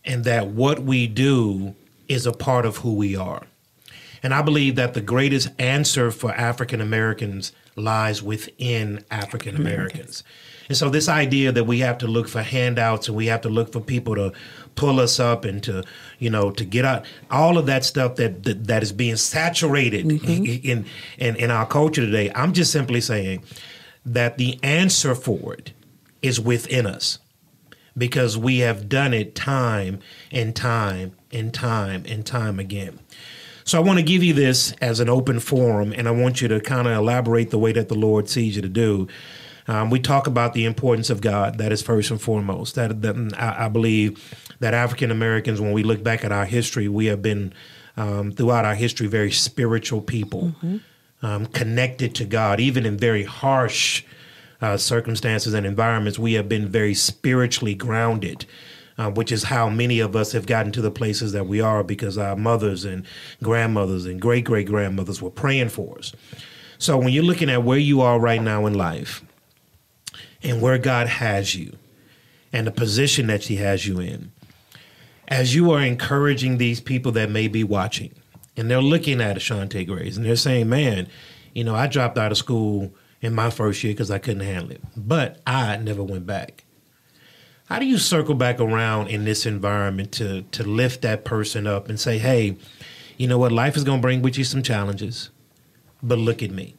and 0.05 0.25
that 0.25 0.49
what 0.49 0.83
we 0.83 1.07
do 1.07 1.75
is 2.09 2.27
a 2.27 2.33
part 2.33 2.65
of 2.65 2.79
who 2.79 2.95
we 2.95 3.17
are. 3.17 3.43
And 4.23 4.35
I 4.35 4.43
believe 4.43 4.75
that 4.77 4.95
the 4.95 5.01
greatest 5.01 5.49
answer 5.59 6.11
for 6.11 6.33
African 6.33 6.81
Americans 6.81 7.53
lies 7.77 8.23
within 8.23 9.05
African 9.11 9.55
Americans. 9.55 10.25
And 10.69 10.77
so 10.77 10.91
this 10.91 11.09
idea 11.09 11.53
that 11.53 11.65
we 11.65 11.79
have 11.81 11.99
to 11.99 12.07
look 12.07 12.29
for 12.29 12.43
handouts 12.43 13.09
and 13.09 13.17
we 13.17 13.27
have 13.27 13.43
to 13.43 13.49
look 13.49 13.73
for 13.73 13.81
people 13.81 14.15
to 14.17 14.33
pull 14.79 15.01
us 15.01 15.19
up 15.19 15.45
and 15.45 15.61
to 15.65 15.83
you 16.21 16.31
know 16.31 16.53
to 16.53 16.65
get 16.65 16.85
out 16.85 17.05
all 17.33 17.59
of 17.59 17.67
that 17.67 17.85
stuff 17.85 18.15
that 18.15 18.45
that, 18.45 18.69
that 18.69 18.83
is 18.83 18.93
being 18.93 19.17
saturated 19.17 20.07
mm-hmm. 20.07 20.45
in, 20.45 20.87
in 21.19 21.37
in 21.37 21.51
our 21.51 21.67
culture 21.67 22.07
today 22.07 22.31
i'm 22.37 22.53
just 22.53 22.71
simply 22.71 23.01
saying 23.01 23.43
that 24.07 24.39
the 24.39 24.59
answer 24.63 25.17
for 25.17 25.53
it 25.53 25.73
is 26.23 26.41
within 26.41 26.87
us 26.87 27.19
because 27.97 28.39
we 28.39 28.61
have 28.61 28.89
done 28.89 29.13
it 29.13 29.35
time 29.35 29.99
and 30.31 30.55
time 30.55 31.13
and 31.33 31.53
time 31.53 32.05
and 32.07 32.25
time 32.25 32.61
again 32.61 33.01
so 33.65 33.77
I 33.77 33.83
want 33.83 33.99
to 33.99 34.03
give 34.03 34.23
you 34.23 34.33
this 34.33 34.73
as 34.81 34.99
an 34.99 35.11
open 35.11 35.41
forum, 35.41 35.93
and 35.95 36.09
I 36.09 36.11
want 36.11 36.41
you 36.41 36.49
to 36.49 36.59
kind 36.59 36.89
of 36.89 36.95
elaborate 36.95 37.51
the 37.51 37.59
way 37.59 37.71
that 37.73 37.89
the 37.89 37.95
Lord 37.95 38.27
sees 38.31 38.57
you 38.57 38.63
to 38.63 38.69
do. 38.69 39.09
Um, 39.69 39.91
we 39.91 40.01
talk 40.01 40.27
about 40.27 40.55
the 40.55 40.65
importance 40.65 41.11
of 41.11 41.21
God. 41.21 41.59
That 41.59 41.73
is 41.73 41.83
first 41.83 42.11
and 42.11 42.21
foremost. 42.21 42.75
That, 42.75 43.03
that 43.03 43.35
I, 43.39 43.67
I 43.67 43.69
believe 43.69 44.35
that 44.61 44.73
African 44.73 45.11
Americans, 45.11 45.61
when 45.61 45.73
we 45.73 45.83
look 45.83 46.03
back 46.03 46.25
at 46.25 46.33
our 46.33 46.47
history, 46.47 46.89
we 46.89 47.07
have 47.07 47.21
been 47.21 47.53
um, 47.97 48.33
throughout 48.33 48.65
our 48.65 48.75
history 48.75 49.07
very 49.07 49.31
spiritual 49.31 50.01
people, 50.01 50.55
mm-hmm. 50.63 50.79
um, 51.27 51.47
connected 51.47 52.15
to 52.17 52.25
God, 52.25 52.61
even 52.61 52.87
in 52.87 52.97
very 52.97 53.25
harsh 53.25 54.05
uh, 54.63 54.77
circumstances 54.79 55.53
and 55.53 55.67
environments. 55.67 56.19
We 56.19 56.33
have 56.33 56.49
been 56.49 56.67
very 56.69 56.95
spiritually 56.95 57.75
grounded. 57.75 58.47
Uh, 59.01 59.09
which 59.09 59.31
is 59.31 59.45
how 59.45 59.69
many 59.69 60.01
of 60.01 60.17
us 60.17 60.33
have 60.33 60.45
gotten 60.45 60.73
to 60.73 60.81
the 60.81 60.91
places 60.91 61.31
that 61.31 61.47
we 61.47 61.61
are 61.61 61.85
because 61.85 62.19
our 62.19 62.35
mothers 62.35 62.85
and 62.85 63.07
grandmothers 63.45 64.07
and 64.07 64.21
great 64.21 64.45
great 64.45 64.67
grandmothers 64.67 65.23
were 65.23 65.31
praying 65.31 65.69
for 65.69 65.97
us. 65.99 66.13
So 66.79 66.99
when 66.99 67.11
you're 67.11 67.23
looking 67.23 67.49
at 67.49 67.63
where 67.63 67.79
you 67.79 68.01
are 68.01 68.19
right 68.19 68.43
now 68.43 68.67
in 68.67 68.75
life 68.75 69.23
and 70.43 70.61
where 70.63 70.79
God 70.79 71.09
has 71.09 71.55
you 71.55 71.77
and 72.53 72.67
the 72.67 72.71
position 72.73 73.27
that 73.27 73.45
He 73.45 73.57
has 73.57 73.87
you 73.87 74.01
in, 74.01 74.33
as 75.29 75.55
you 75.55 75.71
are 75.73 75.83
encouraging 75.83 76.59
these 76.59 76.81
people 76.81 77.13
that 77.13 77.31
may 77.31 77.49
be 77.49 77.65
watching, 77.65 78.13
and 78.57 78.71
they're 78.71 78.81
looking 78.81 79.21
at 79.21 79.37
Ashante 79.37 79.87
Grays, 79.87 80.17
and 80.17 80.25
they're 80.25 80.37
saying, 80.37 80.69
"Man, 80.69 81.09
you 81.55 81.65
know, 81.65 81.75
I 81.75 81.87
dropped 81.87 82.19
out 82.19 82.33
of 82.33 82.39
school 82.39 82.93
in 83.21 83.35
my 83.35 83.51
first 83.51 83.83
year 83.85 83.93
because 83.93 84.11
I 84.11 84.19
couldn't 84.19 84.47
handle 84.47 84.71
it, 84.71 84.81
but 84.97 85.41
I 85.47 85.77
never 85.77 86.03
went 86.03 86.27
back." 86.27 86.65
How 87.67 87.79
do 87.79 87.85
you 87.85 87.99
circle 87.99 88.35
back 88.35 88.61
around 88.61 89.09
in 89.09 89.25
this 89.25 89.45
environment 89.45 90.13
to 90.13 90.43
to 90.53 90.65
lift 90.65 91.03
that 91.03 91.25
person 91.27 91.67
up 91.67 91.91
and 91.91 92.01
say, 92.01 92.19
"Hey, 92.19 92.57
you 93.19 93.27
know 93.27 93.37
what? 93.37 93.53
Life 93.53 93.77
is 93.77 93.85
going 93.85 93.99
to 93.99 94.03
bring 94.03 94.23
with 94.23 94.39
you 94.39 94.45
some 94.45 94.63
challenges, 94.63 95.29
but 96.03 96.19
look 96.19 96.43
at 96.43 96.51
me." 96.51 96.78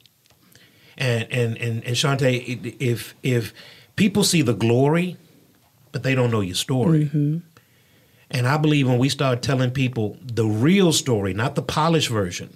And 1.00 1.32
and 1.32 1.58
and 1.58 1.84
and 1.84 1.96
Shantay, 1.96 2.76
if 2.80 3.16
if 3.24 3.54
people 3.96 4.24
see 4.24 4.42
the 4.42 4.54
glory, 4.54 5.18
but 5.92 6.04
they 6.04 6.14
don't 6.14 6.30
know 6.30 6.42
your 6.42 6.56
story. 6.56 7.06
Mm-hmm 7.06 7.38
and 8.32 8.48
I 8.48 8.58
believe 8.58 8.88
when 8.88 9.00
we 9.00 9.10
start 9.10 9.42
telling 9.42 9.72
people 9.72 10.18
the 10.22 10.46
real 10.46 10.94
story, 10.94 11.34
not 11.34 11.56
the 11.56 11.62
polished 11.62 12.10
version, 12.10 12.54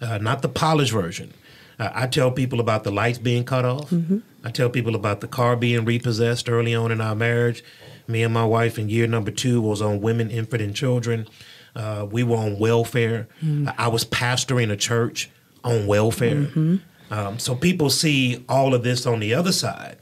uh, 0.00 0.18
not 0.18 0.42
the 0.42 0.48
polished 0.48 0.92
version. 0.92 1.34
Uh, 1.78 1.90
I 1.94 2.06
tell 2.06 2.30
people 2.30 2.60
about 2.60 2.84
the 2.84 2.90
lights 2.90 3.18
being 3.18 3.44
cut 3.44 3.66
off. 3.66 3.90
Mm-hmm. 3.90 4.18
I 4.44 4.50
tell 4.50 4.70
people 4.70 4.94
about 4.94 5.20
the 5.20 5.28
car 5.28 5.56
being 5.56 5.84
repossessed 5.84 6.48
early 6.48 6.74
on 6.74 6.90
in 6.90 7.00
our 7.00 7.14
marriage. 7.14 7.62
Me 8.08 8.22
and 8.22 8.32
my 8.32 8.44
wife 8.44 8.78
in 8.78 8.88
year 8.88 9.06
number 9.06 9.30
two 9.30 9.60
was 9.60 9.82
on 9.82 10.00
women, 10.00 10.30
infant, 10.30 10.62
and 10.62 10.74
children. 10.74 11.28
Uh, 11.74 12.06
we 12.10 12.22
were 12.22 12.36
on 12.36 12.58
welfare. 12.58 13.28
Mm-hmm. 13.42 13.68
I 13.76 13.88
was 13.88 14.04
pastoring 14.06 14.70
a 14.70 14.76
church 14.76 15.28
on 15.62 15.86
welfare. 15.86 16.46
Mm-hmm. 16.46 16.76
Um, 17.10 17.38
so 17.38 17.54
people 17.54 17.90
see 17.90 18.44
all 18.48 18.74
of 18.74 18.82
this 18.82 19.06
on 19.06 19.20
the 19.20 19.34
other 19.34 19.52
side. 19.52 19.98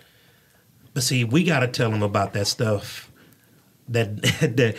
But 0.95 1.03
see, 1.03 1.25
we 1.25 1.45
got 1.45 1.61
to 1.61 1.69
tell 1.69 1.91
them 1.91 2.03
about 2.03 2.33
that 2.35 2.47
stuff 2.47 3.11
that 3.89 4.17
that 4.57 4.77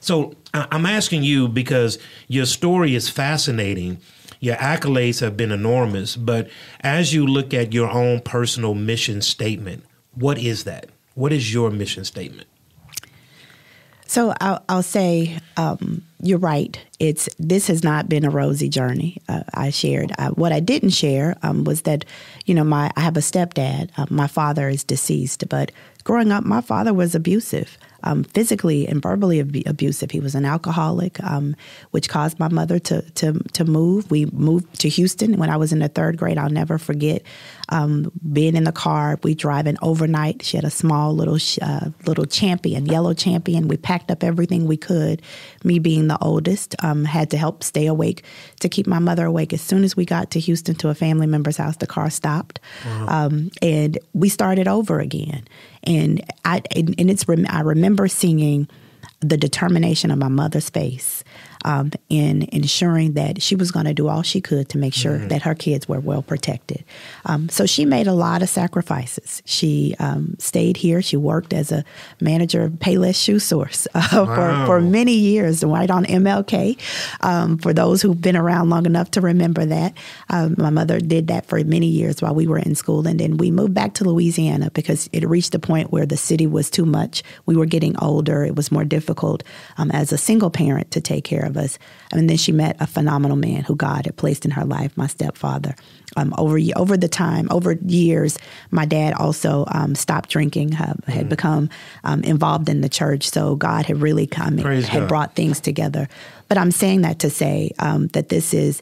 so 0.00 0.34
i'm 0.54 0.86
asking 0.86 1.22
you 1.22 1.48
because 1.48 1.98
your 2.28 2.46
story 2.46 2.94
is 2.94 3.08
fascinating. 3.08 3.98
Your 4.40 4.56
accolades 4.56 5.20
have 5.20 5.36
been 5.36 5.50
enormous 5.50 6.16
but 6.16 6.48
as 6.80 7.12
you 7.12 7.26
look 7.26 7.52
at 7.52 7.72
your 7.72 7.90
own 7.90 8.20
personal 8.20 8.74
mission 8.74 9.20
statement 9.20 9.84
what 10.14 10.38
is 10.38 10.64
that? 10.64 10.86
What 11.14 11.32
is 11.32 11.52
your 11.52 11.70
mission 11.70 12.04
statement 12.04 12.48
So 14.08 14.34
I'll, 14.40 14.64
I'll 14.70 14.82
say 14.82 15.38
um, 15.58 16.02
you're 16.22 16.38
right. 16.38 16.80
It's 16.98 17.28
this 17.38 17.66
has 17.66 17.84
not 17.84 18.08
been 18.08 18.24
a 18.24 18.30
rosy 18.30 18.70
journey. 18.70 19.20
Uh, 19.28 19.42
I 19.52 19.68
shared 19.68 20.12
uh, 20.18 20.30
what 20.30 20.50
I 20.50 20.60
didn't 20.60 20.90
share 20.90 21.36
um, 21.42 21.64
was 21.64 21.82
that 21.82 22.06
you 22.46 22.54
know 22.54 22.64
my 22.64 22.90
I 22.96 23.00
have 23.00 23.18
a 23.18 23.20
stepdad. 23.20 23.90
Uh, 23.98 24.06
my 24.08 24.26
father 24.26 24.68
is 24.70 24.82
deceased, 24.82 25.46
but 25.50 25.70
growing 26.04 26.32
up, 26.32 26.42
my 26.42 26.62
father 26.62 26.94
was 26.94 27.14
abusive 27.14 27.76
um, 28.02 28.24
physically 28.24 28.88
and 28.88 29.02
verbally 29.02 29.40
ab- 29.40 29.62
abusive. 29.66 30.10
He 30.10 30.20
was 30.20 30.34
an 30.34 30.44
alcoholic, 30.44 31.22
um, 31.22 31.54
which 31.90 32.08
caused 32.08 32.38
my 32.38 32.48
mother 32.48 32.78
to, 32.78 33.02
to 33.02 33.38
to 33.52 33.64
move. 33.64 34.10
We 34.10 34.26
moved 34.26 34.80
to 34.80 34.88
Houston 34.88 35.36
when 35.36 35.50
I 35.50 35.56
was 35.58 35.72
in 35.72 35.80
the 35.80 35.88
third 35.88 36.16
grade. 36.16 36.38
I'll 36.38 36.50
never 36.50 36.78
forget 36.78 37.22
um, 37.70 38.10
being 38.32 38.56
in 38.56 38.64
the 38.64 38.72
car. 38.72 39.18
We 39.22 39.34
driving 39.34 39.76
overnight. 39.82 40.42
She 40.42 40.56
had 40.56 40.64
a 40.64 40.70
small 40.70 41.14
little 41.14 41.38
uh, 41.62 41.90
little 42.06 42.24
champion, 42.26 42.86
yellow 42.86 43.14
champion. 43.14 43.68
We 43.68 43.76
packed 43.76 44.10
up 44.10 44.24
everything 44.24 44.66
we 44.66 44.76
could. 44.76 45.22
Me 45.64 45.78
being 45.78 46.08
the 46.08 46.18
oldest, 46.20 46.74
um, 46.82 47.04
had 47.04 47.30
to 47.30 47.36
help 47.36 47.62
stay 47.62 47.86
awake 47.86 48.24
to 48.60 48.68
keep 48.68 48.86
my 48.86 48.98
mother 48.98 49.26
awake. 49.26 49.52
As 49.52 49.60
soon 49.60 49.84
as 49.84 49.96
we 49.96 50.04
got 50.04 50.30
to 50.32 50.40
Houston 50.40 50.74
to 50.76 50.88
a 50.88 50.94
family 50.94 51.26
member's 51.26 51.56
house, 51.56 51.76
the 51.76 51.86
car 51.86 52.10
stopped, 52.10 52.60
wow. 52.84 53.26
Um, 53.26 53.50
and 53.62 53.98
we 54.12 54.28
started 54.28 54.68
over 54.68 55.00
again 55.00 55.44
and 55.88 56.22
I 56.44 56.62
and 56.74 57.10
it's 57.10 57.24
I 57.48 57.60
remember 57.60 58.08
seeing 58.08 58.68
the 59.20 59.36
determination 59.36 60.10
of 60.10 60.18
my 60.18 60.28
mother's 60.28 60.70
face 60.70 61.17
um, 61.64 61.90
in 62.08 62.48
ensuring 62.52 63.12
that 63.14 63.42
she 63.42 63.54
was 63.54 63.70
going 63.70 63.86
to 63.86 63.94
do 63.94 64.08
all 64.08 64.22
she 64.22 64.40
could 64.40 64.68
to 64.70 64.78
make 64.78 64.94
sure 64.94 65.18
mm-hmm. 65.18 65.28
that 65.28 65.42
her 65.42 65.54
kids 65.54 65.88
were 65.88 66.00
well 66.00 66.22
protected. 66.22 66.84
Um, 67.26 67.48
so 67.48 67.66
she 67.66 67.84
made 67.84 68.06
a 68.06 68.12
lot 68.12 68.42
of 68.42 68.48
sacrifices. 68.48 69.42
She 69.44 69.94
um, 69.98 70.36
stayed 70.38 70.76
here. 70.76 71.02
She 71.02 71.16
worked 71.16 71.52
as 71.52 71.72
a 71.72 71.84
manager 72.20 72.62
of 72.62 72.72
Payless 72.72 73.22
Shoe 73.22 73.38
Source 73.38 73.86
uh, 73.94 74.08
wow. 74.12 74.26
for, 74.26 74.66
for 74.66 74.80
many 74.80 75.14
years, 75.14 75.64
right 75.64 75.90
on 75.90 76.04
MLK. 76.04 76.78
Um, 77.20 77.58
for 77.58 77.72
those 77.72 78.02
who've 78.02 78.20
been 78.20 78.36
around 78.36 78.70
long 78.70 78.86
enough 78.86 79.10
to 79.12 79.20
remember 79.20 79.64
that, 79.66 79.94
um, 80.30 80.54
my 80.58 80.70
mother 80.70 81.00
did 81.00 81.28
that 81.28 81.46
for 81.46 81.62
many 81.64 81.86
years 81.86 82.22
while 82.22 82.34
we 82.34 82.46
were 82.46 82.58
in 82.58 82.74
school. 82.74 83.06
And 83.06 83.18
then 83.18 83.36
we 83.36 83.50
moved 83.50 83.74
back 83.74 83.94
to 83.94 84.04
Louisiana 84.04 84.70
because 84.72 85.08
it 85.12 85.28
reached 85.28 85.54
a 85.54 85.58
point 85.58 85.92
where 85.92 86.06
the 86.06 86.16
city 86.16 86.46
was 86.46 86.70
too 86.70 86.86
much. 86.86 87.22
We 87.46 87.56
were 87.56 87.66
getting 87.66 87.96
older. 87.98 88.44
It 88.44 88.56
was 88.56 88.70
more 88.70 88.84
difficult 88.84 89.42
um, 89.76 89.90
as 89.90 90.12
a 90.12 90.18
single 90.18 90.50
parent 90.50 90.90
to 90.92 91.00
take 91.00 91.24
care 91.24 91.44
of 91.48 91.56
us. 91.56 91.78
And 92.12 92.28
then 92.28 92.36
she 92.36 92.52
met 92.52 92.76
a 92.80 92.86
phenomenal 92.86 93.36
man 93.36 93.62
who 93.62 93.74
God 93.74 94.06
had 94.06 94.16
placed 94.16 94.44
in 94.44 94.52
her 94.52 94.64
life, 94.64 94.96
my 94.96 95.06
stepfather. 95.06 95.74
Um, 96.16 96.34
over 96.38 96.58
over 96.76 96.96
the 96.96 97.08
time, 97.08 97.48
over 97.50 97.72
years, 97.72 98.38
my 98.70 98.86
dad 98.86 99.14
also 99.14 99.64
um, 99.68 99.94
stopped 99.94 100.30
drinking, 100.30 100.74
uh, 100.74 100.94
had 101.06 101.26
mm. 101.26 101.30
become 101.30 101.68
um, 102.04 102.22
involved 102.22 102.68
in 102.68 102.80
the 102.80 102.88
church. 102.88 103.28
So 103.28 103.56
God 103.56 103.86
had 103.86 104.00
really 104.00 104.26
come, 104.26 104.58
Praise 104.58 104.86
had 104.86 105.00
God. 105.00 105.08
brought 105.08 105.34
things 105.34 105.60
together. 105.60 106.08
But 106.48 106.58
I'm 106.58 106.70
saying 106.70 107.02
that 107.02 107.18
to 107.20 107.30
say 107.30 107.72
um, 107.78 108.06
that 108.08 108.30
this 108.30 108.54
is 108.54 108.80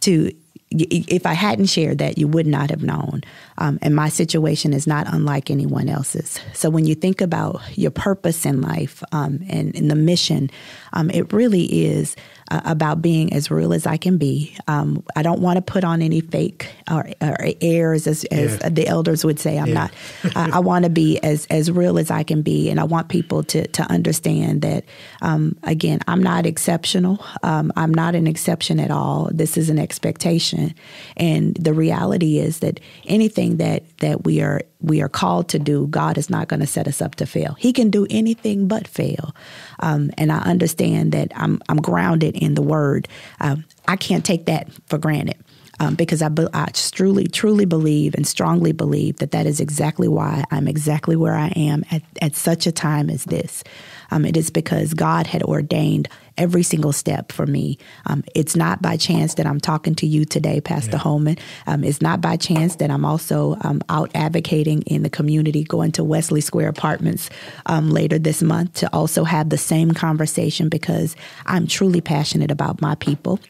to 0.00 0.32
if 0.70 1.24
I 1.24 1.32
hadn't 1.32 1.66
shared 1.66 1.98
that, 1.98 2.18
you 2.18 2.28
would 2.28 2.46
not 2.46 2.70
have 2.70 2.82
known. 2.82 3.22
Um, 3.56 3.78
and 3.80 3.96
my 3.96 4.08
situation 4.08 4.72
is 4.72 4.86
not 4.86 5.06
unlike 5.12 5.50
anyone 5.50 5.88
else's. 5.88 6.38
So 6.52 6.68
when 6.70 6.84
you 6.84 6.94
think 6.94 7.20
about 7.20 7.60
your 7.76 7.90
purpose 7.90 8.44
in 8.44 8.60
life 8.60 9.02
um, 9.12 9.40
and, 9.48 9.74
and, 9.74 9.90
the 9.90 9.96
mission, 9.96 10.50
um, 10.92 11.10
it 11.10 11.32
really 11.32 11.64
is 11.86 12.16
uh, 12.50 12.60
about 12.64 13.02
being 13.02 13.32
as 13.32 13.50
real 13.50 13.72
as 13.72 13.86
I 13.86 13.96
can 13.96 14.18
be. 14.18 14.56
Um, 14.66 15.04
I 15.16 15.22
don't 15.22 15.40
want 15.40 15.56
to 15.56 15.62
put 15.62 15.84
on 15.84 16.02
any 16.02 16.20
fake 16.20 16.70
or, 16.90 17.08
or 17.20 17.36
airs, 17.60 18.06
as, 18.06 18.24
as 18.24 18.58
yeah. 18.60 18.68
the 18.68 18.86
elders 18.86 19.24
would 19.24 19.38
say. 19.38 19.58
I'm 19.58 19.68
yeah. 19.68 19.74
not. 19.74 19.92
I, 20.36 20.50
I 20.54 20.58
want 20.60 20.84
to 20.84 20.90
be 20.90 21.18
as 21.18 21.46
as 21.50 21.70
real 21.70 21.98
as 21.98 22.10
I 22.10 22.22
can 22.22 22.42
be, 22.42 22.70
and 22.70 22.80
I 22.80 22.84
want 22.84 23.08
people 23.08 23.42
to 23.44 23.66
to 23.66 23.82
understand 23.84 24.62
that. 24.62 24.84
Um, 25.22 25.56
again, 25.62 26.00
I'm 26.06 26.22
not 26.22 26.46
exceptional. 26.46 27.24
Um, 27.42 27.72
I'm 27.76 27.92
not 27.92 28.14
an 28.14 28.26
exception 28.26 28.80
at 28.80 28.90
all. 28.90 29.30
This 29.32 29.56
is 29.56 29.70
an 29.70 29.78
expectation, 29.78 30.74
and 31.16 31.54
the 31.56 31.72
reality 31.72 32.38
is 32.38 32.60
that 32.60 32.80
anything 33.06 33.58
that 33.58 33.82
that 34.00 34.24
we 34.24 34.40
are 34.40 34.62
we 34.80 35.02
are 35.02 35.08
called 35.08 35.48
to 35.50 35.58
do, 35.58 35.86
God 35.88 36.18
is 36.18 36.30
not 36.30 36.48
going 36.48 36.60
to 36.60 36.66
set 36.66 36.86
us 36.86 37.02
up 37.02 37.16
to 37.16 37.26
fail. 37.26 37.54
He 37.58 37.72
can 37.72 37.90
do 37.90 38.06
anything 38.10 38.68
but 38.68 38.86
fail. 38.86 39.34
Um, 39.80 40.10
and 40.16 40.30
I 40.30 40.38
understand 40.38 41.12
that 41.12 41.32
I'm, 41.34 41.60
I'm 41.68 41.78
grounded 41.78 42.36
in 42.36 42.54
the 42.54 42.62
word. 42.62 43.08
Um, 43.40 43.64
I 43.88 43.96
can't 43.96 44.24
take 44.24 44.46
that 44.46 44.68
for 44.86 44.98
granted. 44.98 45.36
Um, 45.80 45.94
because 45.94 46.22
I, 46.22 46.30
I 46.54 46.66
truly, 46.72 47.28
truly 47.28 47.64
believe 47.64 48.16
and 48.16 48.26
strongly 48.26 48.72
believe 48.72 49.18
that 49.18 49.30
that 49.30 49.46
is 49.46 49.60
exactly 49.60 50.08
why 50.08 50.42
I'm 50.50 50.66
exactly 50.66 51.14
where 51.14 51.36
I 51.36 51.48
am 51.54 51.84
at, 51.92 52.02
at 52.20 52.34
such 52.34 52.66
a 52.66 52.72
time 52.72 53.08
as 53.08 53.22
this. 53.24 53.62
Um, 54.10 54.24
it 54.24 54.36
is 54.36 54.50
because 54.50 54.94
God 54.94 55.26
had 55.26 55.42
ordained 55.42 56.08
every 56.36 56.62
single 56.62 56.92
step 56.92 57.32
for 57.32 57.46
me. 57.46 57.78
Um, 58.06 58.24
it's 58.34 58.56
not 58.56 58.80
by 58.80 58.96
chance 58.96 59.34
that 59.34 59.46
I'm 59.46 59.60
talking 59.60 59.94
to 59.96 60.06
you 60.06 60.24
today, 60.24 60.60
Pastor 60.60 60.92
yeah. 60.92 60.98
Holman. 60.98 61.36
Um, 61.66 61.84
it's 61.84 62.00
not 62.00 62.20
by 62.20 62.36
chance 62.36 62.76
that 62.76 62.90
I'm 62.90 63.04
also 63.04 63.56
um, 63.62 63.82
out 63.88 64.10
advocating 64.14 64.82
in 64.82 65.02
the 65.02 65.10
community, 65.10 65.64
going 65.64 65.92
to 65.92 66.04
Wesley 66.04 66.40
Square 66.40 66.68
Apartments 66.68 67.28
um, 67.66 67.90
later 67.90 68.18
this 68.18 68.42
month 68.42 68.74
to 68.74 68.92
also 68.94 69.24
have 69.24 69.50
the 69.50 69.58
same 69.58 69.92
conversation 69.92 70.68
because 70.68 71.16
I'm 71.46 71.66
truly 71.66 72.00
passionate 72.00 72.50
about 72.50 72.80
my 72.80 72.94
people. 72.94 73.40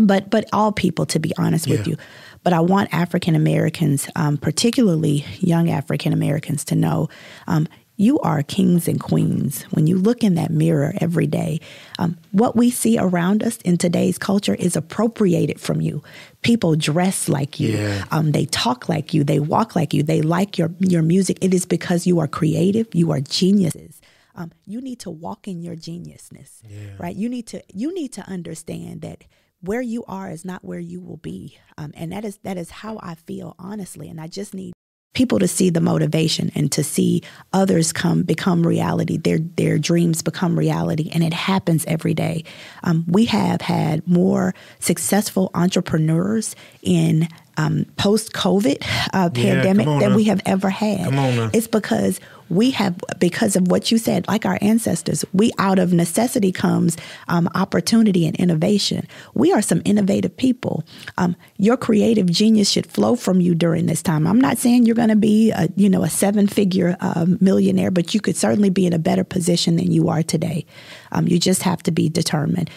But 0.00 0.30
but 0.30 0.48
all 0.54 0.72
people, 0.72 1.04
to 1.06 1.18
be 1.18 1.34
honest 1.36 1.66
yeah. 1.66 1.76
with 1.76 1.86
you, 1.86 1.96
but 2.42 2.52
I 2.52 2.60
want 2.60 2.92
African 2.92 3.36
Americans, 3.36 4.08
um, 4.16 4.36
particularly 4.36 5.24
young 5.38 5.70
African 5.70 6.12
Americans, 6.12 6.64
to 6.66 6.74
know 6.74 7.08
um, 7.46 7.68
you 8.02 8.18
are 8.18 8.42
kings 8.42 8.88
and 8.88 8.98
queens. 8.98 9.62
When 9.70 9.86
you 9.86 9.96
look 9.96 10.24
in 10.24 10.34
that 10.34 10.50
mirror 10.50 10.92
every 11.00 11.28
day, 11.28 11.60
um, 12.00 12.18
what 12.32 12.56
we 12.56 12.68
see 12.68 12.98
around 12.98 13.44
us 13.44 13.58
in 13.58 13.78
today's 13.78 14.18
culture 14.18 14.56
is 14.56 14.74
appropriated 14.74 15.60
from 15.60 15.80
you. 15.80 16.02
People 16.42 16.74
dress 16.74 17.28
like 17.28 17.60
you, 17.60 17.76
yeah. 17.76 18.04
um, 18.10 18.32
they 18.32 18.46
talk 18.46 18.88
like 18.88 19.14
you, 19.14 19.22
they 19.22 19.38
walk 19.38 19.76
like 19.76 19.94
you, 19.94 20.02
they 20.02 20.20
like 20.20 20.58
your 20.58 20.72
your 20.80 21.02
music. 21.02 21.38
It 21.40 21.54
is 21.54 21.64
because 21.64 22.04
you 22.04 22.18
are 22.18 22.26
creative, 22.26 22.88
you 22.92 23.12
are 23.12 23.20
geniuses. 23.20 24.00
Um, 24.34 24.50
you 24.66 24.80
need 24.80 24.98
to 25.00 25.10
walk 25.10 25.46
in 25.46 25.62
your 25.62 25.76
geniusness, 25.76 26.62
yeah. 26.68 26.96
right? 26.98 27.14
You 27.14 27.28
need 27.28 27.46
to 27.48 27.62
you 27.72 27.94
need 27.94 28.12
to 28.14 28.22
understand 28.28 29.02
that 29.02 29.22
where 29.60 29.82
you 29.82 30.02
are 30.08 30.28
is 30.28 30.44
not 30.44 30.64
where 30.64 30.80
you 30.80 31.00
will 31.00 31.18
be, 31.18 31.56
um, 31.78 31.92
and 31.94 32.10
that 32.10 32.24
is 32.24 32.38
that 32.38 32.56
is 32.56 32.70
how 32.70 32.98
I 33.00 33.14
feel 33.14 33.54
honestly. 33.60 34.08
And 34.08 34.20
I 34.20 34.26
just 34.26 34.54
need 34.54 34.72
people 35.14 35.38
to 35.38 35.48
see 35.48 35.70
the 35.70 35.80
motivation 35.80 36.50
and 36.54 36.72
to 36.72 36.82
see 36.82 37.22
others 37.52 37.92
come 37.92 38.22
become 38.22 38.66
reality 38.66 39.16
their 39.18 39.38
their 39.38 39.78
dreams 39.78 40.22
become 40.22 40.58
reality 40.58 41.10
and 41.12 41.22
it 41.22 41.32
happens 41.32 41.84
every 41.86 42.14
day. 42.14 42.44
Um, 42.82 43.04
we 43.06 43.26
have 43.26 43.60
had 43.60 44.06
more 44.06 44.54
successful 44.78 45.50
entrepreneurs 45.54 46.56
in 46.82 47.28
um, 47.56 47.84
post 47.96 48.32
COVID 48.32 48.82
uh, 49.12 49.28
pandemic 49.30 49.86
yeah, 49.86 49.98
than 49.98 50.14
we 50.14 50.24
have 50.24 50.40
ever 50.46 50.70
had. 50.70 51.12
It's 51.52 51.66
because 51.66 52.18
we 52.52 52.70
have, 52.72 52.96
because 53.18 53.56
of 53.56 53.68
what 53.68 53.90
you 53.90 53.98
said, 53.98 54.28
like 54.28 54.44
our 54.44 54.58
ancestors, 54.60 55.24
we 55.32 55.52
out 55.58 55.78
of 55.78 55.92
necessity 55.92 56.52
comes 56.52 56.96
um, 57.28 57.48
opportunity 57.54 58.26
and 58.26 58.36
innovation. 58.36 59.06
We 59.34 59.52
are 59.52 59.62
some 59.62 59.82
innovative 59.84 60.36
people. 60.36 60.84
Um, 61.16 61.34
your 61.56 61.76
creative 61.76 62.26
genius 62.26 62.70
should 62.70 62.86
flow 62.86 63.16
from 63.16 63.40
you 63.40 63.54
during 63.54 63.86
this 63.86 64.02
time. 64.02 64.26
I'm 64.26 64.40
not 64.40 64.58
saying 64.58 64.84
you're 64.84 64.94
going 64.94 65.08
to 65.08 65.16
be, 65.16 65.50
a, 65.50 65.68
you 65.76 65.88
know, 65.88 66.02
a 66.02 66.10
seven 66.10 66.46
figure 66.46 66.96
uh, 67.00 67.26
millionaire, 67.40 67.90
but 67.90 68.14
you 68.14 68.20
could 68.20 68.36
certainly 68.36 68.70
be 68.70 68.86
in 68.86 68.92
a 68.92 68.98
better 68.98 69.24
position 69.24 69.76
than 69.76 69.90
you 69.90 70.08
are 70.08 70.22
today. 70.22 70.66
Um, 71.10 71.26
you 71.26 71.38
just 71.38 71.62
have 71.62 71.82
to 71.84 71.90
be 71.90 72.08
determined. 72.08 72.70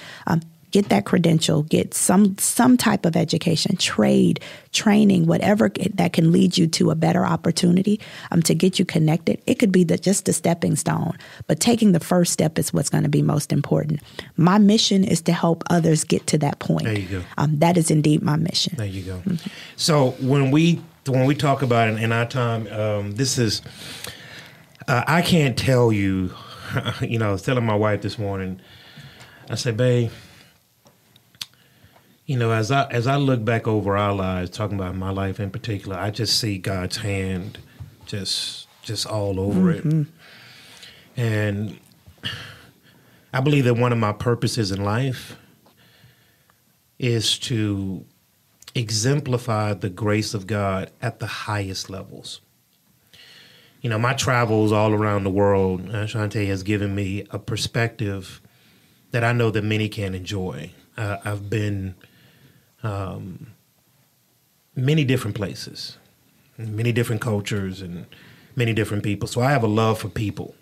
Get 0.75 0.89
that 0.89 1.05
credential, 1.05 1.63
get 1.63 1.93
some 1.93 2.37
some 2.37 2.75
type 2.75 3.05
of 3.05 3.15
education, 3.15 3.77
trade, 3.77 4.41
training, 4.73 5.25
whatever 5.25 5.71
that 5.93 6.11
can 6.11 6.33
lead 6.33 6.57
you 6.57 6.67
to 6.67 6.91
a 6.91 6.95
better 6.95 7.25
opportunity 7.25 7.97
um, 8.29 8.41
to 8.41 8.53
get 8.53 8.77
you 8.77 8.83
connected. 8.83 9.41
It 9.47 9.55
could 9.55 9.71
be 9.71 9.85
the, 9.85 9.97
just 9.97 10.27
a 10.27 10.33
stepping 10.33 10.75
stone, 10.75 11.13
but 11.47 11.61
taking 11.61 11.93
the 11.93 12.01
first 12.01 12.33
step 12.33 12.59
is 12.59 12.73
what's 12.73 12.89
going 12.89 13.03
to 13.03 13.09
be 13.09 13.21
most 13.21 13.53
important. 13.53 14.01
My 14.35 14.57
mission 14.57 15.05
is 15.05 15.21
to 15.21 15.31
help 15.31 15.63
others 15.69 16.03
get 16.03 16.27
to 16.27 16.37
that 16.39 16.59
point. 16.59 16.83
There 16.83 16.99
you 16.99 17.07
go. 17.07 17.23
Um, 17.37 17.57
that 17.59 17.77
is 17.77 17.89
indeed 17.89 18.21
my 18.21 18.35
mission. 18.35 18.75
There 18.75 18.85
you 18.85 19.03
go. 19.03 19.19
Mm-hmm. 19.19 19.47
So 19.77 20.09
when 20.19 20.51
we 20.51 20.81
when 21.07 21.23
we 21.23 21.35
talk 21.35 21.61
about 21.61 21.87
it 21.87 22.03
in 22.03 22.11
our 22.11 22.25
time, 22.25 22.67
um, 22.67 23.13
this 23.13 23.37
is 23.37 23.61
uh, 24.89 25.05
I 25.07 25.21
can't 25.21 25.57
tell 25.57 25.93
you. 25.93 26.33
You 26.99 27.19
know, 27.19 27.29
I 27.29 27.31
was 27.31 27.43
telling 27.43 27.63
my 27.63 27.75
wife 27.75 28.01
this 28.01 28.19
morning. 28.19 28.59
I 29.49 29.55
said, 29.55 29.77
"Babe." 29.77 30.11
You 32.25 32.37
know, 32.37 32.51
as 32.51 32.71
I 32.71 32.85
as 32.89 33.07
I 33.07 33.17
look 33.17 33.45
back 33.45 33.67
over 33.67 33.95
our 33.97 34.13
lives, 34.13 34.49
talking 34.49 34.79
about 34.79 34.95
my 34.95 35.11
life 35.11 35.39
in 35.39 35.51
particular, 35.51 35.97
I 35.97 36.09
just 36.11 36.39
see 36.39 36.57
God's 36.57 36.97
hand 36.97 37.59
just 38.05 38.67
just 38.81 39.05
all 39.05 39.39
over 39.39 39.73
mm-hmm. 39.73 40.01
it. 40.01 40.07
And 41.17 41.79
I 43.33 43.41
believe 43.41 43.65
that 43.65 43.75
one 43.75 43.91
of 43.91 43.97
my 43.99 44.11
purposes 44.13 44.71
in 44.71 44.83
life 44.83 45.37
is 46.99 47.37
to 47.39 48.05
exemplify 48.73 49.73
the 49.73 49.89
grace 49.89 50.33
of 50.33 50.47
God 50.47 50.91
at 51.01 51.19
the 51.19 51.27
highest 51.27 51.89
levels. 51.89 52.41
you 53.85 53.89
know, 53.89 53.99
my 53.99 54.13
travels 54.15 54.71
all 54.71 54.93
around 54.93 55.23
the 55.25 55.29
world, 55.29 55.81
uh, 55.89 56.07
Shantay 56.07 56.47
has 56.47 56.63
given 56.63 56.95
me 56.95 57.27
a 57.29 57.37
perspective 57.37 58.41
that 59.11 59.23
I 59.23 59.31
know 59.31 59.51
that 59.51 59.63
many 59.63 59.89
can 59.89 60.15
enjoy. 60.15 60.71
Uh, 60.97 61.17
I've 61.23 61.51
been 61.51 61.93
um, 62.85 63.47
many 64.75 65.03
different 65.03 65.35
places, 65.35 65.97
many 66.57 66.91
different 66.91 67.21
cultures, 67.21 67.81
and 67.81 68.05
many 68.55 68.73
different 68.73 69.03
people. 69.03 69.27
So 69.27 69.41
I 69.41 69.51
have 69.51 69.63
a 69.63 69.67
love 69.67 69.99
for 69.99 70.09
people. 70.09 70.55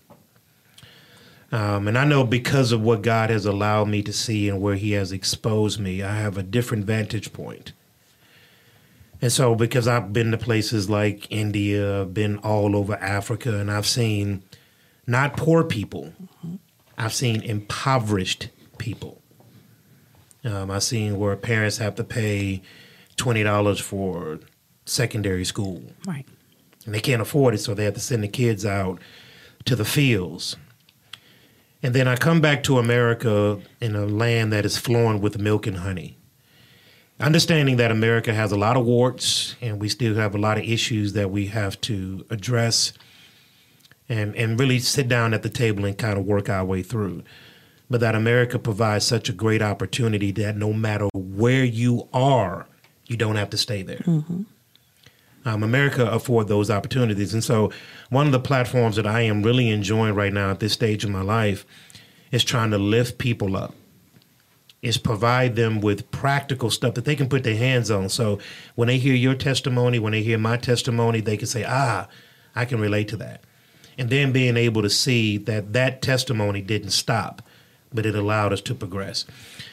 Um, 1.52 1.88
and 1.88 1.98
I 1.98 2.06
know 2.06 2.24
because 2.24 2.72
of 2.72 2.82
what 2.82 3.04
God 3.04 3.30
has 3.30 3.46
allowed 3.46 3.88
me 3.88 4.02
to 4.04 4.14
see 4.14 4.50
and 4.50 4.60
where 4.60 4.76
He 4.76 4.94
has 4.94 5.12
exposed 5.12 5.80
me, 5.80 6.02
I 6.02 6.16
have 6.16 6.38
a 6.38 6.44
different 6.44 6.86
vantage 6.86 7.32
point. 7.32 7.74
And 9.22 9.32
so, 9.32 9.54
because 9.54 9.88
I've 9.88 10.12
been 10.12 10.32
to 10.32 10.38
places 10.38 10.90
like 10.90 11.32
India, 11.32 12.02
I've 12.02 12.14
been 12.14 12.38
all 12.40 12.76
over 12.76 12.96
Africa, 12.96 13.58
and 13.58 13.72
I've 13.72 13.86
seen 13.86 14.44
not 15.06 15.38
poor 15.38 15.64
people, 15.64 16.14
I've 16.98 17.14
seen 17.14 17.42
impoverished 17.42 18.50
people. 18.78 19.23
Um, 20.44 20.72
I've 20.72 20.84
seen 20.84 21.18
where 21.18 21.36
parents 21.36 21.78
have 21.78 21.96
to 21.96 22.04
pay 22.04 22.62
twenty 23.16 23.44
dollars 23.44 23.80
for 23.80 24.40
secondary 24.86 25.46
school, 25.46 25.82
right? 26.06 26.26
And 26.86 26.94
they 26.94 27.00
can't 27.00 27.22
afford 27.22 27.54
it, 27.54 27.60
so 27.60 27.74
they 27.74 27.86
have 27.86 27.94
to 27.94 28.00
send 28.00 28.24
the 28.24 28.28
kids 28.28 28.66
out 28.66 29.00
to 29.66 29.76
the 29.76 29.86
fields. 29.86 30.58
And 31.82 31.94
then 31.94 32.08
I 32.08 32.16
come 32.16 32.42
back 32.42 32.64
to 32.64 32.78
America 32.78 33.60
in 33.82 33.96
a 33.96 34.06
land 34.06 34.54
that 34.54 34.66
is 34.66 34.78
flowing 34.78 35.22
with 35.22 35.38
milk 35.38 35.68
and 35.68 35.78
honey 35.78 36.18
understanding 37.20 37.78
that 37.78 37.92
America 37.92 38.34
has 38.34 38.52
a 38.52 38.58
lot 38.58 38.76
of 38.78 38.86
warts 38.86 39.56
and 39.62 39.80
we 39.80 39.88
still 39.90 40.16
have 40.16 40.36
a 40.36 40.38
lot 40.38 40.58
of 40.58 40.64
issues 40.64 41.14
that 41.14 41.32
we 41.32 41.48
have 41.48 41.80
to 41.82 42.26
address 42.30 42.94
and, 44.10 44.36
and 44.36 44.60
really 44.60 44.80
sit 44.80 45.08
down 45.08 45.34
at 45.34 45.44
the 45.44 45.50
table 45.50 45.86
and 45.86 45.98
kind 45.98 46.18
of 46.18 46.26
work 46.26 46.50
our 46.50 46.66
way 46.66 46.84
through. 46.84 47.24
But 47.94 48.00
that 48.00 48.16
America 48.16 48.58
provides 48.58 49.06
such 49.06 49.30
a 49.30 49.34
great 49.34 49.62
opportunity 49.62 50.32
that 50.32 50.58
no 50.58 50.74
matter 50.74 51.10
where 51.14 51.64
you 51.64 52.10
are, 52.12 52.66
you 53.06 53.16
don't 53.16 53.36
have 53.36 53.52
to 53.52 53.58
stay 53.58 53.84
there. 53.84 54.00
Mm-hmm. 54.00 54.42
Um, 55.46 55.62
America 55.62 56.10
afford 56.10 56.48
those 56.48 56.72
opportunities, 56.72 57.36
and 57.36 57.44
so 57.44 57.72
one 58.10 58.26
of 58.26 58.32
the 58.32 58.40
platforms 58.40 58.96
that 58.96 59.06
I 59.06 59.22
am 59.22 59.44
really 59.44 59.70
enjoying 59.70 60.16
right 60.16 60.34
now 60.34 60.50
at 60.50 60.60
this 60.60 60.74
stage 60.74 61.04
of 61.04 61.12
my 61.12 61.22
life 61.22 61.68
is 62.32 62.44
trying 62.44 62.72
to 62.72 62.80
lift 62.80 63.20
people 63.20 63.56
up 63.56 63.76
is 64.82 64.98
provide 64.98 65.56
them 65.56 65.80
with 65.80 66.10
practical 66.10 66.72
stuff 66.72 66.96
that 66.96 67.06
they 67.06 67.16
can 67.16 67.30
put 67.30 67.44
their 67.44 67.58
hands 67.58 67.92
on. 67.92 68.10
So 68.10 68.40
when 68.74 68.88
they 68.88 68.98
hear 68.98 69.14
your 69.14 69.36
testimony, 69.36 70.00
when 70.00 70.14
they 70.14 70.24
hear 70.24 70.40
my 70.40 70.58
testimony, 70.58 71.22
they 71.22 71.38
can 71.38 71.46
say, 71.46 71.64
ah, 71.64 72.08
I 72.56 72.66
can 72.66 72.82
relate 72.82 73.10
to 73.10 73.18
that. 73.18 73.44
And 74.00 74.10
then 74.10 74.32
being 74.32 74.58
able 74.58 74.82
to 74.82 74.90
see 74.90 75.38
that 75.38 75.74
that 75.74 76.02
testimony 76.02 76.64
didn't 76.64 76.90
stop, 76.90 77.44
but 77.94 78.06
it 78.06 78.16
allowed 78.16 78.54
us 78.54 78.62
to 78.62 78.76
progress. 78.76 79.26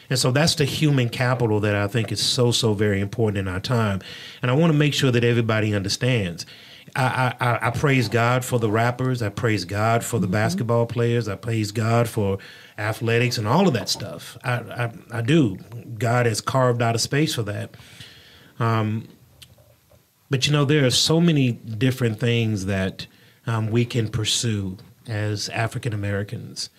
And 0.08 0.18
so 0.18 0.30
that's 0.32 0.56
the 0.56 0.64
human 0.64 1.08
capital 1.08 1.60
that 1.60 1.74
I 1.74 1.86
think 1.86 2.10
is 2.10 2.20
so, 2.20 2.50
so 2.50 2.74
very 2.74 3.00
important 3.00 3.38
in 3.38 3.48
our 3.48 3.60
time. 3.60 4.00
And 4.42 4.50
I 4.50 4.54
want 4.54 4.72
to 4.72 4.78
make 4.78 4.92
sure 4.92 5.10
that 5.10 5.24
everybody 5.24 5.74
understands. 5.74 6.46
I, 6.96 7.34
I, 7.40 7.68
I 7.68 7.70
praise 7.70 8.08
God 8.08 8.44
for 8.44 8.58
the 8.58 8.70
rappers. 8.70 9.22
I 9.22 9.28
praise 9.28 9.64
God 9.64 10.04
for 10.04 10.18
the 10.18 10.26
mm-hmm. 10.26 10.32
basketball 10.32 10.86
players. 10.86 11.28
I 11.28 11.36
praise 11.36 11.70
God 11.70 12.08
for 12.08 12.38
athletics 12.78 13.38
and 13.38 13.46
all 13.46 13.68
of 13.68 13.74
that 13.74 13.88
stuff. 13.88 14.36
I, 14.42 14.52
I, 14.52 14.92
I 15.18 15.22
do. 15.22 15.56
God 15.98 16.26
has 16.26 16.40
carved 16.40 16.82
out 16.82 16.96
a 16.96 16.98
space 16.98 17.34
for 17.34 17.42
that. 17.44 17.76
Um, 18.58 19.08
but 20.28 20.46
you 20.46 20.52
know, 20.52 20.64
there 20.64 20.84
are 20.84 20.90
so 20.90 21.20
many 21.20 21.52
different 21.52 22.18
things 22.18 22.66
that 22.66 23.06
um, 23.46 23.70
we 23.70 23.84
can 23.84 24.08
pursue 24.08 24.76
as 25.06 25.48
African 25.50 25.92
Americans 25.92 26.70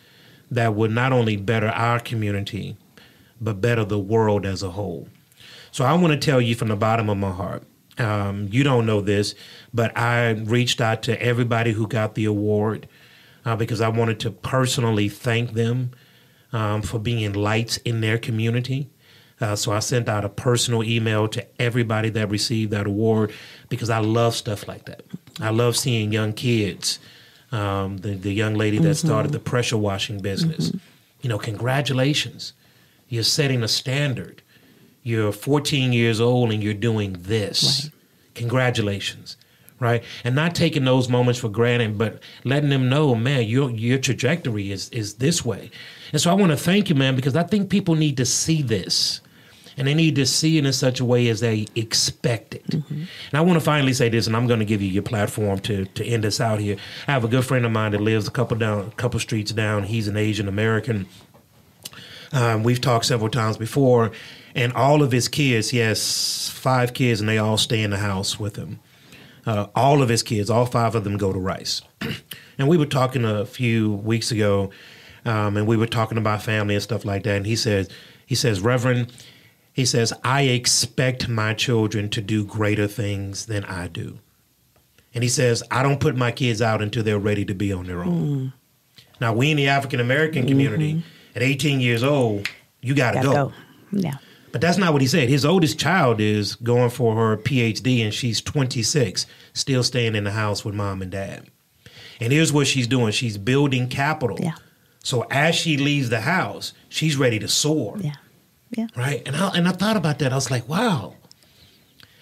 that 0.51 0.75
would 0.75 0.91
not 0.91 1.13
only 1.13 1.37
better 1.37 1.69
our 1.69 1.99
community, 1.99 2.77
but 3.39 3.61
better 3.61 3.83
the 3.83 3.99
world 3.99 4.45
as 4.45 4.61
a 4.61 4.71
whole. 4.71 5.07
So 5.71 5.85
I 5.85 5.93
want 5.93 6.13
to 6.13 6.19
tell 6.19 6.41
you 6.41 6.53
from 6.53 6.67
the 6.67 6.75
bottom 6.75 7.09
of 7.09 7.17
my 7.17 7.31
heart. 7.31 7.63
Um, 7.97 8.47
you 8.51 8.63
don't 8.63 8.85
know 8.85 9.01
this, 9.01 9.33
but 9.73 9.97
I 9.97 10.31
reached 10.31 10.81
out 10.81 11.03
to 11.03 11.21
everybody 11.21 11.71
who 11.71 11.87
got 11.87 12.15
the 12.15 12.25
award 12.25 12.87
uh, 13.45 13.55
because 13.55 13.81
I 13.81 13.89
wanted 13.89 14.19
to 14.21 14.31
personally 14.31 15.09
thank 15.09 15.53
them 15.53 15.91
um, 16.53 16.81
for 16.81 16.99
being 16.99 17.33
lights 17.33 17.77
in 17.77 18.01
their 18.01 18.17
community. 18.17 18.89
Uh, 19.39 19.55
so 19.55 19.71
I 19.71 19.79
sent 19.79 20.07
out 20.07 20.23
a 20.23 20.29
personal 20.29 20.83
email 20.83 21.27
to 21.29 21.45
everybody 21.59 22.09
that 22.09 22.29
received 22.29 22.71
that 22.71 22.85
award 22.85 23.33
because 23.69 23.89
I 23.89 23.99
love 23.99 24.35
stuff 24.35 24.67
like 24.67 24.85
that. 24.85 25.03
I 25.39 25.49
love 25.49 25.75
seeing 25.75 26.11
young 26.11 26.33
kids. 26.33 26.99
Um, 27.51 27.97
the 27.97 28.15
the 28.15 28.33
young 28.33 28.55
lady 28.55 28.77
that 28.77 28.83
mm-hmm. 28.83 29.07
started 29.07 29.31
the 29.31 29.39
pressure 29.39 29.77
washing 29.77 30.19
business. 30.19 30.69
Mm-hmm. 30.69 30.77
You 31.21 31.29
know, 31.29 31.37
congratulations. 31.37 32.53
You're 33.09 33.23
setting 33.23 33.61
a 33.61 33.67
standard. 33.67 34.41
You're 35.03 35.31
14 35.31 35.93
years 35.93 36.21
old 36.21 36.51
and 36.51 36.63
you're 36.63 36.73
doing 36.73 37.17
this. 37.19 37.83
Right. 37.83 37.91
Congratulations 38.35 39.37
right? 39.81 40.03
And 40.23 40.35
not 40.35 40.55
taking 40.55 40.85
those 40.85 41.09
moments 41.09 41.39
for 41.39 41.49
granted, 41.49 41.97
but 41.97 42.21
letting 42.45 42.69
them 42.69 42.87
know, 42.87 43.15
man, 43.15 43.43
your 43.43 43.69
your 43.71 43.97
trajectory 43.97 44.71
is 44.71 44.87
is 44.89 45.15
this 45.15 45.43
way. 45.43 45.71
And 46.13 46.21
so 46.21 46.31
I 46.31 46.35
want 46.35 46.51
to 46.51 46.57
thank 46.57 46.87
you, 46.87 46.95
man, 46.95 47.17
because 47.17 47.35
I 47.35 47.43
think 47.43 47.69
people 47.69 47.95
need 47.95 48.15
to 48.17 48.25
see 48.25 48.61
this. 48.61 49.19
And 49.78 49.88
they 49.88 49.93
need 49.93 50.15
to 50.15 50.26
see 50.26 50.57
it 50.57 50.65
in 50.65 50.74
such 50.74 50.99
a 50.99 51.05
way 51.05 51.28
as 51.30 51.39
they 51.39 51.67
expect 51.76 52.55
it. 52.55 52.67
Mm-hmm. 52.67 52.93
And 52.93 53.34
I 53.34 53.41
want 53.41 53.57
to 53.57 53.63
finally 53.63 53.93
say 53.93 54.09
this, 54.09 54.28
and 54.28 54.36
I'm 54.36 54.47
going 54.47 54.59
to 54.59 54.65
give 54.65 54.82
you 54.82 54.89
your 54.89 55.03
platform 55.03 55.59
to 55.59 55.86
to 55.86 56.05
end 56.05 56.26
us 56.26 56.39
out 56.41 56.59
here. 56.59 56.78
I 57.07 57.11
have 57.11 57.24
a 57.24 57.28
good 57.28 57.45
friend 57.45 57.65
of 57.65 57.72
mine 57.72 57.91
that 57.91 58.01
lives 58.01 58.28
a 58.28 58.32
couple 58.32 58.57
down, 58.57 58.88
a 58.88 58.91
couple 58.91 59.19
streets 59.19 59.51
down. 59.51 59.84
He's 59.84 60.07
an 60.07 60.17
Asian 60.17 60.47
American. 60.47 61.07
Um, 62.34 62.63
we've 62.63 62.80
talked 62.80 63.05
several 63.05 63.30
times 63.30 63.57
before, 63.57 64.11
and 64.55 64.72
all 64.74 65.01
of 65.01 65.11
his 65.11 65.28
kids, 65.28 65.69
he 65.69 65.80
has 65.80 66.49
five 66.49 66.93
kids, 66.93 67.19
and 67.19 67.28
they 67.28 67.38
all 67.38 67.57
stay 67.57 67.82
in 67.82 67.91
the 67.91 67.97
house 67.97 68.39
with 68.39 68.55
him. 68.55 68.80
Uh, 69.45 69.67
all 69.76 70.01
of 70.01 70.09
his 70.09 70.24
kids, 70.24 70.49
all 70.49 70.65
five 70.65 70.95
of 70.95 71.03
them, 71.03 71.17
go 71.17 71.34
to 71.34 71.39
Rice. 71.39 71.82
and 72.57 72.67
we 72.67 72.78
were 72.78 72.86
talking 72.86 73.26
a 73.26 73.45
few 73.45 73.93
weeks 73.93 74.32
ago, 74.32 74.69
um, 75.26 75.57
and 75.57 75.67
we 75.67 75.76
were 75.76 75.88
talking 75.88 76.17
about 76.17 76.41
family 76.41 76.76
and 76.76 76.84
stuff 76.84 77.03
like 77.03 77.24
that. 77.24 77.38
And 77.38 77.45
he 77.45 77.55
says, 77.55 77.89
he 78.26 78.36
says, 78.36 78.61
Reverend, 78.61 79.11
he 79.74 79.86
says, 79.86 80.13
I 80.24 80.43
expect 80.43 81.30
my 81.30 81.53
children 81.53 82.09
to 82.09 82.22
do 82.22 82.45
greater 82.45 82.88
things 82.88 83.45
than 83.45 83.63
I 83.65 83.88
do. 83.88 84.19
And 85.13 85.24
he 85.24 85.30
says, 85.30 85.63
I 85.72 85.84
don't 85.84 85.99
put 85.99 86.15
my 86.15 86.32
kids 86.32 86.61
out 86.61 86.82
until 86.82 87.03
they're 87.03 87.19
ready 87.19 87.45
to 87.45 87.53
be 87.53 87.72
on 87.72 87.86
their 87.86 88.03
own. 88.03 88.38
Mm. 88.38 88.53
Now, 89.19 89.34
we 89.34 89.51
in 89.51 89.57
the 89.57 89.67
African 89.67 89.99
American 89.99 90.47
community, 90.47 90.93
mm-hmm. 90.93 91.38
at 91.38 91.43
18 91.43 91.80
years 91.80 92.03
old, 92.03 92.49
you 92.82 92.95
got 92.95 93.11
to 93.11 93.22
go. 93.22 93.34
go. 93.34 93.53
Yeah. 93.91 94.15
But 94.51 94.61
that's 94.61 94.78
not 94.78 94.93
what 94.93 95.01
he 95.01 95.07
said. 95.07 95.30
His 95.30 95.45
oldest 95.45 95.80
child 95.80 96.19
is 96.19 96.55
going 96.55 96.89
for 96.89 97.15
her 97.15 97.38
PhD 97.38 98.03
and 98.03 98.13
she's 98.13 98.41
26, 98.41 99.26
still 99.53 99.84
staying 99.84 100.15
in 100.15 100.26
the 100.26 100.32
house 100.32 100.65
with 100.65 100.76
mom 100.76 101.01
and 101.01 101.11
dad. 101.11 101.47
And 102.19 102.34
here's 102.34 102.51
what 102.51 102.67
she's 102.67 102.88
doing 102.88 103.11
she's 103.11 103.38
building 103.38 103.88
capital. 103.88 104.38
Yeah. 104.39 104.55
So 105.03 105.26
as 105.32 105.55
she 105.55 105.78
leaves 105.78 106.09
the 106.09 106.22
house, 106.22 106.74
she's 106.89 107.15
ready 107.15 107.39
to 107.39 107.47
soar. 107.47 107.97
Yeah. 107.99 108.15
Yeah. 108.72 108.88
Right. 108.95 109.22
And 109.26 109.36
I, 109.36 109.49
and 109.49 109.67
I 109.67 109.72
thought 109.72 109.97
about 109.97 110.19
that. 110.19 110.32
I 110.32 110.36
was 110.36 110.49
like, 110.49 110.67
wow. 110.67 111.15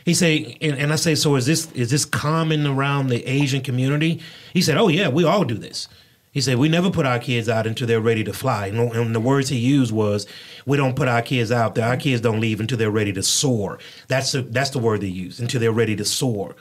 He 0.05 0.13
said, 0.13 0.57
and, 0.61 0.77
and 0.77 0.91
I 0.91 0.95
say, 0.95 1.13
so 1.15 1.35
is 1.35 1.45
this 1.45 1.71
is 1.73 1.91
this 1.91 2.05
common 2.05 2.65
around 2.65 3.07
the 3.07 3.25
Asian 3.25 3.61
community? 3.61 4.21
He 4.53 4.61
said, 4.61 4.77
oh 4.77 4.87
yeah, 4.87 5.09
we 5.09 5.23
all 5.23 5.43
do 5.43 5.55
this. 5.55 5.87
He 6.31 6.41
said, 6.41 6.57
We 6.57 6.69
never 6.69 6.91
put 6.91 7.05
our 7.05 7.19
kids 7.19 7.49
out 7.49 7.65
until 7.65 7.87
they're 7.87 7.99
ready 7.99 8.23
to 8.23 8.33
fly. 8.33 8.67
And 8.67 9.15
the 9.15 9.19
words 9.19 9.49
he 9.49 9.57
used 9.57 9.91
was, 9.91 10.27
We 10.65 10.77
don't 10.77 10.95
put 10.95 11.07
our 11.07 11.21
kids 11.21 11.51
out 11.51 11.75
there. 11.75 11.85
Our 11.87 11.97
kids 11.97 12.21
don't 12.21 12.39
leave 12.39 12.59
until 12.59 12.77
they're 12.77 12.91
ready 12.91 13.11
to 13.13 13.23
soar. 13.23 13.79
That's, 14.07 14.31
the, 14.31 14.43
that's 14.43 14.69
the 14.69 14.79
word 14.79 15.01
they 15.01 15.07
use, 15.07 15.39
until 15.39 15.59
they're 15.59 15.71
ready 15.71 15.95
to 15.95 16.05
soar. 16.05 16.55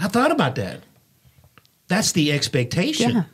I 0.00 0.08
thought 0.08 0.32
about 0.32 0.56
that. 0.56 0.82
That's 1.86 2.12
the 2.12 2.32
expectation. 2.32 3.10
Yeah. 3.10 3.24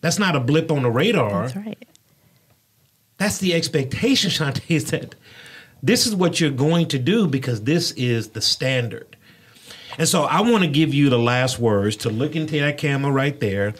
That's 0.00 0.18
not 0.18 0.36
a 0.36 0.40
blip 0.40 0.70
on 0.70 0.82
the 0.82 0.90
radar. 0.90 1.48
That's 1.48 1.56
right. 1.56 1.88
That's 3.18 3.38
the 3.38 3.54
expectation, 3.54 4.30
Shantay, 4.30 4.62
is 4.68 4.90
that 4.90 5.14
this 5.82 6.06
is 6.06 6.14
what 6.14 6.40
you're 6.40 6.50
going 6.50 6.88
to 6.88 6.98
do 6.98 7.28
because 7.28 7.62
this 7.62 7.92
is 7.92 8.30
the 8.30 8.40
standard. 8.40 9.16
And 9.96 10.08
so 10.08 10.22
I 10.22 10.40
want 10.40 10.64
to 10.64 10.70
give 10.70 10.94
you 10.94 11.10
the 11.10 11.18
last 11.18 11.58
words 11.58 11.96
to 11.98 12.08
look 12.08 12.36
into 12.36 12.58
that 12.60 12.78
camera 12.78 13.12
right 13.12 13.38
there 13.38 13.74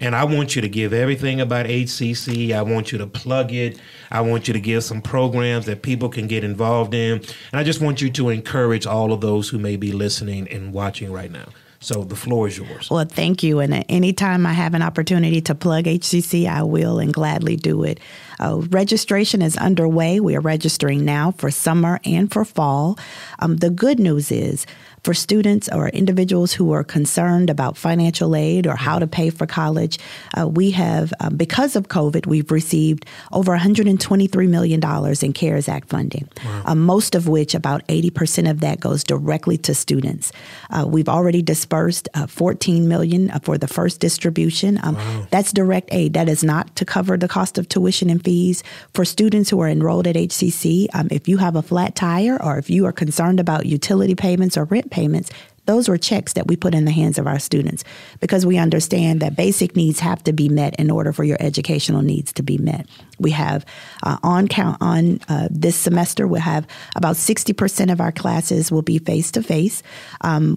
and 0.00 0.16
I 0.16 0.24
want 0.24 0.56
you 0.56 0.62
to 0.62 0.68
give 0.68 0.92
everything 0.94 1.40
about 1.40 1.66
HCC. 1.66 2.52
I 2.52 2.62
want 2.62 2.90
you 2.90 2.98
to 2.98 3.06
plug 3.06 3.52
it. 3.52 3.78
I 4.10 4.22
want 4.22 4.48
you 4.48 4.54
to 4.54 4.60
give 4.60 4.82
some 4.82 5.02
programs 5.02 5.66
that 5.66 5.82
people 5.82 6.08
can 6.08 6.26
get 6.26 6.42
involved 6.42 6.94
in. 6.94 7.18
And 7.52 7.60
I 7.60 7.62
just 7.62 7.82
want 7.82 8.00
you 8.00 8.10
to 8.10 8.30
encourage 8.30 8.86
all 8.86 9.12
of 9.12 9.20
those 9.20 9.50
who 9.50 9.58
may 9.58 9.76
be 9.76 9.92
listening 9.92 10.48
and 10.48 10.72
watching 10.72 11.12
right 11.12 11.30
now. 11.30 11.48
So 11.82 12.04
the 12.04 12.16
floor 12.16 12.46
is 12.46 12.58
yours. 12.58 12.90
Well, 12.90 13.06
thank 13.06 13.42
you. 13.42 13.60
And 13.60 13.84
anytime 13.88 14.46
I 14.46 14.52
have 14.52 14.74
an 14.74 14.82
opportunity 14.82 15.40
to 15.42 15.54
plug 15.54 15.84
HCC, 15.84 16.46
I 16.46 16.62
will 16.62 16.98
and 16.98 17.12
gladly 17.12 17.56
do 17.56 17.84
it. 17.84 18.00
Uh, 18.40 18.62
registration 18.70 19.42
is 19.42 19.56
underway. 19.58 20.18
We 20.18 20.34
are 20.34 20.40
registering 20.40 21.04
now 21.04 21.30
for 21.32 21.50
summer 21.50 22.00
and 22.04 22.32
for 22.32 22.44
fall. 22.44 22.98
Um, 23.38 23.58
the 23.58 23.70
good 23.70 24.00
news 24.00 24.32
is 24.32 24.66
for 25.02 25.14
students 25.14 25.68
or 25.68 25.88
individuals 25.88 26.52
who 26.52 26.72
are 26.72 26.84
concerned 26.84 27.50
about 27.50 27.76
financial 27.76 28.36
aid 28.36 28.66
or 28.66 28.76
how 28.76 28.98
to 28.98 29.06
pay 29.06 29.30
for 29.30 29.46
college, 29.46 29.98
uh, 30.38 30.46
we 30.46 30.70
have, 30.72 31.12
um, 31.20 31.36
because 31.36 31.76
of 31.76 31.88
COVID, 31.88 32.26
we've 32.26 32.50
received 32.50 33.06
over 33.32 33.56
$123 33.56 34.48
million 34.48 34.80
in 35.22 35.32
CARES 35.32 35.68
Act 35.68 35.88
funding, 35.88 36.28
wow. 36.44 36.62
uh, 36.66 36.74
most 36.74 37.14
of 37.14 37.28
which, 37.28 37.54
about 37.54 37.86
80% 37.88 38.50
of 38.50 38.60
that, 38.60 38.80
goes 38.80 39.04
directly 39.04 39.56
to 39.58 39.74
students. 39.74 40.32
Uh, 40.70 40.84
we've 40.86 41.08
already 41.08 41.42
dispersed 41.42 42.08
uh, 42.14 42.26
14 42.26 42.88
million 42.88 43.30
uh, 43.30 43.38
for 43.40 43.58
the 43.58 43.68
first 43.68 44.00
distribution. 44.00 44.78
Um, 44.82 44.94
wow. 44.94 45.26
That's 45.30 45.52
direct 45.52 45.88
aid. 45.92 46.14
That 46.14 46.28
is 46.28 46.44
not 46.44 46.74
to 46.76 46.84
cover 46.84 47.16
the 47.16 47.28
cost 47.28 47.58
of 47.58 47.68
tuition 47.68 48.10
and 48.10 48.22
fees 48.22 48.62
for 48.94 49.04
students 49.04 49.50
who 49.50 49.60
are 49.60 49.68
enrolled 49.68 50.06
at 50.06 50.16
HCC. 50.16 50.88
Um, 50.94 51.08
if 51.10 51.28
you 51.28 51.38
have 51.38 51.56
a 51.56 51.62
flat 51.62 51.94
tire 51.94 52.40
or 52.42 52.58
if 52.58 52.70
you 52.70 52.86
are 52.86 52.92
concerned 52.92 53.40
about 53.40 53.66
utility 53.66 54.14
payments 54.14 54.56
or 54.56 54.64
rent 54.64 54.89
payments, 54.90 55.30
those 55.66 55.88
were 55.88 55.98
checks 55.98 56.32
that 56.32 56.48
we 56.48 56.56
put 56.56 56.74
in 56.74 56.84
the 56.84 56.90
hands 56.90 57.18
of 57.18 57.26
our 57.26 57.38
students 57.38 57.84
because 58.18 58.44
we 58.44 58.58
understand 58.58 59.20
that 59.20 59.36
basic 59.36 59.76
needs 59.76 60.00
have 60.00 60.22
to 60.24 60.32
be 60.32 60.48
met 60.48 60.74
in 60.76 60.90
order 60.90 61.12
for 61.12 61.22
your 61.22 61.36
educational 61.40 62.02
needs 62.02 62.32
to 62.32 62.42
be 62.42 62.58
met. 62.58 62.86
We 63.20 63.30
have 63.32 63.64
uh, 64.02 64.16
on 64.22 64.48
count 64.48 64.78
on 64.80 65.20
uh, 65.28 65.48
this 65.50 65.76
semester. 65.76 66.26
We'll 66.26 66.40
have 66.40 66.66
about 66.96 67.16
sixty 67.16 67.52
percent 67.52 67.90
of 67.90 68.00
our 68.00 68.12
classes 68.12 68.72
will 68.72 68.82
be 68.82 68.98
face 68.98 69.30
to 69.32 69.42
face. 69.42 69.82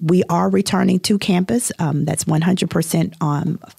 We 0.02 0.24
are 0.30 0.50
returning 0.50 1.00
to 1.02 1.18
campus. 1.18 1.72
Um, 1.80 2.06
that's 2.06 2.26
one 2.26 2.42
hundred 2.42 2.70
percent 2.70 3.16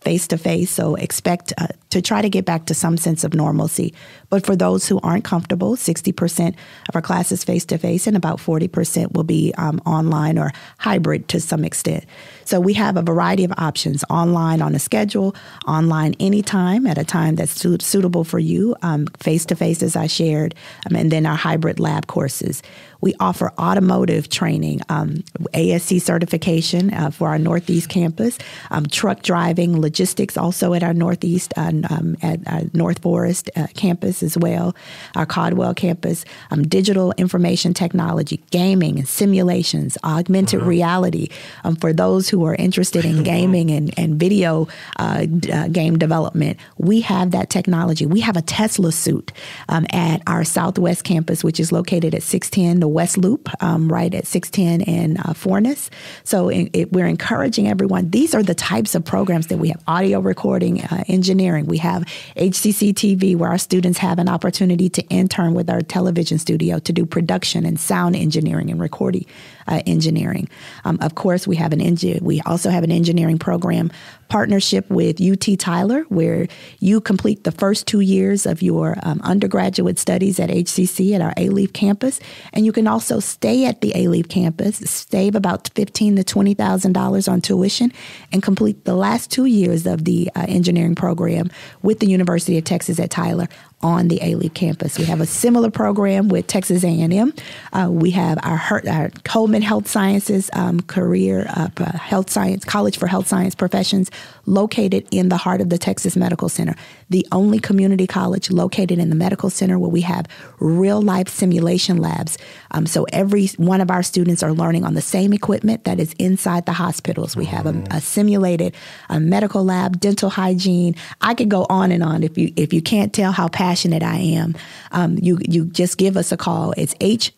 face 0.01 0.29
to 0.29 0.39
face. 0.39 0.71
So 0.71 0.95
expect 0.97 1.53
uh, 1.59 1.69
to 1.91 2.03
try 2.03 2.23
to 2.23 2.29
get 2.29 2.45
back 2.45 2.67
to 2.67 2.75
some 2.75 2.97
sense 2.97 3.25
of 3.25 3.35
normalcy. 3.35 3.95
But 4.29 4.45
for 4.45 4.57
those 4.57 4.89
who 4.89 5.01
aren't 5.03 5.25
comfortable, 5.25 5.77
sixty 5.77 6.13
percent 6.13 6.57
of 6.89 6.97
our 6.97 7.03
classes 7.03 7.45
face 7.45 7.65
to 7.67 7.79
face, 7.79 8.07
and 8.07 8.17
about 8.17 8.41
forty 8.41 8.69
percent 8.69 9.13
will 9.13 9.25
be 9.25 9.55
um, 9.57 9.81
online 9.87 10.39
or 10.39 10.53
hybrid 10.79 11.29
to 11.29 11.41
some 11.41 11.65
extent. 11.65 12.05
So 12.45 12.61
we 12.61 12.75
have 12.75 12.97
a 12.97 13.03
variety 13.03 13.45
of 13.45 13.53
options 13.57 14.05
online 14.11 14.61
on 14.61 14.75
a 14.75 14.79
schedule, 14.79 15.35
online 15.67 16.15
anytime 16.21 16.87
at 16.87 16.99
a 16.99 17.05
time 17.05 17.37
that's 17.37 17.53
su- 17.53 17.79
suitable 17.81 18.25
for 18.25 18.39
you, 18.39 18.74
face 19.21 19.45
to 19.47 19.57
face, 19.57 19.83
as 19.83 19.97
I 19.97 20.07
shared, 20.07 20.55
um, 20.89 20.97
and 20.97 21.11
then 21.11 21.27
our 21.27 21.37
hybrid 21.37 21.81
lab 21.81 22.07
courses. 22.07 22.63
We 23.05 23.13
offer 23.21 23.53
automotive 23.59 24.31
training, 24.31 24.81
um, 24.89 25.25
ASE 25.53 26.03
certification 26.03 26.91
uh, 26.95 27.11
for 27.11 27.29
our 27.29 27.39
Northeast 27.39 27.91
campus, 27.91 28.39
um, 28.71 28.87
truck 28.87 29.21
driving, 29.21 29.79
logistics 29.79 30.39
also 30.39 30.73
at 30.73 30.83
our 30.83 30.95
Northeast, 30.95 31.53
uh, 31.59 31.73
um, 31.91 32.17
at 32.23 32.41
our 32.49 32.63
North 32.73 33.01
Forest 33.01 33.51
uh, 33.57 33.67
campus 33.75 34.23
as 34.23 34.39
well, 34.39 34.75
our 35.17 35.27
Codwell 35.27 35.75
campus, 35.75 36.25
um, 36.51 36.67
digital 36.67 37.13
information 37.19 37.75
technology, 37.75 38.43
gaming 38.51 38.99
and 38.99 39.07
simulations, 39.07 39.99
augmented 40.03 40.63
reality 40.63 41.29
um, 41.63 41.77
for 41.77 41.93
those 41.93 42.31
who 42.31 42.47
are 42.47 42.55
interested 42.55 43.05
in 43.05 43.23
gaming 43.35 43.71
and, 43.71 43.93
and 43.99 44.19
video 44.19 44.67
uh, 44.99 45.27
uh, 45.53 45.69
game 45.69 45.99
development. 45.99 46.59
We 46.79 47.03
have 47.03 47.33
that 47.33 47.51
technology. 47.51 48.07
We 48.07 48.21
have 48.21 48.39
a 48.39 48.43
Tesla 48.43 48.93
suit 48.93 49.31
um, 49.69 49.85
at 49.91 50.23
our 50.27 50.43
Southwest 50.43 51.05
campus, 51.05 51.45
which 51.45 51.61
is 51.61 51.71
located 51.71 52.15
at 52.15 52.23
610 52.23 52.81
the 52.81 52.94
West 52.95 53.19
Loop, 53.19 53.51
um, 53.63 53.93
right 53.93 54.15
at 54.15 54.27
610 54.27 54.89
and 54.89 55.19
uh. 55.19 55.91
So 56.23 56.49
it, 56.49 56.71
it, 56.73 56.93
we're 56.93 57.07
encouraging 57.07 57.69
everyone. 57.69 58.11
These 58.11 58.35
are 58.35 58.43
the 58.43 58.55
types 58.55 58.95
of 58.95 59.05
programs 59.05 59.49
that 59.49 59.59
we 59.59 59.69
have 59.69 59.83
audio 59.87 60.21
recording, 60.21 60.81
uh, 60.83 61.05
engineering. 61.09 61.67
We 61.67 61.79
have 61.79 62.05
HCC 62.37 62.95
TV, 62.95 63.37
where 63.37 63.51
our 63.51 63.59
students 63.59 63.99
have 63.99 64.19
an 64.19 64.29
opportunity 64.29 64.89
to 64.91 65.03
intern 65.09 65.55
with 65.55 65.69
our 65.69 65.83
television 65.83 66.39
studio 66.39 66.79
to 66.79 66.93
do 66.93 67.05
production 67.05 67.67
and 67.67 67.79
sound 67.79 68.17
engineering 68.17 68.71
and 68.71 68.81
recording 68.81 69.27
uh, 69.67 69.83
engineering. 69.87 70.49
Um, 70.85 70.99
of 71.01 71.15
course, 71.15 71.47
we 71.47 71.57
have 71.57 71.73
an 71.73 71.81
engi- 71.81 72.21
we 72.21 72.41
also 72.43 72.71
have 72.71 72.85
an 72.85 72.91
engineering 72.91 73.39
program 73.39 73.91
partnership 74.29 74.89
with 74.91 75.21
UT 75.21 75.59
Tyler, 75.59 76.03
where 76.09 76.49
you 76.81 77.01
complete 77.01 77.45
the 77.45 77.53
first 77.53 77.87
two 77.87 78.01
years 78.01 78.47
of 78.47 78.63
your 78.63 78.97
um, 79.03 79.21
undergraduate 79.23 79.99
studies 79.99 80.41
at 80.41 80.51
HCC 80.51 81.15
at 81.15 81.21
our 81.21 81.35
Alief 81.35 81.73
campus, 81.73 82.21
and 82.53 82.65
you 82.65 82.73
can 82.73 82.87
also 82.87 83.21
stay 83.21 83.67
at 83.67 83.81
the 83.81 83.93
Alief 83.93 84.29
campus, 84.29 84.79
save 84.79 85.35
about 85.35 85.69
fifteen 85.75 86.17
to 86.17 86.25
twenty 86.25 86.55
thousand 86.55 86.93
dollars 86.93 87.29
on 87.29 87.41
tuition, 87.41 87.93
and 88.33 88.43
complete 88.43 88.85
the 88.85 88.95
last 88.95 89.31
two 89.31 89.45
years 89.45 89.87
of 89.87 90.05
the 90.05 90.31
uh, 90.35 90.47
engineering 90.49 90.95
program 90.95 91.51
with 91.83 92.01
the 92.01 92.07
University 92.07 92.59
of 92.59 92.65
Texas 92.65 92.99
at 92.99 93.11
Tyler 93.11 93.49
on 93.85 94.09
the 94.09 94.19
Alief 94.21 94.55
campus. 94.55 94.99
We 94.99 95.05
have 95.05 95.21
a 95.21 95.27
similar 95.27 95.71
program 95.71 96.29
with 96.29 96.47
Texas 96.47 96.83
A&M. 96.83 97.35
Uh, 97.73 97.89
we 97.91 98.11
have 98.13 98.39
our, 98.43 98.81
our, 98.89 99.11
Coleman 99.25 99.61
Health 99.61 99.87
Sciences 99.87 100.49
um, 100.55 100.81
career 100.81 101.47
uh, 101.51 101.69
health 101.99 102.31
science 102.31 102.65
college 102.65 102.97
for 102.97 103.07
health 103.07 103.29
science 103.29 103.55
professions 103.55 104.11
located 104.47 105.07
in 105.11 105.29
the 105.29 105.37
heart 105.37 105.61
of 105.61 105.69
the 105.69 105.77
Texas 105.77 106.17
Medical 106.17 106.49
Center, 106.49 106.75
the 107.11 107.27
only 107.31 107.59
community 107.59 108.07
college 108.07 108.51
located 108.51 108.99
in 108.99 109.11
the 109.11 109.17
medical 109.17 109.51
center 109.51 109.79
where 109.79 109.91
we 109.91 110.01
have 110.01 110.27
real 110.61 111.03
life 111.03 111.29
simulation 111.29 111.99
labs. 111.99 112.39
Um, 112.71 112.87
so 112.87 113.05
every 113.13 113.49
one 113.59 113.83
of 113.83 113.91
our 113.91 114.03
students 114.03 114.43
are 114.43 114.53
learning 114.53 114.85
on 114.85 114.95
the 114.95 115.03
same 115.03 115.35
equipment 115.35 115.85
that 115.85 116.01
is 116.01 116.15
inside 116.19 116.65
the 116.65 116.73
hospitals. 116.73 117.37
We 117.37 117.45
have 117.47 117.67
a, 117.67 117.85
a 117.91 118.01
simulated 118.01 118.75
a 119.11 119.21
medical 119.21 119.63
lab, 119.63 120.01
dental 120.01 120.31
hygiene. 120.31 120.95
I 121.21 121.35
could 121.35 121.51
go 121.51 121.67
on 121.69 121.93
and 121.93 122.03
on. 122.03 122.23
If 122.23 122.39
you 122.39 122.51
if 122.57 122.73
you 122.73 122.81
can't 122.81 123.13
tell 123.13 123.33
how 123.33 123.49
passionate 123.49 123.74
I 124.03 124.17
am, 124.17 124.55
um, 124.93 125.19
you 125.21 125.39
you 125.49 125.67
just 125.67 125.99
give 125.99 126.17
us 126.17 126.33
a 126.33 126.37
call. 126.37 126.73
It's 126.77 126.95
hccs.edu 126.95 127.31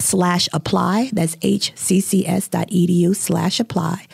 slash 0.00 0.48
apply. 0.52 1.10
That's 1.12 1.36
hccs.edu 1.36 3.16
slash 3.16 3.60
apply. 3.60 4.06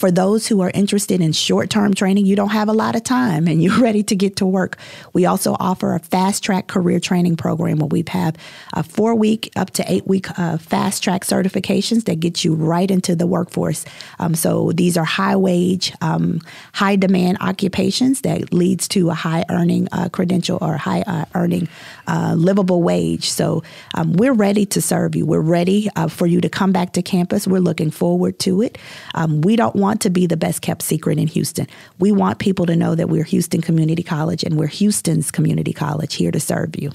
For 0.00 0.10
those 0.10 0.46
who 0.46 0.62
are 0.62 0.70
interested 0.72 1.20
in 1.20 1.32
short 1.32 1.68
term 1.68 1.92
training, 1.92 2.24
you 2.24 2.34
don't 2.34 2.52
have 2.52 2.70
a 2.70 2.72
lot 2.72 2.96
of 2.96 3.04
time 3.04 3.46
and 3.46 3.62
you're 3.62 3.78
ready 3.82 4.02
to 4.04 4.16
get 4.16 4.36
to 4.36 4.46
work. 4.46 4.78
We 5.12 5.26
also 5.26 5.58
offer 5.60 5.94
a 5.94 5.98
fast 5.98 6.42
track 6.42 6.68
career 6.68 6.98
training 7.00 7.36
program 7.36 7.80
where 7.80 7.88
we 7.88 8.02
have 8.08 8.34
a 8.72 8.82
four 8.82 9.14
week 9.14 9.52
up 9.56 9.72
to 9.72 9.92
eight 9.92 10.06
week 10.06 10.26
uh, 10.38 10.56
fast 10.56 11.04
track 11.04 11.26
certifications 11.26 12.06
that 12.06 12.18
get 12.18 12.42
you 12.42 12.54
right 12.54 12.90
into 12.90 13.14
the 13.14 13.26
workforce. 13.26 13.84
Um, 14.18 14.34
so 14.34 14.72
these 14.72 14.96
are 14.96 15.04
high 15.04 15.36
wage, 15.36 15.92
um, 16.00 16.40
high 16.72 16.96
demand 16.96 17.36
occupations 17.42 18.22
that 18.22 18.54
leads 18.54 18.88
to 18.88 19.10
a 19.10 19.14
high 19.14 19.44
earning 19.50 19.86
uh, 19.92 20.08
credential 20.08 20.56
or 20.62 20.78
high 20.78 21.02
uh, 21.02 21.26
earning 21.34 21.68
uh, 22.06 22.32
livable 22.38 22.82
wage. 22.82 23.28
So 23.28 23.62
um, 23.94 24.14
we're 24.14 24.32
ready 24.32 24.64
to 24.64 24.80
serve 24.80 25.14
you. 25.14 25.26
We're 25.26 25.40
ready 25.40 25.90
uh, 25.94 26.08
for 26.08 26.26
you 26.26 26.40
to 26.40 26.48
come 26.48 26.72
back 26.72 26.94
to 26.94 27.02
campus. 27.02 27.46
We're 27.46 27.60
looking 27.60 27.90
forward 27.90 28.38
to 28.38 28.62
it. 28.62 28.78
Um, 29.14 29.42
we 29.42 29.56
don't 29.56 29.76
want 29.76 29.89
want 29.90 30.00
to 30.02 30.10
be 30.10 30.24
the 30.24 30.36
best 30.36 30.62
kept 30.62 30.82
secret 30.82 31.18
in 31.18 31.26
Houston. 31.26 31.66
We 31.98 32.12
want 32.12 32.38
people 32.38 32.64
to 32.66 32.76
know 32.76 32.94
that 32.94 33.08
we're 33.08 33.24
Houston 33.24 33.60
Community 33.60 34.04
College 34.04 34.44
and 34.44 34.56
we're 34.56 34.68
Houston's 34.68 35.32
community 35.32 35.72
college 35.72 36.14
here 36.14 36.30
to 36.30 36.38
serve 36.38 36.76
you. 36.78 36.92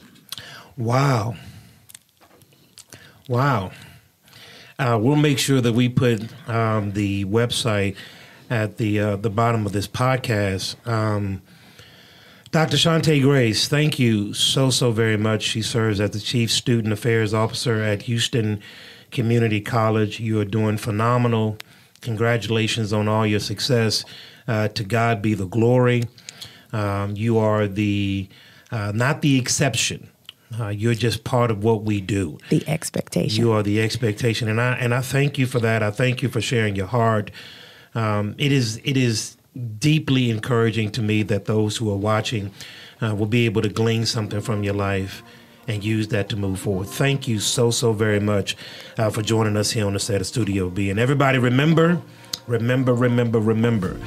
Wow. 0.78 1.36
Wow. 3.28 3.72
Uh, 4.80 4.98
we'll 5.02 5.18
make 5.18 5.40
sure 5.40 5.60
that 5.60 5.74
we 5.74 5.90
put 5.90 6.22
um, 6.48 6.94
the 6.94 7.26
website 7.26 7.98
at 8.50 8.78
the 8.78 9.02
uh, 9.02 9.16
the 9.18 9.30
bottom 9.30 9.66
of 9.66 9.74
this 9.74 9.90
podcast. 9.90 10.76
Um, 10.88 11.42
Dr. 12.52 12.78
Shantay 12.78 13.22
Grays, 13.22 13.68
thank 13.68 14.00
you 14.00 14.34
so 14.34 14.70
so 14.70 14.92
very 14.92 15.18
much. 15.18 15.44
She 15.44 15.62
serves 15.62 16.00
as 16.00 16.12
the 16.12 16.22
Chief 16.22 16.50
Student 16.50 16.94
Affairs 16.94 17.34
Officer 17.34 17.82
at 17.82 18.04
Houston 18.04 18.62
Community 19.12 19.60
College. 19.60 20.22
You 20.22 20.40
are 20.40 20.46
doing 20.46 20.78
phenomenal 20.78 21.58
Congratulations 22.06 22.94
on 22.94 23.08
all 23.08 23.26
your 23.26 23.40
success. 23.40 24.06
Uh, 24.48 24.68
to 24.70 24.84
God 24.84 25.24
be 25.24 25.34
the 25.34 25.48
glory. 25.48 26.04
Um, 26.72 27.16
you 27.16 27.40
are 27.40 27.68
the 27.68 28.30
uh, 28.72 28.92
not 28.94 29.22
the 29.22 29.40
exception. 29.40 30.08
Uh, 30.60 30.68
you're 30.68 30.94
just 30.94 31.24
part 31.24 31.50
of 31.50 31.64
what 31.64 31.84
we 31.84 32.00
do. 32.00 32.38
The 32.50 32.64
expectation. 32.68 33.44
You 33.44 33.52
are 33.54 33.64
the 33.64 33.82
expectation, 33.82 34.48
and 34.48 34.62
I 34.62 34.74
and 34.74 34.94
I 34.94 35.02
thank 35.02 35.40
you 35.40 35.48
for 35.48 35.60
that. 35.60 35.82
I 35.82 35.90
thank 35.90 36.22
you 36.22 36.30
for 36.30 36.42
sharing 36.42 36.76
your 36.76 36.86
heart. 36.86 37.32
Um, 37.96 38.36
it 38.38 38.52
is 38.52 38.80
it 38.84 38.98
is 38.98 39.36
deeply 39.80 40.30
encouraging 40.30 40.92
to 40.92 41.02
me 41.02 41.24
that 41.24 41.46
those 41.46 41.78
who 41.78 41.92
are 41.92 41.98
watching 41.98 42.52
uh, 43.02 43.16
will 43.16 43.26
be 43.26 43.46
able 43.46 43.64
to 43.64 43.70
glean 43.70 44.06
something 44.06 44.42
from 44.42 44.64
your 44.64 44.76
life 44.76 45.24
and 45.68 45.84
use 45.84 46.08
that 46.10 46.30
to 46.30 46.36
move 46.36 46.60
forward. 46.60 46.88
Thank 46.88 47.28
you 47.28 47.40
so, 47.40 47.72
so 47.72 47.94
very 47.94 48.20
much 48.20 48.56
uh, 48.98 49.10
for 49.10 49.22
joining 49.22 49.58
us 49.58 49.72
here 49.72 49.86
on 49.86 49.94
the 49.94 50.00
set 50.00 50.22
of 50.22 50.28
Studio 50.28 50.70
B. 50.70 50.90
And 50.90 51.00
everybody, 51.00 51.38
remember, 51.38 52.02
remember, 52.48 52.94
remember, 52.94 53.40
remember. 53.40 54.00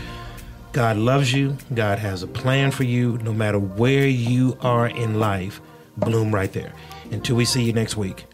God 0.73 0.97
loves 0.97 1.33
you. 1.33 1.57
God 1.75 1.99
has 1.99 2.23
a 2.23 2.27
plan 2.27 2.71
for 2.71 2.85
you. 2.85 3.19
No 3.19 3.33
matter 3.33 3.59
where 3.59 4.07
you 4.07 4.57
are 4.61 4.87
in 4.87 5.19
life, 5.19 5.61
bloom 5.97 6.35
right 6.35 6.53
there. 6.53 6.73
Until 7.11 7.37
we 7.37 7.45
see 7.45 7.63
you 7.63 7.73
next 7.73 7.97
week, 7.97 8.27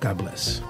God 0.00 0.18
bless. 0.18 0.60